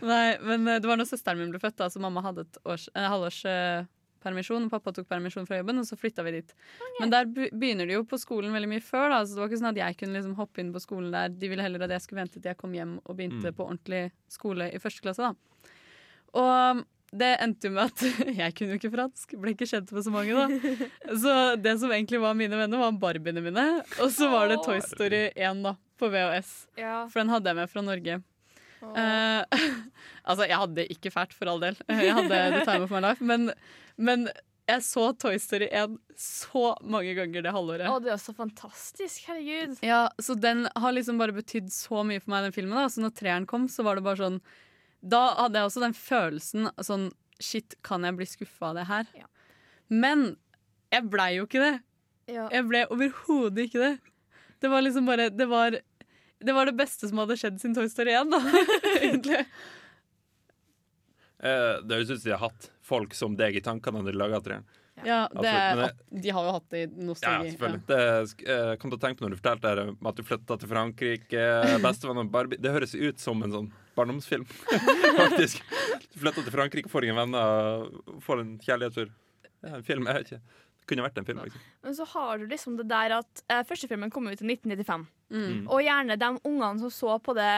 Nei, 0.00 0.26
men 0.46 0.66
eh, 0.70 0.78
det 0.80 0.88
var 0.88 0.96
når 1.00 1.10
søsteren 1.10 1.42
min 1.42 1.50
ble 1.52 1.60
født, 1.60 1.76
da, 1.82 1.90
så 1.92 2.00
mamma 2.02 2.22
hadde 2.24 2.46
et 2.46 2.60
års, 2.64 2.86
en 2.96 3.08
halvårs 3.12 3.40
eh, 3.50 3.82
permisjon. 4.22 4.64
og 4.68 4.70
Pappa 4.70 4.92
tok 4.96 5.08
permisjon 5.08 5.46
fra 5.48 5.58
jobben, 5.60 5.78
og 5.82 5.86
så 5.88 5.96
flytta 5.98 6.22
vi 6.26 6.36
dit. 6.38 6.54
Men 7.00 7.10
der 7.14 7.24
begynner 7.26 7.86
de 7.88 7.96
jo 7.98 8.04
på 8.04 8.18
skolen 8.20 8.52
veldig 8.54 8.68
mye 8.74 8.84
før, 8.84 9.08
da, 9.14 9.22
så 9.24 9.34
det 9.34 9.42
var 9.42 9.48
ikke 9.50 9.60
sånn 9.62 9.72
at 9.72 9.82
jeg 9.82 9.98
kunne 10.02 10.16
liksom 10.18 10.36
hoppe 10.38 10.60
inn 10.64 10.72
på 10.74 10.80
skolen 10.84 11.10
der. 11.14 11.28
De 11.32 11.48
ville 11.52 11.62
heller 11.64 11.82
at 11.88 11.90
jeg 11.96 12.04
skulle 12.06 12.22
vente 12.22 12.38
til 12.40 12.50
jeg 12.52 12.58
kom 12.60 12.72
hjem 12.76 12.98
og 13.04 13.16
begynte 13.16 13.50
Mm. 13.50 13.56
på 13.56 13.66
ordentlig 13.66 14.02
skole 14.28 14.70
i 14.74 14.78
første 14.78 15.00
klasse. 15.04 15.30
da. 15.30 15.34
Og 16.40 16.84
det 17.10 17.30
endte 17.42 17.66
jo 17.66 17.74
med 17.74 17.90
at 17.90 18.02
jeg 18.40 18.54
kunne 18.54 18.76
jo 18.76 18.78
ikke 18.78 18.92
fransk, 18.94 19.32
ble 19.42 19.54
ikke 19.56 19.66
kjent 19.66 19.90
med 19.96 20.04
så 20.06 20.12
mange, 20.14 20.30
da. 20.36 20.46
Så 21.22 21.32
det 21.58 21.72
som 21.82 21.90
egentlig 21.90 22.20
var 22.22 22.36
mine 22.38 22.54
venner, 22.60 22.78
var 22.78 22.92
Barbiene 23.02 23.42
mine. 23.42 23.64
Og 23.98 24.12
så 24.14 24.28
var 24.30 24.46
det 24.52 24.60
Toy 24.62 24.78
Story 24.84 25.24
1 25.34 25.64
da, 25.66 25.72
på 25.98 26.10
VHS. 26.12 26.52
Ja. 26.78 27.06
For 27.10 27.18
den 27.24 27.32
hadde 27.34 27.50
jeg 27.50 27.58
med 27.58 27.72
fra 27.72 27.82
Norge. 27.82 28.20
Eh, 28.82 29.44
altså, 30.28 30.46
jeg 30.48 30.60
hadde 30.62 30.86
ikke 30.94 31.12
fælt, 31.14 31.34
for 31.36 31.50
all 31.52 31.60
del. 31.62 31.76
Jeg 31.88 32.14
hadde 32.16 32.38
The 32.56 32.64
Time 32.64 32.86
of 32.86 32.94
My 32.94 33.02
Life. 33.04 33.24
Men, 33.24 33.50
men 34.00 34.28
jeg 34.70 34.84
så 34.86 35.04
Toy 35.18 35.38
Story 35.42 35.66
1 35.74 35.96
så 36.20 36.62
mange 36.86 37.14
ganger 37.16 37.42
det 37.42 37.52
halvåret. 37.54 37.88
Å, 37.90 37.98
det 38.02 38.12
er 38.14 38.20
så 38.22 38.34
fantastisk. 38.36 39.24
Herregud. 39.26 39.78
Ja, 39.86 40.04
Så 40.22 40.36
den 40.38 40.66
har 40.78 40.94
liksom 40.94 41.18
bare 41.20 41.34
betydd 41.34 41.72
så 41.74 42.04
mye 42.06 42.22
for 42.22 42.34
meg, 42.34 42.46
den 42.46 42.54
filmen. 42.54 42.78
da 42.78 42.86
Så 42.92 43.02
når 43.02 43.16
treeren 43.18 43.48
kom, 43.50 43.66
så 43.72 43.82
var 43.86 43.98
det 43.98 44.04
bare 44.06 44.20
sånn 44.20 44.38
Da 45.00 45.22
hadde 45.40 45.58
jeg 45.58 45.70
også 45.70 45.82
den 45.86 45.96
følelsen 45.96 46.70
sånn 46.86 47.08
Shit, 47.40 47.74
kan 47.86 48.04
jeg 48.04 48.18
bli 48.18 48.26
skuffa 48.28 48.68
av 48.70 48.76
det 48.76 48.86
her? 48.90 49.06
Men 49.88 50.34
jeg 50.92 51.06
blei 51.08 51.30
jo 51.38 51.46
ikke 51.48 51.62
det. 51.62 51.76
Ja. 52.30 52.46
Jeg 52.52 52.66
ble 52.68 52.82
overhodet 52.92 53.64
ikke 53.64 53.80
det. 53.80 53.94
Det 54.60 54.70
var 54.70 54.84
liksom 54.84 55.08
bare 55.08 55.30
Det 55.32 55.48
var 55.50 55.78
det, 56.40 56.52
var 56.56 56.68
det 56.70 56.76
beste 56.78 57.08
som 57.08 57.22
hadde 57.22 57.36
skjedd 57.40 57.60
siden 57.60 57.76
Toy 57.76 57.88
Story 57.92 58.16
1, 58.16 58.32
da. 58.32 58.40
Egentlig. 59.00 59.40
Eh, 61.40 61.74
det 61.84 61.96
høres 61.96 62.10
ut 62.10 62.20
som 62.20 62.28
de 62.28 62.36
har 62.36 62.44
hatt 62.48 62.70
folk 62.84 63.16
som 63.16 63.36
deg 63.38 63.56
i 63.56 63.64
tankene 63.64 64.02
når 64.02 64.12
de 64.12 64.20
laga 64.20 64.40
treeren. 64.44 64.68
Ja, 65.04 65.22
det 65.32 65.48
er, 65.48 65.94
de 66.12 66.32
har 66.34 66.44
jo 66.44 66.50
hatt 66.52 66.66
det 66.72 66.80
i 66.82 66.84
Ja, 66.84 67.14
selvfølgelig. 67.14 67.52
selvfølgelig. 67.54 67.84
Det 67.88 68.52
eh, 68.52 68.72
kom 68.80 68.92
til 68.92 68.98
å 68.98 69.00
tenke 69.00 69.20
på 69.20 69.24
når 69.24 69.32
du 69.32 69.38
fortalte 69.38 69.70
her 69.70 69.80
om 69.86 70.10
at 70.10 70.18
du 70.18 70.24
flytta 70.26 70.58
til 70.60 70.70
Frankrike. 70.72 71.46
Bestevenn 71.86 72.20
og 72.20 72.32
Barbie. 72.34 72.60
Det 72.60 72.74
høres 72.74 72.92
ut 72.94 73.22
som 73.22 73.40
en 73.46 73.54
sånn 73.54 73.70
barndomsfilm, 73.96 74.44
faktisk. 75.22 75.64
Du 76.12 76.20
flytta 76.20 76.44
til 76.44 76.52
Frankrike, 76.54 76.92
får 76.92 77.08
ingen 77.08 77.20
venner, 77.20 77.88
får 78.24 78.44
en 78.44 78.52
kjærlighetstur. 78.64 79.12
Det 79.60 79.70
er 79.72 79.78
en 79.80 79.86
film, 79.86 80.08
jeg 80.08 80.18
vet 80.18 80.34
ikke. 80.34 80.60
Kunne 80.88 81.04
vært 81.04 81.18
en 81.18 81.24
film. 81.28 81.42
Liksom. 81.44 81.66
Men 81.82 81.94
så 81.94 82.04
har 82.14 82.38
du 82.38 82.46
liksom 82.50 82.76
det 82.80 82.88
der 82.90 83.16
at 83.20 83.42
eh, 83.48 83.62
første 83.68 83.88
filmen 83.90 84.10
kom 84.10 84.26
ut 84.30 84.40
i 84.40 84.46
1995. 84.54 85.04
Mm. 85.30 85.66
Og 85.70 85.82
gjerne 85.84 86.16
de 86.18 86.30
ungene 86.44 86.78
som 86.80 86.90
så 86.90 87.18
på 87.22 87.34
det 87.38 87.50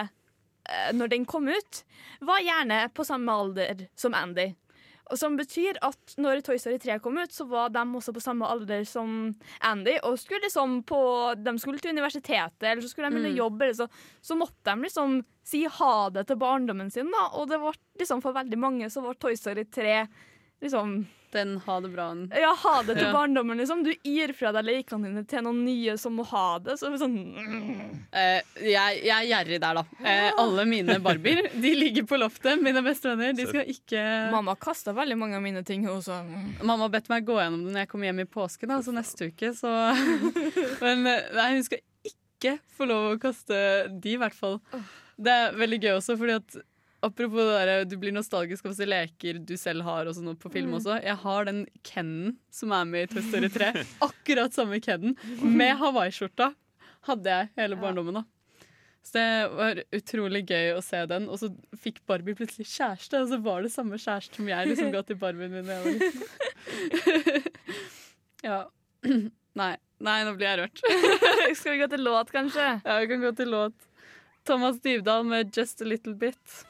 eh, 0.68 0.91
når 0.97 1.09
den 1.14 1.25
kom 1.25 1.49
ut, 1.49 1.85
var 2.20 2.43
gjerne 2.45 2.83
på 2.95 3.07
samme 3.09 3.33
alder 3.33 3.87
som 3.97 4.14
Andy. 4.14 4.51
Og 5.12 5.18
Som 5.18 5.35
betyr 5.37 5.77
at 5.85 6.14
når 6.16 6.41
Toy 6.47 6.57
Story 6.57 6.79
3 6.81 6.95
kom 7.03 7.18
ut, 7.18 7.33
så 7.35 7.45
var 7.45 7.68
de 7.75 7.81
også 7.99 8.14
på 8.16 8.20
samme 8.23 8.47
alder 8.49 8.85
som 8.89 9.35
Andy. 9.61 9.99
Og 10.09 10.14
skulle 10.20 10.45
liksom 10.47 10.79
på, 10.89 11.01
de 11.37 11.53
skulle 11.61 11.81
til 11.83 11.93
universitetet, 11.93 12.62
eller 12.62 12.81
så 12.81 12.89
skulle 12.89 13.11
de 13.11 13.16
begynne 13.18 13.33
Mm. 13.33 13.37
å 13.37 13.43
jobbe. 13.45 13.64
Eller 13.66 13.75
så, 13.75 13.89
så 14.23 14.37
måtte 14.39 14.62
de 14.70 14.87
liksom 14.87 15.18
si 15.45 15.64
ha 15.66 16.09
det 16.14 16.27
til 16.31 16.37
barndommen 16.41 16.91
sin. 16.95 17.11
Da. 17.12 17.27
Og 17.37 17.49
det 17.51 17.59
var 17.61 17.77
liksom 17.99 18.23
for 18.23 18.33
veldig 18.33 18.59
mange 18.62 18.89
så 18.91 19.03
var 19.05 19.14
Toy 19.20 19.37
Story 19.37 19.64
3 19.64 20.07
liksom 20.63 21.03
Den 21.33 21.55
ha 21.65 21.79
det 21.81 21.89
bra-en. 21.95 22.27
Ja, 22.37 22.51
ha 22.61 22.83
det 22.85 22.99
til 22.99 23.07
Ja. 23.07 23.13
barndommen, 23.15 23.57
liksom. 23.57 23.79
Du 23.87 23.89
gir 24.05 24.35
fra 24.37 24.51
deg 24.53 24.67
lekene 24.67 25.07
dine 25.09 25.23
til 25.25 25.41
noen 25.47 25.63
nye 25.65 25.95
som 25.97 26.13
må 26.19 26.27
ha 26.29 26.59
det. 26.61 26.75
Så 26.77 26.91
sånn 27.01 27.15
Eh, 28.13 28.43
jeg, 28.61 28.99
jeg 29.07 29.15
er 29.17 29.25
gjerrig 29.31 29.59
der, 29.63 29.79
da. 29.79 29.85
Eh, 30.05 30.27
alle 30.37 30.67
mine 30.69 30.99
Barbier 31.01 31.47
de 31.55 31.71
ligger 31.75 32.05
på 32.05 32.19
loftet. 32.21 32.61
Mine 32.61 32.83
bestevenner. 32.85 33.33
De 33.33 33.47
skal 33.49 33.65
ikke 33.73 34.03
Mamma 34.35 34.53
kasta 34.61 34.93
veldig 34.93 35.17
mange 35.17 35.39
av 35.39 35.43
mine 35.47 35.63
ting. 35.65 35.87
Også. 35.89 36.19
Mamma 36.63 36.85
har 36.85 36.93
bedt 36.99 37.09
meg 37.09 37.25
gå 37.25 37.39
gjennom 37.41 37.65
det 37.65 37.73
når 37.73 37.81
jeg 37.87 37.89
kommer 37.95 38.11
hjem 38.11 38.21
i 38.21 38.29
påsken, 38.29 38.75
altså 38.77 38.93
neste 38.93 39.31
uke, 39.33 39.55
så 39.57 39.73
Men 40.85 41.07
eh, 41.09 41.31
nei, 41.33 41.49
hun 41.57 41.65
skal 41.65 41.81
ikke 42.13 42.59
få 42.77 42.85
lov 42.91 43.09
å 43.15 43.19
kaste 43.23 43.57
de, 43.89 44.13
i 44.13 44.21
hvert 44.21 44.37
fall. 44.37 44.61
Det 45.17 45.33
er 45.33 45.57
veldig 45.57 45.81
gøy 45.87 45.95
også, 45.97 46.19
fordi 46.21 46.37
at 46.43 46.61
Apropos 47.03 47.42
det 47.42 47.66
der, 47.66 47.84
du 47.90 47.96
blir 47.98 48.12
nostalgisk 48.14 48.64
av 48.68 48.72
å 48.72 48.76
se 48.78 48.86
leker 48.86 49.40
du 49.44 49.57
selv 49.59 49.82
har 49.82 50.07
og 50.07 50.14
sånn 50.14 50.36
på 50.38 50.50
film 50.55 50.70
Mm. 50.70 50.76
også. 50.78 50.98
Jeg 51.03 51.16
har 51.24 51.44
den 51.48 51.64
Kennen 51.82 52.36
som 52.50 52.70
er 52.72 52.84
med 52.84 53.09
i 53.11 53.14
Toy 53.14 53.22
Story 53.26 53.48
3. 53.50 53.72
Akkurat 54.09 54.55
samme 54.55 54.78
Kennen. 54.80 55.16
Med 55.42 55.76
hawaiiskjorta 55.80 56.53
hadde 57.09 57.24
jeg 57.34 57.50
hele 57.59 57.74
barndommen. 57.76 58.14
da. 58.20 58.24
Så 59.03 59.16
det 59.18 59.50
var 59.59 59.80
utrolig 59.98 60.44
gøy 60.46 60.76
å 60.76 60.82
se 60.86 61.00
den. 61.11 61.26
Og 61.28 61.40
så 61.42 61.48
fikk 61.82 61.98
Barbie 62.07 62.36
plutselig 62.38 62.68
kjæreste, 62.70 63.18
og 63.24 63.28
så 63.32 63.40
var 63.42 63.62
det 63.66 63.72
samme 63.74 63.98
kjæreste 63.98 64.36
som 64.38 64.46
jeg 64.53 64.68
liksom 64.70 64.92
ga 64.94 65.03
til 65.03 65.16
Barbien 65.18 65.50
min 65.50 65.66
da 65.66 65.80
jeg 65.80 65.82
var 65.82 65.92
liten. 65.98 67.42
ja. 68.48 68.61
Nei. 69.59 69.72
Nei, 70.03 70.18
nå 70.26 70.36
blir 70.38 70.48
jeg 70.48 70.59
rørt. 70.62 70.78
Skal 71.59 71.74
vi 71.74 71.80
gå 71.82 71.88
til 71.90 72.07
låt, 72.07 72.30
kanskje? 72.34 72.68
Ja, 72.86 73.00
vi 73.03 73.11
kan 73.11 73.20
gå 73.26 73.34
til 73.38 73.50
låt. 73.50 73.74
Thomas 74.46 74.78
Dybdahl 74.82 75.26
med 75.26 75.50
'Just 75.55 75.82
a 75.82 75.84
Little 75.84 76.14
Bit'. 76.14 76.62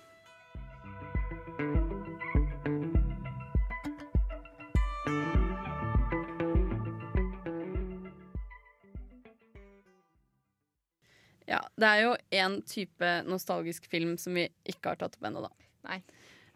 Ja, 11.52 11.60
det 11.76 11.88
er 11.88 12.02
jo 12.06 12.12
en 12.42 12.58
type 12.64 13.08
nostalgisk 13.28 13.86
film 13.92 14.16
som 14.20 14.38
vi 14.38 14.46
ikke 14.68 14.94
har 14.94 15.00
tatt 15.00 15.18
opp 15.18 15.28
ennå, 15.28 15.44
da. 15.44 15.52
Nei. 15.88 15.98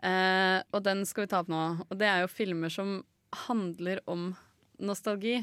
Eh, 0.07 0.59
og 0.72 0.82
den 0.86 1.05
skal 1.09 1.26
vi 1.26 1.32
ta 1.32 1.42
opp 1.42 1.51
nå. 1.53 1.62
Og 1.88 1.99
det 2.01 2.09
er 2.09 2.24
jo 2.24 2.32
filmer 2.32 2.72
som 2.72 2.99
handler 3.47 4.01
om 4.09 4.30
nostalgi. 4.80 5.38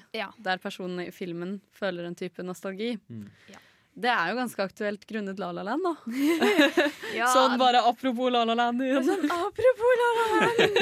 Der 0.46 0.62
personene 0.62 1.08
i 1.10 1.14
filmen 1.14 1.60
føler 1.74 2.08
en 2.08 2.18
type 2.18 2.46
nostalgi. 2.46 2.96
Det 3.96 4.10
er 4.10 4.32
jo 4.32 4.38
ganske 4.40 4.64
aktuelt 4.66 5.04
grunnet 5.06 5.38
La 5.38 5.52
La 5.54 5.62
Land, 5.68 5.84
da. 5.86 5.92
Ja. 7.20 7.28
Sånn 7.30 7.60
bare 7.62 7.84
apropos 7.86 8.32
La 8.34 8.42
La 8.50 8.56
Land 8.58 8.82
igjen. 8.82 9.04
Sånn, 9.06 9.28
apropos 9.30 9.92
La 10.00 10.08
La 10.18 10.24
Land! 10.32 10.80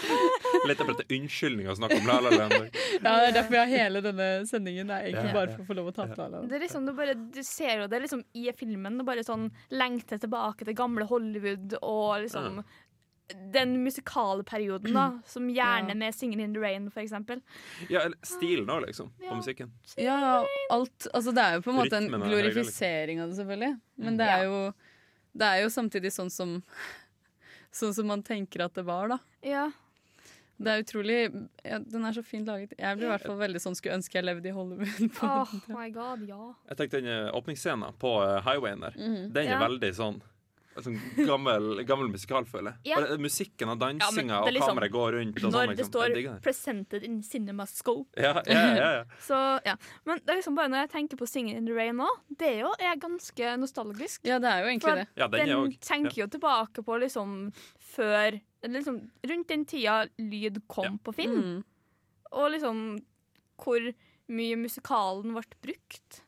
Litt 0.70 0.80
av 0.80 0.88
dette 0.94 1.04
unnskyldning 1.12 1.68
å 1.68 1.74
snakke 1.76 1.98
om 2.00 2.08
La 2.08 2.16
La 2.24 2.30
Land. 2.32 2.54
Ja, 3.02 3.02
det 3.02 3.26
er 3.28 3.34
derfor 3.36 3.58
jeg 3.58 3.66
har 3.68 3.72
hele 3.84 4.00
denne 4.06 4.28
sendingen. 4.48 4.88
Det 4.88 4.96
er 4.96 5.10
egentlig 5.10 5.34
Ja. 5.34 5.36
bare 5.36 5.52
for 5.58 5.64
å 5.64 5.68
få 5.68 5.76
lov 5.76 5.90
å 5.90 5.94
ta 5.98 6.06
opp 6.06 6.16
La 6.16 6.24
La 6.30 6.38
Land. 6.38 6.48
Det 6.48 6.56
er 6.56 6.64
liksom, 6.64 6.86
du, 6.88 6.94
bare, 6.96 7.14
du 7.36 7.42
ser 7.44 7.82
jo 7.82 7.90
det 7.92 8.00
liksom 8.06 8.24
i 8.40 8.46
filmen. 8.56 8.96
Du 8.96 9.04
bare 9.04 9.26
sånn 9.26 9.50
lengter 9.76 10.22
tilbake 10.24 10.64
til 10.64 10.78
gamle 10.78 11.04
Hollywood 11.10 11.76
og 11.82 12.24
liksom 12.24 12.62
den 13.52 13.82
musikale 13.84 14.42
perioden, 14.44 14.92
da. 14.94 15.18
Som 15.26 15.48
gjerne 15.48 15.88
Ja. 15.88 15.94
med 15.94 16.14
'Singing 16.14 16.40
in 16.42 16.54
the 16.54 16.60
Rain', 16.60 16.90
for 16.90 17.00
eksempel. 17.00 17.40
Ja, 17.88 18.00
eller 18.00 18.16
stilen 18.22 18.66
òg, 18.68 18.86
liksom, 18.86 19.10
på 19.28 19.34
musikken. 19.36 19.70
Ja, 19.96 20.44
alt 20.70 21.06
Altså, 21.14 21.32
det 21.34 21.40
er 21.42 21.54
jo 21.54 21.60
på 21.60 21.70
en 21.70 21.76
måte 21.76 21.96
en 21.96 22.08
liksom. 22.10 22.22
glorifisering 22.28 23.20
av 23.22 23.28
det, 23.30 23.36
selvfølgelig. 23.36 23.80
Men 23.96 24.14
Mm. 24.14 24.18
det 24.18 24.26
er 24.28 24.42
jo 24.44 24.72
Det 25.36 25.42
er 25.42 25.62
jo 25.62 25.68
samtidig 25.68 26.12
sånn 26.12 26.30
som 26.30 26.62
Sånn 27.72 27.94
som 27.94 28.06
man 28.06 28.22
tenker 28.22 28.64
at 28.64 28.74
det 28.74 28.84
var, 28.84 29.08
da. 29.08 29.18
Ja. 29.42 29.70
Det 30.60 30.68
er 30.70 30.82
utrolig 30.84 31.48
ja, 31.64 31.78
Den 31.80 32.04
er 32.04 32.12
så 32.12 32.22
fint 32.22 32.46
laget. 32.46 32.72
Jeg 32.78 32.96
blir 32.96 33.06
i 33.08 33.10
hvert 33.10 33.26
fall 33.26 33.36
veldig 33.40 33.58
sånn 33.60 33.74
skulle 33.74 33.96
ønske 33.98 34.14
jeg 34.14 34.24
levde 34.24 34.46
i 34.46 34.52
Hollywood. 34.54 35.10
På 35.16 35.26
Oh 35.42 35.54
my 35.76 35.90
god, 35.90 36.22
ja. 36.28 36.52
Jeg 36.68 36.76
tenkte 36.76 37.00
den 37.02 37.06
eh, 37.26 37.32
åpningsscenen 37.34 37.94
på 37.98 38.12
eh, 38.22 38.40
highwayen 38.46 38.80
der, 38.80 38.94
Mhm. 38.96 39.32
den 39.32 39.46
er 39.48 39.50
Ja. 39.50 39.58
veldig 39.68 39.90
sånn 39.94 40.20
Sånn 40.82 40.96
gammel, 41.26 41.84
gammel 41.86 42.08
musikal, 42.10 42.44
føler 42.50 42.74
jeg. 42.82 43.18
Musikken 43.22 43.70
og 43.70 43.78
dansinga 43.78 44.32
ja, 44.32 44.40
og 44.42 44.50
liksom- 44.52 44.74
kameraet 44.74 44.92
går 44.94 45.12
rundt. 45.18 45.36
Og 45.36 45.42
Når 45.42 45.52
sånn, 45.54 45.68
det 45.68 45.76
liksom. 45.78 45.92
står 45.92 46.14
det. 46.14 46.42
'Presented 46.42 47.02
in 47.04 47.20
CinemaScope'. 47.22 48.06
Ja, 48.16 48.42
ja, 48.46 48.64
ja, 48.74 48.90
ja. 48.98 49.04
Så, 49.28 49.38
ja. 49.64 49.76
Men 50.04 50.18
det 50.24 50.30
er 50.34 50.40
liksom 50.40 50.56
bare 50.56 50.68
når 50.68 50.82
jeg 50.84 50.90
tenker 50.90 51.16
på 51.16 51.28
'Singing 51.28 51.56
in 51.56 51.66
the 51.66 51.72
Rain' 51.72 51.96
nå, 51.96 52.08
det 52.36 52.48
er 52.48 52.58
jo 52.64 52.72
er 52.80 52.96
ganske 52.96 53.54
nostalgisk. 53.58 54.20
Ja, 54.24 54.38
det 54.38 54.50
er 54.50 54.64
jo 54.64 54.68
egentlig 54.72 54.82
For 54.82 54.94
det. 54.96 55.08
Ja, 55.16 55.28
den 55.28 55.46
den 55.48 55.56
også. 55.56 55.80
tenker 55.80 56.16
jo 56.24 56.26
tilbake 56.26 56.84
på 56.84 56.98
liksom 57.00 57.52
før 57.78 58.40
liksom 58.64 59.10
Rundt 59.28 59.48
den 59.48 59.64
tida 59.64 60.08
lyd 60.18 60.62
kom 60.68 60.98
på 60.98 61.14
film. 61.14 61.42
Mm. 61.42 61.64
Og 62.32 62.50
liksom 62.50 63.04
hvor 63.62 63.94
mye 64.28 64.56
musikalen 64.56 65.34
ble 65.36 65.44
brukt 65.62 66.23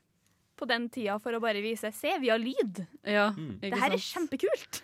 på 0.57 0.67
den 0.69 0.89
tida 0.93 1.19
for 1.23 1.37
å 1.37 1.41
bare 1.43 1.61
vise 1.65 1.91
Se, 1.95 2.15
vi 2.23 2.29
har 2.33 2.39
lyd! 2.43 2.85
Ja, 3.05 3.31
Mm. 3.37 3.59
ikke 3.61 3.71
Det 3.75 3.81
her 3.83 3.93
er 3.93 4.03
kjempekult! 4.07 4.81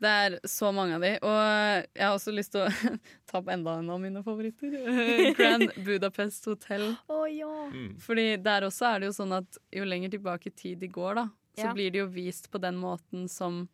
Det 0.00 0.08
er 0.08 0.38
så 0.48 0.70
mange 0.72 0.94
av 0.96 1.02
de. 1.04 1.10
Og 1.20 1.88
jeg 1.92 2.00
har 2.06 2.14
også 2.16 2.32
lyst 2.32 2.52
til 2.54 2.62
å 2.64 2.68
ta 3.28 3.36
opp 3.42 3.48
enda 3.52 3.74
en 3.82 3.90
av 3.92 3.98
mine 4.00 4.22
favoritter. 4.24 4.72
Grand 5.36 5.68
Budapest 5.84 6.46
Hotel. 6.48 6.86
Oh, 7.12 7.26
ja. 7.28 7.50
Mm. 7.68 7.98
Fordi 8.00 8.24
der 8.40 8.64
også 8.64 8.86
er 8.94 9.00
det 9.02 9.10
jo 9.10 9.16
sånn 9.18 9.34
at 9.36 9.58
jo 9.76 9.84
lenger 9.84 10.14
tilbake 10.14 10.48
i 10.48 10.54
tid 10.56 10.80
de 10.80 10.88
går, 10.88 11.14
da, 11.20 11.26
så 11.58 11.66
Ja. 11.68 11.74
blir 11.76 11.90
det 11.92 12.00
jo 12.00 12.06
vist 12.08 12.48
på 12.50 12.58
den 12.62 12.76
måten 12.80 13.28
som 13.28 13.66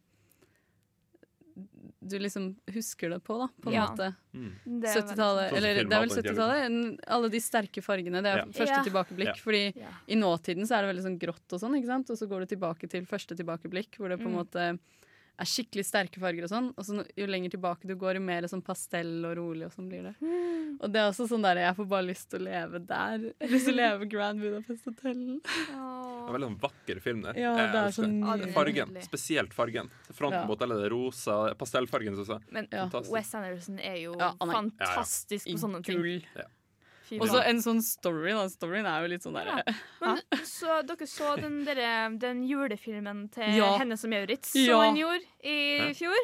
du 2.08 2.18
liksom 2.18 2.56
husker 2.72 3.10
det 3.10 3.20
på, 3.24 3.38
da, 3.38 3.48
på 3.62 3.68
en 3.70 3.74
Ja. 3.74 3.86
måte. 3.88 4.14
Mm. 4.34 4.52
Det 4.82 4.88
er 4.88 5.00
veldig 5.00 5.08
70-tallet, 5.16 5.52
eller 5.52 5.74
det 5.74 5.92
er 5.92 6.00
vel 6.00 6.10
70-tallet. 6.10 7.00
Alle 7.08 7.28
de 7.30 7.40
sterke 7.40 7.82
fargene. 7.82 8.22
Det 8.22 8.32
er 8.32 8.38
Ja. 8.38 8.44
første 8.46 8.78
Ja. 8.78 8.84
tilbakeblikk. 8.84 9.26
Ja. 9.26 9.34
Fordi 9.34 9.76
Ja. 9.76 9.88
i 10.08 10.14
nåtiden 10.14 10.66
så 10.66 10.76
er 10.76 10.82
det 10.82 10.94
veldig 10.94 11.06
sånn 11.06 11.18
grått 11.18 11.52
og 11.52 11.60
sånn, 11.60 11.74
ikke 11.76 11.86
sant? 11.86 12.10
Og 12.10 12.16
så 12.18 12.28
går 12.28 12.46
du 12.46 12.56
tilbake 12.56 12.88
til 12.88 13.04
første 13.06 13.36
tilbakeblikk, 13.36 13.96
hvor 13.98 14.08
det 14.08 14.18
på 14.20 14.26
en 14.26 14.34
Mm. 14.34 14.44
måte 14.46 14.78
er 15.38 15.44
skikkelig 15.44 15.84
sterke 15.84 16.20
farger 16.22 16.44
og 16.46 16.50
sånn. 16.50 16.68
Og 16.76 16.84
så 16.86 17.04
jo 17.16 17.26
lenger 17.28 17.50
tilbake 17.56 17.86
du 17.88 17.94
går, 17.94 18.14
jo 18.16 18.20
mer 18.24 18.42
sånn 18.48 18.62
pastell 18.64 19.24
og 19.28 19.36
rolig 19.36 19.66
og 19.66 19.72
sånn 19.74 19.88
blir 19.90 20.02
det. 20.08 20.14
Mm. 20.20 20.78
Og 20.80 20.92
det 20.92 21.00
er 21.02 21.10
også 21.10 21.26
sånn 21.28 21.42
der, 21.44 21.56
jeg 21.56 21.76
får 21.76 21.88
bare 21.88 22.06
lyst 22.08 22.30
til 22.30 22.40
å 22.40 22.44
leve 22.48 22.80
der. 22.86 23.26
Jeg 23.40 23.50
lyst 23.52 23.68
til 23.68 23.74
å 23.74 23.76
leve 23.76 24.08
Grand 24.12 24.40
Budapest 24.40 24.84
Hotel. 24.88 25.20
Det 25.44 25.76
er 25.76 26.32
veldig 26.36 26.48
sånn 26.50 26.58
vakker 26.64 27.00
film, 27.04 27.22
det. 27.26 27.36
Ja, 27.40 27.52
det 27.56 27.66
er 27.68 27.76
elsker 27.84 28.02
så 28.02 28.06
det. 28.06 28.12
nydelig. 28.16 28.52
Fargen. 28.56 28.96
Spesielt 29.06 29.54
fargen. 29.54 29.90
Fronten 30.10 30.40
Ja. 30.40 30.46
på 30.46 30.56
hotellet, 30.56 30.82
det 30.82 30.90
rosa 30.92 31.54
pastellfargen, 31.54 32.16
syns 32.16 32.28
jeg. 32.28 32.40
Men 32.52 32.68
Ja. 32.72 32.88
Wes 33.12 33.34
Anderson 33.34 33.78
er 33.78 33.96
jo 34.02 34.16
Ja, 34.18 34.32
er- 34.40 34.46
fantastisk 34.56 35.46
på 35.46 35.58
sånne 35.58 35.84
ting. 35.84 35.96
Gull. 36.00 36.22
Ja. 36.34 36.48
Og 37.20 37.28
så 37.30 37.40
en 37.46 37.60
sånn 37.62 37.80
story, 37.84 38.32
da. 38.34 38.46
Storyen 38.50 38.86
er 38.90 39.02
jo 39.04 39.08
litt 39.12 39.22
sånn 39.22 39.36
Ja. 39.38 39.60
der 39.62 39.74
Men 40.02 40.44
så 40.44 40.80
dere 40.86 41.06
så 41.06 41.36
den, 41.40 41.64
der, 41.64 41.80
den 42.18 42.42
julefilmen 42.48 43.30
til 43.32 43.56
Ja. 43.56 43.76
henne 43.78 43.96
som 43.98 44.10
Maurits 44.10 44.54
Ja. 44.58 44.80
hun 44.82 44.96
gjorde 44.96 45.22
i 45.44 45.92
fjor? 45.94 46.16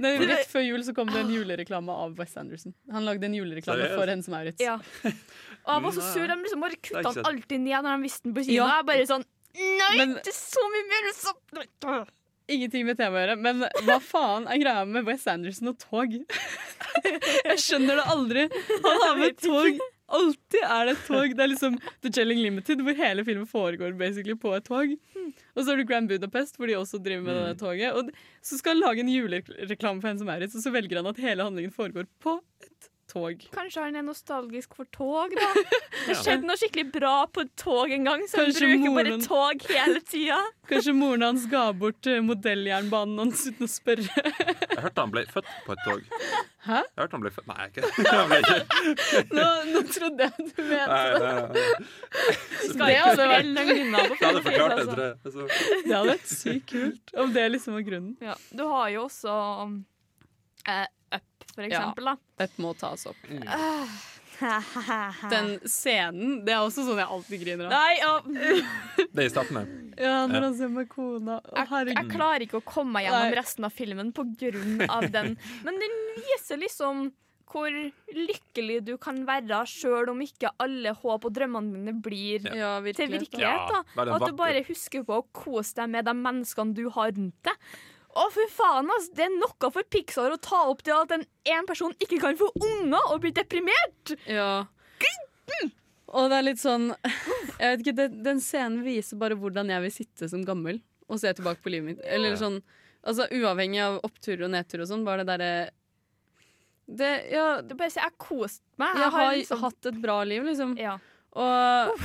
Nei, 0.00 0.14
Rett 0.16 0.46
før 0.48 0.62
jul 0.64 0.80
så 0.86 0.94
kom 0.96 1.10
det 1.12 1.20
en 1.20 1.28
julereklame 1.34 1.92
av 1.92 2.14
Wes 2.16 2.32
Anderson. 2.40 2.72
Han 2.90 3.04
lagde 3.04 3.26
en 3.28 3.34
julereklame 3.36 3.82
Seriøst? 3.84 3.98
for 3.98 4.06
henne 4.06 4.24
som 4.24 4.32
Maurits. 4.32 4.62
Ja. 4.62 4.78
Og 5.66 5.74
jeg 5.74 5.82
var 5.84 5.92
så 5.92 6.06
sur. 6.14 6.26
De 6.26 6.36
liksom 6.40 6.60
bare 6.64 6.78
kutta 6.80 7.02
han 7.12 7.26
alltid 7.34 7.60
ned 7.60 7.84
når 7.84 7.96
de 7.98 8.02
visste 8.06 8.22
den 8.24 8.34
på 8.38 8.44
kino. 8.46 8.54
Ja. 8.62 8.70
Jeg 8.78 8.86
bare 8.86 9.06
sånn 9.10 9.26
Nei, 9.50 9.96
Men- 9.98 10.14
det 10.14 10.30
er 10.30 10.38
så 10.38 10.62
mye 10.70 10.86
mer 10.86 11.12
så 11.12 12.06
Ingenting 12.50 12.84
med 12.86 12.96
temaet 12.98 13.14
å 13.14 13.20
gjøre, 13.28 13.38
men 13.38 13.60
hva 13.86 13.96
faen 14.02 14.46
er 14.50 14.58
greia 14.58 14.84
med 14.86 15.04
Wes 15.06 15.26
Anderson 15.30 15.68
og 15.70 15.76
tog? 15.78 16.10
Jeg 17.04 17.58
skjønner 17.62 18.00
det 18.00 18.06
aldri. 18.10 18.44
Han 18.50 19.00
har 19.04 19.16
med 19.20 19.36
tog. 19.38 19.78
Alltid 20.10 20.64
er 20.66 20.88
det 20.88 20.94
et 20.96 21.02
tog. 21.06 21.34
Det 21.36 21.44
er 21.44 21.50
liksom 21.52 21.76
The 22.02 22.10
Jelling 22.16 22.40
Limited, 22.42 22.82
hvor 22.86 22.96
hele 22.98 23.24
filmen 23.26 23.46
foregår 23.46 23.94
basically 23.98 24.34
på 24.38 24.54
et 24.56 24.66
tog. 24.66 24.94
Og 25.54 25.62
så 25.62 25.70
har 25.70 25.80
du 25.80 25.86
Grand 25.86 26.10
Budapest, 26.10 26.58
hvor 26.58 26.70
de 26.70 26.78
også 26.78 26.98
driver 27.02 27.22
med 27.28 27.40
det 27.48 27.58
toget. 27.62 27.92
Og 27.94 28.10
så 28.42 28.58
skal 28.58 28.74
han 28.74 28.82
lage 28.82 29.04
en 29.04 29.12
julereklame 29.12 30.02
for 30.02 30.10
Hennes 30.10 30.24
og 30.24 30.30
Maurits, 30.32 30.56
og 30.58 30.64
så 30.66 30.74
velger 30.74 31.02
han 31.02 31.10
at 31.12 31.22
hele 31.22 31.46
handlingen 31.46 31.74
foregår 31.74 32.10
på 32.22 32.40
et 32.66 32.90
tog. 33.10 33.42
Kanskje 33.54 33.82
han 33.84 33.98
er 34.00 34.04
nostalgisk 34.06 34.76
for 34.78 34.88
tog, 34.94 35.34
da. 35.36 35.48
Det 36.06 36.16
skjedde 36.22 36.46
noe 36.48 36.56
skikkelig 36.58 36.86
bra 36.94 37.14
på 37.28 37.42
et 37.44 37.50
tog 37.60 37.90
en 37.92 38.06
gang, 38.08 38.22
så 38.30 38.40
han 38.40 38.48
Kanskje 38.50 38.70
bruker 38.70 38.96
bare 38.96 39.16
tog 39.26 39.66
hele 39.74 40.00
tida. 40.08 40.38
Kanskje 40.70 40.94
moren 40.94 41.26
hans 41.26 41.44
ga 41.50 41.64
bort 41.76 42.06
eh, 42.06 42.20
modelljernbanen 42.24 43.18
hans 43.24 43.42
uten 43.50 43.66
å 43.66 43.70
spørre. 43.70 44.06
Jeg 44.70 44.80
hørte 44.86 45.02
han 45.04 45.12
ble 45.12 45.24
født 45.28 45.50
på 45.66 45.74
et 45.74 45.82
tog. 45.84 46.06
Hæ? 46.60 46.78
Jeg 46.84 47.00
hørte 47.02 47.16
han 47.18 47.22
ble 47.24 47.30
født 47.34 47.48
Nei, 47.50 47.66
ikke 47.70 47.88
ikke. 47.90 49.22
Nå, 49.34 49.46
nå 49.72 49.80
trodde 49.88 50.26
jeg 50.26 50.44
du 50.44 50.60
mente 50.68 50.88
Nei, 50.90 51.06
nei, 51.24 51.32
nei. 51.56 51.76
Skal 52.68 52.84
Det 52.84 52.98
hadde 53.00 53.28
vært- 53.30 53.60
Jeg 53.60 54.20
hadde 54.20 54.42
forklart 54.44 54.74
det, 54.76 54.84
altså. 54.84 54.92
tror 54.92 55.04
jeg. 55.04 55.16
Altså. 55.24 55.46
Det 55.86 55.94
hadde 55.96 56.10
vært 56.12 56.32
sykt 56.34 56.66
kult 56.70 57.14
om 57.24 57.32
det 57.34 57.46
liksom 57.54 57.76
var 57.78 57.86
grunnen. 57.88 58.14
Ja, 58.24 58.36
du 58.56 58.64
har 58.68 58.88
jo 58.92 59.06
også 59.08 59.36
eh, 60.68 60.86
for 61.54 61.66
eksempel, 61.66 62.12
Ja, 62.12 62.16
Dette 62.40 62.62
må 62.64 62.72
tas 62.78 63.06
opp. 63.10 63.28
Mm. 63.28 63.44
Den 64.40 65.30
Den 65.30 65.48
scenen, 65.68 66.44
det 66.46 66.54
er 66.54 66.62
også 66.64 66.84
sånn 66.86 67.00
jeg 67.00 67.08
alltid 67.12 67.42
griner 67.44 67.68
av. 67.68 67.74
Nei, 67.74 67.94
ja, 68.00 68.12
Det 69.12 69.24
er 69.24 69.26
i 69.26 69.32
starten, 69.32 69.58
ja. 70.00 70.14
Når 70.30 70.46
han 70.46 70.54
ser 70.56 70.70
med 70.72 70.88
kona. 70.92 71.40
Å, 71.44 71.64
jeg, 71.66 71.92
jeg 71.92 72.10
klarer 72.14 72.46
ikke 72.46 72.60
å 72.62 72.64
komme 72.64 72.96
meg 72.96 73.08
gjennom 73.08 73.26
Nei. 73.26 73.36
resten 73.36 73.66
av 73.68 73.74
filmen 73.76 74.14
på 74.16 74.24
grunn 74.40 74.86
av 74.88 75.08
den. 75.12 75.34
Men 75.66 75.82
den 75.82 75.98
viser 76.16 76.60
liksom 76.62 77.10
hvor 77.50 77.74
lykkelig 78.14 78.76
du 78.86 78.92
kan 79.02 79.24
være 79.26 79.64
sjøl 79.66 80.12
om 80.12 80.20
ikke 80.22 80.52
alle 80.62 80.92
håp 80.94 81.24
og 81.26 81.32
drømmene 81.34 81.80
dine 81.80 81.94
blir 81.98 82.46
Ja, 82.54 82.76
til 82.94 83.10
virkelighet, 83.10 83.72
Da. 83.72 83.80
Ja, 83.96 84.04
Og 84.06 84.20
at 84.20 84.28
du 84.30 84.36
bare 84.38 84.62
husker 84.68 85.02
på 85.06 85.18
å 85.18 85.24
kose 85.34 85.74
deg 85.80 85.90
med 85.96 86.06
de 86.06 86.14
menneskene 86.14 86.76
du 86.78 86.84
har 86.94 87.10
rundt 87.16 87.34
deg. 87.50 87.66
Å, 88.10 88.26
fy 88.34 88.46
faen, 88.50 88.90
ass! 88.96 89.08
Det 89.14 89.26
er 89.28 89.32
noe 89.36 89.70
for 89.70 89.86
Pixar 89.86 90.34
å 90.34 90.38
ta 90.42 90.64
opp 90.70 90.82
til 90.86 90.96
at 90.96 91.12
en, 91.14 91.22
en 91.54 91.68
person 91.68 91.94
ikke 92.02 92.18
kan 92.22 92.38
få 92.38 92.50
unger 92.58 93.12
og 93.14 93.20
bli 93.22 93.30
deprimert! 93.36 94.16
Ja. 94.26 94.66
Og 96.10 96.26
det 96.30 96.38
er 96.40 96.42
litt 96.46 96.58
sånn 96.58 96.88
Jeg 96.98 97.66
vet 97.70 97.82
ikke, 97.84 97.96
den, 98.00 98.14
den 98.26 98.40
scenen 98.42 98.80
viser 98.82 99.18
bare 99.20 99.36
hvordan 99.38 99.70
jeg 99.70 99.84
vil 99.84 99.92
sitte 99.94 100.28
som 100.30 100.42
gammel 100.46 100.80
og 101.10 101.18
se 101.22 101.30
tilbake 101.34 101.62
på 101.62 101.72
livet 101.74 101.86
mitt. 101.88 102.02
Eller 102.06 102.36
sånn, 102.38 102.60
altså 103.02 103.26
Uavhengig 103.34 103.80
av 103.82 104.00
opptur 104.06 104.44
og 104.46 104.52
nedtur 104.54 104.84
og 104.84 104.90
sånn, 104.90 105.06
bare 105.06 105.24
det 105.26 105.32
derre 105.32 105.70
det, 106.90 107.10
ja, 107.30 107.60
Du 107.62 107.76
bare 107.78 107.90
sier 107.90 108.02
'jeg 108.02 108.18
koste 108.18 108.62
meg'. 108.78 108.98
Jeg 108.98 109.10
har 109.14 109.32
liksom- 109.36 109.60
hatt 109.60 109.86
et 109.86 110.00
bra 110.02 110.22
liv, 110.24 110.42
liksom. 110.42 110.76
Ja. 110.78 110.98
Og 111.38 111.98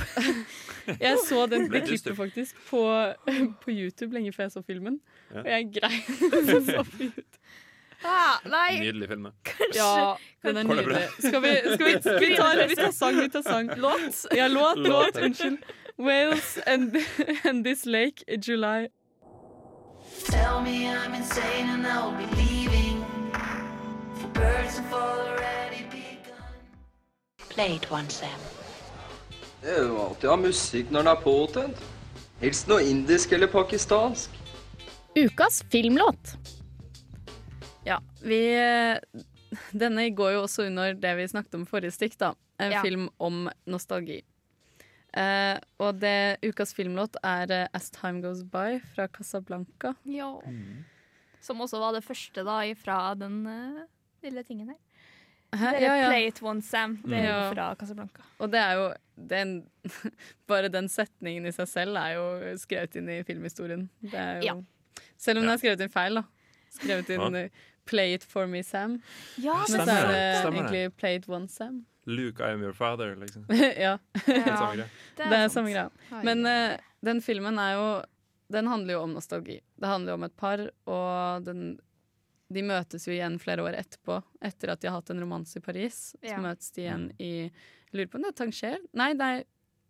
jeg 1.00 1.18
så 1.26 1.48
den, 1.50 1.68
det 1.70 1.82
klippet 1.86 2.14
faktisk 2.14 2.54
på, 2.70 2.82
på 3.62 3.70
YouTube 3.74 4.14
lenge 4.14 4.30
før 4.32 4.46
jeg 4.46 4.52
så 4.54 4.62
filmen. 4.62 5.00
Ja. 5.34 5.40
Og 5.40 5.48
jeg 5.50 5.70
grein 5.74 6.66
så 6.70 6.84
fint. 6.84 7.38
Ah, 8.04 8.36
nei, 8.44 8.78
Nydelig 8.78 9.08
film. 9.08 9.26
Kanskje. 9.48 9.80
Ja, 9.80 10.16
den 10.44 10.56
er 10.60 10.66
nydelig. 10.68 11.00
Skal 11.18 11.42
vi, 11.42 11.52
skal 11.74 11.86
vi, 11.86 11.94
vi, 12.20 12.36
tar, 12.36 12.60
vi 12.68 12.76
tar 12.78 12.92
sang, 12.94 13.16
vi 13.20 13.28
tar 13.32 13.42
sang. 13.42 13.70
Låt? 13.76 14.26
Ja, 14.36 14.46
låt, 14.48 14.78
Låt, 14.78 14.88
låt, 14.88 15.16
unnskyld. 15.16 15.58
Wales 15.98 16.58
and, 16.66 16.96
and 17.44 17.64
This 17.64 17.86
Lake 17.86 18.22
in 18.28 18.40
July. 18.42 18.88
Tell 20.28 20.60
me 20.62 20.86
I'm 20.88 21.14
insane 21.14 21.68
and 21.70 21.86
I'll 21.86 22.12
be 22.16 22.26
leaving. 22.36 23.02
For 24.20 24.28
birds 24.28 24.78
have 24.78 24.92
already 24.94 25.82
begun. 25.90 26.54
Play 27.48 27.76
it 27.76 27.90
once, 27.90 28.14
Sam. 28.20 28.40
Det 29.62 29.72
er 29.72 29.82
jo 29.88 29.96
alltid 30.04 30.28
å 30.28 30.34
ha 30.36 30.40
musikk 30.44 30.90
når 30.92 31.02
den 31.06 31.10
er 31.16 31.22
påtent. 31.24 31.84
Helst 32.42 32.68
noe 32.68 32.84
indisk 32.84 33.32
eller 33.32 33.48
pakistansk. 33.50 34.30
Ukas 35.16 35.62
filmlåt. 35.72 36.36
Ja, 37.84 38.00
vi 38.22 38.40
Denne 39.72 40.08
går 40.10 40.32
jo 40.34 40.42
også 40.44 40.66
under 40.66 40.94
det 40.98 41.12
vi 41.16 41.28
snakket 41.30 41.54
om 41.56 41.66
forrige 41.68 41.94
stikk, 41.94 42.16
da. 42.20 42.32
En 42.60 42.72
Ja. 42.72 42.82
film 42.82 43.08
om 43.18 43.48
nostalgi. 43.66 44.22
Uh, 45.16 45.56
og 45.80 45.96
det 46.00 46.36
ukas 46.44 46.74
filmlåt 46.76 47.16
er 47.24 47.48
uh, 47.62 47.68
As 47.72 47.88
Time 47.90 48.20
Goes 48.20 48.42
By 48.44 48.80
fra 48.94 49.06
Casablanca. 49.08 49.94
Ja. 50.04 50.34
Som 51.40 51.60
også 51.64 51.78
var 51.80 51.92
det 51.96 52.04
første 52.04 52.44
da 52.44 52.58
fra 52.76 53.14
den 53.16 53.46
uh, 53.46 53.86
lille 54.22 54.42
tingen 54.44 54.68
her. 54.68 54.76
Hæ? 55.56 55.70
Det 55.72 55.80
Ja, 55.86 55.92
er 55.94 56.02
ja. 56.02 56.08
Play 56.10 56.26
it 56.28 56.42
once, 56.42 56.68
Sam. 56.68 56.98
Det 57.06 57.14
er 57.16 57.24
jo 57.30 57.38
Ja. 57.38 57.50
fra 57.54 57.74
Casablanca. 57.80 58.22
Og 58.38 58.50
det 58.52 58.60
er 58.60 58.72
jo 58.74 58.92
den, 59.16 59.70
Bare 60.48 60.68
den 60.68 60.88
setningen 60.88 61.46
i 61.46 61.52
seg 61.52 61.68
selv 61.68 61.96
er 61.96 62.16
jo 62.18 62.56
skrevet 62.58 62.96
inn 62.96 63.08
i 63.08 63.22
filmhistorien. 63.22 63.88
Det 64.02 64.14
er 64.14 64.40
jo, 64.42 64.42
Ja. 64.44 64.54
Selv 65.18 65.38
om 65.40 65.46
den 65.46 65.52
er 65.54 65.60
skrevet 65.62 65.80
inn 65.86 65.92
feil, 65.92 66.20
da. 66.20 66.24
Skrevet 66.76 67.10
inn 67.14 67.20
Ja. 67.20 67.42
eh, 67.46 67.50
'Play 67.86 68.14
it 68.14 68.24
for 68.24 68.46
me, 68.50 68.62
Sam'. 68.66 69.00
Ja, 69.38 69.64
Men 69.70 69.80
så 69.80 69.82
er 69.82 69.86
det, 69.86 70.14
det 70.16 70.40
stemmer 70.42 70.64
egentlig 70.64 70.96
'Play 70.96 71.16
it 71.20 71.28
once, 71.28 71.54
Sam'. 71.58 71.84
Luke, 72.06 72.40
I 72.40 72.52
am 72.52 72.62
your 72.62 72.72
father, 72.72 73.16
liksom. 73.16 73.46
ja. 73.86 73.98
Samme 74.26 74.76
greie. 74.76 74.88
Det 75.16 75.26
er 75.38 75.48
samme 75.48 75.70
greia. 75.72 75.90
Men 76.22 76.46
uh, 76.46 76.76
den 77.02 77.20
filmen 77.22 77.58
er 77.58 77.72
jo 77.74 77.86
Den 78.52 78.66
handler 78.70 78.94
jo 78.94 79.00
om 79.02 79.10
nostalgi. 79.14 79.60
Det 79.74 79.86
handler 79.90 80.12
jo 80.12 80.14
om 80.14 80.22
et 80.24 80.36
par, 80.36 80.60
og 80.86 81.42
den, 81.44 81.80
de 82.48 82.62
møtes 82.62 83.08
jo 83.08 83.10
igjen 83.10 83.40
flere 83.42 83.64
år 83.66 83.74
etterpå. 83.74 84.20
Etter 84.40 84.70
at 84.70 84.80
de 84.80 84.86
har 84.86 85.00
hatt 85.00 85.10
en 85.10 85.18
romanse 85.20 85.58
i 85.58 85.60
Paris. 85.64 86.14
Ja. 86.22 86.36
Så 86.36 86.42
møtes 86.44 86.70
de 86.76 86.84
igjen 86.84 87.08
i 87.18 87.50
lurer 87.92 88.06
på 88.06 88.20
om 88.20 88.22
det 88.22 88.30
er 88.30 88.38
Tanger? 88.44 88.78
Nei, 88.94 89.08
det 89.18 89.26
er, 89.32 89.42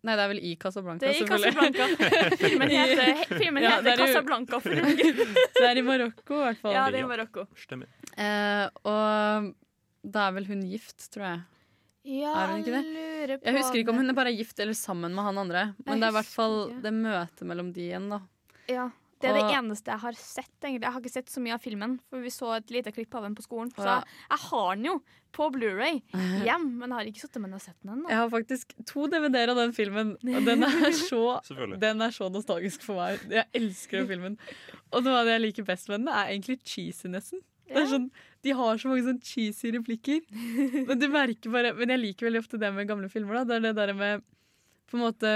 nei, 0.03 0.15
det 0.15 0.23
er 0.23 0.29
vel 0.31 0.39
i 0.45 0.55
Casablanca. 0.61 0.99
Det 1.01 1.09
er 1.09 1.15
i 1.15 1.25
selvfølgelig. 1.25 1.53
Casablanca. 1.53 2.37
Filmen 2.43 2.69
heter, 2.77 3.21
filmen 3.37 3.63
Ja, 3.63 3.69
heter 3.77 3.83
det 3.83 3.91
er 3.93 3.97
jo- 3.97 4.07
Casablanca. 4.07 4.59
Det 5.57 5.67
er 5.71 5.77
i 5.77 5.81
Marokko, 5.87 6.33
i 6.37 6.43
hvert 6.45 6.59
fall. 6.61 6.73
ja, 6.77 6.85
det 6.93 6.99
er 7.01 7.05
i 7.05 7.09
Marokko. 7.09 7.47
Stemmer. 7.57 7.87
Eh, 8.17 8.65
og 8.87 9.53
da 10.07 10.27
er 10.29 10.35
vel 10.37 10.45
hun 10.51 10.61
gift, 10.69 11.09
tror 11.13 11.25
jeg. 11.31 11.41
Ja, 12.07 12.31
Er 12.45 12.53
hun 12.53 12.61
ikke 12.61 12.71
det? 12.71 12.83
lurer 12.95 13.33
på 13.41 13.49
Jeg 13.49 13.57
husker 13.57 13.79
ikke 13.81 13.91
om 13.91 13.97
hun 13.99 14.09
er 14.13 14.15
bare 14.15 14.31
gift 14.37 14.59
eller 14.63 14.77
sammen 14.79 15.11
med 15.17 15.25
han 15.27 15.37
andre. 15.41 15.63
Men 15.83 15.97
Jeg 15.97 15.99
det 15.99 16.07
er 16.07 16.13
i 16.13 16.17
hvert 16.21 16.31
fall 16.37 16.55
det 16.85 16.93
møtet 16.95 17.43
mellom 17.49 17.73
de 17.75 17.81
igjen, 17.89 18.05
da. 18.13 18.21
Ja, 18.71 18.85
Det 19.19 19.29
er 19.31 19.33
det 19.37 19.45
eneste 19.57 19.89
jeg 19.91 19.99
har 20.03 20.17
sett. 20.19 20.51
egentlig 20.61 20.85
Jeg 20.85 20.93
har 20.93 21.01
ikke 21.01 21.11
sett 21.13 21.31
så 21.33 21.41
mye 21.41 21.55
av 21.55 21.61
filmen, 21.63 21.95
for 22.09 22.21
vi 22.21 22.29
så 22.33 22.51
et 22.57 22.69
lite 22.75 22.91
klipp 22.93 23.15
av 23.17 23.23
den 23.25 23.35
på 23.37 23.41
skolen. 23.45 23.71
Så 23.73 23.81
Ja. 23.83 23.95
jeg, 23.97 24.05
jeg 24.29 24.39
har 24.51 24.75
den 24.75 24.85
jo 24.85 24.95
på 25.33 25.49
Blu-ray 25.53 26.01
hjem, 26.47 26.67
men 26.77 26.89
jeg 26.89 26.97
har 26.97 27.09
ikke 27.11 27.23
sittet 27.25 27.41
med 27.41 27.49
den 27.49 27.57
og 27.57 27.61
sett 27.65 27.75
den 27.81 27.93
ennå. 27.95 28.09
Jeg 28.09 28.17
har 28.21 28.29
faktisk 28.29 28.73
to 28.85 29.07
DVD-er 29.07 29.49
av 29.55 29.59
den 29.63 29.73
filmen, 29.73 30.15
og 30.21 30.45
den 30.45 30.63
er 30.63 30.91
så, 31.09 31.23
den 31.81 32.01
er 32.01 32.15
så 32.15 32.29
nostalgisk 32.33 32.85
for 32.85 33.01
meg. 33.01 33.25
Jeg 33.33 33.45
elsker 33.57 34.01
den 34.03 34.07
filmen. 34.13 34.39
Og 34.93 35.03
noe 35.03 35.19
av 35.21 35.25
det 35.25 35.37
jeg 35.39 35.45
liker 35.49 35.67
best 35.67 35.89
med 35.89 36.01
den, 36.05 36.09
er 36.13 36.31
egentlig 36.35 36.59
cheesinessen. 36.63 37.41
Det 37.67 37.81
er 37.81 37.89
sånn, 37.91 38.05
de 38.47 38.53
har 38.55 38.77
så 38.79 38.87
mange 38.87 39.03
sånn 39.03 39.17
cheesy 39.19 39.73
replikker. 39.75 40.21
Men 40.87 40.99
du 41.01 41.09
merker 41.11 41.51
bare 41.51 41.73
Men 41.75 41.89
jeg 41.91 41.99
liker 41.99 42.29
veldig 42.29 42.39
ofte 42.45 42.59
det 42.61 42.69
med 42.71 42.87
gamle 42.87 43.09
filmer. 43.11 43.41
da 43.41 43.43
Det 43.43 43.55
er 43.57 43.65
det 43.65 43.73
der 43.75 43.91
med 43.97 44.23
på 44.87 44.95
en 44.95 45.03
måte 45.03 45.31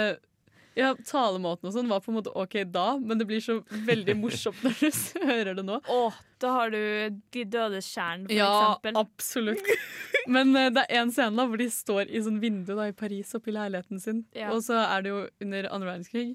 ja, 0.78 0.94
Talemåten 1.08 1.68
og 1.68 1.74
sånn 1.76 1.90
var 1.92 2.00
på 2.04 2.12
en 2.14 2.18
måte 2.20 2.32
OK 2.38 2.54
da, 2.72 2.94
men 3.00 3.20
det 3.20 3.26
blir 3.28 3.42
så 3.44 3.58
veldig 3.88 4.16
morsomt 4.22 4.62
når 4.64 4.78
du 4.80 5.26
hører 5.32 5.58
det 5.60 5.66
nå. 5.68 5.80
Åh, 5.92 6.20
da 6.42 6.54
har 6.56 6.72
du 6.74 7.18
De 7.36 7.44
dødes 7.44 7.90
kjern, 7.92 8.24
for 8.30 8.36
Ja, 8.38 8.52
eksempel. 8.78 9.02
absolutt. 9.02 9.74
Men 10.32 10.56
uh, 10.56 10.70
det 10.72 10.86
er 10.88 11.02
en 11.02 11.12
scene 11.12 11.36
da 11.36 11.48
hvor 11.50 11.60
de 11.60 11.68
står 11.74 12.08
i 12.08 12.22
sånn 12.24 12.40
vindu 12.44 12.72
da, 12.78 12.88
i 12.88 12.96
Paris 12.96 13.36
oppe 13.36 13.52
i 13.52 13.58
leiligheten 13.58 14.00
sin. 14.00 14.24
Ja. 14.38 14.54
Og 14.56 14.64
så 14.64 14.80
er 14.86 15.04
det 15.04 15.12
jo 15.12 15.20
under 15.44 15.68
andre 15.74 15.92
verdenskrig. 15.92 16.26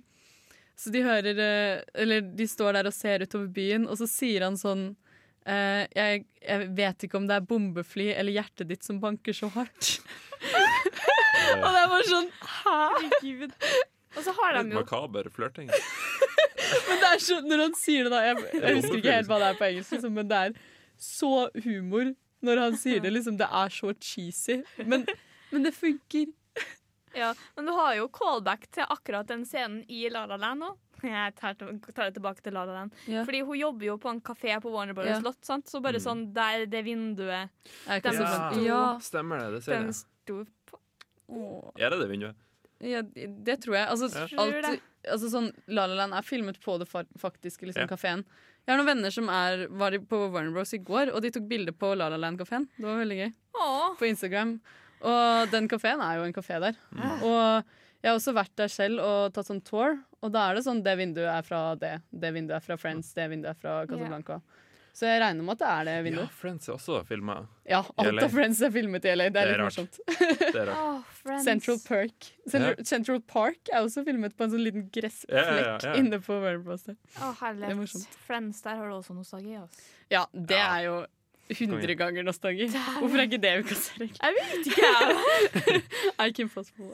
Så 0.76 0.92
de 0.92 1.00
hører 1.00 1.38
eh, 1.40 1.78
Eller 1.96 2.20
de 2.36 2.44
står 2.44 2.76
der 2.76 2.90
og 2.90 2.92
ser 2.92 3.22
utover 3.24 3.48
byen, 3.48 3.86
og 3.88 3.96
så 3.96 4.04
sier 4.10 4.44
han 4.44 4.58
sånn 4.60 4.90
uh, 5.48 5.82
jeg, 5.96 6.26
jeg 6.44 6.68
vet 6.76 7.06
ikke 7.08 7.16
om 7.16 7.24
det 7.30 7.38
er 7.38 7.46
bombefly 7.48 8.10
eller 8.12 8.36
hjertet 8.36 8.68
ditt 8.68 8.84
som 8.84 9.00
banker 9.00 9.32
så 9.32 9.48
hardt. 9.56 9.94
og 11.64 11.68
det 11.72 11.80
er 11.80 11.92
bare 11.94 12.08
sånn 12.10 12.28
Hæ? 12.44 12.80
Og 14.16 14.22
så 14.24 14.32
har 14.32 14.56
Litt 14.56 14.70
de 14.70 14.76
jo 14.76 14.80
makaber 14.82 15.28
flørting. 15.30 15.68
Men 16.88 16.98
det 17.02 17.08
er 17.12 17.18
så, 17.22 17.40
når 17.46 17.60
han 17.66 17.74
sier 17.78 18.06
det 18.08 18.12
da 18.12 18.20
Jeg, 18.24 18.36
jeg 18.56 18.76
husker 18.80 18.96
ikke 18.98 19.12
helt 19.18 19.28
hva 19.30 19.38
det 19.42 19.48
er 19.52 19.58
på 19.60 19.66
engelsk, 19.68 19.92
liksom, 19.92 20.14
men 20.16 20.28
det 20.30 20.38
er 20.48 20.56
så 20.98 21.30
humor 21.62 22.08
når 22.46 22.60
han 22.62 22.76
sier 22.80 23.00
det. 23.04 23.12
liksom 23.12 23.36
Det 23.38 23.46
er 23.46 23.68
så 23.76 23.92
cheesy. 24.00 24.56
Men, 24.84 25.06
men 25.52 25.62
det 25.68 25.74
funker. 25.76 26.26
Ja, 27.16 27.30
men 27.56 27.64
du 27.64 27.72
har 27.72 27.94
jo 27.96 28.10
callback 28.12 28.66
til 28.76 28.84
akkurat 28.92 29.24
den 29.30 29.46
scenen 29.48 29.78
i 29.88 30.02
La 30.12 30.26
La 30.28 30.36
Land 30.36 30.66
òg. 30.66 30.74
Jeg 31.00 31.32
tar, 31.38 31.54
tar 31.56 32.10
det 32.10 32.14
tilbake 32.18 32.42
til 32.44 32.52
La 32.52 32.66
La 32.68 32.74
Land. 32.82 32.92
Ja. 33.08 33.22
Fordi 33.24 33.40
hun 33.46 33.56
jobber 33.56 33.86
jo 33.88 33.94
på 34.02 34.10
en 34.10 34.20
kafé 34.20 34.58
på 34.60 34.68
Warner 34.74 34.92
Brothers 34.96 35.14
Ja. 35.16 35.22
slott. 35.22 35.38
Sant? 35.48 35.64
Så 35.70 35.80
bare 35.80 35.96
Mm. 35.96 36.04
sånn 36.04 36.24
der 36.36 36.66
det 36.66 36.82
vinduet 36.84 37.48
Den 37.86 38.02
Ja, 38.04 38.50
Sto, 38.52 38.60
Ja. 38.66 38.98
stemmer 39.00 39.38
det. 39.40 39.48
Det 39.54 39.62
ser 39.64 39.78
den 39.78 39.86
jeg. 39.86 39.94
sto 40.02 40.44
på. 40.68 41.72
Er 41.80 41.90
det 41.90 42.00
det 42.04 42.10
vinduet? 42.10 42.36
Ja, 42.84 43.00
det 43.02 43.60
tror 43.64 43.74
jeg. 43.78 43.88
Altså, 43.88 44.08
Ja. 44.12 44.26
Alt, 44.42 44.82
altså 45.08 45.30
sånn, 45.32 45.52
La 45.68 45.86
La 45.86 45.94
Land 46.02 46.14
er 46.14 46.22
filmet 46.22 46.58
på 46.60 46.78
det 46.78 46.88
faktiske 46.88 47.62
liksom, 47.66 47.86
Ja. 47.86 47.86
kafeen. 47.86 48.24
Jeg 48.66 48.74
har 48.74 48.82
noen 48.82 48.86
venner 48.96 49.10
som 49.14 49.28
er, 49.28 49.66
var 49.68 49.92
på 49.92 50.30
Warner 50.32 50.50
Bros 50.52 50.72
i 50.74 50.78
går, 50.78 51.12
og 51.14 51.22
de 51.22 51.30
tok 51.30 51.46
bilde 51.48 51.72
på 51.72 51.96
La 51.96 52.08
La 52.08 52.16
Land-kafeen. 52.18 52.66
Det 52.76 52.84
var 52.84 52.98
veldig 52.98 53.18
gøy. 53.20 53.32
Åh, 53.54 53.96
På 53.96 54.06
Instagram. 54.08 54.60
Og 55.02 55.50
den 55.52 55.68
kafeen 55.68 56.00
er 56.02 56.16
jo 56.18 56.24
en 56.24 56.32
kafé 56.34 56.58
der. 56.60 56.74
Og 57.22 57.64
jeg 58.02 58.10
har 58.10 58.16
også 58.18 58.34
vært 58.34 58.56
der 58.56 58.68
selv 58.68 59.00
og 59.00 59.32
tatt 59.32 59.46
sånn 59.46 59.62
tour, 59.64 59.98
og 60.22 60.32
da 60.32 60.50
er 60.50 60.54
det 60.56 60.64
sånn 60.64 60.82
det 60.82 60.96
vinduet 60.98 61.30
er 61.30 61.42
fra 61.42 61.74
det, 61.76 62.02
det 62.12 62.32
vinduet 62.34 62.56
er 62.56 62.60
fra 62.60 62.76
Friends, 62.76 63.12
det 63.14 63.30
vinduet 63.30 63.50
er 63.50 63.60
fra 63.60 63.86
Casablanca. 63.86 64.40
Så 64.96 65.04
jeg 65.04 65.20
regner 65.20 65.44
med 65.44 65.52
at 65.52 65.60
det 65.60 65.68
er 65.68 66.02
det 66.06 66.12
Ja. 66.16 66.22
Friends 66.32 66.68
er 66.70 66.72
også 66.72 67.02
filma. 67.04 67.34
Ja, 67.68 67.82
alt 68.00 68.22
av 68.22 68.30
Friends 68.32 68.62
er 68.64 68.70
filmet 68.72 69.04
i 69.04 69.10
LA. 69.12 69.26
Det 69.28 69.42
er, 69.42 69.50
Det 69.50 69.54
er 69.54 69.58
litt 69.58 69.60
rart. 69.60 69.76
morsomt. 69.76 69.98
Det 70.40 70.60
er 70.62 70.70
rart. 70.70 71.02
Oh, 71.26 71.42
Central 71.44 71.78
Park 71.84 72.30
Central, 72.48 72.74
Ja. 72.78 72.84
Central 72.88 73.20
Park 73.20 73.68
er 73.74 73.82
også 73.84 74.04
filmet 74.06 74.36
på 74.38 74.44
en 74.46 74.54
sånn 74.54 74.64
liten 74.64 74.86
gressflekk 74.94 75.82
Ja, 75.84 75.92
inne 76.00 76.18
på 76.24 76.32
Warner 76.40 76.62
Bros. 76.64 76.86
der. 76.88 76.96
Å, 77.20 77.34
Det 77.60 77.68
er 77.68 77.76
morsomt. 77.76 78.08
Friends, 78.26 78.62
der 78.64 78.76
har 78.80 78.88
du 78.88 78.94
også 78.96 79.12
nostalgi. 79.18 79.58
Altså. 79.60 79.84
Ja, 80.10 80.24
det 80.32 80.56
Ja. 80.56 80.78
er 80.78 80.82
jo 80.88 80.96
100 81.48 81.94
ganger 81.94 82.26
nostalgi. 82.26 82.66
Hvorfor 82.74 83.20
er 83.20 83.28
ikke 83.28 83.38
det 83.42 83.52
ukas 83.62 83.84
Erik? 83.94 84.16
Jeg 84.18 84.34
vet 84.36 84.66
ikke. 84.70 84.90
I 86.24 86.32
can 86.34 86.50
possible. 86.50 86.90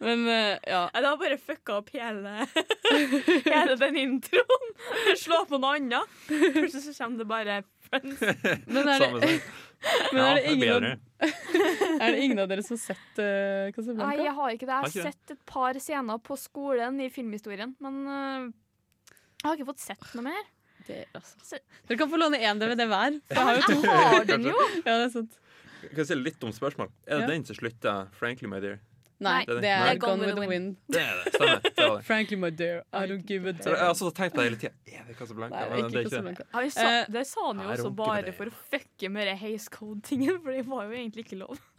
Men 0.00 0.24
uh, 0.24 0.56
ja. 0.64 0.86
Det 0.94 1.04
har 1.10 1.20
bare 1.20 1.38
fucka 1.38 1.78
opp 1.82 1.92
hele, 1.92 2.46
hele 3.52 3.76
den 3.80 4.00
introen. 4.00 4.74
Slå 5.20 5.44
på 5.50 5.60
noe 5.60 5.76
annet. 5.78 6.18
Plutselig 6.28 6.86
så 6.88 6.96
kommer 7.02 7.24
det 7.24 7.28
bare 7.30 7.62
Friends. 7.84 8.20
Men 8.66 8.88
er 8.88 9.02
det, 9.04 9.32
men 10.14 10.20
er 10.24 10.38
det, 10.38 10.44
ingen, 10.54 10.70
av, 10.72 11.28
er 12.00 12.14
det 12.14 12.22
ingen 12.24 12.40
av 12.40 12.48
dere 12.48 12.64
som 12.64 12.78
har 12.78 12.82
sett 12.86 13.20
uh, 13.20 13.92
Nei, 14.00 14.14
jeg 14.22 14.32
har 14.38 14.54
ikke 14.54 14.68
det. 14.68 14.72
Jeg 14.72 14.78
Har 14.78 14.86
har 14.86 14.88
ikke 14.88 15.12
sett 15.12 15.34
et 15.36 15.42
par 15.50 15.80
scener 15.82 16.22
på 16.24 16.38
skolen 16.40 17.02
i 17.04 17.10
filmhistorien, 17.12 17.76
men 17.84 18.00
uh, 18.08 18.48
jeg 19.44 19.50
har 19.50 19.58
ikke 19.58 19.68
fått 19.74 19.84
sett 19.84 20.14
noe 20.16 20.24
mer. 20.30 20.53
Det, 20.86 21.04
altså. 21.14 21.58
Dere 21.88 21.98
kan 21.98 22.10
få 22.10 22.18
låne 22.20 22.38
én 22.44 22.58
DVD 22.60 22.84
hver. 22.90 23.20
Jeg 23.30 23.38
har 23.48 23.54
jo 23.56 23.62
to. 23.68 23.76
jeg 23.88 24.08
har 24.14 24.24
den 24.28 24.42
jo! 24.50 24.56
Ja, 24.84 24.96
det 24.98 25.04
er 25.06 25.12
sant. 25.14 25.38
Kan 25.84 26.00
jeg 26.00 26.06
si 26.08 26.14
litt 26.16 26.44
om 26.44 26.52
spørsmål? 26.52 26.90
Er 27.06 27.16
det 27.20 27.22
Ja. 27.24 27.30
den 27.34 27.44
som 27.44 27.56
slutter 27.56 28.08
'Frankly, 28.16 28.48
my 28.48 28.60
dear'? 28.60 28.78
Nei, 29.20 29.44
Det 29.46 29.56
er 29.56 29.60
det 29.60 29.70
er 29.70 29.84
Nei. 29.86 29.96
Gone 30.02 30.20
with 30.26 30.34
the 30.36 30.48
Wind. 30.48 30.76
Det 30.90 31.00
er 31.00 31.14
det. 31.24 31.32
Stemmer. 31.34 31.60
Det 31.62 31.76
det. 31.76 32.04
Frankly, 32.04 32.36
my 32.36 32.50
dear, 32.50 32.82
I 32.92 33.06
don't 33.06 33.24
give 33.24 33.46
a 33.48 33.52
damn. 33.52 33.70
Jeg 33.72 33.78
har 33.78 33.88
altså 33.88 34.10
tenkt 34.10 34.34
på 34.34 34.42
det 34.42 34.48
hele 34.50 34.56
tida. 34.56 34.72
Er 34.90 35.04
det 35.08 35.16
Casablanca? 35.16 35.54
Nei, 35.54 35.78
ikke 35.78 35.88
det 35.88 35.94
er 35.94 36.00
ikke 36.00 36.10
Casablanca. 36.10 36.42
det. 36.42 36.64
Ja, 36.64 36.68
sa, 36.68 36.88
Eh, 36.88 37.06
det 37.12 37.26
sa 37.26 37.46
han 37.46 37.62
jo 37.62 37.68
også 37.70 37.94
bare 37.96 38.32
for 38.32 38.44
å 38.46 38.52
fucke 38.72 39.10
med 39.10 39.26
det 39.28 39.36
Haze 39.38 39.70
Code-tingen, 39.70 40.42
for 40.42 40.50
det 40.52 40.66
var 40.66 40.84
jo 40.84 40.90
egentlig 40.98 41.24
ikke 41.24 41.38
lov. 41.38 41.58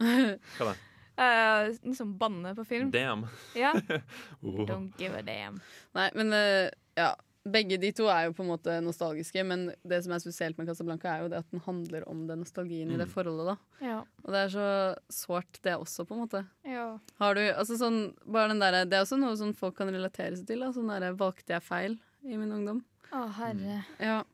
Hva 0.58 0.72
da? 0.72 0.74
Uh, 1.18 1.72
liksom 1.84 2.18
banne 2.18 2.54
på 2.56 2.64
film. 2.66 2.90
Damn. 2.90 3.26
Ja. 3.54 3.72
Oh. 4.42 4.66
Don't 4.66 4.92
give 4.98 5.14
a 5.14 5.22
damn. 5.22 5.60
Nei, 5.94 6.10
men 6.14 6.32
uh, 6.32 6.68
ja. 6.96 7.14
Begge 7.46 7.76
de 7.78 7.92
to 7.94 8.08
er 8.10 8.24
jo 8.26 8.32
på 8.34 8.42
en 8.42 8.48
måte 8.50 8.74
nostalgiske, 8.82 9.44
men 9.46 9.68
det 9.86 10.00
som 10.02 10.12
er 10.16 10.18
spesielt 10.18 10.58
med 10.58 10.66
Casablanca, 10.66 11.12
er 11.14 11.22
jo 11.22 11.28
det 11.30 11.38
at 11.44 11.50
den 11.52 11.60
handler 11.62 12.02
om 12.10 12.24
den 12.26 12.40
nostalgien 12.42 12.90
i 12.90 12.96
det 12.98 13.06
Mm. 13.06 13.12
forholdet. 13.12 13.46
da 13.46 13.86
Ja. 13.86 13.98
Og 14.24 14.32
det 14.34 14.40
er 14.42 14.48
så 14.48 14.66
sårt, 15.08 15.60
det 15.62 15.76
også, 15.78 16.04
på 16.08 16.14
en 16.16 16.26
måte. 16.26 16.44
Ja. 16.64 16.98
Har 17.20 17.34
du, 17.34 17.40
altså 17.52 17.76
sånn, 17.78 18.14
bare 18.26 18.48
den 18.48 18.58
der, 18.58 18.84
Det 18.84 18.94
er 18.98 19.04
også 19.04 19.18
noe 19.18 19.36
sånn 19.36 19.54
folk 19.54 19.76
kan 19.76 19.88
relatere 19.88 20.36
seg 20.36 20.46
til. 20.46 20.60
Da. 20.60 20.72
Sånn 20.72 20.88
der, 20.88 21.12
Valgte 21.14 21.54
jeg 21.54 21.62
feil 21.62 21.98
i 22.24 22.36
min 22.36 22.50
ungdom? 22.50 22.82
Å, 23.12 23.28
herre. 23.38 23.84
Ja. 24.00 24.24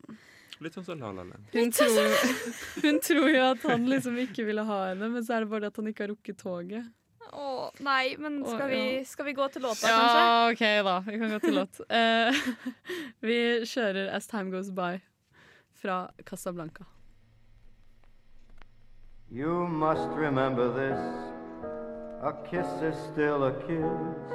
Litt 0.63 0.73
sånn 0.75 0.85
som 0.87 0.99
La 1.01 1.11
La 1.13 1.23
Land. 1.25 1.45
Hun 1.53 1.71
tror, 1.71 2.13
hun 2.83 3.01
tror 3.01 3.29
jo 3.29 3.45
at 3.51 3.63
han 3.69 3.87
liksom 3.91 4.17
ikke 4.17 4.47
ville 4.47 4.65
ha 4.65 4.81
henne, 4.95 5.11
men 5.11 5.23
så 5.23 5.35
er 5.37 5.41
det 5.41 5.51
bare 5.51 5.61
det 5.61 5.73
at 5.73 5.77
han 5.77 5.87
ikke 5.93 6.07
har 6.07 6.13
rukket 6.15 6.39
toget. 6.39 6.87
Å, 7.33 7.62
nei, 7.81 8.17
men 8.19 8.41
skal 8.45 8.69
vi, 8.71 8.81
ja. 8.99 9.05
skal 9.09 9.27
vi 9.27 9.33
gå 9.33 9.49
til 9.49 9.63
låta, 9.63 9.89
kanskje? 9.89 10.21
Ja, 10.21 10.51
OK, 10.53 10.65
da. 10.87 10.97
Vi 11.07 11.19
kan 11.19 11.31
gå 11.31 11.39
til 11.39 11.55
låt. 11.55 11.81
Uh, 11.89 12.43
vi 13.29 13.39
kjører 13.69 14.13
As 14.17 14.27
Time 14.31 14.51
Goes 14.53 14.71
By 14.71 15.01
fra 15.83 16.11
Casablanca. 16.27 16.85
You 19.31 19.67
must 19.67 20.09
remember 20.17 20.69
this. 20.77 21.01
A 22.23 22.33
kiss 22.51 22.69
is 22.83 22.97
still 23.13 23.45
a 23.45 23.53
kiss. 23.67 24.33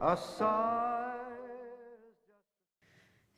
A 0.00 0.16
sigh. 0.16 0.90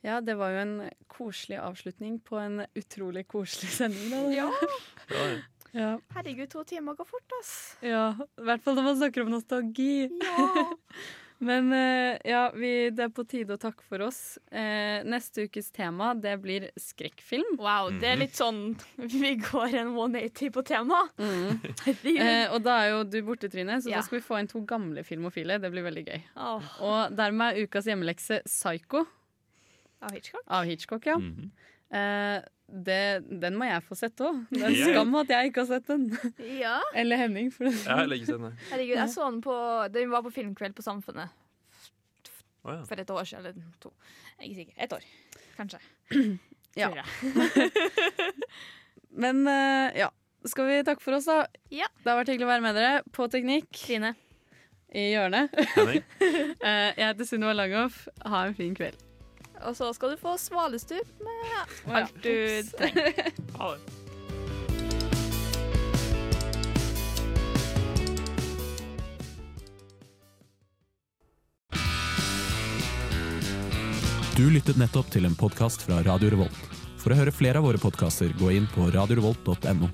Ja, 0.03 0.21
det 0.21 0.35
var 0.35 0.49
jo 0.51 0.59
en 0.59 0.89
koselig 1.07 1.57
avslutning 1.63 2.17
på 2.19 2.35
en 2.39 2.65
utrolig 2.75 3.27
koselig 3.27 3.69
sending. 3.71 4.09
Da. 4.11 4.17
Ja. 4.35 4.49
ja. 5.73 5.95
Herregud, 6.15 6.49
to 6.53 6.63
timer 6.69 6.95
går 6.99 7.05
fort, 7.09 7.35
ass. 7.41 7.53
Ja, 7.81 8.11
i 8.39 8.47
hvert 8.47 8.63
fall 8.65 8.75
når 8.77 8.83
man 8.91 8.97
snakker 9.01 9.25
om 9.25 9.33
nostalgi. 9.33 10.09
Men 11.43 11.73
eh, 11.75 12.17
ja, 12.29 12.51
vi, 12.55 12.69
det 12.95 13.03
er 13.03 13.09
på 13.11 13.25
tide 13.27 13.57
å 13.57 13.59
takke 13.59 13.83
for 13.83 13.99
oss. 14.05 14.37
Eh, 14.47 15.01
neste 15.03 15.43
ukes 15.49 15.71
tema 15.75 16.13
det 16.15 16.37
blir 16.39 16.69
skrekkfilm. 16.79 17.57
Wow, 17.59 17.89
det 17.99 18.13
er 18.13 18.21
litt 18.21 18.37
sånn 18.39 18.61
Vi 19.11 19.33
går 19.41 19.75
en 19.81 19.91
180 19.97 20.53
på 20.55 20.63
tema. 20.69 21.01
Mm. 21.23 21.59
Eh, 22.13 22.45
og 22.53 22.61
da 22.63 22.77
er 22.83 22.89
jo 22.93 23.01
du 23.09 23.17
borte, 23.27 23.49
Trine, 23.51 23.75
så 23.83 23.89
Ja. 23.91 23.97
da 23.99 24.05
skal 24.05 24.19
vi 24.19 24.23
få 24.25 24.37
inn 24.39 24.47
to 24.51 24.61
gamle 24.67 25.03
filmofile. 25.03 25.57
Det 25.59 25.71
blir 25.73 25.83
veldig 25.83 26.03
gøy. 26.07 26.21
Oh. 26.37 26.63
Og 26.85 27.17
dermed 27.17 27.57
er 27.57 27.65
ukas 27.67 27.87
hjemmelekse 27.89 28.39
Psycho 28.47 29.03
Av 30.03 30.13
Hitchcock? 30.15 30.43
av 30.47 30.65
Hitchcock, 30.69 31.05
ja. 31.11 31.17
eh, 31.19 31.72
det, 31.93 33.01
den 33.43 33.59
må 33.59 33.67
jeg 33.69 33.83
få 33.85 33.97
sett 33.99 34.23
òg. 34.25 34.39
Det 34.49 34.63
er 34.63 34.71
en 34.71 34.95
skam 34.95 35.13
at 35.19 35.35
jeg 35.35 35.51
ikke 35.51 35.65
har 35.65 35.69
sett 35.75 35.91
den. 35.91 36.07
Ja. 36.57 36.79
Eller 36.97 37.21
Henning. 37.21 37.51
For 37.53 37.69
det. 37.69 37.75
Jeg 37.83 37.99
har 37.99 38.17
ikke 38.17 38.31
sett 38.31 38.41
den. 38.41 38.57
Herregud, 38.71 38.97
jeg 38.97 39.13
så 39.13 39.29
den 39.29 39.39
på 39.45 39.57
Den 39.93 40.13
var 40.15 40.25
på 40.25 40.33
filmkveld 40.33 40.79
på 40.79 40.85
Samfunnet 40.85 41.35
for 42.63 42.99
et 42.99 43.09
år 43.09 43.23
siden, 43.23 43.45
eller 43.45 43.53
to. 43.81 43.93
Jeg 44.39 44.39
er 44.39 44.43
ikke 44.49 44.55
sikker. 44.55 44.73
Et 44.83 44.93
år, 44.93 45.03
kanskje. 45.57 45.79
Ja. 46.73 46.87
Men 49.23 49.47
eh, 49.47 49.99
ja. 49.99 50.07
Skal 50.49 50.65
vi 50.65 50.79
takke 50.81 51.05
for 51.05 51.13
oss, 51.19 51.27
da? 51.29 51.45
Ja. 51.69 51.85
Det 52.01 52.09
har 52.09 52.17
vært 52.17 52.31
hyggelig 52.33 52.47
å 52.47 52.49
være 52.49 52.63
med 52.65 52.73
dere. 52.79 53.03
På 53.13 53.27
teknikk. 53.29 53.69
Trine. 53.77 54.15
I 54.89 55.11
hjørnet. 55.11 55.53
Henning. 55.75 56.01
Eh, 56.63 56.89
jeg 56.97 57.03
heter 57.03 57.29
Sunniva 57.29 57.53
Langhoff. 57.53 58.07
Ha 58.25 58.47
en 58.47 58.57
fin 58.57 58.73
kveld. 58.73 58.97
Og 59.63 59.75
så 59.77 59.93
skal 59.95 60.13
du 60.13 60.19
få 60.19 60.35
svalestup 60.41 61.19
med 61.23 61.93
alt 61.95 62.15
du 62.23 62.63
trenger. 62.77 63.33
Ha 63.59 63.73
det. 63.75 63.93
Du 74.33 74.47
lyttet 74.49 74.79
nettopp 74.81 75.11
til 75.13 75.27
en 75.27 75.35
podkast 75.37 75.83
fra 75.85 75.99
Radio 76.07 76.31
Revolt. 76.33 76.63
For 76.97 77.13
å 77.13 77.17
høre 77.19 77.31
flere 77.35 77.59
av 77.61 77.67
våre 77.67 77.77
podkaster, 77.77 78.31
gå 78.39 78.49
inn 78.55 78.65
på 78.73 78.87
radiorevolt.no. 78.95 79.89